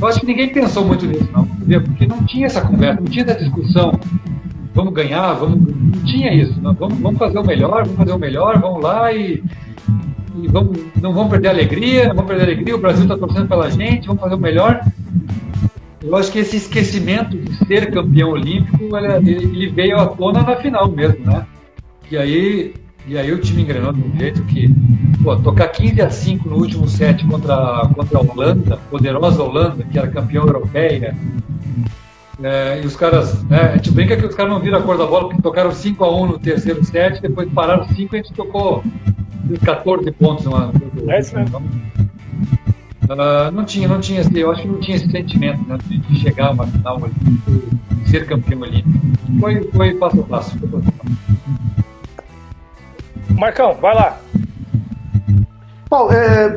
eu 0.01 0.07
acho 0.07 0.21
que 0.21 0.27
ninguém 0.27 0.53
pensou 0.53 0.85
muito 0.85 1.07
nisso, 1.07 1.29
não, 1.33 1.47
porque 1.47 2.07
não 2.07 2.25
tinha 2.25 2.47
essa 2.47 2.61
conversa, 2.61 3.01
não 3.01 3.11
tinha 3.11 3.25
essa 3.25 3.39
discussão. 3.39 3.99
Vamos 4.79 4.95
ganhar, 4.95 5.33
vamos. 5.33 5.59
Não 5.59 6.05
tinha 6.05 6.33
isso. 6.33 6.55
Não, 6.63 6.73
vamos, 6.73 7.01
vamos 7.01 7.19
fazer 7.19 7.37
o 7.37 7.45
melhor, 7.45 7.83
vamos 7.83 7.97
fazer 7.97 8.13
o 8.13 8.19
melhor, 8.19 8.61
vamos 8.61 8.81
lá 8.81 9.13
e, 9.13 9.43
e 10.41 10.47
vamos, 10.47 10.79
não 11.03 11.13
vamos 11.13 11.31
perder 11.31 11.49
a 11.49 11.51
alegria, 11.51 12.07
não 12.07 12.15
vamos 12.15 12.29
perder 12.29 12.43
a 12.43 12.47
alegria, 12.47 12.77
o 12.77 12.79
Brasil 12.79 13.03
está 13.03 13.19
torcendo 13.19 13.49
pela 13.49 13.69
gente, 13.73 14.07
vamos 14.07 14.23
fazer 14.23 14.37
o 14.37 14.39
melhor. 14.39 14.81
Eu 16.01 16.15
acho 16.15 16.31
que 16.31 16.39
esse 16.39 16.59
esquecimento 16.59 17.37
de 17.37 17.57
ser 17.67 17.91
campeão 17.91 18.31
olímpico, 18.31 18.97
ele, 18.97 19.67
veio 19.67 19.99
à 19.99 20.07
tona 20.07 20.45
na 20.45 20.55
final 20.55 20.89
mesmo, 20.89 21.27
né? 21.27 21.45
E 22.09 22.17
aí, 22.17 22.75
e 23.09 23.19
aí 23.19 23.33
o 23.33 23.39
time 23.41 23.63
engrenou 23.63 23.93
de 23.93 24.01
um 24.01 24.17
jeito 24.17 24.41
que, 24.45 24.73
pô, 25.25 25.35
tocar 25.39 25.67
15 25.67 26.03
a 26.03 26.09
5 26.09 26.49
no 26.49 26.57
último 26.57 26.87
set 26.87 27.27
contra, 27.27 27.85
contra 27.97 28.19
a 28.19 28.23
Holanda, 28.23 28.77
poderosa 28.89 29.43
Holanda, 29.43 29.85
que 29.91 29.99
era 29.99 30.07
campeã 30.07 30.39
europeia, 30.43 31.17
é, 32.43 32.81
e 32.83 32.87
os 32.87 32.95
caras, 32.95 33.43
né, 33.45 33.73
a 33.73 33.77
gente 33.77 33.91
brinca 33.91 34.17
que 34.17 34.25
os 34.25 34.35
caras 34.35 34.53
não 34.53 34.61
viram 34.61 34.79
a 34.79 34.83
cor 34.83 34.97
da 34.97 35.07
bola 35.07 35.29
porque 35.29 35.43
tocaram 35.43 35.73
5 35.73 36.05
a 36.05 36.17
1 36.17 36.27
no 36.27 36.39
terceiro 36.39 36.85
set, 36.85 37.21
depois 37.21 37.51
pararam 37.53 37.87
5 37.89 38.15
e 38.15 38.19
a 38.19 38.23
gente 38.23 38.33
tocou 38.33 38.83
14 39.65 40.11
pontos. 40.13 40.45
Numa, 40.45 40.73
é 41.09 41.19
isso 41.19 41.37
mesmo. 41.37 41.59
Uh, 41.59 43.51
não 43.53 43.65
tinha, 43.65 43.89
não 43.89 43.99
tinha, 43.99 44.23
eu 44.35 44.51
acho 44.53 44.63
que 44.63 44.69
não 44.69 44.79
tinha 44.81 44.97
esse 44.97 45.11
sentimento 45.11 45.61
né, 45.67 45.79
de 45.89 46.21
chegar 46.21 46.49
a 46.49 46.51
uma 46.51 46.67
final 46.67 47.01
de 47.01 48.11
ser 48.11 48.27
campeão 48.27 48.61
olímpico. 48.61 48.99
Foi, 49.41 49.63
foi 49.73 49.95
passo 49.95 50.21
a 50.21 50.25
passo. 50.25 50.59
Foi 50.59 50.69
passo 50.69 50.89
a 50.89 50.93
passo. 50.93 51.19
Marcão, 53.31 53.75
vai 53.75 53.95
lá. 53.95 54.21
Bom, 55.91 56.11
é, 56.13 56.55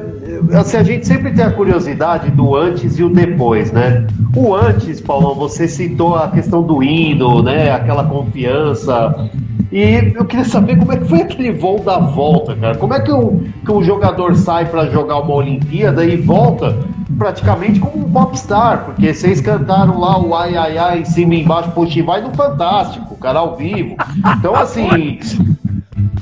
assim, 0.57 0.77
a 0.77 0.83
gente 0.83 1.07
sempre 1.07 1.31
tem 1.31 1.45
a 1.45 1.51
curiosidade 1.51 2.29
do 2.31 2.53
antes 2.53 2.99
e 2.99 3.03
o 3.03 3.09
depois, 3.09 3.71
né? 3.71 4.05
O 4.35 4.53
antes, 4.53 4.99
Paulão, 4.99 5.35
você 5.35 5.69
citou 5.69 6.15
a 6.15 6.29
questão 6.29 6.61
do 6.61 6.83
hino, 6.83 7.41
né? 7.41 7.71
Aquela 7.71 8.03
confiança. 8.03 9.29
E 9.71 10.11
eu 10.13 10.25
queria 10.25 10.43
saber 10.43 10.77
como 10.77 10.91
é 10.91 10.97
que 10.97 11.05
foi 11.05 11.21
aquele 11.21 11.53
voo 11.53 11.79
da 11.79 11.97
volta, 11.97 12.53
cara. 12.57 12.75
Como 12.75 12.93
é 12.93 12.99
que 12.99 13.11
um, 13.11 13.49
que 13.65 13.71
um 13.71 13.81
jogador 13.81 14.35
sai 14.35 14.65
para 14.65 14.87
jogar 14.87 15.19
uma 15.19 15.33
Olimpíada 15.33 16.03
e 16.03 16.17
volta 16.17 16.77
praticamente 17.17 17.79
como 17.79 18.05
um 18.05 18.11
popstar? 18.11 18.83
Porque 18.83 19.13
vocês 19.13 19.39
cantaram 19.39 19.97
lá 19.97 20.19
o 20.19 20.35
ai 20.35 20.57
ai 20.57 20.77
ai 20.77 20.99
em 20.99 21.05
cima 21.05 21.35
e 21.35 21.41
embaixo, 21.43 21.71
poxa, 21.71 22.03
vai 22.03 22.19
no 22.19 22.33
Fantástico, 22.33 23.15
cara, 23.15 23.39
ao 23.39 23.55
vivo. 23.55 23.95
Então, 24.37 24.53
assim, 24.55 25.17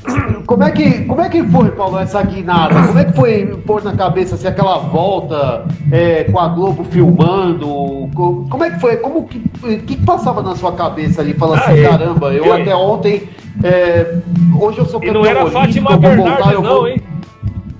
como 0.46 0.64
é, 0.64 0.72
que, 0.72 1.04
como 1.06 1.22
é 1.22 1.30
que 1.30 1.44
foi, 1.44 1.72
Paulo, 1.72 2.00
essa 2.00 2.22
guinada? 2.24 2.88
Como 2.88 3.00
é 3.00 3.06
que 3.06 3.14
foi 3.14 3.46
pôr 3.66 3.84
na 3.84 3.94
cabeça 3.96 4.36
assim, 4.36 4.48
aquela 4.48 4.78
volta 4.78 5.66
é, 5.92 6.24
com 6.26 6.40
a 6.40 6.48
Globo 6.48 6.84
filmando? 6.86 8.10
Como 8.50 8.64
é 8.64 8.72
que 8.72 8.80
foi? 8.80 8.98
Como 8.98 9.28
que, 9.28 9.40
que 9.86 9.98
passava 9.98 10.42
na 10.42 10.56
sua 10.56 10.74
cabeça 10.74 11.22
ali? 11.22 11.34
Falando 11.34 11.60
assim, 11.60 11.86
ah, 11.86 11.90
caramba, 11.90 12.34
eu, 12.34 12.54
até 12.54 12.76
ontem. 12.76 13.30
É, 13.62 14.20
hoje 14.58 14.78
eu 14.78 14.86
sou 14.86 15.02
campeão. 15.02 15.16
E 15.16 15.18
não 15.18 15.26
era 15.26 15.46
Fátima 15.52 15.98
Bernardes, 15.98 16.62
não, 16.62 16.88
hein? 16.88 17.02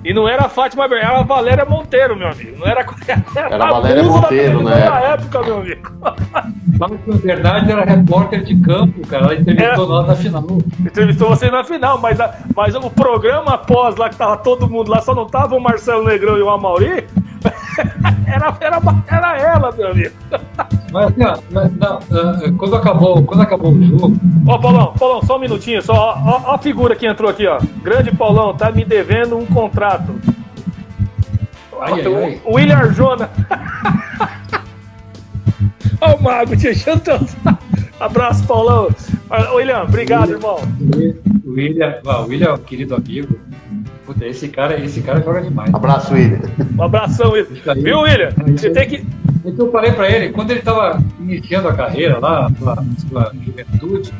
E 0.02 0.14
não 0.14 0.26
era 0.26 0.46
a 0.46 0.48
Fátima 0.48 0.88
Bernardes, 0.88 1.12
era 1.12 1.20
a 1.20 1.26
Valéria 1.26 1.64
Monteiro, 1.66 2.16
meu 2.16 2.28
amigo. 2.28 2.58
Não 2.58 2.66
era, 2.66 2.86
era, 3.36 3.54
era 3.54 3.64
a 3.64 3.70
Valéria 3.72 4.02
Monteiro, 4.02 4.62
né? 4.62 4.88
Na 4.88 5.00
época, 5.00 5.42
meu 5.42 5.58
amigo. 5.58 5.92
Fátima 6.78 7.16
Bernardes 7.22 7.68
era 7.68 7.84
repórter 7.84 8.42
de 8.42 8.56
campo, 8.62 9.06
cara. 9.06 9.24
Ela 9.24 9.34
entrevistou 9.34 9.86
nós 9.86 10.06
na 10.06 10.16
final. 10.16 10.44
Entrevistou 10.80 11.28
você 11.28 11.50
na 11.50 11.64
final, 11.64 11.98
mas, 11.98 12.18
a, 12.18 12.34
mas 12.56 12.74
o 12.74 12.90
programa 12.90 13.54
após 13.54 13.96
lá, 13.96 14.08
que 14.08 14.16
tava 14.16 14.38
todo 14.38 14.70
mundo 14.70 14.90
lá, 14.90 15.02
só 15.02 15.14
não 15.14 15.26
tava 15.26 15.54
o 15.54 15.60
Marcelo 15.60 16.04
Negrão 16.04 16.38
e 16.38 16.42
o 16.42 16.48
Amauri, 16.48 17.06
era, 18.26 18.56
era, 18.60 18.80
era 19.06 19.38
ela, 19.38 19.72
meu 19.72 19.90
amigo. 19.90 20.14
Mas 20.92 21.06
assim, 21.06 21.22
ó, 21.24 21.38
não, 21.52 21.98
uh, 21.98 22.52
quando, 22.56 22.76
acabou, 22.76 23.22
quando 23.22 23.40
acabou 23.42 23.72
o 23.72 23.82
jogo. 23.82 24.16
Ó, 24.46 24.58
Paulão, 24.58 24.94
Paulão, 24.98 25.22
só 25.22 25.36
um 25.36 25.40
minutinho, 25.40 25.82
só. 25.82 25.94
Ó, 25.94 26.18
ó, 26.18 26.42
ó, 26.46 26.54
a 26.54 26.58
figura 26.58 26.96
que 26.96 27.06
entrou 27.06 27.30
aqui, 27.30 27.46
ó. 27.46 27.60
Grande 27.82 28.14
Paulão, 28.14 28.54
tá 28.54 28.70
me 28.70 28.84
devendo 28.84 29.36
um 29.36 29.46
contrato. 29.46 30.14
Ai, 31.80 31.92
ai, 31.92 32.14
ai. 32.24 32.40
O 32.44 32.54
William 32.54 32.76
Arjona. 32.76 33.30
Ó, 36.02 36.14
o 36.14 36.22
Mago 36.22 36.56
te 36.56 36.68
achando 36.68 37.02
Abraço, 37.98 38.46
Paulão. 38.46 38.88
William, 39.54 39.82
obrigado, 39.82 40.32
irmão. 40.32 40.58
O 41.44 41.50
William, 41.50 42.00
o 42.04 42.22
William, 42.26 42.58
querido 42.58 42.94
amigo. 42.94 43.38
Puta, 44.10 44.26
esse 44.26 44.48
cara, 44.48 44.76
esse 44.80 45.00
cara 45.02 45.22
joga 45.22 45.40
demais. 45.40 45.72
Abraço, 45.72 46.12
William. 46.12 46.40
Um 46.76 46.82
abração, 46.82 47.30
William. 47.30 47.74
Viu, 47.76 48.00
William? 48.00 48.30
Você 48.56 48.70
tem 48.70 48.88
que. 48.88 49.06
Então 49.44 49.66
eu 49.66 49.72
falei 49.72 49.92
para 49.92 50.10
ele, 50.10 50.30
quando 50.30 50.50
ele 50.50 50.58
estava 50.58 51.00
iniciando 51.20 51.68
a 51.68 51.74
carreira 51.74 52.18
lá, 52.18 52.50
sua, 52.58 52.84
sua 53.08 53.32
juventude, 53.40 54.12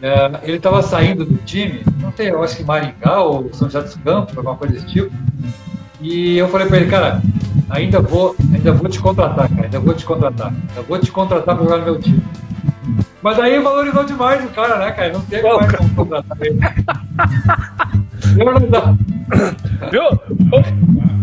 é, 0.00 0.30
ele 0.44 0.58
estava 0.58 0.80
saindo 0.80 1.24
do 1.24 1.38
time, 1.38 1.82
não 2.00 2.12
sei, 2.12 2.30
eu 2.30 2.40
acho 2.40 2.56
que 2.56 2.62
Maringá 2.62 3.20
ou 3.20 3.52
São 3.52 3.68
José 3.68 3.82
dos 3.82 3.96
Campos, 3.96 4.36
alguma 4.36 4.54
coisa 4.54 4.74
desse 4.74 4.86
tipo. 4.86 5.12
E 6.00 6.38
eu 6.38 6.48
falei 6.48 6.68
para 6.68 6.76
ele, 6.76 6.88
cara, 6.88 7.20
ainda 7.68 8.00
vou, 8.00 8.36
ainda 8.54 8.72
vou 8.72 8.88
te 8.88 9.00
contratar, 9.00 9.48
cara, 9.48 9.64
ainda 9.64 9.80
vou 9.80 9.92
te 9.92 10.04
contratar, 10.04 10.54
ainda 10.68 10.82
vou 10.82 10.98
te 11.00 11.10
contratar 11.10 11.56
para 11.56 11.64
jogar 11.64 11.78
no 11.78 11.84
meu 11.84 11.98
time. 11.98 12.22
Mas 13.20 13.40
aí 13.40 13.58
valorizou 13.58 14.04
demais 14.04 14.44
o 14.44 14.48
cara, 14.50 14.78
né, 14.78 14.92
cara? 14.92 15.12
Não 15.12 15.20
teve 15.22 15.42
mais 15.42 15.72
como 15.72 15.94
contratar 15.96 16.38
ele. 16.40 16.60
Viu? 19.90 20.04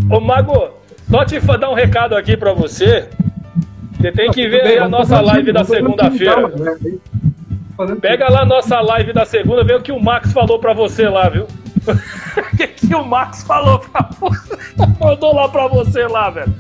Ô, 0.10 0.16
ô 0.18 0.20
Mago, 0.20 0.70
só 1.10 1.26
te 1.26 1.40
dar 1.40 1.70
um 1.70 1.74
recado 1.74 2.16
aqui 2.16 2.36
pra 2.36 2.54
você. 2.54 3.10
Você 4.00 4.12
tem 4.12 4.32
que 4.32 4.48
ver 4.48 4.64
bem, 4.64 4.78
a 4.78 4.88
nossa 4.88 5.20
live 5.22 5.52
da 5.52 5.64
segunda-feira. 5.64 6.52
Pega 8.02 8.30
lá 8.30 8.42
a 8.42 8.46
nossa 8.46 8.80
live 8.82 9.14
da 9.14 9.26
segunda, 9.26 9.64
vê 9.64 9.74
o 9.74 9.82
que 9.82 9.92
o 9.92 10.00
Max 10.00 10.32
falou 10.34 10.60
pra 10.60 10.74
você 10.74 11.08
lá, 11.08 11.30
viu? 11.30 11.48
O 12.38 12.58
que, 12.58 12.68
que 12.68 12.96
o 12.96 13.04
Max 13.04 13.44
falou 13.44 13.80
pra 13.80 14.10
você? 14.20 14.58
Mandou 15.00 15.34
lá 15.34 15.50
pra 15.50 15.68
você 15.68 16.06
lá, 16.06 16.30
velho. 16.30 16.54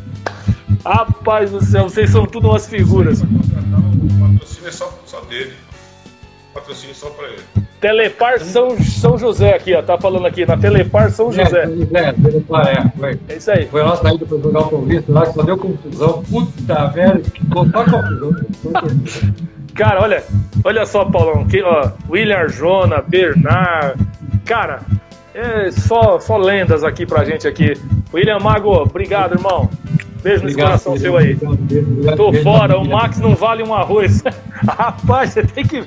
Rapaz 0.83 1.51
do 1.51 1.63
céu, 1.63 1.83
vocês 1.83 2.09
são 2.09 2.25
tudo 2.25 2.49
umas 2.49 2.67
figuras. 2.67 3.21
O 3.21 3.27
patrocínio 3.27 4.67
é 4.67 4.71
só, 4.71 4.99
só 5.05 5.21
dele. 5.21 5.53
Patrocínio 6.57 6.91
é 6.91 6.95
só 6.95 7.09
pra 7.11 7.27
ele. 7.27 7.43
Telepar 7.79 8.39
São, 8.39 8.79
São 8.81 9.17
José 9.17 9.53
aqui, 9.53 9.75
ó. 9.75 9.81
Tá 9.83 9.97
falando 9.97 10.25
aqui, 10.25 10.45
na 10.45 10.57
Telepar 10.57 11.11
São 11.11 11.31
José. 11.31 11.69
É, 11.93 11.99
é, 11.99 12.13
Telepar, 12.13 12.67
é. 12.67 12.97
Foi. 12.97 13.19
É 13.29 13.35
isso 13.35 13.51
aí. 13.51 13.67
Foi 13.67 13.81
a 13.81 13.85
nossa 13.85 14.01
saída 14.01 14.25
pra 14.25 14.37
jogar 14.37 14.59
o 14.61 14.69
Paulista 14.69 15.11
lá, 15.11 15.25
que 15.27 15.33
só 15.33 15.43
deu 15.43 15.57
confusão. 15.57 16.23
Puta, 16.23 16.87
velho, 16.87 17.21
que 17.21 17.41
só 17.47 17.83
confusão. 17.83 18.31
Cara, 19.75 20.01
olha, 20.01 20.23
olha 20.63 20.85
só, 20.87 21.05
Paulão. 21.05 21.41
Aqui, 21.41 21.61
ó, 21.61 21.91
William 22.09 22.37
Arjona, 22.37 23.03
Bernard. 23.07 24.03
Cara, 24.43 24.81
é 25.35 25.69
só, 25.69 26.19
só 26.19 26.37
lendas 26.37 26.83
aqui 26.83 27.05
pra 27.05 27.23
gente 27.23 27.47
aqui. 27.47 27.73
William 28.11 28.39
Mago, 28.39 28.71
obrigado, 28.71 29.35
irmão. 29.35 29.69
Beijo 30.23 30.43
no 30.45 30.53
coração 30.53 30.97
seu 30.97 31.15
aí. 31.17 31.37
Tô 32.15 32.33
fora, 32.43 32.77
o 32.77 32.87
Max 32.87 33.19
não 33.19 33.35
vale 33.35 33.63
um 33.63 33.73
arroz. 33.73 34.23
Rapaz, 34.67 35.31
você 35.31 35.43
tem 35.43 35.65
que. 35.65 35.83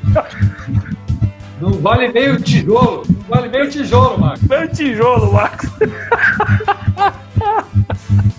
Não 1.60 1.72
vale 1.72 2.08
meio 2.08 2.40
tijolo. 2.40 3.02
Não 3.08 3.36
vale 3.36 3.48
meio 3.48 3.68
tijolo, 3.68 4.18
Max. 4.18 4.40
Meio 4.42 4.68
tijolo, 4.68 5.32
Max. 5.32 5.68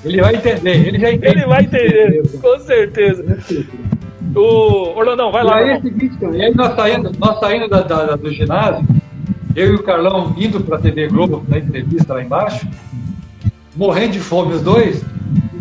Ele 0.04 0.22
vai 0.22 0.36
entender, 0.36 0.88
ele 0.88 1.00
já 1.00 1.12
entende. 1.12 1.38
Ele 1.38 1.46
vai 1.46 1.62
entender, 1.64 2.24
com 2.42 2.60
certeza. 2.60 3.38
O 4.36 4.98
Orlandão, 4.98 5.32
vai 5.32 5.44
E 5.44 5.46
lá. 5.46 5.56
aí, 5.58 5.70
é 5.72 5.82
seguinte, 5.82 6.16
e 6.34 6.42
aí 6.42 6.56
nós 6.56 6.76
saindo, 6.76 7.12
nós 7.20 7.40
saindo 7.40 7.68
da, 7.68 7.82
da- 7.82 8.16
do 8.16 8.32
ginásio, 8.32 8.86
eu 9.56 9.74
e 9.74 9.76
o 9.76 9.84
Carlão 9.84 10.34
indo 10.38 10.62
pra 10.62 10.78
TV 10.80 11.08
Globo 11.10 11.44
na 11.48 11.58
entrevista 11.60 12.14
lá 12.14 12.24
embaixo, 12.24 12.66
morrendo 13.76 14.14
de 14.14 14.20
fome 14.20 14.54
os 14.54 14.62
dois, 14.62 15.04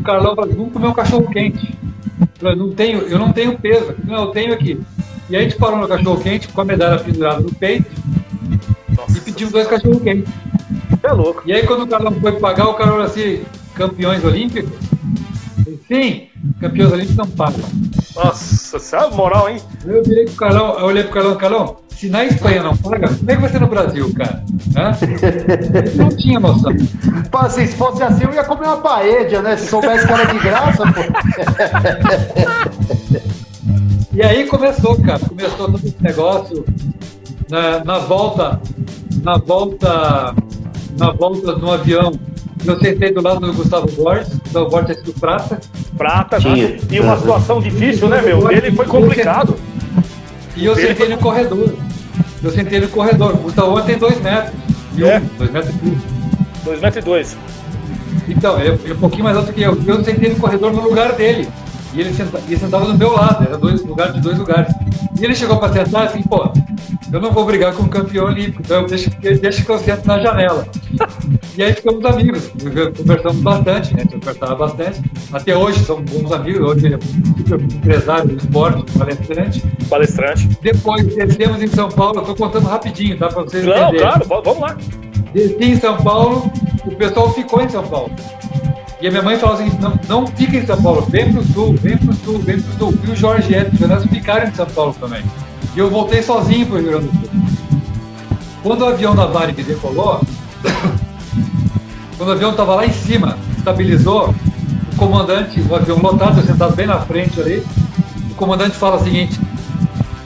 o 0.01 0.03
Carlão 0.03 0.35
falou, 0.35 0.55
vamos 0.55 0.73
comer 0.73 0.87
um 0.89 0.93
cachorro 0.93 1.31
quente. 1.31 1.79
Eu 2.21 2.29
falei, 2.39 2.57
não 2.57 2.71
tenho, 2.73 3.01
eu 3.03 3.19
não 3.19 3.33
tenho 3.33 3.59
peso, 3.59 3.91
aqui. 3.91 4.07
não, 4.07 4.25
eu 4.25 4.27
tenho 4.29 4.53
aqui. 4.53 4.81
E 5.29 5.37
aí 5.37 5.45
a 5.45 5.49
gente 5.49 5.59
parou 5.59 5.79
no 5.79 5.87
cachorro 5.87 6.21
quente 6.21 6.49
com 6.49 6.61
a 6.61 6.65
medalha 6.65 6.99
pendurada 6.99 7.41
no 7.41 7.55
peito 7.55 7.91
e 9.15 9.21
pedimos 9.21 9.53
dois 9.53 9.69
cachorro 9.69 10.01
quentes. 10.01 10.33
É 11.03 11.13
louco. 11.13 11.43
E 11.47 11.53
aí 11.53 11.67
quando 11.67 11.83
o 11.83 11.87
Carlão 11.87 12.13
foi 12.21 12.33
pagar, 12.33 12.69
o 12.69 12.75
Carlão 12.75 12.97
falou 12.97 13.07
assim, 13.07 13.43
campeões 13.75 14.25
olímpicos? 14.25 14.73
Sim, 15.91 16.29
campeões 16.61 16.93
olímpicos 16.93 17.17
não 17.17 17.27
pagam. 17.27 17.69
Nossa, 18.15 18.79
sabe 18.79 19.17
moral, 19.17 19.49
hein? 19.51 19.61
Eu 19.85 20.05
virei 20.05 20.25
pro 20.27 20.35
Carlão, 20.35 20.79
eu 20.79 20.87
olhei 20.87 21.03
pro 21.03 21.13
Carlão, 21.13 21.37
Carlão, 21.37 21.77
se 21.89 22.09
na 22.09 22.25
Espanha 22.25 22.63
não 22.63 22.77
paga, 22.77 23.09
como 23.09 23.29
é 23.31 23.35
que 23.35 23.41
vai 23.41 23.51
ser 23.51 23.61
no 23.61 23.67
Brasil, 23.67 24.15
cara? 24.15 24.45
Hã? 24.77 24.93
Não 25.99 26.09
tinha 26.17 26.39
noção. 26.39 26.73
Pô, 27.31 27.39
assim, 27.39 27.67
se 27.67 27.75
fosse 27.77 28.03
assim, 28.03 28.25
eu 28.25 28.33
ia 28.33 28.45
comer 28.45 28.67
uma 28.67 28.77
paella, 28.77 29.43
né? 29.43 29.57
Se 29.57 29.67
soubesse 29.69 30.07
que 30.07 30.13
era 30.13 30.27
de 30.27 30.39
graça, 30.39 30.85
pô. 30.85 31.01
E 34.13 34.23
aí 34.23 34.47
começou, 34.47 35.01
cara, 35.01 35.21
começou 35.21 35.57
todo 35.57 35.77
esse 35.77 35.97
negócio 36.01 36.65
na, 37.49 37.85
na 37.85 37.99
volta, 37.99 38.61
na 39.23 39.39
volta, 39.39 40.35
na 40.99 41.13
volta 41.13 41.57
no 41.57 41.73
avião. 41.73 42.13
Eu 42.65 42.79
sentei 42.81 43.13
do 43.15 43.23
lado 43.23 43.41
do 43.41 43.53
Gustavo 43.53 43.91
Borges, 43.93 44.35
Gustavo 44.35 44.69
Borges 44.69 44.99
é 44.99 45.03
do 45.03 45.13
Prata, 45.15 45.61
Prata, 46.01 46.39
Tinha. 46.41 46.67
né? 46.71 46.79
E 46.91 46.99
uma 46.99 47.15
situação 47.19 47.61
difícil, 47.61 48.09
né, 48.09 48.23
meu? 48.23 48.51
Ele 48.51 48.73
foi 48.73 48.87
complicado. 48.87 49.55
e 50.57 50.65
eu 50.65 50.75
sentei 50.75 51.07
no 51.11 51.19
corredor. 51.19 51.75
Eu 52.43 52.51
sentei 52.51 52.81
no 52.81 52.89
corredor. 52.89 53.35
O 53.35 53.37
Gustavo 53.37 53.83
tem 53.83 53.99
dois 53.99 54.19
metros. 54.19 54.55
E 54.97 55.05
É. 55.05 55.19
um, 55.19 55.37
dois 55.37 55.51
metros 55.51 55.75
e 55.75 55.79
pouco. 55.79 55.97
2 56.65 56.81
metros 56.81 57.03
e 57.03 57.07
dois. 57.07 57.37
Então, 58.27 58.59
ele 58.59 58.79
é 58.89 58.93
um 58.95 58.97
pouquinho 58.97 59.25
mais 59.25 59.37
alto 59.37 59.53
que 59.53 59.61
eu. 59.61 59.79
Eu 59.87 60.03
sentei 60.03 60.31
no 60.31 60.37
corredor 60.37 60.73
no 60.73 60.81
lugar 60.83 61.13
dele. 61.13 61.47
E 61.93 62.01
ele, 62.01 62.15
senta, 62.15 62.41
ele 62.47 62.57
sentava 62.57 62.85
do 62.87 62.97
meu 62.97 63.13
lado, 63.13 63.45
era 63.45 63.59
dois 63.59 63.85
lugares 63.85 64.15
de 64.15 64.21
dois 64.21 64.39
lugares. 64.39 64.73
E 65.21 65.25
ele 65.25 65.35
chegou 65.35 65.57
para 65.59 65.73
sentar 65.73 66.05
assim, 66.07 66.23
pô, 66.23 66.51
eu 67.13 67.21
não 67.21 67.33
vou 67.33 67.45
brigar 67.45 67.75
com 67.75 67.83
o 67.83 67.89
campeão 67.89 68.27
olímpico, 68.27 68.63
então 68.65 68.87
deixa, 68.87 69.11
que- 69.11 69.35
deixa 69.35 69.63
que 69.65 69.69
eu 69.71 69.79
sento 69.79 70.07
na 70.07 70.21
janela. 70.21 70.67
E 71.59 71.63
aí 71.63 71.73
ficamos 71.73 72.05
amigos, 72.05 72.49
conversamos 72.97 73.43
bastante, 73.43 73.95
né? 73.97 74.05
Conversava 74.11 74.55
bastante. 74.55 75.03
Até 75.33 75.57
hoje 75.57 75.85
somos 75.85 76.09
bons 76.11 76.31
amigos, 76.33 76.61
hoje 76.61 76.87
ele 76.87 76.95
é 76.95 76.99
super 77.37 77.61
empresário 77.61 78.29
do 78.29 78.37
esporte, 78.37 78.93
palestrante. 78.97 79.63
Palestrante. 79.89 80.49
Depois 80.63 81.05
descemos 81.15 81.61
em 81.61 81.67
São 81.67 81.89
Paulo, 81.89 82.21
eu 82.21 82.25
tô 82.25 82.35
contando 82.37 82.67
rapidinho, 82.69 83.19
tá? 83.19 83.29
Para 83.29 83.43
vocês 83.43 83.65
Não, 83.65 83.73
entenderem. 83.73 84.01
claro, 84.01 84.25
vamos 84.45 84.61
lá. 84.61 84.77
Desci 85.35 85.65
em 85.65 85.77
São 85.77 85.97
Paulo, 85.97 86.51
o 86.87 86.91
pessoal 86.95 87.33
ficou 87.35 87.61
em 87.61 87.69
São 87.69 87.83
Paulo. 87.83 88.11
E 89.01 89.09
a 89.09 89.11
minha 89.11 89.23
mãe 89.23 89.39
falou 89.39 89.57
assim: 89.57 89.71
não, 89.81 89.99
não 90.09 90.27
fica 90.27 90.57
em 90.57 90.67
São 90.67 90.81
Paulo, 90.83 91.07
vem 91.09 91.33
pro 91.33 91.43
sul, 91.45 91.75
vem 91.81 91.97
pro 91.97 92.15
sul, 92.15 92.39
vem 92.39 92.61
pro 92.61 92.79
sul. 92.79 92.99
E 93.07 93.11
o 93.11 93.17
Jorge 93.17 93.53
e 93.53 93.75
o 93.75 93.79
Jonas 93.79 94.05
ficaram 94.05 94.49
em 94.49 94.55
São 94.55 94.67
Paulo 94.67 94.95
também. 94.99 95.23
E 95.75 95.79
eu 95.79 95.89
voltei 95.89 96.23
sozinho 96.23 96.67
pro 96.67 96.79
Rio 96.79 96.91
Grande 96.91 97.07
do 97.07 97.13
Sul. 97.13 97.31
Quando 98.63 98.83
o 98.83 98.87
avião 98.87 99.15
da 99.15 99.27
Varig 99.27 99.63
decolou, 99.63 100.21
quando 102.19 102.29
o 102.29 102.33
avião 102.33 102.51
estava 102.51 102.75
lá 102.75 102.87
em 102.87 102.93
cima, 102.93 103.39
estabilizou, 103.57 104.35
o 104.93 104.97
comandante, 104.97 105.63
o 105.63 105.75
avião 105.75 105.99
lotado, 105.99 106.43
sentado 106.43 106.77
bem 106.77 106.87
na 106.87 107.01
frente 107.01 107.41
ali, 107.41 107.65
o 108.31 108.35
comandante 108.35 108.77
fala 108.77 108.97
o 108.97 109.05
seguinte: 109.05 109.41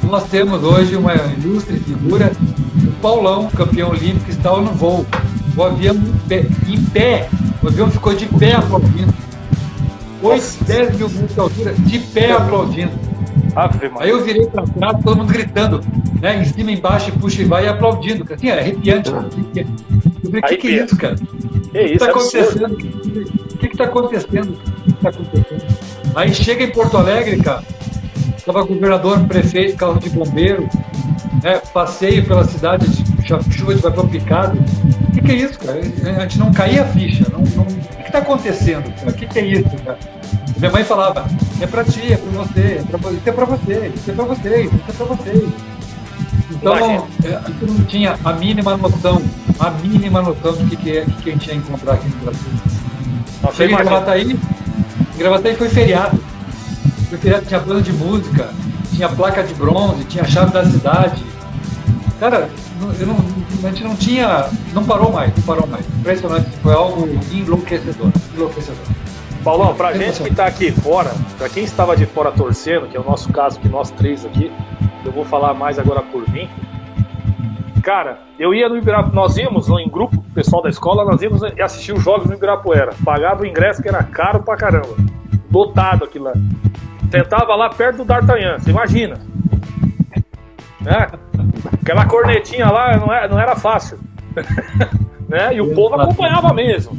nós 0.03 0.25
temos 0.25 0.65
hoje 0.65 0.97
uma 0.97 1.15
ilustre 1.15 1.79
figura, 1.79 2.33
o 2.77 2.93
Paulão, 3.01 3.49
campeão 3.51 3.91
olímpico, 3.91 4.31
está 4.31 4.51
no 4.57 4.73
voo. 4.73 5.07
O 5.57 5.63
avião 5.63 5.95
em 5.95 6.29
pé, 6.29 6.47
em 6.67 6.83
pé, 6.87 7.29
o 7.65 7.69
avião 7.69 7.91
ficou 7.91 8.15
de 8.15 8.27
pé 8.27 8.53
aplaudindo. 8.53 9.13
8, 10.23 10.65
10 10.65 10.97
mil 10.97 11.09
metros 11.09 11.35
de 11.35 11.41
altura, 11.41 11.75
de 11.75 11.99
pé 11.99 12.33
aplaudindo. 12.33 12.93
Ave 13.57 13.91
Aí 14.01 14.11
eu 14.11 14.25
virei 14.25 14.47
pra 14.47 14.63
trás, 14.65 14.97
todo 15.05 15.17
mundo 15.19 15.33
gritando, 15.33 15.81
né? 16.21 16.41
Em 16.41 16.45
cima, 16.45 16.73
embaixo, 16.73 17.13
puxa 17.13 17.43
e 17.43 17.45
vai 17.45 17.65
e 17.67 17.69
aplaudindo. 17.69 18.25
Assim, 18.33 18.49
é 18.49 18.59
arrepiante. 18.59 19.11
Eu 19.11 19.23
falei, 19.23 20.41
o 20.41 20.43
que, 20.47 20.57
que 20.57 20.67
é 20.69 20.85
isso, 20.85 20.97
cara? 20.97 21.15
Que 21.15 21.23
O 21.25 21.71
que 21.71 21.79
isso, 21.81 21.93
está 21.95 22.07
é 22.07 22.11
acontecendo? 22.11 22.73
O 22.73 23.59
que 23.59 23.67
está 23.67 23.85
acontecendo? 23.85 24.51
O 24.53 24.83
que 24.83 24.91
está 24.93 25.09
acontecendo? 25.11 25.65
Aí 26.15 26.35
chega 26.35 26.65
em 26.65 26.71
Porto 26.71 26.97
Alegre, 26.97 27.37
cara. 27.39 27.63
Tava 28.45 28.63
governador, 28.65 29.21
prefeito, 29.25 29.77
carro 29.77 29.99
de 29.99 30.11
bombeiro, 30.11 30.69
né? 31.43 31.61
Passeio 31.73 32.25
pela 32.27 32.45
cidade, 32.45 32.89
de 32.89 33.27
chu- 33.27 33.53
chuva 33.53 33.75
de 33.75 33.83
papel 33.83 34.09
picado. 34.09 34.59
Que, 35.25 35.33
é 35.33 35.35
isso, 35.35 35.59
cara? 35.59 35.81
A 35.81 36.21
gente 36.21 36.39
não 36.39 36.53
caía 36.53 36.83
a 36.83 36.87
ficha. 36.87 37.25
Não, 37.33 37.41
não... 37.41 37.63
O 37.65 37.67
que 37.67 38.03
está 38.03 38.19
acontecendo, 38.19 38.95
cara? 38.95 39.11
O 39.11 39.15
que, 39.15 39.27
que 39.27 39.39
é 39.39 39.47
isso, 39.47 39.71
cara? 39.85 39.99
Minha 40.59 40.71
mãe 40.71 40.85
falava, 40.85 41.27
é 41.61 41.67
pra 41.67 41.85
ti, 41.85 42.13
é 42.13 42.17
pra 42.17 42.45
você, 42.45 42.81
é 42.81 42.99
pra, 42.99 43.11
isso 43.11 43.29
é 43.29 43.33
pra 43.33 43.45
você, 43.45 43.93
isso 43.95 44.11
é 44.11 44.15
pra 44.15 44.25
vocês, 44.25 44.73
isso 44.73 44.85
é 44.89 44.93
pra 44.93 45.07
vocês. 45.07 45.49
Então, 46.51 46.77
é, 46.77 47.35
a 47.35 47.51
gente 47.51 47.65
não 47.65 47.85
tinha 47.87 48.19
a 48.25 48.33
mínima 48.33 48.77
noção, 48.77 49.21
a 49.59 49.71
mínima 49.71 50.23
noção 50.23 50.53
do 50.53 50.69
que, 50.71 50.77
que, 50.77 50.99
é, 50.99 51.05
que 51.05 51.31
a 51.31 51.33
gente 51.33 51.49
ia 51.49 51.55
encontrar 51.57 51.95
aqui 51.95 52.09
no 52.09 52.17
Brasil. 52.17 52.51
Nossa, 53.43 53.57
Cheguei 53.57 53.75
em. 53.75 53.79
Gravataí, 53.79 54.41
Gravataí 55.19 55.57
foi 55.57 55.69
feriado. 55.69 56.19
Foi 57.09 57.19
feriado, 57.19 57.47
tinha 57.47 57.61
banda 57.61 57.83
de 57.83 57.93
música, 57.93 58.51
tinha 58.95 59.09
placa 59.09 59.43
de 59.43 59.55
bronze, 59.55 60.05
tinha 60.05 60.25
chave 60.25 60.53
da 60.53 60.65
cidade. 60.65 61.25
Cara, 62.25 62.49
eu 62.99 63.07
não, 63.07 63.17
a 63.17 63.71
gente 63.71 63.85
não 63.85 63.95
tinha, 63.95 64.49
não 64.73 64.83
parou 64.83 65.13
mais, 65.13 65.31
não 65.37 65.43
parou 65.43 65.67
mais. 65.67 65.87
Impressionante, 65.87 66.49
foi 66.63 66.73
algo 66.73 67.07
enlouquecedor, 67.31 68.11
enlouquecedor. 68.35 68.83
Paulão, 69.45 69.75
pra 69.75 69.93
gente 69.93 70.23
que 70.23 70.35
tá 70.35 70.47
aqui 70.47 70.73
fora, 70.73 71.13
pra 71.37 71.51
quem 71.51 71.65
estava 71.65 71.95
de 71.95 72.07
fora 72.07 72.33
torcendo, 72.33 72.87
que 72.87 72.97
é 72.97 73.01
o 73.01 73.05
nosso 73.05 73.31
caso, 73.31 73.61
que 73.61 73.69
nós 73.69 73.91
três 73.91 74.25
aqui, 74.25 74.51
eu 75.05 75.13
vou 75.13 75.27
falar 75.27 75.53
mais 75.53 75.79
agora 75.79 76.01
por 76.01 76.27
mim. 76.31 76.49
Cara, 77.83 78.21
eu 78.39 78.55
ia 78.55 78.71
no 78.71 78.79
Ibirapuera, 78.79 79.15
nós 79.15 79.37
íamos 79.37 79.69
em 79.69 79.91
grupo, 79.91 80.25
pessoal 80.35 80.63
da 80.63 80.71
escola, 80.71 81.05
nós 81.05 81.21
íamos 81.21 81.43
assistir 81.43 81.93
os 81.93 82.03
jogos 82.03 82.27
no 82.27 82.33
Ibirapuera. 82.33 82.95
Pagava 83.05 83.43
o 83.43 83.47
ingresso 83.47 83.83
que 83.83 83.89
era 83.89 84.03
caro 84.03 84.43
pra 84.43 84.57
caramba. 84.57 84.97
Lotado 85.53 86.05
aquilo 86.05 86.25
lá. 86.25 86.33
Sentava 87.11 87.55
lá 87.55 87.69
perto 87.69 87.99
do 87.99 88.05
D'Artagnan, 88.07 88.59
você 88.59 88.71
imagina. 88.71 89.34
Né? 90.85 91.09
Aquela 91.81 92.05
cornetinha 92.05 92.71
lá 92.71 92.97
não 92.97 93.13
era, 93.13 93.29
não 93.29 93.41
era 93.41 93.57
fácil. 93.57 93.99
né? 95.29 95.55
E 95.55 95.61
o 95.61 95.75
povo 95.75 95.95
acompanhava 95.95 96.53
mesmo. 96.53 96.97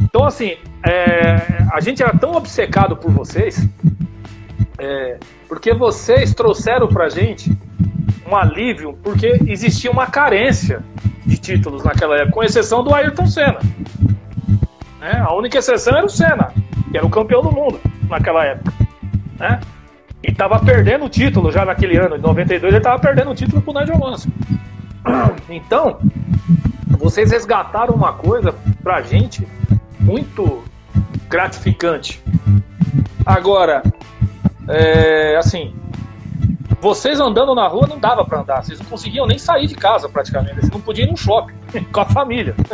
Então, 0.00 0.24
assim, 0.24 0.56
é, 0.84 1.36
a 1.72 1.80
gente 1.80 2.02
era 2.02 2.16
tão 2.16 2.32
obcecado 2.32 2.96
por 2.96 3.10
vocês, 3.10 3.66
é, 4.78 5.18
porque 5.48 5.72
vocês 5.72 6.34
trouxeram 6.34 6.88
pra 6.88 7.08
gente 7.08 7.56
um 8.26 8.36
alívio, 8.36 8.98
porque 9.02 9.40
existia 9.46 9.90
uma 9.90 10.06
carência 10.06 10.82
de 11.24 11.38
títulos 11.38 11.84
naquela 11.84 12.16
época, 12.16 12.32
com 12.32 12.42
exceção 12.42 12.82
do 12.82 12.94
Ayrton 12.94 13.26
Senna. 13.26 13.58
Né? 15.00 15.12
A 15.18 15.32
única 15.34 15.58
exceção 15.58 15.96
era 15.96 16.06
o 16.06 16.08
Senna, 16.08 16.52
que 16.90 16.96
era 16.96 17.06
o 17.06 17.10
campeão 17.10 17.42
do 17.42 17.52
mundo 17.52 17.80
naquela 18.08 18.44
época. 18.44 18.72
Né? 19.38 19.60
E 20.22 20.32
tava 20.32 20.58
perdendo 20.58 21.04
o 21.04 21.08
título 21.08 21.52
já 21.52 21.64
naquele 21.64 21.96
ano, 21.96 22.16
em 22.16 22.20
92, 22.20 22.74
ele 22.74 22.82
tava 22.82 22.98
perdendo 22.98 23.30
o 23.30 23.34
título 23.34 23.62
pro 23.62 23.72
Nigel 23.72 23.98
Mansell. 23.98 24.32
Então, 25.48 25.98
vocês 26.98 27.30
resgataram 27.30 27.94
uma 27.94 28.12
coisa 28.12 28.54
pra 28.82 29.00
gente 29.00 29.48
muito 29.98 30.62
gratificante. 31.28 32.22
Agora, 33.24 33.82
é, 34.68 35.36
assim, 35.36 35.74
vocês 36.80 37.20
andando 37.20 37.54
na 37.54 37.66
rua 37.66 37.86
não 37.86 37.98
dava 37.98 38.24
pra 38.24 38.40
andar, 38.40 38.62
vocês 38.62 38.78
não 38.78 38.86
conseguiam 38.86 39.26
nem 39.26 39.38
sair 39.38 39.66
de 39.66 39.74
casa 39.74 40.08
praticamente, 40.08 40.56
vocês 40.56 40.70
não 40.70 40.80
podiam 40.80 41.08
ir 41.08 41.10
no 41.10 41.16
shopping 41.16 41.54
com 41.92 42.00
a 42.00 42.06
família. 42.06 42.54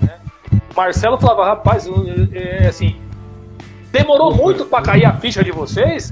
Né? 0.00 0.18
Marcelo 0.76 1.18
falava, 1.18 1.44
rapaz, 1.44 1.88
é, 2.32 2.66
assim, 2.66 3.00
demorou 3.92 4.34
muito 4.34 4.64
pra 4.64 4.82
cair 4.82 5.04
a 5.04 5.12
ficha 5.12 5.44
de 5.44 5.52
vocês? 5.52 6.10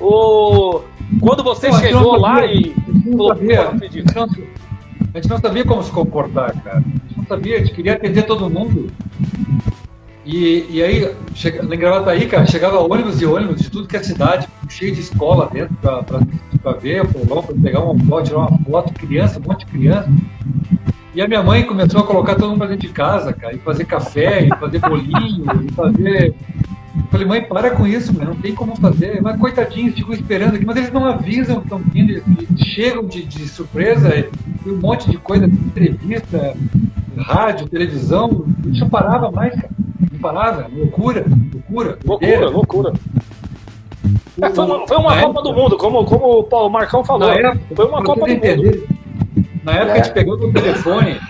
Ou 0.00 0.84
quando 1.20 1.42
você 1.44 1.68
Pô, 1.68 1.76
chegou 1.78 2.12
não 2.14 2.20
lá 2.20 2.36
sabia. 2.36 2.54
e 2.54 2.58
A 2.58 2.92
gente 2.92 3.08
não 3.08 3.12
falou, 3.18 3.28
sabia, 3.28 3.56
"Pô, 3.56 3.62
a 3.62 3.72
gente 3.72 3.76
acredito." 3.76 5.28
não, 5.28 5.38
sabia 5.38 5.64
como 5.64 5.82
se 5.82 5.90
comportar, 5.90 6.52
cara. 6.62 6.78
A 6.78 6.80
gente 6.80 7.16
não 7.18 7.24
sabia, 7.26 7.56
a 7.56 7.58
gente 7.58 7.72
queria 7.72 7.92
atender 7.94 8.22
todo 8.24 8.48
mundo. 8.48 8.90
E, 10.24 10.66
e 10.70 10.82
aí, 10.82 11.12
chega, 11.34 11.62
em 11.74 11.78
Gravataí, 11.78 12.26
cara, 12.26 12.46
chegava 12.46 12.78
ônibus 12.78 13.20
e 13.20 13.26
ônibus 13.26 13.60
de 13.62 13.70
tudo 13.70 13.88
que 13.88 13.96
é 13.96 14.02
cidade, 14.02 14.46
cheio 14.68 14.94
de 14.94 15.00
escola 15.00 15.48
dentro 15.52 15.74
pra, 15.80 16.02
pra, 16.02 16.20
pra 16.62 16.72
ver, 16.72 17.06
pra, 17.06 17.42
pra 17.42 17.54
pegar 17.54 17.80
uma 17.80 18.04
foto, 18.04 18.24
tirar 18.26 18.38
uma 18.38 18.58
foto, 18.58 18.92
criança, 18.92 19.40
um 19.40 19.48
monte 19.48 19.64
de 19.64 19.72
criança. 19.72 20.08
E 21.14 21.20
a 21.20 21.26
minha 21.26 21.42
mãe 21.42 21.64
começou 21.64 22.00
a 22.00 22.04
colocar 22.06 22.36
todo 22.36 22.50
mundo 22.50 22.58
pra 22.58 22.66
dentro 22.68 22.86
de 22.86 22.92
casa, 22.92 23.32
cara, 23.32 23.54
e 23.54 23.58
fazer 23.58 23.84
café, 23.86 24.44
e 24.46 24.48
fazer 24.50 24.78
bolinho, 24.78 25.44
e 25.68 25.72
fazer. 25.72 26.34
Eu 26.96 27.04
falei, 27.10 27.26
mãe, 27.26 27.42
para 27.42 27.70
com 27.70 27.86
isso, 27.86 28.12
não 28.12 28.34
tem 28.34 28.54
como 28.54 28.74
fazer. 28.76 29.20
Mas 29.22 29.38
coitadinhos, 29.38 29.94
ficam 29.94 30.12
esperando 30.12 30.56
aqui, 30.56 30.64
mas 30.64 30.76
eles 30.76 30.92
não 30.92 31.06
avisam 31.06 31.56
que 31.56 31.64
estão 31.64 31.78
vindo, 31.78 32.10
eles 32.10 32.24
chegam 32.64 33.06
de, 33.06 33.24
de 33.24 33.48
surpresa, 33.48 34.10
e 34.16 34.68
um 34.68 34.76
monte 34.76 35.10
de 35.10 35.16
coisa, 35.16 35.46
entrevista, 35.46 36.54
rádio, 37.16 37.68
televisão, 37.68 38.44
não 38.64 38.88
parava 38.88 39.30
mais, 39.30 39.54
cara. 39.54 39.70
Não 40.12 40.18
parava, 40.18 40.70
loucura, 40.72 41.24
loucura. 41.52 41.98
Loucura, 42.04 42.48
loucura. 42.48 42.92
É, 44.42 44.50
foi 44.50 44.64
uma, 44.64 44.88
foi 44.88 44.96
uma 44.96 45.20
Copa 45.20 45.42
do 45.42 45.52
Mundo, 45.52 45.76
como, 45.76 46.04
como 46.04 46.48
o 46.50 46.68
Marcão 46.68 47.04
falou. 47.04 47.30
Época, 47.30 47.60
foi 47.76 47.86
uma 47.86 48.02
Copa 48.02 48.26
do 48.26 48.34
Mundo. 48.34 49.00
Na 49.62 49.72
época 49.72 49.90
é. 49.90 49.92
a 49.92 50.02
gente 50.02 50.12
pegava 50.14 50.44
o 50.44 50.52
telefone, 50.52 51.20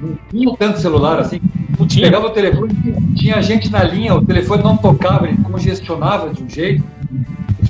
não 0.00 0.18
tinha 0.30 0.56
tanto 0.56 0.78
celular 0.78 1.18
assim. 1.18 1.40
Não 1.82 1.88
tinha. 1.88 2.06
Pegava 2.06 2.26
o 2.26 2.30
telefone, 2.30 2.74
tinha 3.16 3.42
gente 3.42 3.70
na 3.70 3.82
linha, 3.82 4.14
o 4.14 4.24
telefone 4.24 4.62
não 4.62 4.76
tocava, 4.76 5.26
ele 5.26 5.36
congestionava 5.42 6.32
de 6.32 6.42
um 6.42 6.48
jeito. 6.48 6.82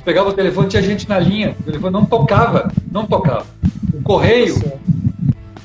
Pegava 0.05 0.29
o 0.29 0.33
telefone, 0.33 0.67
tinha 0.67 0.83
gente 0.83 1.07
na 1.09 1.17
linha, 1.17 1.55
o 1.59 1.63
telefone 1.63 1.93
não 1.93 2.05
tocava, 2.05 2.71
não 2.91 3.05
tocava. 3.05 3.45
O 3.93 4.01
correio, 4.03 4.55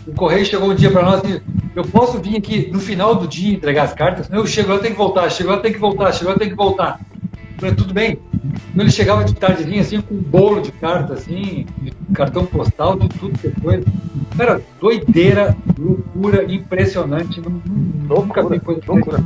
o 0.06 0.12
correio 0.14 0.46
chegou 0.46 0.70
um 0.70 0.74
dia 0.74 0.90
para 0.90 1.02
nós 1.02 1.22
e 1.24 1.42
eu 1.74 1.84
posso 1.84 2.18
vir 2.18 2.36
aqui 2.36 2.70
no 2.72 2.78
final 2.78 3.16
do 3.16 3.26
dia 3.26 3.52
entregar 3.52 3.82
as 3.82 3.92
cartas? 3.92 4.30
Eu 4.30 4.46
chego 4.46 4.72
lá, 4.72 4.78
tenho 4.78 4.94
que 4.94 4.98
voltar, 4.98 5.28
chego 5.30 5.50
lá, 5.50 5.58
tenho 5.58 5.74
que 5.74 5.80
voltar, 5.80 6.12
chego 6.12 6.30
lá, 6.30 6.38
tenho 6.38 6.50
que 6.50 6.56
voltar. 6.56 7.00
Tudo 7.58 7.92
bem. 7.92 8.18
Ele 8.76 8.90
chegava 8.90 9.24
de 9.24 9.34
tardezinha, 9.34 9.80
assim, 9.80 10.00
com 10.00 10.14
um 10.14 10.22
bolo 10.22 10.60
de 10.60 10.70
carta, 10.72 11.14
assim, 11.14 11.66
de 11.78 11.92
cartão 12.14 12.46
postal, 12.46 12.96
de 12.96 13.08
tudo 13.08 13.38
que 13.38 13.50
foi. 13.60 13.84
Cara, 14.36 14.60
doideira, 14.80 15.56
loucura, 15.76 16.44
impressionante. 16.44 17.40
Nunca 17.40 18.48
vi 18.48 18.60
coisa 18.60 18.80
loucura. 18.86 19.24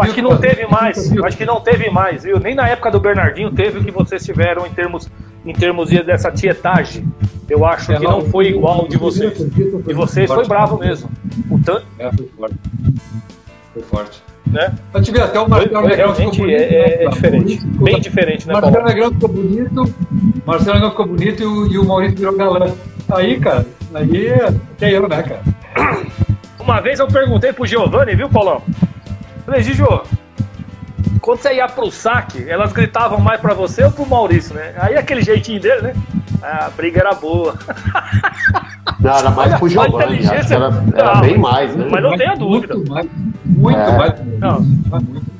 acho 0.00 0.14
que 0.14 0.22
não 0.22 0.36
teve 0.36 0.66
mais, 0.66 1.12
acho 1.24 1.36
que 1.36 1.46
não 1.46 1.60
teve 1.60 1.90
mais, 1.90 2.24
viu? 2.24 2.40
Nem 2.40 2.54
na 2.54 2.68
época 2.68 2.90
do 2.90 2.98
Bernardinho 2.98 3.52
teve 3.52 3.78
o 3.78 3.84
que 3.84 3.90
vocês 3.90 4.24
tiveram 4.24 4.66
em 4.66 4.70
termos, 4.70 5.08
em 5.46 5.52
termos 5.52 5.90
dessa 5.90 6.30
tietagem. 6.32 7.06
Eu 7.48 7.64
acho 7.64 7.92
é, 7.92 7.96
que 7.96 8.04
não 8.04 8.22
foi 8.22 8.48
igual 8.48 8.88
de 8.88 8.96
vocês. 8.96 9.38
De 9.38 9.94
vocês 9.94 10.30
foi 10.30 10.46
bravo 10.46 10.78
mesmo. 10.78 11.10
O 11.50 11.58
tanto... 11.58 11.86
É, 11.98 12.10
foi 12.12 12.28
forte. 12.36 12.56
Foi 13.72 13.82
forte 13.82 14.29
né? 14.50 14.74
Eu 14.92 15.02
tive 15.02 15.20
até 15.20 15.40
o 15.40 15.48
Marcelo 15.48 15.86
Negrão 15.86 16.14
ficou 16.14 16.32
bonito. 16.32 16.50
É, 16.50 17.02
é 17.02 17.04
né? 17.04 17.10
diferente, 17.10 17.66
bem 17.66 18.00
diferente, 18.00 18.48
né? 18.48 18.54
Marcelo 18.54 18.84
Negrão 18.84 19.12
ficou 19.12 19.28
bonito, 19.28 19.94
Marcelo 20.44 20.74
Negrão 20.74 20.90
ficou 20.90 21.06
bonito 21.06 21.42
e 21.42 21.46
o, 21.46 21.66
e 21.72 21.78
o 21.78 21.84
Maurício 21.84 22.16
virou 22.16 22.36
galã. 22.36 22.72
Aí, 23.12 23.40
cara, 23.40 23.66
aí 23.94 24.32
até 24.32 24.92
eu, 24.92 25.08
né, 25.08 25.22
cara? 25.22 25.42
Uma 26.58 26.80
vez 26.80 26.98
eu 26.98 27.08
perguntei 27.08 27.52
pro 27.52 27.66
Giovanni, 27.66 28.14
viu, 28.14 28.28
Paulão? 28.28 28.62
Falei, 29.44 29.62
Gigi, 29.62 29.82
quando 31.20 31.38
você 31.38 31.54
ia 31.54 31.66
pro 31.66 31.90
saque, 31.90 32.48
elas 32.48 32.72
gritavam 32.72 33.20
mais 33.20 33.40
pra 33.40 33.54
você 33.54 33.84
ou 33.84 33.90
pro 33.90 34.06
Maurício, 34.06 34.54
né? 34.54 34.74
Aí 34.78 34.96
aquele 34.96 35.22
jeitinho 35.22 35.60
dele, 35.60 35.82
né? 35.82 35.94
Ah, 36.42 36.66
a 36.66 36.70
briga 36.70 37.00
era 37.00 37.12
boa. 37.14 37.54
Não, 38.98 39.16
era 39.16 39.30
mais 39.30 39.58
pro 39.58 39.68
Giovanni, 39.68 40.24
era, 40.24 40.56
era 40.94 41.14
não, 41.14 41.20
bem 41.20 41.38
mais, 41.38 41.74
né? 41.74 41.88
Mas 41.90 42.02
não 42.02 42.16
tenha 42.16 42.34
dúvida. 42.34 42.74
Muito. 43.50 43.78
Muito 43.78 43.78
é. 43.78 43.98
mais. 43.98 44.14
Não. 44.38 44.66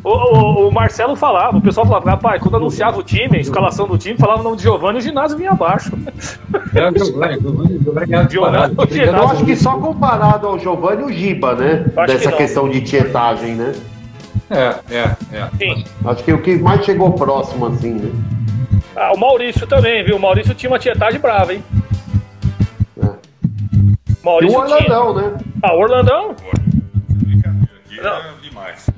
O, 0.03 0.09
o, 0.09 0.69
o, 0.69 0.73
Marcelo 0.73 1.15
falava, 1.15 1.57
o 1.59 1.61
pessoal 1.61 1.87
falava, 1.87 2.11
rapaz, 2.11 2.43
quando 2.43 2.57
anunciava 2.57 2.99
o 2.99 3.03
time, 3.03 3.37
a 3.37 3.41
escalação 3.41 3.87
do 3.87 3.99
time, 3.99 4.19
falava 4.19 4.41
o 4.41 4.45
nome 4.45 4.57
de 4.57 4.62
Giovanni 4.62 4.99
e 4.99 5.01
o 5.01 5.03
ginásio 5.03 5.37
vinha 5.37 5.51
abaixo. 5.51 5.93
O 5.95 7.05
Giovanni, 7.05 7.41
Giovanni, 7.41 8.31
Giovanni, 8.31 8.99
Eu 9.07 9.28
acho 9.28 9.45
que 9.45 9.57
só 9.57 9.77
comparado 9.78 10.47
ao 10.47 10.59
Giovanni 10.59 11.03
o 11.05 11.12
Giba, 11.12 11.55
né? 11.55 11.85
Dessa 12.07 12.31
que 12.31 12.39
questão 12.39 12.69
de 12.69 12.81
tietagem, 12.81 13.55
né? 13.55 13.74
É, 14.51 14.74
é, 14.91 15.16
é. 15.32 15.49
Sim. 15.59 15.85
Acho 16.05 16.24
que 16.24 16.32
o 16.32 16.43
que 16.43 16.57
mais 16.57 16.85
chegou 16.85 17.12
próximo, 17.12 17.66
assim, 17.66 17.95
né? 17.95 18.11
Ah, 18.97 19.12
o 19.15 19.19
Maurício 19.19 19.66
também, 19.66 20.05
viu? 20.05 20.16
O 20.16 20.20
Maurício 20.20 20.55
tinha 20.55 20.70
uma 20.70 20.78
tietagem 20.78 21.20
brava, 21.20 21.55
hein? 21.55 21.62
É. 23.01 23.09
Maurício 24.24 24.55
e 24.55 24.57
o 24.57 24.61
Orlandão, 24.61 25.15
tinha. 25.15 25.31
né? 25.31 25.39
Ah, 25.62 25.74
o 25.74 25.78
Orlandão? 25.78 26.35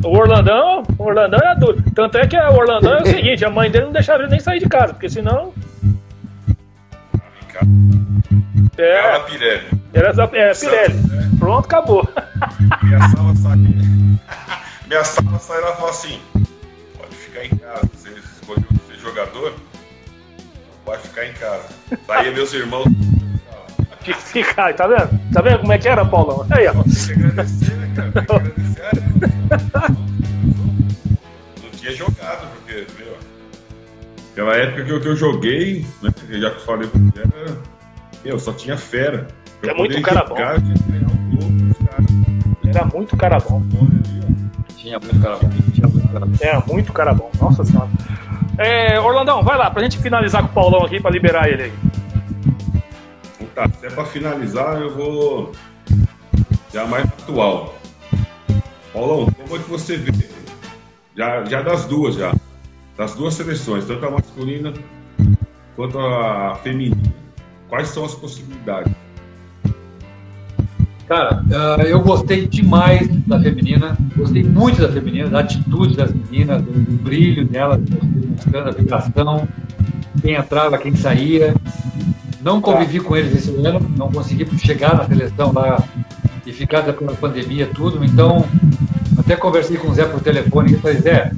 O 0.05 0.17
Orlandão, 0.17 0.83
o 0.99 1.03
Orlandão 1.03 1.41
é 1.41 1.55
duro. 1.57 1.83
Tanto 1.95 2.19
é 2.19 2.27
que 2.27 2.37
o 2.37 2.55
Orlandão 2.55 2.99
é 2.99 3.03
o 3.03 3.07
seguinte, 3.07 3.45
a 3.45 3.51
mãe 3.51 3.71
dele 3.71 3.87
não 3.87 3.93
deixava 3.93 4.23
ele 4.23 4.31
nem 4.31 4.41
sair 4.41 4.61
de 4.61 4.69
casa, 4.69 4.93
porque 4.93 5.09
senão. 5.09 5.53
É. 8.79 8.83
Era 8.83 9.21
Pirelli. 9.21 9.67
Era, 9.93 10.09
era 10.09 10.55
Pirelli. 10.55 10.95
Né? 10.95 11.31
Pronto, 11.39 11.67
acabou. 11.67 12.09
Minha 12.83 13.09
sala 13.09 13.35
sai. 13.37 13.57
Minha 14.87 15.05
sala 15.05 15.39
sai 15.39 15.59
e 15.59 15.63
ela 15.63 15.77
fala 15.77 15.91
assim: 15.91 16.21
pode 16.99 17.15
ficar 17.15 17.45
em 17.45 17.57
casa. 17.57 17.91
Você 17.95 18.11
escolheu 18.11 18.65
ser 18.89 18.99
jogador, 19.01 19.55
pode 20.85 21.03
ficar 21.03 21.27
em 21.27 21.33
casa. 21.35 21.69
Daí 22.07 22.35
meus 22.35 22.53
irmãos. 22.53 22.87
Fica, 24.01 24.73
tá 24.73 24.89
vendo? 24.89 25.33
Tá 25.33 25.41
vendo 25.41 25.61
como 25.61 25.73
é 25.73 25.79
que 25.79 25.89
era, 25.89 26.05
Paulão? 26.05 26.45
Aí, 26.51 26.67
ó. 26.67 26.73
Tem 26.73 26.83
que 26.93 27.13
agradecer, 27.13 27.77
né, 27.93 28.13
agradecer. 28.15 29.03
Não 31.63 31.71
tinha 31.71 31.93
jogado, 31.93 32.49
porque, 32.55 32.87
meu. 32.99 33.17
Aquela 34.33 34.57
época 34.57 34.85
que 34.85 34.91
eu, 34.91 35.01
que 35.01 35.09
eu 35.09 35.17
joguei, 35.17 35.87
né? 36.03 36.11
Já 36.31 36.51
que 36.51 36.57
eu 36.57 36.65
falei 36.65 36.89
com 36.89 37.11
era. 37.17 37.59
Meu, 38.25 38.39
só 38.39 38.53
tinha 38.53 38.77
fera. 38.77 39.29
Eu 39.63 39.71
é 39.71 39.75
muito 39.75 40.01
cara 40.03 40.25
bom. 40.25 40.35
Cara, 40.35 40.63
Era 42.67 42.85
muito 42.87 43.17
cara 43.17 43.39
bom. 43.39 43.63
Tinha 44.77 44.99
muito 44.99 45.21
cara 45.21 45.37
bom. 45.37 45.51
Tinha 45.73 45.89
muito 45.89 46.09
cara 46.09 46.27
bom. 46.27 46.37
Era 46.41 46.61
muito 46.61 46.93
cara 46.93 47.15
bom. 47.15 47.31
Nossa 47.41 47.65
senhora. 47.65 47.89
É, 48.59 48.99
Orlandão, 49.01 49.43
vai 49.43 49.57
lá, 49.57 49.71
pra 49.71 49.83
gente 49.83 49.99
finalizar 49.99 50.43
com 50.43 50.49
o 50.49 50.53
Paulão 50.53 50.85
aqui, 50.85 51.01
pra 51.01 51.11
liberar 51.11 51.49
ele 51.49 51.65
aí. 51.65 51.73
Tá, 53.55 53.69
se 53.69 53.87
é 53.87 53.91
pra 53.91 54.05
finalizar, 54.05 54.81
eu 54.81 54.95
vou 54.95 55.53
já 56.73 56.87
mais 56.87 57.05
atual. 57.05 57.75
Paulão, 58.93 59.27
como 59.27 59.57
é 59.57 59.59
que 59.59 59.71
você 59.71 59.97
vê? 59.97 60.13
Já, 61.17 61.45
já 61.45 61.63
das 61.63 61.87
duas, 61.87 62.15
já. 62.15 62.35
Das 62.97 63.15
duas 63.15 63.35
seleções, 63.35 63.87
tanto 63.87 64.05
a 64.05 64.11
masculina 64.11 64.73
quanto 65.75 65.99
a 65.99 66.57
feminina. 66.63 67.03
Quais 67.69 67.89
são 67.89 68.05
as 68.05 68.15
possibilidades? 68.15 68.93
Cara, 71.09 71.43
uh, 71.43 71.83
eu 71.83 72.01
gostei 72.01 72.47
demais 72.47 73.09
da 73.27 73.41
feminina, 73.41 73.97
gostei 74.17 74.43
muito 74.43 74.81
da 74.81 74.93
feminina, 74.93 75.29
da 75.29 75.41
atitude 75.41 75.97
das 75.97 76.13
meninas, 76.13 76.63
do, 76.63 76.73
brilho 77.03 77.47
delas, 77.47 77.81
mostrando 78.29 78.69
a 78.69 78.73
vibração, 78.73 79.49
quem 80.21 80.35
entrava, 80.35 80.79
quem 80.79 80.95
saía. 80.95 81.55
Não 82.41 82.61
convivi 82.61 82.99
com 83.01 83.17
eles 83.17 83.35
esse 83.35 83.67
ano, 83.67 83.81
não 83.97 84.11
consegui 84.11 84.47
chegar 84.59 84.97
na 84.97 85.05
seleção 85.05 85.53
lá 85.53 85.83
e 86.47 86.53
ficar 86.53 86.83
pela 86.83 87.15
pandemia 87.15 87.69
tudo, 87.75 88.05
então 88.05 88.45
até 89.19 89.37
conversei 89.37 89.77
com 89.77 89.89
o 89.89 89.95
Zé 89.95 90.05
por 90.05 90.21
telefone 90.21 90.73
e 90.73 90.77
falei, 90.77 90.99
Zé, 90.99 91.33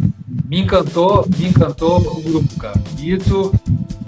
me 0.49 0.61
encantou, 0.61 1.27
me 1.37 1.49
encantou 1.49 1.99
o 1.99 2.23
grupo, 2.23 2.59
cara. 2.59 2.81
E 2.99 3.13
isso 3.13 3.53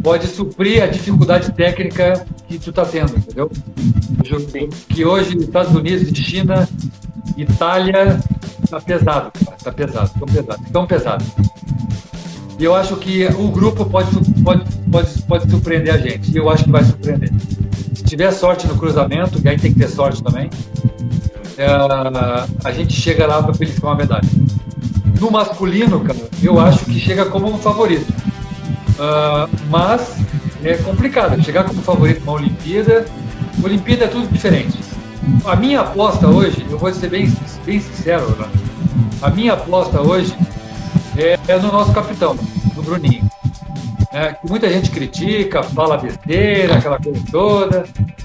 pode 0.03 0.27
suprir 0.29 0.83
a 0.83 0.87
dificuldade 0.87 1.53
técnica 1.53 2.25
que 2.49 2.59
tu 2.59 2.73
tá 2.73 2.85
tendo, 2.85 3.17
entendeu? 3.17 3.51
Que 4.89 5.05
hoje 5.05 5.37
Estados 5.37 5.75
Unidos 5.75 6.09
China, 6.17 6.69
Itália, 7.37 8.21
tá 8.71 8.81
pesado, 8.81 9.33
cara, 9.33 9.57
tá 9.63 9.73
pesado, 9.73 10.11
tão 10.19 10.27
pesado, 10.29 10.63
tão 10.73 10.87
pesado. 10.87 11.25
E 12.59 12.65
eu 12.65 12.75
acho 12.75 12.97
que 12.97 13.27
o 13.27 13.49
grupo 13.49 13.85
pode, 13.85 14.11
pode, 14.43 14.65
pode, 14.91 15.23
pode 15.23 15.51
surpreender 15.51 15.93
a 15.93 15.99
gente. 15.99 16.33
E 16.33 16.37
eu 16.37 16.49
acho 16.49 16.65
que 16.65 16.71
vai 16.71 16.83
surpreender. 16.83 17.31
Se 17.97 18.05
tiver 18.05 18.31
sorte 18.31 18.67
no 18.67 18.77
cruzamento, 18.77 19.41
que 19.41 19.49
aí 19.49 19.59
tem 19.59 19.73
que 19.73 19.79
ter 19.79 19.89
sorte 19.89 20.23
também, 20.23 20.51
é, 21.57 21.67
a 22.63 22.71
gente 22.71 22.93
chega 22.93 23.27
lá 23.27 23.43
para 23.43 23.53
beliscar 23.53 23.91
uma 23.91 23.97
medalha. 23.97 24.29
No 25.19 25.31
masculino, 25.31 26.01
cara, 26.01 26.19
eu 26.43 26.61
acho 26.61 26.85
que 26.85 27.01
chega 27.01 27.25
como 27.25 27.51
um 27.51 27.57
favorito. 27.57 28.07
Uh, 28.99 29.49
mas 29.71 30.15
é 30.63 30.75
complicado. 30.75 31.43
Chegar 31.43 31.65
como 31.65 31.81
favorito 31.81 32.21
numa 32.21 32.33
Olimpíada, 32.33 33.07
Olimpíada 33.65 34.05
é 34.05 34.09
tudo 34.09 34.31
diferente. 34.31 34.79
A 35.47 35.57
minha 35.57 35.81
aposta 35.81 36.29
hoje, 36.29 36.67
eu 36.69 36.79
vou 36.79 36.93
ser 36.93 37.09
bem, 37.09 37.33
bem 37.65 37.81
sincero, 37.81 38.29
né? 38.39 38.47
a 39.23 39.31
minha 39.31 39.55
aposta 39.55 40.03
hoje 40.03 40.37
é, 41.17 41.39
é 41.49 41.59
no 41.59 41.73
nosso 41.73 41.95
capitão, 41.95 42.37
no 42.75 42.83
Bruninho. 42.83 43.27
É, 44.17 44.33
que 44.33 44.49
muita 44.49 44.67
gente 44.71 44.91
critica, 44.91 45.63
fala 45.63 45.99
besteira, 45.99 46.77
aquela 46.77 46.99
coisa 46.99 47.21
toda. 47.31 47.85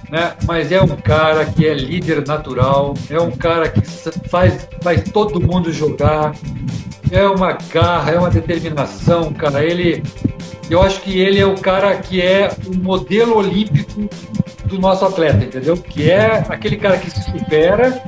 né? 0.09 0.31
mas 0.47 0.72
é 0.72 0.81
um 0.81 0.88
cara 0.88 1.43
que 1.43 1.68
é 1.68 1.73
líder 1.73 2.26
natural, 2.26 2.93
é 3.09 3.19
um 3.19 3.31
cara 3.31 3.68
que 3.68 3.81
faz, 4.30 4.69
faz 4.81 5.03
todo 5.11 5.41
mundo 5.41 5.69
jogar, 5.73 6.34
é 7.11 7.27
uma 7.27 7.57
garra, 7.73 8.11
é 8.11 8.18
uma 8.18 8.30
determinação, 8.30 9.34
cara. 9.34 9.65
Ele, 9.65 10.01
eu 10.69 10.81
acho 10.81 11.01
que 11.01 11.19
ele 11.19 11.41
é 11.41 11.45
o 11.45 11.55
cara 11.55 11.97
que 11.97 12.22
é 12.22 12.49
o 12.65 12.73
modelo 12.73 13.35
olímpico 13.35 14.09
do 14.63 14.80
nosso 14.80 15.03
atleta, 15.03 15.43
entendeu? 15.43 15.76
Que 15.76 16.09
é 16.09 16.45
aquele 16.47 16.77
cara 16.77 16.97
que 16.97 17.11
se 17.11 17.22
supera, 17.22 18.01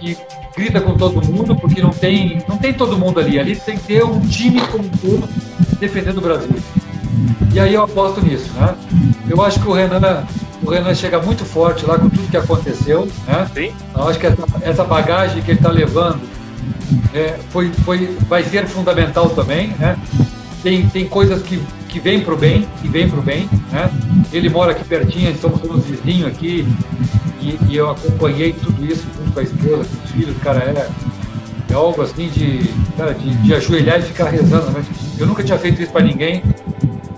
que 0.00 0.16
grita 0.56 0.80
com 0.80 0.96
todo 0.96 1.22
mundo, 1.22 1.54
porque 1.54 1.82
não 1.82 1.90
tem, 1.90 2.42
não 2.48 2.56
tem 2.56 2.72
todo 2.72 2.96
mundo 2.96 3.20
ali. 3.20 3.38
Ali 3.38 3.56
tem 3.56 3.76
que 3.76 3.84
ter 3.84 4.04
um 4.04 4.20
time 4.20 4.66
como 4.68 4.88
todo 5.02 5.28
defendendo 5.78 6.16
o 6.16 6.22
Brasil. 6.22 6.56
E 7.52 7.58
aí 7.58 7.74
eu 7.74 7.82
aposto 7.82 8.20
nisso, 8.20 8.50
né? 8.54 8.74
Eu 9.28 9.42
acho 9.42 9.60
que 9.60 9.68
o 9.68 9.72
Renan, 9.72 10.24
o 10.62 10.70
Renan 10.70 10.94
chega 10.94 11.20
muito 11.20 11.44
forte 11.44 11.84
lá 11.84 11.98
com 11.98 12.08
tudo 12.08 12.30
que 12.30 12.36
aconteceu, 12.36 13.08
né? 13.26 13.46
Sim. 13.52 13.72
Eu 13.94 14.08
acho 14.08 14.18
que 14.18 14.26
essa, 14.26 14.44
essa 14.62 14.84
bagagem 14.84 15.42
que 15.42 15.50
ele 15.50 15.58
está 15.58 15.70
levando 15.70 16.20
é, 17.14 17.38
foi, 17.50 17.70
foi, 17.84 18.16
vai 18.28 18.42
ser 18.44 18.66
fundamental 18.66 19.30
também, 19.30 19.68
né? 19.78 19.96
Tem, 20.62 20.86
tem 20.88 21.08
coisas 21.08 21.42
que, 21.42 21.60
que 21.88 21.98
vêm 21.98 22.20
para 22.20 22.34
o 22.34 22.36
bem, 22.36 22.68
que 22.80 22.88
vêm 22.88 23.08
para 23.08 23.18
o 23.18 23.22
bem, 23.22 23.48
né? 23.72 23.90
Ele 24.32 24.48
mora 24.48 24.72
aqui 24.72 24.84
pertinho, 24.84 25.36
somos 25.40 25.60
todos 25.60 25.84
vizinhos 25.84 26.28
aqui, 26.28 26.66
e, 27.40 27.58
e, 27.68 27.76
eu 27.76 27.90
acompanhei 27.90 28.52
tudo 28.52 28.84
isso 28.84 29.06
junto 29.16 29.32
com 29.32 29.40
a 29.40 29.42
esposa, 29.42 29.88
com 29.88 30.04
os 30.04 30.10
filhos, 30.10 30.36
cara, 30.42 30.58
é, 30.58 30.90
é 31.70 31.74
algo 31.74 32.02
assim 32.02 32.28
de, 32.28 32.68
cara, 32.96 33.14
de, 33.14 33.34
de 33.36 33.54
ajoelhar 33.54 33.98
e 33.98 34.02
ficar 34.02 34.28
rezando, 34.28 34.70
né? 34.70 34.84
Eu 35.18 35.26
nunca 35.26 35.42
tinha 35.42 35.58
feito 35.58 35.80
isso 35.80 35.90
para 35.90 36.04
ninguém, 36.04 36.42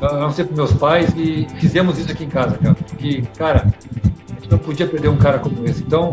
a 0.02 0.18
não 0.18 0.32
ser 0.32 0.44
para 0.44 0.56
meus 0.56 0.72
pais, 0.72 1.12
e 1.16 1.46
fizemos 1.58 1.98
isso 1.98 2.10
aqui 2.10 2.24
em 2.24 2.28
casa, 2.28 2.58
cara. 2.58 2.76
Que, 2.98 3.22
cara, 3.38 3.66
a 4.30 4.34
gente 4.34 4.50
não 4.50 4.58
podia 4.58 4.86
perder 4.86 5.08
um 5.08 5.16
cara 5.16 5.38
como 5.38 5.64
esse. 5.64 5.82
Então, 5.82 6.12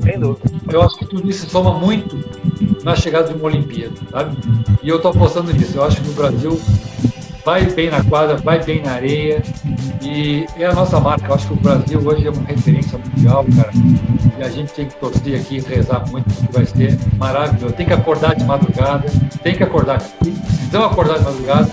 eu 0.71 0.81
acho 0.81 0.97
que 0.97 1.05
tudo 1.05 1.29
isso 1.29 1.49
soma 1.49 1.73
muito 1.73 2.17
na 2.83 2.95
chegada 2.95 3.29
de 3.29 3.33
uma 3.33 3.45
Olimpíada, 3.45 3.95
sabe? 4.11 4.37
E 4.83 4.89
eu 4.89 4.97
estou 4.97 5.11
apostando 5.11 5.51
nisso. 5.51 5.77
Eu 5.77 5.83
acho 5.83 6.01
que 6.01 6.09
o 6.09 6.13
Brasil 6.13 6.59
vai 7.43 7.65
bem 7.65 7.89
na 7.89 8.03
quadra, 8.03 8.37
vai 8.37 8.63
bem 8.63 8.81
na 8.81 8.91
areia 8.91 9.41
e 10.03 10.45
é 10.55 10.65
a 10.65 10.73
nossa 10.73 10.99
marca. 10.99 11.27
Eu 11.27 11.33
acho 11.33 11.47
que 11.47 11.53
o 11.53 11.57
Brasil 11.57 11.99
hoje 11.99 12.27
é 12.27 12.29
uma 12.29 12.43
referência 12.43 12.97
mundial, 12.97 13.45
cara. 13.55 13.71
E 14.37 14.43
a 14.43 14.49
gente 14.49 14.71
tem 14.73 14.85
que 14.85 14.95
torcer 14.95 15.39
aqui 15.39 15.57
e 15.57 15.59
rezar 15.61 16.05
muito, 16.11 16.31
porque 16.33 16.53
vai 16.53 16.65
ser 16.65 16.97
maravilhoso. 17.17 17.73
Tem 17.73 17.85
que 17.85 17.93
acordar 17.93 18.35
de 18.35 18.43
madrugada, 18.43 19.05
tem 19.41 19.55
que 19.55 19.63
acordar, 19.63 19.99
precisamos 20.19 20.91
acordar 20.91 21.17
de 21.17 21.23
madrugada 21.25 21.69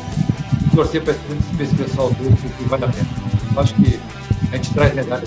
torcer 0.77 1.03
para 1.03 1.15
esse 1.59 1.75
pessoal 1.75 2.09
todo, 2.09 2.37
porque 2.41 2.65
vale 2.65 2.85
a 2.85 2.89
pena. 2.89 3.07
Eu 3.55 3.63
acho 3.63 3.75
que 3.75 3.99
a 4.53 4.57
gente 4.57 4.75
traz 4.75 4.95
medalha 4.95 5.25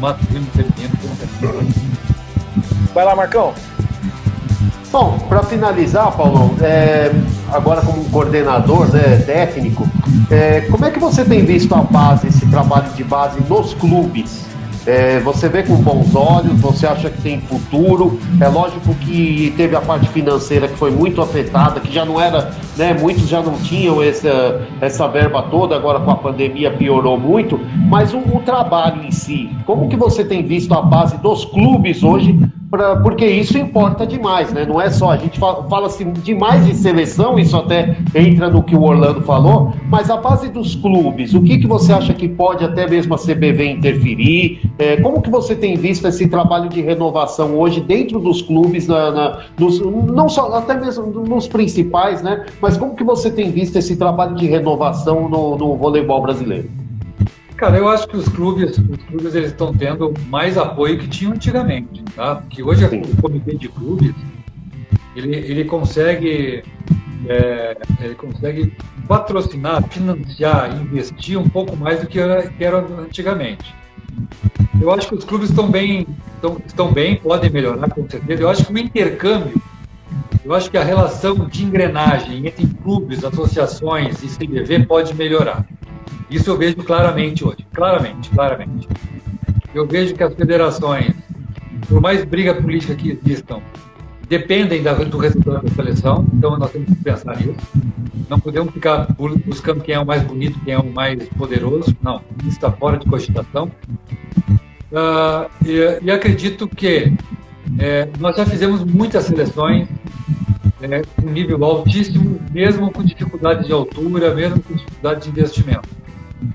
masculino 0.00 0.46
e 0.54 0.62
feminino. 0.62 0.98
Vai 2.94 3.04
lá, 3.04 3.14
Marcão. 3.14 3.52
Bom, 4.90 5.18
para 5.28 5.42
finalizar, 5.42 6.10
Paulo, 6.12 6.56
é, 6.62 7.12
agora 7.52 7.82
como 7.82 8.02
coordenador 8.06 8.90
né, 8.90 9.18
técnico, 9.26 9.86
é, 10.30 10.62
como 10.62 10.86
é 10.86 10.90
que 10.90 10.98
você 10.98 11.22
tem 11.22 11.44
visto 11.44 11.74
a 11.74 11.82
base, 11.82 12.28
esse 12.28 12.46
trabalho 12.46 12.90
de 12.94 13.04
base 13.04 13.38
nos 13.46 13.74
clubes? 13.74 14.47
É, 14.88 15.20
você 15.20 15.50
vê 15.50 15.62
com 15.62 15.74
bons 15.76 16.14
olhos, 16.16 16.58
você 16.62 16.86
acha 16.86 17.10
que 17.10 17.20
tem 17.20 17.42
futuro. 17.42 18.18
É 18.40 18.48
lógico 18.48 18.94
que 18.94 19.52
teve 19.54 19.76
a 19.76 19.82
parte 19.82 20.08
financeira 20.08 20.66
que 20.66 20.78
foi 20.78 20.90
muito 20.90 21.20
afetada, 21.20 21.78
que 21.78 21.92
já 21.92 22.06
não 22.06 22.18
era, 22.18 22.52
né? 22.74 22.96
Muitos 22.98 23.28
já 23.28 23.42
não 23.42 23.52
tinham 23.58 24.02
essa, 24.02 24.66
essa 24.80 25.06
verba 25.06 25.42
toda, 25.42 25.76
agora 25.76 26.00
com 26.00 26.10
a 26.10 26.16
pandemia 26.16 26.70
piorou 26.70 27.20
muito. 27.20 27.60
Mas 27.86 28.14
o, 28.14 28.18
o 28.18 28.40
trabalho 28.40 29.04
em 29.04 29.10
si, 29.10 29.50
como 29.66 29.90
que 29.90 29.96
você 29.96 30.24
tem 30.24 30.42
visto 30.42 30.72
a 30.72 30.80
base 30.80 31.18
dos 31.18 31.44
clubes 31.44 32.02
hoje 32.02 32.38
Pra, 32.70 32.96
porque 32.96 33.26
isso 33.26 33.56
importa 33.56 34.06
demais, 34.06 34.52
né? 34.52 34.66
Não 34.66 34.80
é 34.80 34.90
só, 34.90 35.12
a 35.12 35.16
gente 35.16 35.38
fala, 35.38 35.66
fala 35.68 35.86
assim 35.86 36.12
demais 36.12 36.66
de 36.66 36.74
seleção, 36.74 37.38
isso 37.38 37.56
até 37.56 37.96
entra 38.14 38.50
no 38.50 38.62
que 38.62 38.76
o 38.76 38.82
Orlando 38.82 39.22
falou, 39.22 39.72
mas 39.88 40.10
a 40.10 40.18
base 40.18 40.50
dos 40.50 40.74
clubes, 40.74 41.32
o 41.32 41.40
que, 41.40 41.58
que 41.58 41.66
você 41.66 41.94
acha 41.94 42.12
que 42.12 42.28
pode 42.28 42.62
até 42.64 42.86
mesmo 42.86 43.14
a 43.14 43.18
CBV 43.18 43.70
interferir? 43.70 44.60
É, 44.78 44.96
como 44.98 45.22
que 45.22 45.30
você 45.30 45.54
tem 45.54 45.76
visto 45.76 46.06
esse 46.06 46.28
trabalho 46.28 46.68
de 46.68 46.82
renovação 46.82 47.58
hoje 47.58 47.80
dentro 47.80 48.20
dos 48.20 48.42
clubes, 48.42 48.86
na, 48.86 49.10
na, 49.10 49.38
nos, 49.58 49.80
não 49.80 50.28
só, 50.28 50.52
até 50.54 50.78
mesmo 50.78 51.06
nos 51.06 51.48
principais, 51.48 52.22
né? 52.22 52.44
Mas 52.60 52.76
como 52.76 52.94
que 52.94 53.04
você 53.04 53.30
tem 53.30 53.50
visto 53.50 53.76
esse 53.76 53.96
trabalho 53.96 54.34
de 54.34 54.46
renovação 54.46 55.26
no, 55.26 55.56
no 55.56 55.74
voleibol 55.74 56.20
brasileiro? 56.20 56.68
Cara, 57.58 57.76
eu 57.76 57.88
acho 57.88 58.06
que 58.06 58.16
os 58.16 58.28
clubes, 58.28 58.78
os 58.78 59.02
clubes 59.02 59.34
eles 59.34 59.50
estão 59.50 59.74
tendo 59.74 60.14
mais 60.28 60.56
apoio 60.56 60.96
que 60.96 61.08
tinham 61.08 61.32
antigamente, 61.32 62.04
tá? 62.14 62.36
Porque 62.36 62.62
hoje 62.62 62.84
o 62.84 63.20
comitê 63.20 63.56
de 63.56 63.68
clubes 63.68 64.14
ele, 65.16 65.34
ele 65.34 65.64
consegue 65.64 66.62
é, 67.26 67.76
ele 68.00 68.14
consegue 68.14 68.72
patrocinar, 69.08 69.82
financiar, 69.88 70.80
investir 70.80 71.36
um 71.36 71.48
pouco 71.48 71.76
mais 71.76 72.00
do 72.00 72.06
que 72.06 72.20
era, 72.20 72.48
que 72.48 72.64
era 72.64 72.78
antigamente. 72.78 73.74
Eu 74.80 74.92
acho 74.92 75.08
que 75.08 75.16
os 75.16 75.24
clubes 75.24 75.50
estão 75.50 75.68
bem, 75.68 76.06
estão, 76.36 76.58
estão 76.64 76.92
bem, 76.92 77.16
podem 77.16 77.50
melhorar 77.50 77.90
com 77.90 78.08
certeza. 78.08 78.40
Eu 78.40 78.48
acho 78.48 78.64
que 78.64 78.72
o 78.72 78.78
intercâmbio, 78.78 79.60
eu 80.44 80.54
acho 80.54 80.70
que 80.70 80.78
a 80.78 80.84
relação 80.84 81.46
de 81.46 81.64
engrenagem 81.64 82.46
entre 82.46 82.66
clubes, 82.82 83.24
associações 83.24 84.22
e 84.22 84.28
CBV 84.28 84.86
pode 84.86 85.14
melhorar. 85.14 85.66
Isso 86.30 86.50
eu 86.50 86.56
vejo 86.56 86.76
claramente 86.76 87.44
hoje, 87.44 87.66
claramente, 87.72 88.30
claramente. 88.30 88.88
Eu 89.74 89.86
vejo 89.86 90.14
que 90.14 90.22
as 90.22 90.34
federações, 90.34 91.14
por 91.88 92.00
mais 92.00 92.24
briga 92.24 92.54
política 92.54 92.94
que 92.94 93.10
existam, 93.10 93.60
dependem 94.28 94.82
do 94.82 95.18
resultado 95.18 95.62
da 95.62 95.74
seleção, 95.74 96.26
então 96.34 96.58
nós 96.58 96.70
temos 96.70 96.88
que 96.88 96.96
pensar 96.96 97.36
nisso. 97.36 97.56
Não 98.28 98.38
podemos 98.38 98.72
ficar 98.72 99.08
buscando 99.46 99.82
quem 99.82 99.94
é 99.94 99.98
o 99.98 100.04
mais 100.04 100.22
bonito, 100.22 100.60
quem 100.64 100.74
é 100.74 100.78
o 100.78 100.84
mais 100.84 101.26
poderoso, 101.30 101.96
não, 102.02 102.20
isso 102.40 102.50
está 102.50 102.70
fora 102.70 102.98
de 102.98 103.06
cogitação. 103.06 103.70
Uh, 104.90 105.48
e, 105.66 106.04
e, 106.06 106.10
acredito 106.10 106.66
que 106.66 107.12
é, 107.78 108.08
nós 108.18 108.36
já 108.36 108.46
fizemos 108.46 108.84
muitas 108.84 109.24
seleções 109.24 109.88
é, 110.80 111.02
nível 111.22 111.62
altíssimo, 111.64 112.40
mesmo 112.52 112.90
com 112.92 113.02
dificuldade 113.02 113.66
de 113.66 113.72
altura, 113.72 114.34
mesmo 114.34 114.60
com 114.60 114.74
dificuldade 114.74 115.24
de 115.24 115.30
investimento. 115.30 115.88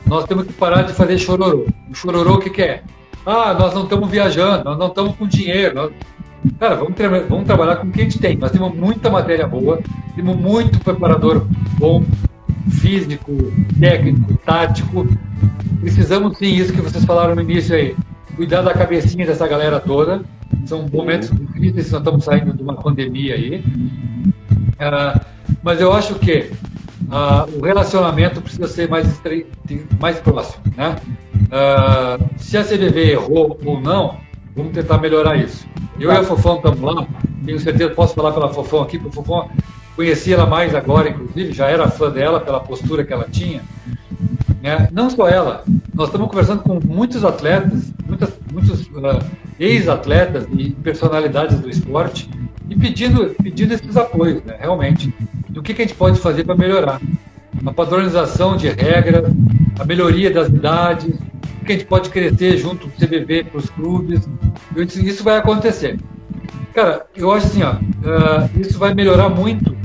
Nós 0.05 0.25
temos 0.25 0.45
que 0.45 0.53
parar 0.53 0.83
de 0.83 0.93
fazer 0.93 1.17
chororô. 1.17 1.65
O 1.89 1.93
chororô 1.93 2.35
o 2.35 2.39
que, 2.39 2.49
que 2.49 2.61
é? 2.61 2.83
Ah, 3.25 3.53
nós 3.53 3.73
não 3.73 3.83
estamos 3.83 4.09
viajando, 4.09 4.63
nós 4.63 4.77
não 4.77 4.87
estamos 4.87 5.15
com 5.15 5.27
dinheiro. 5.27 5.75
Nós... 5.75 5.91
Cara, 6.59 6.75
vamos, 6.75 6.95
tra 6.95 7.07
vamos 7.07 7.45
trabalhar 7.45 7.77
com 7.77 7.87
o 7.87 7.91
que 7.91 8.01
a 8.01 8.03
gente 8.03 8.19
tem. 8.19 8.37
Nós 8.37 8.51
temos 8.51 8.73
muita 8.75 9.09
matéria 9.09 9.47
boa, 9.47 9.79
temos 10.15 10.35
muito 10.35 10.79
preparador 10.79 11.45
bom, 11.77 12.03
físico, 12.69 13.31
técnico, 13.79 14.37
tático. 14.45 15.07
Precisamos 15.81 16.37
sim, 16.37 16.53
isso 16.55 16.73
que 16.73 16.81
vocês 16.81 17.03
falaram 17.05 17.35
no 17.35 17.41
início 17.41 17.75
aí, 17.75 17.95
cuidar 18.35 18.61
da 18.61 18.73
cabecinha 18.73 19.25
dessa 19.25 19.47
galera 19.47 19.79
toda. 19.79 20.21
São 20.65 20.87
momentos 20.91 21.29
difíceis, 21.29 21.91
nós 21.91 22.01
estamos 22.01 22.23
saindo 22.23 22.53
de 22.53 22.63
uma 22.63 22.75
pandemia 22.75 23.35
aí. 23.35 23.63
Uh, 24.73 25.19
mas 25.61 25.79
eu 25.79 25.93
acho 25.93 26.15
que 26.15 26.51
uh, 27.09 27.59
o 27.59 27.65
relacionamento 27.65 28.41
precisa 28.41 28.67
ser 28.67 28.89
mais, 28.89 29.21
mais 29.99 30.19
próximo. 30.19 30.63
Né? 30.75 30.95
Uh, 31.45 32.29
se 32.37 32.57
a 32.57 32.63
CBV 32.63 33.11
errou 33.11 33.59
ou 33.65 33.79
não, 33.79 34.17
vamos 34.55 34.73
tentar 34.73 34.97
melhorar 34.97 35.37
isso. 35.37 35.67
Eu 35.99 36.11
e 36.11 36.15
a 36.15 36.23
Fofão 36.23 36.57
estamos 36.57 36.81
lá, 36.81 37.07
tenho 37.45 37.59
certeza, 37.59 37.91
posso 37.91 38.13
falar 38.15 38.31
pela 38.31 38.49
Fofão 38.49 38.81
aqui, 38.81 38.97
porque 38.97 39.19
a 39.19 39.21
Fofão 39.21 39.49
conheci 39.95 40.33
ela 40.33 40.45
mais 40.45 40.73
agora, 40.73 41.09
inclusive, 41.09 41.53
já 41.53 41.67
era 41.67 41.87
fã 41.87 42.09
dela 42.09 42.39
pela 42.39 42.59
postura 42.59 43.03
que 43.03 43.13
ela 43.13 43.27
tinha. 43.29 43.61
Né? 44.63 44.87
Não 44.93 45.09
só 45.09 45.27
ela, 45.27 45.61
nós 45.93 46.07
estamos 46.07 46.29
conversando 46.29 46.63
com 46.63 46.79
muitos 46.87 47.25
atletas, 47.25 47.91
muitas, 48.07 48.33
muitos 48.49 48.87
uh, 48.87 49.21
ex-atletas 49.59 50.47
e 50.57 50.69
personalidades 50.69 51.59
do 51.59 51.69
esporte 51.69 52.29
e 52.69 52.75
pedindo, 52.77 53.35
pedindo 53.43 53.73
esses 53.73 53.97
apoios, 53.97 54.41
né? 54.45 54.55
realmente 54.57 55.13
do 55.49 55.61
que, 55.61 55.73
que 55.73 55.81
a 55.81 55.85
gente 55.85 55.97
pode 55.97 56.17
fazer 56.17 56.45
para 56.45 56.55
melhorar. 56.55 57.01
A 57.65 57.73
padronização 57.73 58.55
de 58.55 58.69
regras, 58.69 59.25
a 59.77 59.83
melhoria 59.83 60.31
das 60.31 60.47
idades, 60.47 61.13
o 61.61 61.65
que 61.65 61.73
a 61.73 61.75
gente 61.75 61.85
pode 61.85 62.09
crescer 62.09 62.57
junto 62.57 62.87
do 62.87 62.93
CBV 62.93 63.43
para 63.43 63.57
os 63.57 63.69
clubes. 63.69 64.29
Isso 64.77 65.25
vai 65.25 65.39
acontecer. 65.39 65.99
Cara, 66.73 67.05
eu 67.17 67.33
acho 67.33 67.47
assim, 67.47 67.63
ó, 67.63 67.73
uh, 67.73 68.59
isso 68.59 68.79
vai 68.79 68.93
melhorar 68.93 69.27
muito 69.27 69.75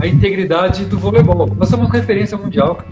a 0.00 0.08
integridade 0.08 0.84
do 0.86 0.98
voleibol. 0.98 1.54
Nós 1.56 1.68
somos 1.68 1.88
referência 1.90 2.36
mundial. 2.36 2.84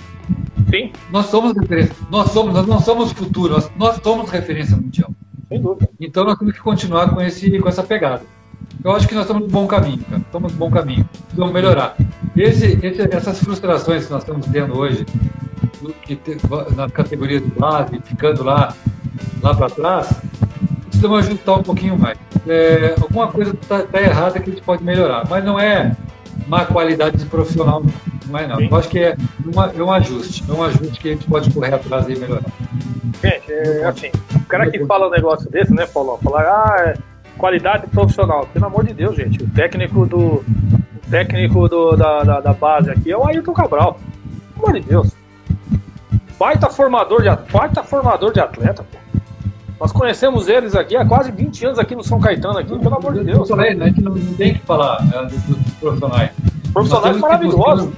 Sim. 0.71 0.93
Nós 1.11 1.27
somos 1.27 1.55
referência. 1.57 1.95
Nós 2.11 2.31
somos, 2.31 2.55
nós 2.55 2.67
não 2.67 2.81
somos 2.81 3.13
futuro, 3.13 3.55
nós, 3.55 3.71
nós 3.77 4.01
somos 4.03 4.31
referência 4.31 4.77
mundial. 4.77 5.11
Sem 5.49 5.61
dúvida. 5.61 5.89
Então 6.01 6.25
nós 6.25 6.39
temos 6.39 6.55
que 6.55 6.61
continuar 6.61 7.11
com, 7.11 7.21
esse, 7.21 7.59
com 7.59 7.69
essa 7.69 7.83
pegada. 7.83 8.23
Eu 8.83 8.93
acho 8.93 9.07
que 9.07 9.15
nós 9.15 9.25
estamos 9.25 9.43
no 9.43 9.49
bom 9.49 9.67
caminho, 9.67 10.03
cara. 10.05 10.23
Estamos 10.23 10.53
no 10.53 10.59
bom 10.59 10.71
caminho. 10.71 11.09
Precisamos 11.25 11.53
melhorar. 11.53 11.97
Esse, 12.37 12.79
esse, 12.83 13.03
essas 13.03 13.39
frustrações 13.39 14.07
que 14.07 14.13
nós 14.13 14.23
estamos 14.23 14.47
tendo 14.47 14.77
hoje, 14.77 15.05
que 16.03 16.17
te, 16.17 16.39
na 16.75 16.89
categoria 16.89 17.41
do 17.41 17.49
base, 17.49 18.01
ficando 18.05 18.43
lá, 18.43 18.75
lá 19.43 19.55
para 19.55 19.69
trás, 19.69 20.15
precisamos 20.87 21.27
ajustar 21.27 21.59
um 21.59 21.63
pouquinho 21.63 21.99
mais. 21.99 22.19
É, 22.47 22.95
alguma 23.01 23.29
coisa 23.29 23.53
está 23.53 23.83
tá 23.83 24.01
errada 24.01 24.41
que 24.41 24.51
a 24.51 24.53
gente 24.53 24.65
pode 24.65 24.83
melhorar, 24.83 25.27
mas 25.29 25.45
não 25.45 25.61
é 25.61 25.95
má 26.49 26.65
qualidade 26.65 27.19
de 27.19 27.27
profissional, 27.27 27.83
não 27.85 28.12
é 28.35 28.47
não. 28.47 28.61
Eu 28.61 28.77
acho 28.77 28.89
que 28.89 28.99
é, 28.99 29.17
uma, 29.45 29.73
é 29.73 29.83
um 29.83 29.93
ajuste, 29.93 30.45
é 30.49 30.53
um 30.53 30.63
ajuste 30.63 31.01
que 31.01 31.09
a 31.09 31.13
gente 31.13 31.27
pode 31.27 31.51
correr 31.53 31.75
atrás 31.75 32.09
e 32.09 32.17
melhorar. 32.17 32.43
Gente, 33.23 33.53
é 33.53 33.85
assim, 33.85 34.11
o 34.35 34.45
cara 34.47 34.71
que 34.71 34.85
fala 34.87 35.09
um 35.09 35.11
negócio 35.11 35.51
desse, 35.51 35.73
né, 35.73 35.87
Paulão? 35.87 36.19
Falar, 36.19 36.43
ah, 36.43 36.89
é 36.89 36.95
qualidade 37.37 37.87
profissional. 37.89 38.49
Pelo 38.53 38.67
amor 38.67 38.85
de 38.87 38.95
Deus, 38.95 39.17
gente. 39.17 39.43
O 39.43 39.49
técnico 39.49 40.07
do. 40.07 40.19
O 40.19 41.11
técnico 41.11 41.69
do, 41.69 41.97
da, 41.97 42.23
da, 42.23 42.41
da 42.41 42.53
base 42.53 42.91
aqui 42.91 43.11
é 43.11 43.17
o 43.17 43.27
Ailton 43.27 43.53
Cabral. 43.53 43.99
Pelo 44.55 44.67
amor 44.67 44.81
de 44.81 44.87
Deus. 44.87 45.13
Baita 46.39 46.71
formador 46.71 47.23
de, 47.23 47.53
baita 47.53 47.83
formador 47.83 48.33
de 48.33 48.41
atleta, 48.41 48.83
pô. 48.83 48.99
Nós 49.83 49.91
conhecemos 49.91 50.49
eles 50.49 50.77
aqui 50.77 50.97
há 50.97 51.05
quase 51.05 51.33
20 51.33 51.67
anos 51.67 51.79
aqui 51.81 51.97
no 51.97 52.05
São 52.05 52.21
Caetano, 52.21 52.57
aqui, 52.57 52.79
pelo 52.79 52.95
amor 52.95 53.15
de 53.15 53.25
Deus. 53.25 53.49
Falei, 53.49 53.75
né, 53.75 53.87
gente 53.87 54.01
não, 54.01 54.15
não 54.15 54.35
tem 54.35 54.55
que 54.55 54.61
falar 54.61 55.05
né, 55.05 55.25
dos 55.25 55.73
profissionais. 55.81 56.31
Profissionais 56.73 57.17
maravilhosos. 57.19 57.91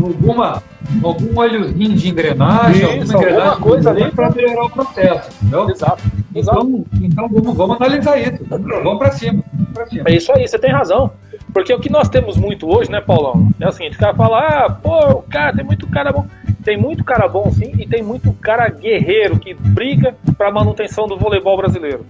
Alguma, 0.00 0.62
algum 1.02 1.38
olhozinho 1.38 1.94
de 1.94 2.08
engrenagem, 2.08 3.00
Isso, 3.00 3.14
alguma, 3.14 3.30
alguma 3.30 3.56
coisa 3.56 3.90
ali 3.90 4.10
para 4.10 4.30
melhorar 4.30 4.64
o 4.64 4.70
processo. 4.70 5.30
Entendeu? 5.42 5.70
Exato. 5.70 6.02
Exato. 6.34 6.58
Então, 6.60 6.84
então 7.00 7.28
vamos, 7.28 7.56
vamos 7.56 7.76
analisar 7.80 8.18
isso. 8.18 8.44
Vamos 8.48 8.98
para 8.98 9.10
cima, 9.12 9.42
cima. 9.88 10.04
É 10.06 10.14
isso 10.14 10.32
aí, 10.32 10.46
você 10.46 10.58
tem 10.58 10.70
razão. 10.70 11.10
Porque 11.52 11.72
o 11.72 11.80
que 11.80 11.90
nós 11.90 12.08
temos 12.08 12.36
muito 12.36 12.68
hoje, 12.68 12.90
né, 12.90 13.00
Paulão? 13.00 13.48
É 13.58 13.68
o 13.68 13.72
seguinte, 13.72 13.96
o 13.96 13.98
cara 13.98 14.14
fala, 14.14 14.38
ah, 14.38 14.70
pô, 14.70 15.18
o 15.18 15.22
cara, 15.22 15.54
tem 15.54 15.64
muito 15.64 15.86
cara 15.88 16.12
bom. 16.12 16.26
Tem 16.62 16.76
muito 16.76 17.04
cara 17.04 17.28
bom, 17.28 17.50
sim, 17.50 17.72
e 17.78 17.86
tem 17.86 18.02
muito 18.02 18.32
cara 18.34 18.68
guerreiro 18.68 19.38
que 19.38 19.54
briga 19.54 20.14
para 20.36 20.48
a 20.48 20.52
manutenção 20.52 21.06
do 21.06 21.16
voleibol 21.16 21.56
brasileiro. 21.56 22.04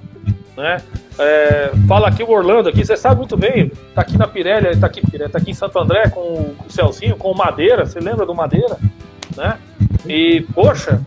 Né? 0.56 0.78
É, 1.18 1.70
fala 1.88 2.08
aqui 2.08 2.22
o 2.22 2.30
Orlando, 2.30 2.68
aqui, 2.68 2.84
você 2.84 2.96
sabe 2.96 3.16
muito 3.16 3.36
bem, 3.36 3.72
tá 3.94 4.02
aqui 4.02 4.18
na 4.18 4.26
Pirelli, 4.26 4.76
tá 4.78 4.86
aqui, 4.86 5.00
tá 5.00 5.38
aqui 5.38 5.50
em 5.50 5.54
Santo 5.54 5.78
André 5.78 6.10
com 6.10 6.20
o 6.20 6.56
Celcinho, 6.68 7.16
com 7.16 7.30
o 7.30 7.36
Madeira, 7.36 7.86
você 7.86 7.98
lembra 8.00 8.26
do 8.26 8.34
Madeira? 8.34 8.76
Né? 9.34 9.58
E, 10.06 10.46
poxa, 10.54 11.00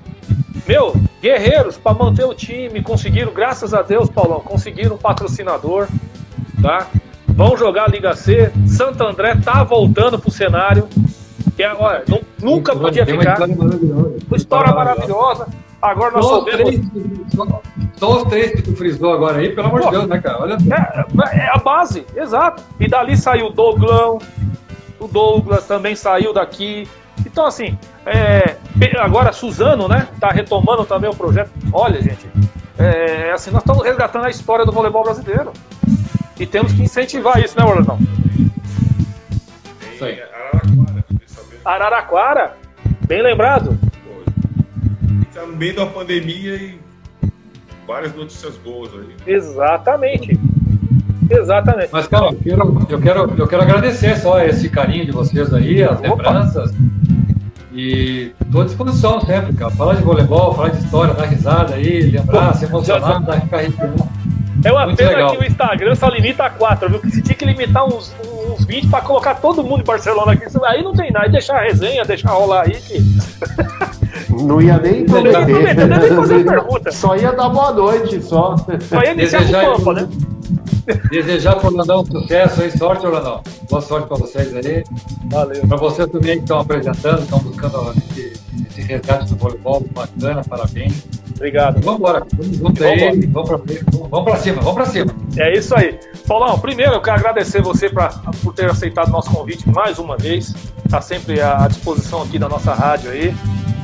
meu, 0.68 0.96
guerreiros 1.22 1.78
para 1.78 1.98
manter 1.98 2.26
o 2.26 2.34
time, 2.34 2.82
conseguiram, 2.82 3.32
graças 3.32 3.74
a 3.74 3.82
Deus, 3.82 4.10
Paulão, 4.10 4.40
conseguiram 4.40 4.96
um 4.96 4.98
patrocinador, 5.00 5.88
tá? 6.62 6.88
Vão 7.40 7.56
jogar 7.56 7.86
a 7.86 7.88
Liga 7.88 8.14
C. 8.16 8.52
Santo 8.68 9.02
André 9.02 9.36
tá 9.36 9.64
voltando 9.64 10.20
pro 10.20 10.30
cenário. 10.30 10.88
Que 11.56 11.64
é, 11.64 11.74
olha, 11.74 12.04
não, 12.08 12.22
nunca 12.42 12.76
podia 12.76 13.06
ficar. 13.06 13.40
Uma 13.42 14.36
história 14.38 14.74
maravilhosa. 14.74 15.48
Agora 15.82 16.12
nós 16.12 16.26
só 16.26 16.36
soubemos. 16.36 16.76
Só 17.96 18.18
os 18.18 18.24
três 18.30 18.52
que 18.52 18.62
tu 18.62 18.76
frisou 18.76 19.14
agora 19.14 19.40
aí, 19.40 19.54
pelo 19.54 19.68
amor 19.68 19.82
de 19.82 19.92
Deus, 19.92 20.08
né, 20.08 20.20
cara? 20.20 20.42
Olha. 20.42 20.58
É, 20.72 21.38
é, 21.38 21.50
a 21.50 21.58
base, 21.58 22.06
exato. 22.16 22.64
E 22.80 22.88
dali 22.88 23.16
saiu 23.18 23.48
o 23.48 23.50
Douglão, 23.50 24.20
o 25.00 25.08
Douglas 25.08 25.68
também 25.68 25.96
saiu 25.96 26.34
daqui. 26.34 26.88
Então, 27.26 27.46
assim, 27.46 27.78
é, 28.06 28.56
agora 28.98 29.34
Suzano, 29.34 29.88
né, 29.88 30.08
tá 30.20 30.30
retomando 30.30 30.86
também 30.86 31.10
o 31.10 31.16
projeto. 31.16 31.52
Olha, 31.74 32.02
gente, 32.02 32.30
é, 32.78 33.32
assim, 33.32 33.52
nós 33.52 33.62
estamos 33.62 33.84
resgatando 33.84 34.26
a 34.26 34.30
história 34.30 34.66
do 34.66 34.72
voleibol 34.72 35.04
brasileiro. 35.04 35.52
E 36.40 36.46
temos 36.46 36.72
que 36.72 36.82
incentivar 36.82 37.44
isso, 37.44 37.58
né, 37.60 37.66
Orlandão? 37.66 38.00
Isso 39.94 40.06
aí. 40.06 40.22
Araraquara, 40.22 41.06
Araraquara, 41.66 42.58
bem 43.06 43.22
lembrado. 43.22 43.78
Está 45.40 45.48
no 45.50 45.56
meio 45.56 45.74
da 45.74 45.86
pandemia 45.86 46.56
e 46.56 46.78
várias 47.88 48.14
notícias 48.14 48.58
boas 48.58 48.92
aí. 48.94 49.34
Exatamente. 49.34 50.38
Exatamente. 51.30 51.90
Mas, 51.94 52.08
cara, 52.08 52.26
eu 52.26 52.36
quero, 52.36 52.88
eu 52.90 53.00
quero, 53.00 53.34
eu 53.38 53.48
quero 53.48 53.62
agradecer 53.62 54.18
só 54.18 54.42
esse 54.42 54.68
carinho 54.68 55.06
de 55.06 55.14
vocês 55.14 55.54
aí, 55.54 55.82
as 55.82 55.98
Opa. 56.00 56.10
lembranças. 56.10 56.74
E 57.72 58.34
estou 58.42 58.64
à 58.64 58.66
disposição 58.66 59.22
sempre, 59.22 59.54
cara. 59.54 59.72
Falar 59.72 59.96
de 59.96 60.02
voleibol, 60.02 60.54
falar 60.54 60.70
de 60.72 60.84
história, 60.84 61.14
dar 61.14 61.26
risada 61.26 61.76
aí, 61.76 62.02
lembrar, 62.02 62.54
se 62.56 62.66
emocionar, 62.66 63.24
dar 63.24 63.40
ficar 63.40 63.62
é 64.66 64.72
uma 64.74 64.86
Muito 64.88 64.98
pena 64.98 65.12
legal. 65.12 65.32
que 65.32 65.38
o 65.38 65.48
Instagram 65.48 65.96
só 65.96 66.10
limita 66.10 66.44
a 66.44 66.50
4, 66.50 66.90
viu? 66.90 67.00
Que 67.00 67.12
se 67.12 67.22
tinha 67.22 67.36
que 67.36 67.46
limitar 67.46 67.86
uns, 67.86 68.14
uns 68.52 68.66
20 68.66 68.90
pra 68.90 69.00
colocar 69.00 69.36
todo 69.36 69.64
mundo 69.64 69.82
em 69.82 69.86
Barcelona 69.86 70.34
aqui. 70.34 70.44
Aí 70.66 70.84
não 70.84 70.92
tem 70.94 71.12
nada. 71.12 71.28
E 71.28 71.32
deixar 71.32 71.60
a 71.60 71.62
resenha, 71.62 72.04
deixar 72.04 72.32
rolar 72.32 72.64
aí 72.66 72.74
que. 72.82 72.98
Não 74.44 74.62
ia 74.62 74.78
nem 74.78 75.06
prometer. 75.06 75.46
Não 75.48 75.62
ia 75.62 75.98
nem 76.00 76.16
fazer 76.16 76.44
pergunta. 76.44 76.92
Só 76.92 77.16
ia 77.16 77.32
dar 77.32 77.50
boa 77.50 77.72
noite, 77.72 78.22
só. 78.22 78.56
Só 78.58 79.02
ia 79.02 79.12
iniciar 79.14 79.46
com 79.48 79.72
o 79.72 79.76
pampa, 79.76 79.94
né? 79.94 80.10
Desejar 81.12 81.56
para 81.56 81.70
o 81.70 81.72
Orlandão 81.72 82.06
sucesso 82.06 82.62
aí, 82.62 82.72
sorte, 82.72 83.06
Orlandão. 83.06 83.42
Boa 83.70 83.82
sorte 83.82 84.08
para 84.08 84.18
vocês 84.18 84.56
aí. 84.56 84.84
Valeu. 85.26 85.68
Para 85.68 85.78
vocês 85.78 86.10
também 86.10 86.38
que 86.38 86.44
estão 86.44 86.60
apresentando, 86.60 87.22
estão 87.22 87.40
buscando 87.40 87.94
esse, 87.98 88.34
esse 88.68 88.82
resgate 88.82 89.30
do 89.30 89.36
voleibol, 89.36 89.86
bacana, 89.94 90.42
parabéns. 90.44 91.04
Obrigado. 91.36 91.80
Vamos 91.82 92.00
embora. 92.00 92.26
Vamos 92.34 92.58
junto 92.58 92.84
aí. 92.84 93.28
Vamos 93.28 94.24
para 94.24 94.38
cima, 94.38 94.62
vamos 94.62 94.76
para 94.76 94.86
cima. 94.86 95.16
É 95.38 95.58
isso 95.58 95.76
aí. 95.76 96.00
Paulão, 96.28 96.60
primeiro 96.60 96.94
eu 96.94 97.02
quero 97.02 97.18
agradecer 97.18 97.62
você 97.62 97.90
pra, 97.90 98.10
por 98.44 98.54
ter 98.54 98.70
aceitado 98.70 99.10
nosso 99.10 99.32
convite 99.32 99.70
mais 99.70 100.00
uma 100.00 100.18
vez. 100.18 100.54
Está 100.84 101.02
sempre 101.02 101.40
à 101.40 101.68
disposição 101.68 102.24
aqui 102.24 102.40
da 102.40 102.50
nossa 102.50 102.74
rádio 102.74 103.12
aí. 103.12 103.34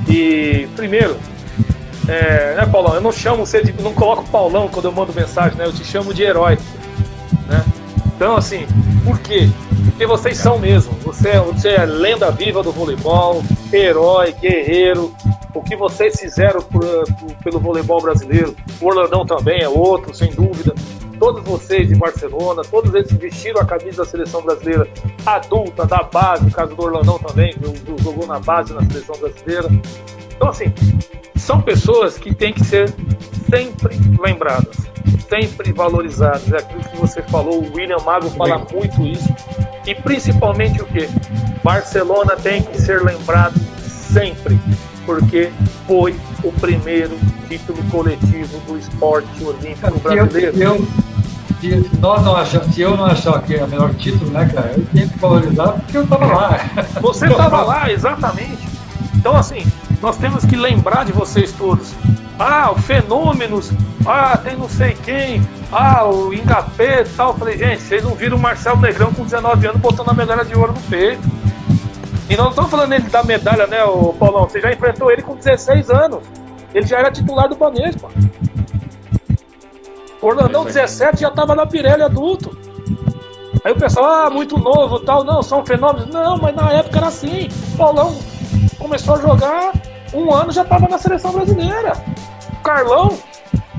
E 0.08 0.68
primeiro, 0.76 1.18
é, 2.08 2.56
né, 2.56 2.66
Paulão? 2.66 2.96
Eu 2.96 3.02
não 3.02 3.12
chamo 3.12 3.46
você 3.46 3.64
de. 3.64 3.74
Não 3.82 3.94
coloco 3.94 4.24
Paulão 4.30 4.68
quando 4.68 4.86
eu 4.86 4.92
mando 4.92 5.14
mensagem, 5.14 5.58
né? 5.58 5.66
Eu 5.66 5.74
te 5.74 5.84
chamo 5.84 6.14
de 6.14 6.24
herói. 6.24 6.58
Né? 7.48 7.66
Então, 8.16 8.36
assim, 8.36 8.66
por 9.04 9.20
quê? 9.20 9.50
Porque 9.86 10.06
vocês 10.06 10.38
são 10.38 10.60
mesmo. 10.60 10.94
Você, 11.04 11.30
é, 11.30 11.40
você 11.40 11.70
é 11.70 11.86
lenda 11.86 12.32
viva 12.32 12.62
do 12.62 12.72
voleibol, 12.72 13.44
herói, 13.72 14.34
guerreiro, 14.40 15.16
o 15.54 15.62
que 15.62 15.76
vocês 15.76 16.20
fizeram 16.20 16.62
por, 16.62 16.84
por, 16.84 17.36
pelo 17.44 17.60
voleibol 17.60 18.02
brasileiro. 18.02 18.56
O 18.80 18.86
Orlandão 18.86 19.26
também 19.26 19.62
é 19.62 19.70
outro, 19.70 20.14
sem 20.14 20.32
dúvida. 20.32 20.76
Todos 21.20 21.44
vocês 21.44 21.88
de 21.88 21.96
Barcelona, 21.96 22.62
todos 22.64 22.94
eles 22.94 23.12
vestiram 23.14 23.62
a 23.62 23.66
camisa 23.66 24.04
da 24.04 24.06
seleção 24.06 24.42
brasileira 24.42 24.88
adulta, 25.26 25.86
da 25.86 26.04
base, 26.04 26.46
no 26.46 26.52
caso 26.52 26.76
do 26.76 26.84
Orlandão 26.84 27.18
também, 27.20 27.54
que 27.54 28.04
jogou 28.04 28.28
na 28.28 28.40
base 28.40 28.74
na 28.74 28.82
seleção 28.86 29.16
brasileira. 29.18 29.70
Então, 30.36 30.50
assim, 30.50 30.74
são 31.36 31.62
pessoas 31.62 32.18
que 32.18 32.34
têm 32.34 32.54
que 32.54 32.64
ser 32.64 32.94
sempre 33.50 33.96
lembradas, 34.20 34.78
sempre 35.30 35.72
valorizadas. 35.72 36.52
É 36.52 36.58
aquilo 36.58 36.84
que 36.84 36.98
você 36.98 37.22
falou, 37.24 37.64
o 37.64 37.74
William 37.76 38.00
Mago 38.04 38.30
fala 38.32 38.66
muito 38.72 39.02
isso. 39.04 39.34
E 39.86 39.96
principalmente 39.96 40.82
o 40.82 40.86
que? 40.86 41.08
Barcelona 41.64 42.36
tem 42.36 42.62
que 42.62 42.80
ser 42.80 43.02
lembrado 43.04 43.60
sempre 43.80 44.60
porque 45.06 45.52
foi 45.88 46.16
o 46.44 46.52
primeiro 46.54 47.18
título 47.48 47.82
coletivo 47.92 48.60
do 48.68 48.78
esporte 48.78 49.44
olímpico 49.44 50.00
brasileiro. 50.00 50.58
Eu, 50.58 50.76
eu, 50.76 50.88
se, 51.62 51.90
nós 52.00 52.24
não 52.24 52.36
achamos, 52.36 52.74
se 52.74 52.82
eu 52.82 52.96
não 52.96 53.06
achar 53.06 53.42
que 53.42 53.56
é 53.56 53.64
o 53.64 53.68
melhor 53.68 53.94
título, 53.96 54.30
né, 54.32 54.50
cara, 54.54 54.74
eu 54.76 54.86
tenho 54.94 55.10
que 55.10 55.20
valorizar 55.20 55.70
porque 55.74 55.98
eu 55.98 56.04
estava 56.04 56.26
lá. 56.26 56.60
Você 57.02 57.26
estava 57.28 57.64
lá, 57.64 57.92
exatamente. 57.92 58.68
Então, 59.16 59.36
assim, 59.36 59.66
nós 60.02 60.18
temos 60.18 60.46
que 60.46 60.56
lembrar 60.56 61.06
de 61.06 61.12
vocês 61.12 61.52
todos. 61.52 61.94
Ah, 62.38 62.72
o 62.72 62.76
fenômenos, 62.76 63.72
ah, 64.06 64.38
tem 64.38 64.56
não 64.56 64.70
sei 64.70 64.96
quem, 65.04 65.42
ah, 65.72 66.06
o 66.06 66.34
Engapé 66.34 67.02
e 67.02 67.06
tal. 67.06 67.32
Eu 67.32 67.38
falei, 67.38 67.58
gente, 67.58 67.82
vocês 67.82 68.04
não 68.04 68.14
viram 68.14 68.38
o 68.38 68.40
Marcelo 68.40 68.80
Negrão 68.80 69.12
com 69.14 69.24
19 69.24 69.68
anos 69.68 69.82
botando 69.82 70.10
a 70.10 70.14
medalha 70.14 70.46
de 70.46 70.56
ouro 70.56 70.74
no 70.74 70.82
peito. 70.82 71.28
E 72.30 72.36
não 72.36 72.50
estamos 72.50 72.72
falando 72.72 72.90
dele 72.90 73.10
da 73.10 73.24
medalha, 73.24 73.68
né, 73.68 73.84
o 73.84 74.14
Paulão? 74.14 74.50
Você 74.50 74.60
já 74.60 74.72
enfrentou 74.72 75.12
ele 75.12 75.22
com 75.22 75.36
16 75.36 75.90
anos. 75.92 76.24
Ele 76.74 76.86
já 76.86 77.00
era 77.00 77.12
titular 77.12 77.48
do 77.48 77.56
Banespa. 77.56 78.10
O 80.22 80.28
Orlandão, 80.28 80.66
17, 80.66 81.22
já 81.22 81.28
estava 81.28 81.54
na 81.54 81.68
Pirelli 81.68 82.02
adulto. 82.02 82.58
Aí 83.64 83.72
o 83.72 83.76
pessoal, 83.76 84.06
ah, 84.06 84.30
muito 84.30 84.58
novo 84.58 85.00
tal. 85.00 85.24
Não, 85.24 85.44
são 85.44 85.64
fenômenos. 85.66 86.08
Não, 86.08 86.38
mas 86.38 86.56
na 86.56 86.72
época 86.72 86.98
era 86.98 87.08
assim. 87.08 87.48
O 87.74 87.78
Paulão 87.78 88.18
começou 88.80 89.16
a 89.16 89.22
jogar, 89.22 89.74
um 90.14 90.34
ano 90.34 90.52
já 90.52 90.64
estava 90.64 90.88
na 90.88 90.98
seleção 90.98 91.32
brasileira. 91.32 91.94
O 92.54 92.64
Carlão, 92.64 93.18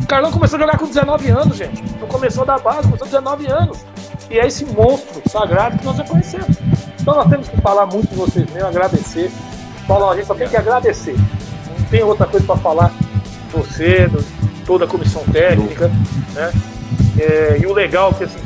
o 0.01 0.07
Carlão 0.07 0.31
começou 0.31 0.57
a 0.57 0.61
jogar 0.61 0.79
com 0.79 0.87
19 0.87 1.31
anos, 1.31 1.57
gente. 1.57 1.83
Não 2.01 2.07
começou 2.07 2.45
da 2.45 2.59
base, 2.59 2.83
começou 2.83 3.07
com 3.07 3.13
19 3.13 3.47
anos. 3.49 3.85
E 4.31 4.39
é 4.39 4.47
esse 4.47 4.65
monstro 4.65 5.23
sagrado 5.29 5.79
que 5.79 5.85
nós 5.85 5.97
já 5.97 6.05
conhecemos. 6.05 6.57
Então 7.07 7.15
nós 7.15 7.29
temos 7.31 7.47
que 7.49 7.61
falar 7.61 7.87
muito 7.87 8.09
de 8.09 8.17
vocês 8.17 8.51
mesmo, 8.51 8.67
agradecer. 8.67 9.31
Paulo, 9.87 10.11
a 10.11 10.17
gente 10.17 10.27
só 10.27 10.35
tem 10.35 10.49
que 10.49 10.57
agradecer. 10.57 11.15
Não 11.79 11.87
tem 11.89 12.03
outra 12.03 12.27
coisa 12.27 12.45
para 12.45 12.57
falar 12.57 12.93
você, 13.53 14.09
do, 14.09 14.25
toda 14.67 14.87
a 14.87 14.89
comissão 14.89 15.23
técnica, 15.27 15.87
né? 16.35 16.53
É, 17.17 17.59
e 17.63 17.65
o 17.65 17.73
legal 17.73 18.11
é 18.11 18.15
que 18.15 18.25
assim, 18.25 18.41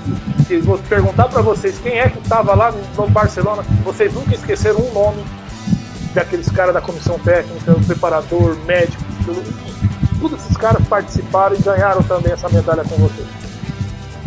se 0.47 0.59
vou 0.59 0.77
perguntar 0.77 1.29
para 1.29 1.41
vocês 1.41 1.79
quem 1.79 2.01
é 2.01 2.11
que 2.11 2.19
estava 2.19 2.55
lá 2.55 2.71
no 2.71 3.09
Barcelona, 3.09 3.63
vocês 3.83 4.13
nunca 4.13 4.35
esqueceram 4.35 4.81
um 4.81 4.93
nome 4.93 5.25
daqueles 6.13 6.51
caras 6.51 6.75
da 6.75 6.83
comissão 6.83 7.19
técnica, 7.19 7.73
o 7.73 7.83
preparador, 7.83 8.59
médico, 8.67 9.03
todos 10.21 10.39
esses 10.39 10.57
caras 10.59 10.87
participaram 10.87 11.57
e 11.57 11.63
ganharam 11.63 12.03
também 12.03 12.35
essa 12.35 12.51
medalha 12.51 12.85
com 12.85 12.97
você. 12.97 13.25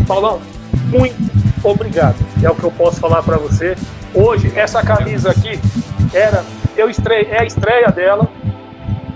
Paulão, 0.08 0.42
muito 0.90 1.53
obrigado. 1.64 2.16
É 2.44 2.50
o 2.50 2.56
que 2.56 2.64
eu 2.64 2.72
posso 2.72 3.00
falar 3.00 3.24
para 3.24 3.38
você. 3.38 3.76
Hoje, 4.14 4.52
essa 4.56 4.84
camisa 4.84 5.32
aqui 5.32 5.60
era. 6.14 6.44
Eu 6.76 6.90
estreia, 6.90 7.28
é 7.30 7.42
a 7.42 7.46
estreia 7.46 7.88
dela, 7.90 8.28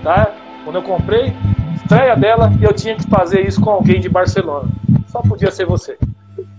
tá? 0.03 0.31
Quando 0.63 0.75
eu 0.75 0.83
comprei, 0.83 1.33
estreia 1.75 2.15
dela 2.15 2.53
e 2.59 2.63
eu 2.63 2.73
tinha 2.73 2.95
que 2.95 3.07
fazer 3.09 3.47
isso 3.47 3.59
com 3.59 3.71
alguém 3.71 3.99
de 3.99 4.09
Barcelona. 4.09 4.69
Só 5.07 5.21
podia 5.21 5.49
ser 5.49 5.65
você. 5.65 5.97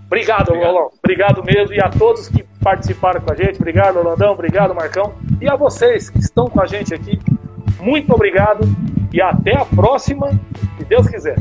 Obrigado, 0.06 0.55
Rolão. 0.55 0.90
Obrigado 1.02 1.44
mesmo. 1.44 1.74
E 1.74 1.81
a 1.81 1.89
todos 1.89 2.28
que 2.28 2.43
participaram 2.62 3.20
com 3.20 3.32
a 3.32 3.36
gente. 3.36 3.56
Obrigado, 3.56 3.97
Rolandão. 3.97 4.32
Obrigado, 4.32 4.74
Marcão. 4.74 5.12
E 5.40 5.48
a 5.48 5.55
vocês 5.55 6.10
que 6.10 6.19
estão 6.19 6.47
com 6.47 6.60
a 6.60 6.66
gente 6.66 6.94
aqui. 6.94 7.19
Muito 7.78 8.12
obrigado. 8.12 8.66
E 9.12 9.20
até 9.20 9.56
a 9.56 9.65
próxima, 9.65 10.31
se 10.78 10.85
Deus 10.85 11.06
quiser. 11.09 11.36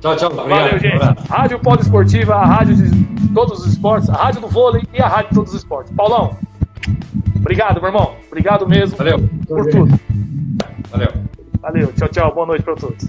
Tchau, 0.00 0.16
tchau. 0.16 0.30
Obrigado. 0.32 0.48
Valeu, 0.48 0.78
gente. 0.78 1.28
Rádio 1.28 1.58
Polo 1.60 1.80
Esportiva, 1.80 2.34
a 2.34 2.44
rádio 2.44 2.76
de 2.76 3.28
todos 3.34 3.60
os 3.60 3.66
esportes, 3.72 4.08
a 4.10 4.14
rádio 4.14 4.40
do 4.40 4.48
vôlei 4.48 4.82
e 4.92 5.00
a 5.00 5.08
rádio 5.08 5.30
de 5.30 5.34
todos 5.34 5.52
os 5.52 5.58
esportes. 5.58 5.92
Paulão, 5.94 6.36
obrigado, 7.36 7.80
meu 7.80 7.90
irmão. 7.90 8.14
Obrigado 8.28 8.68
mesmo. 8.68 8.96
Valeu. 8.96 9.18
Por 9.46 9.66
tudo. 9.70 10.00
Valeu. 10.90 11.08
Valeu. 11.60 11.92
Tchau, 11.92 12.08
tchau. 12.08 12.34
Boa 12.34 12.46
noite 12.46 12.62
para 12.62 12.76
todos. 12.76 13.08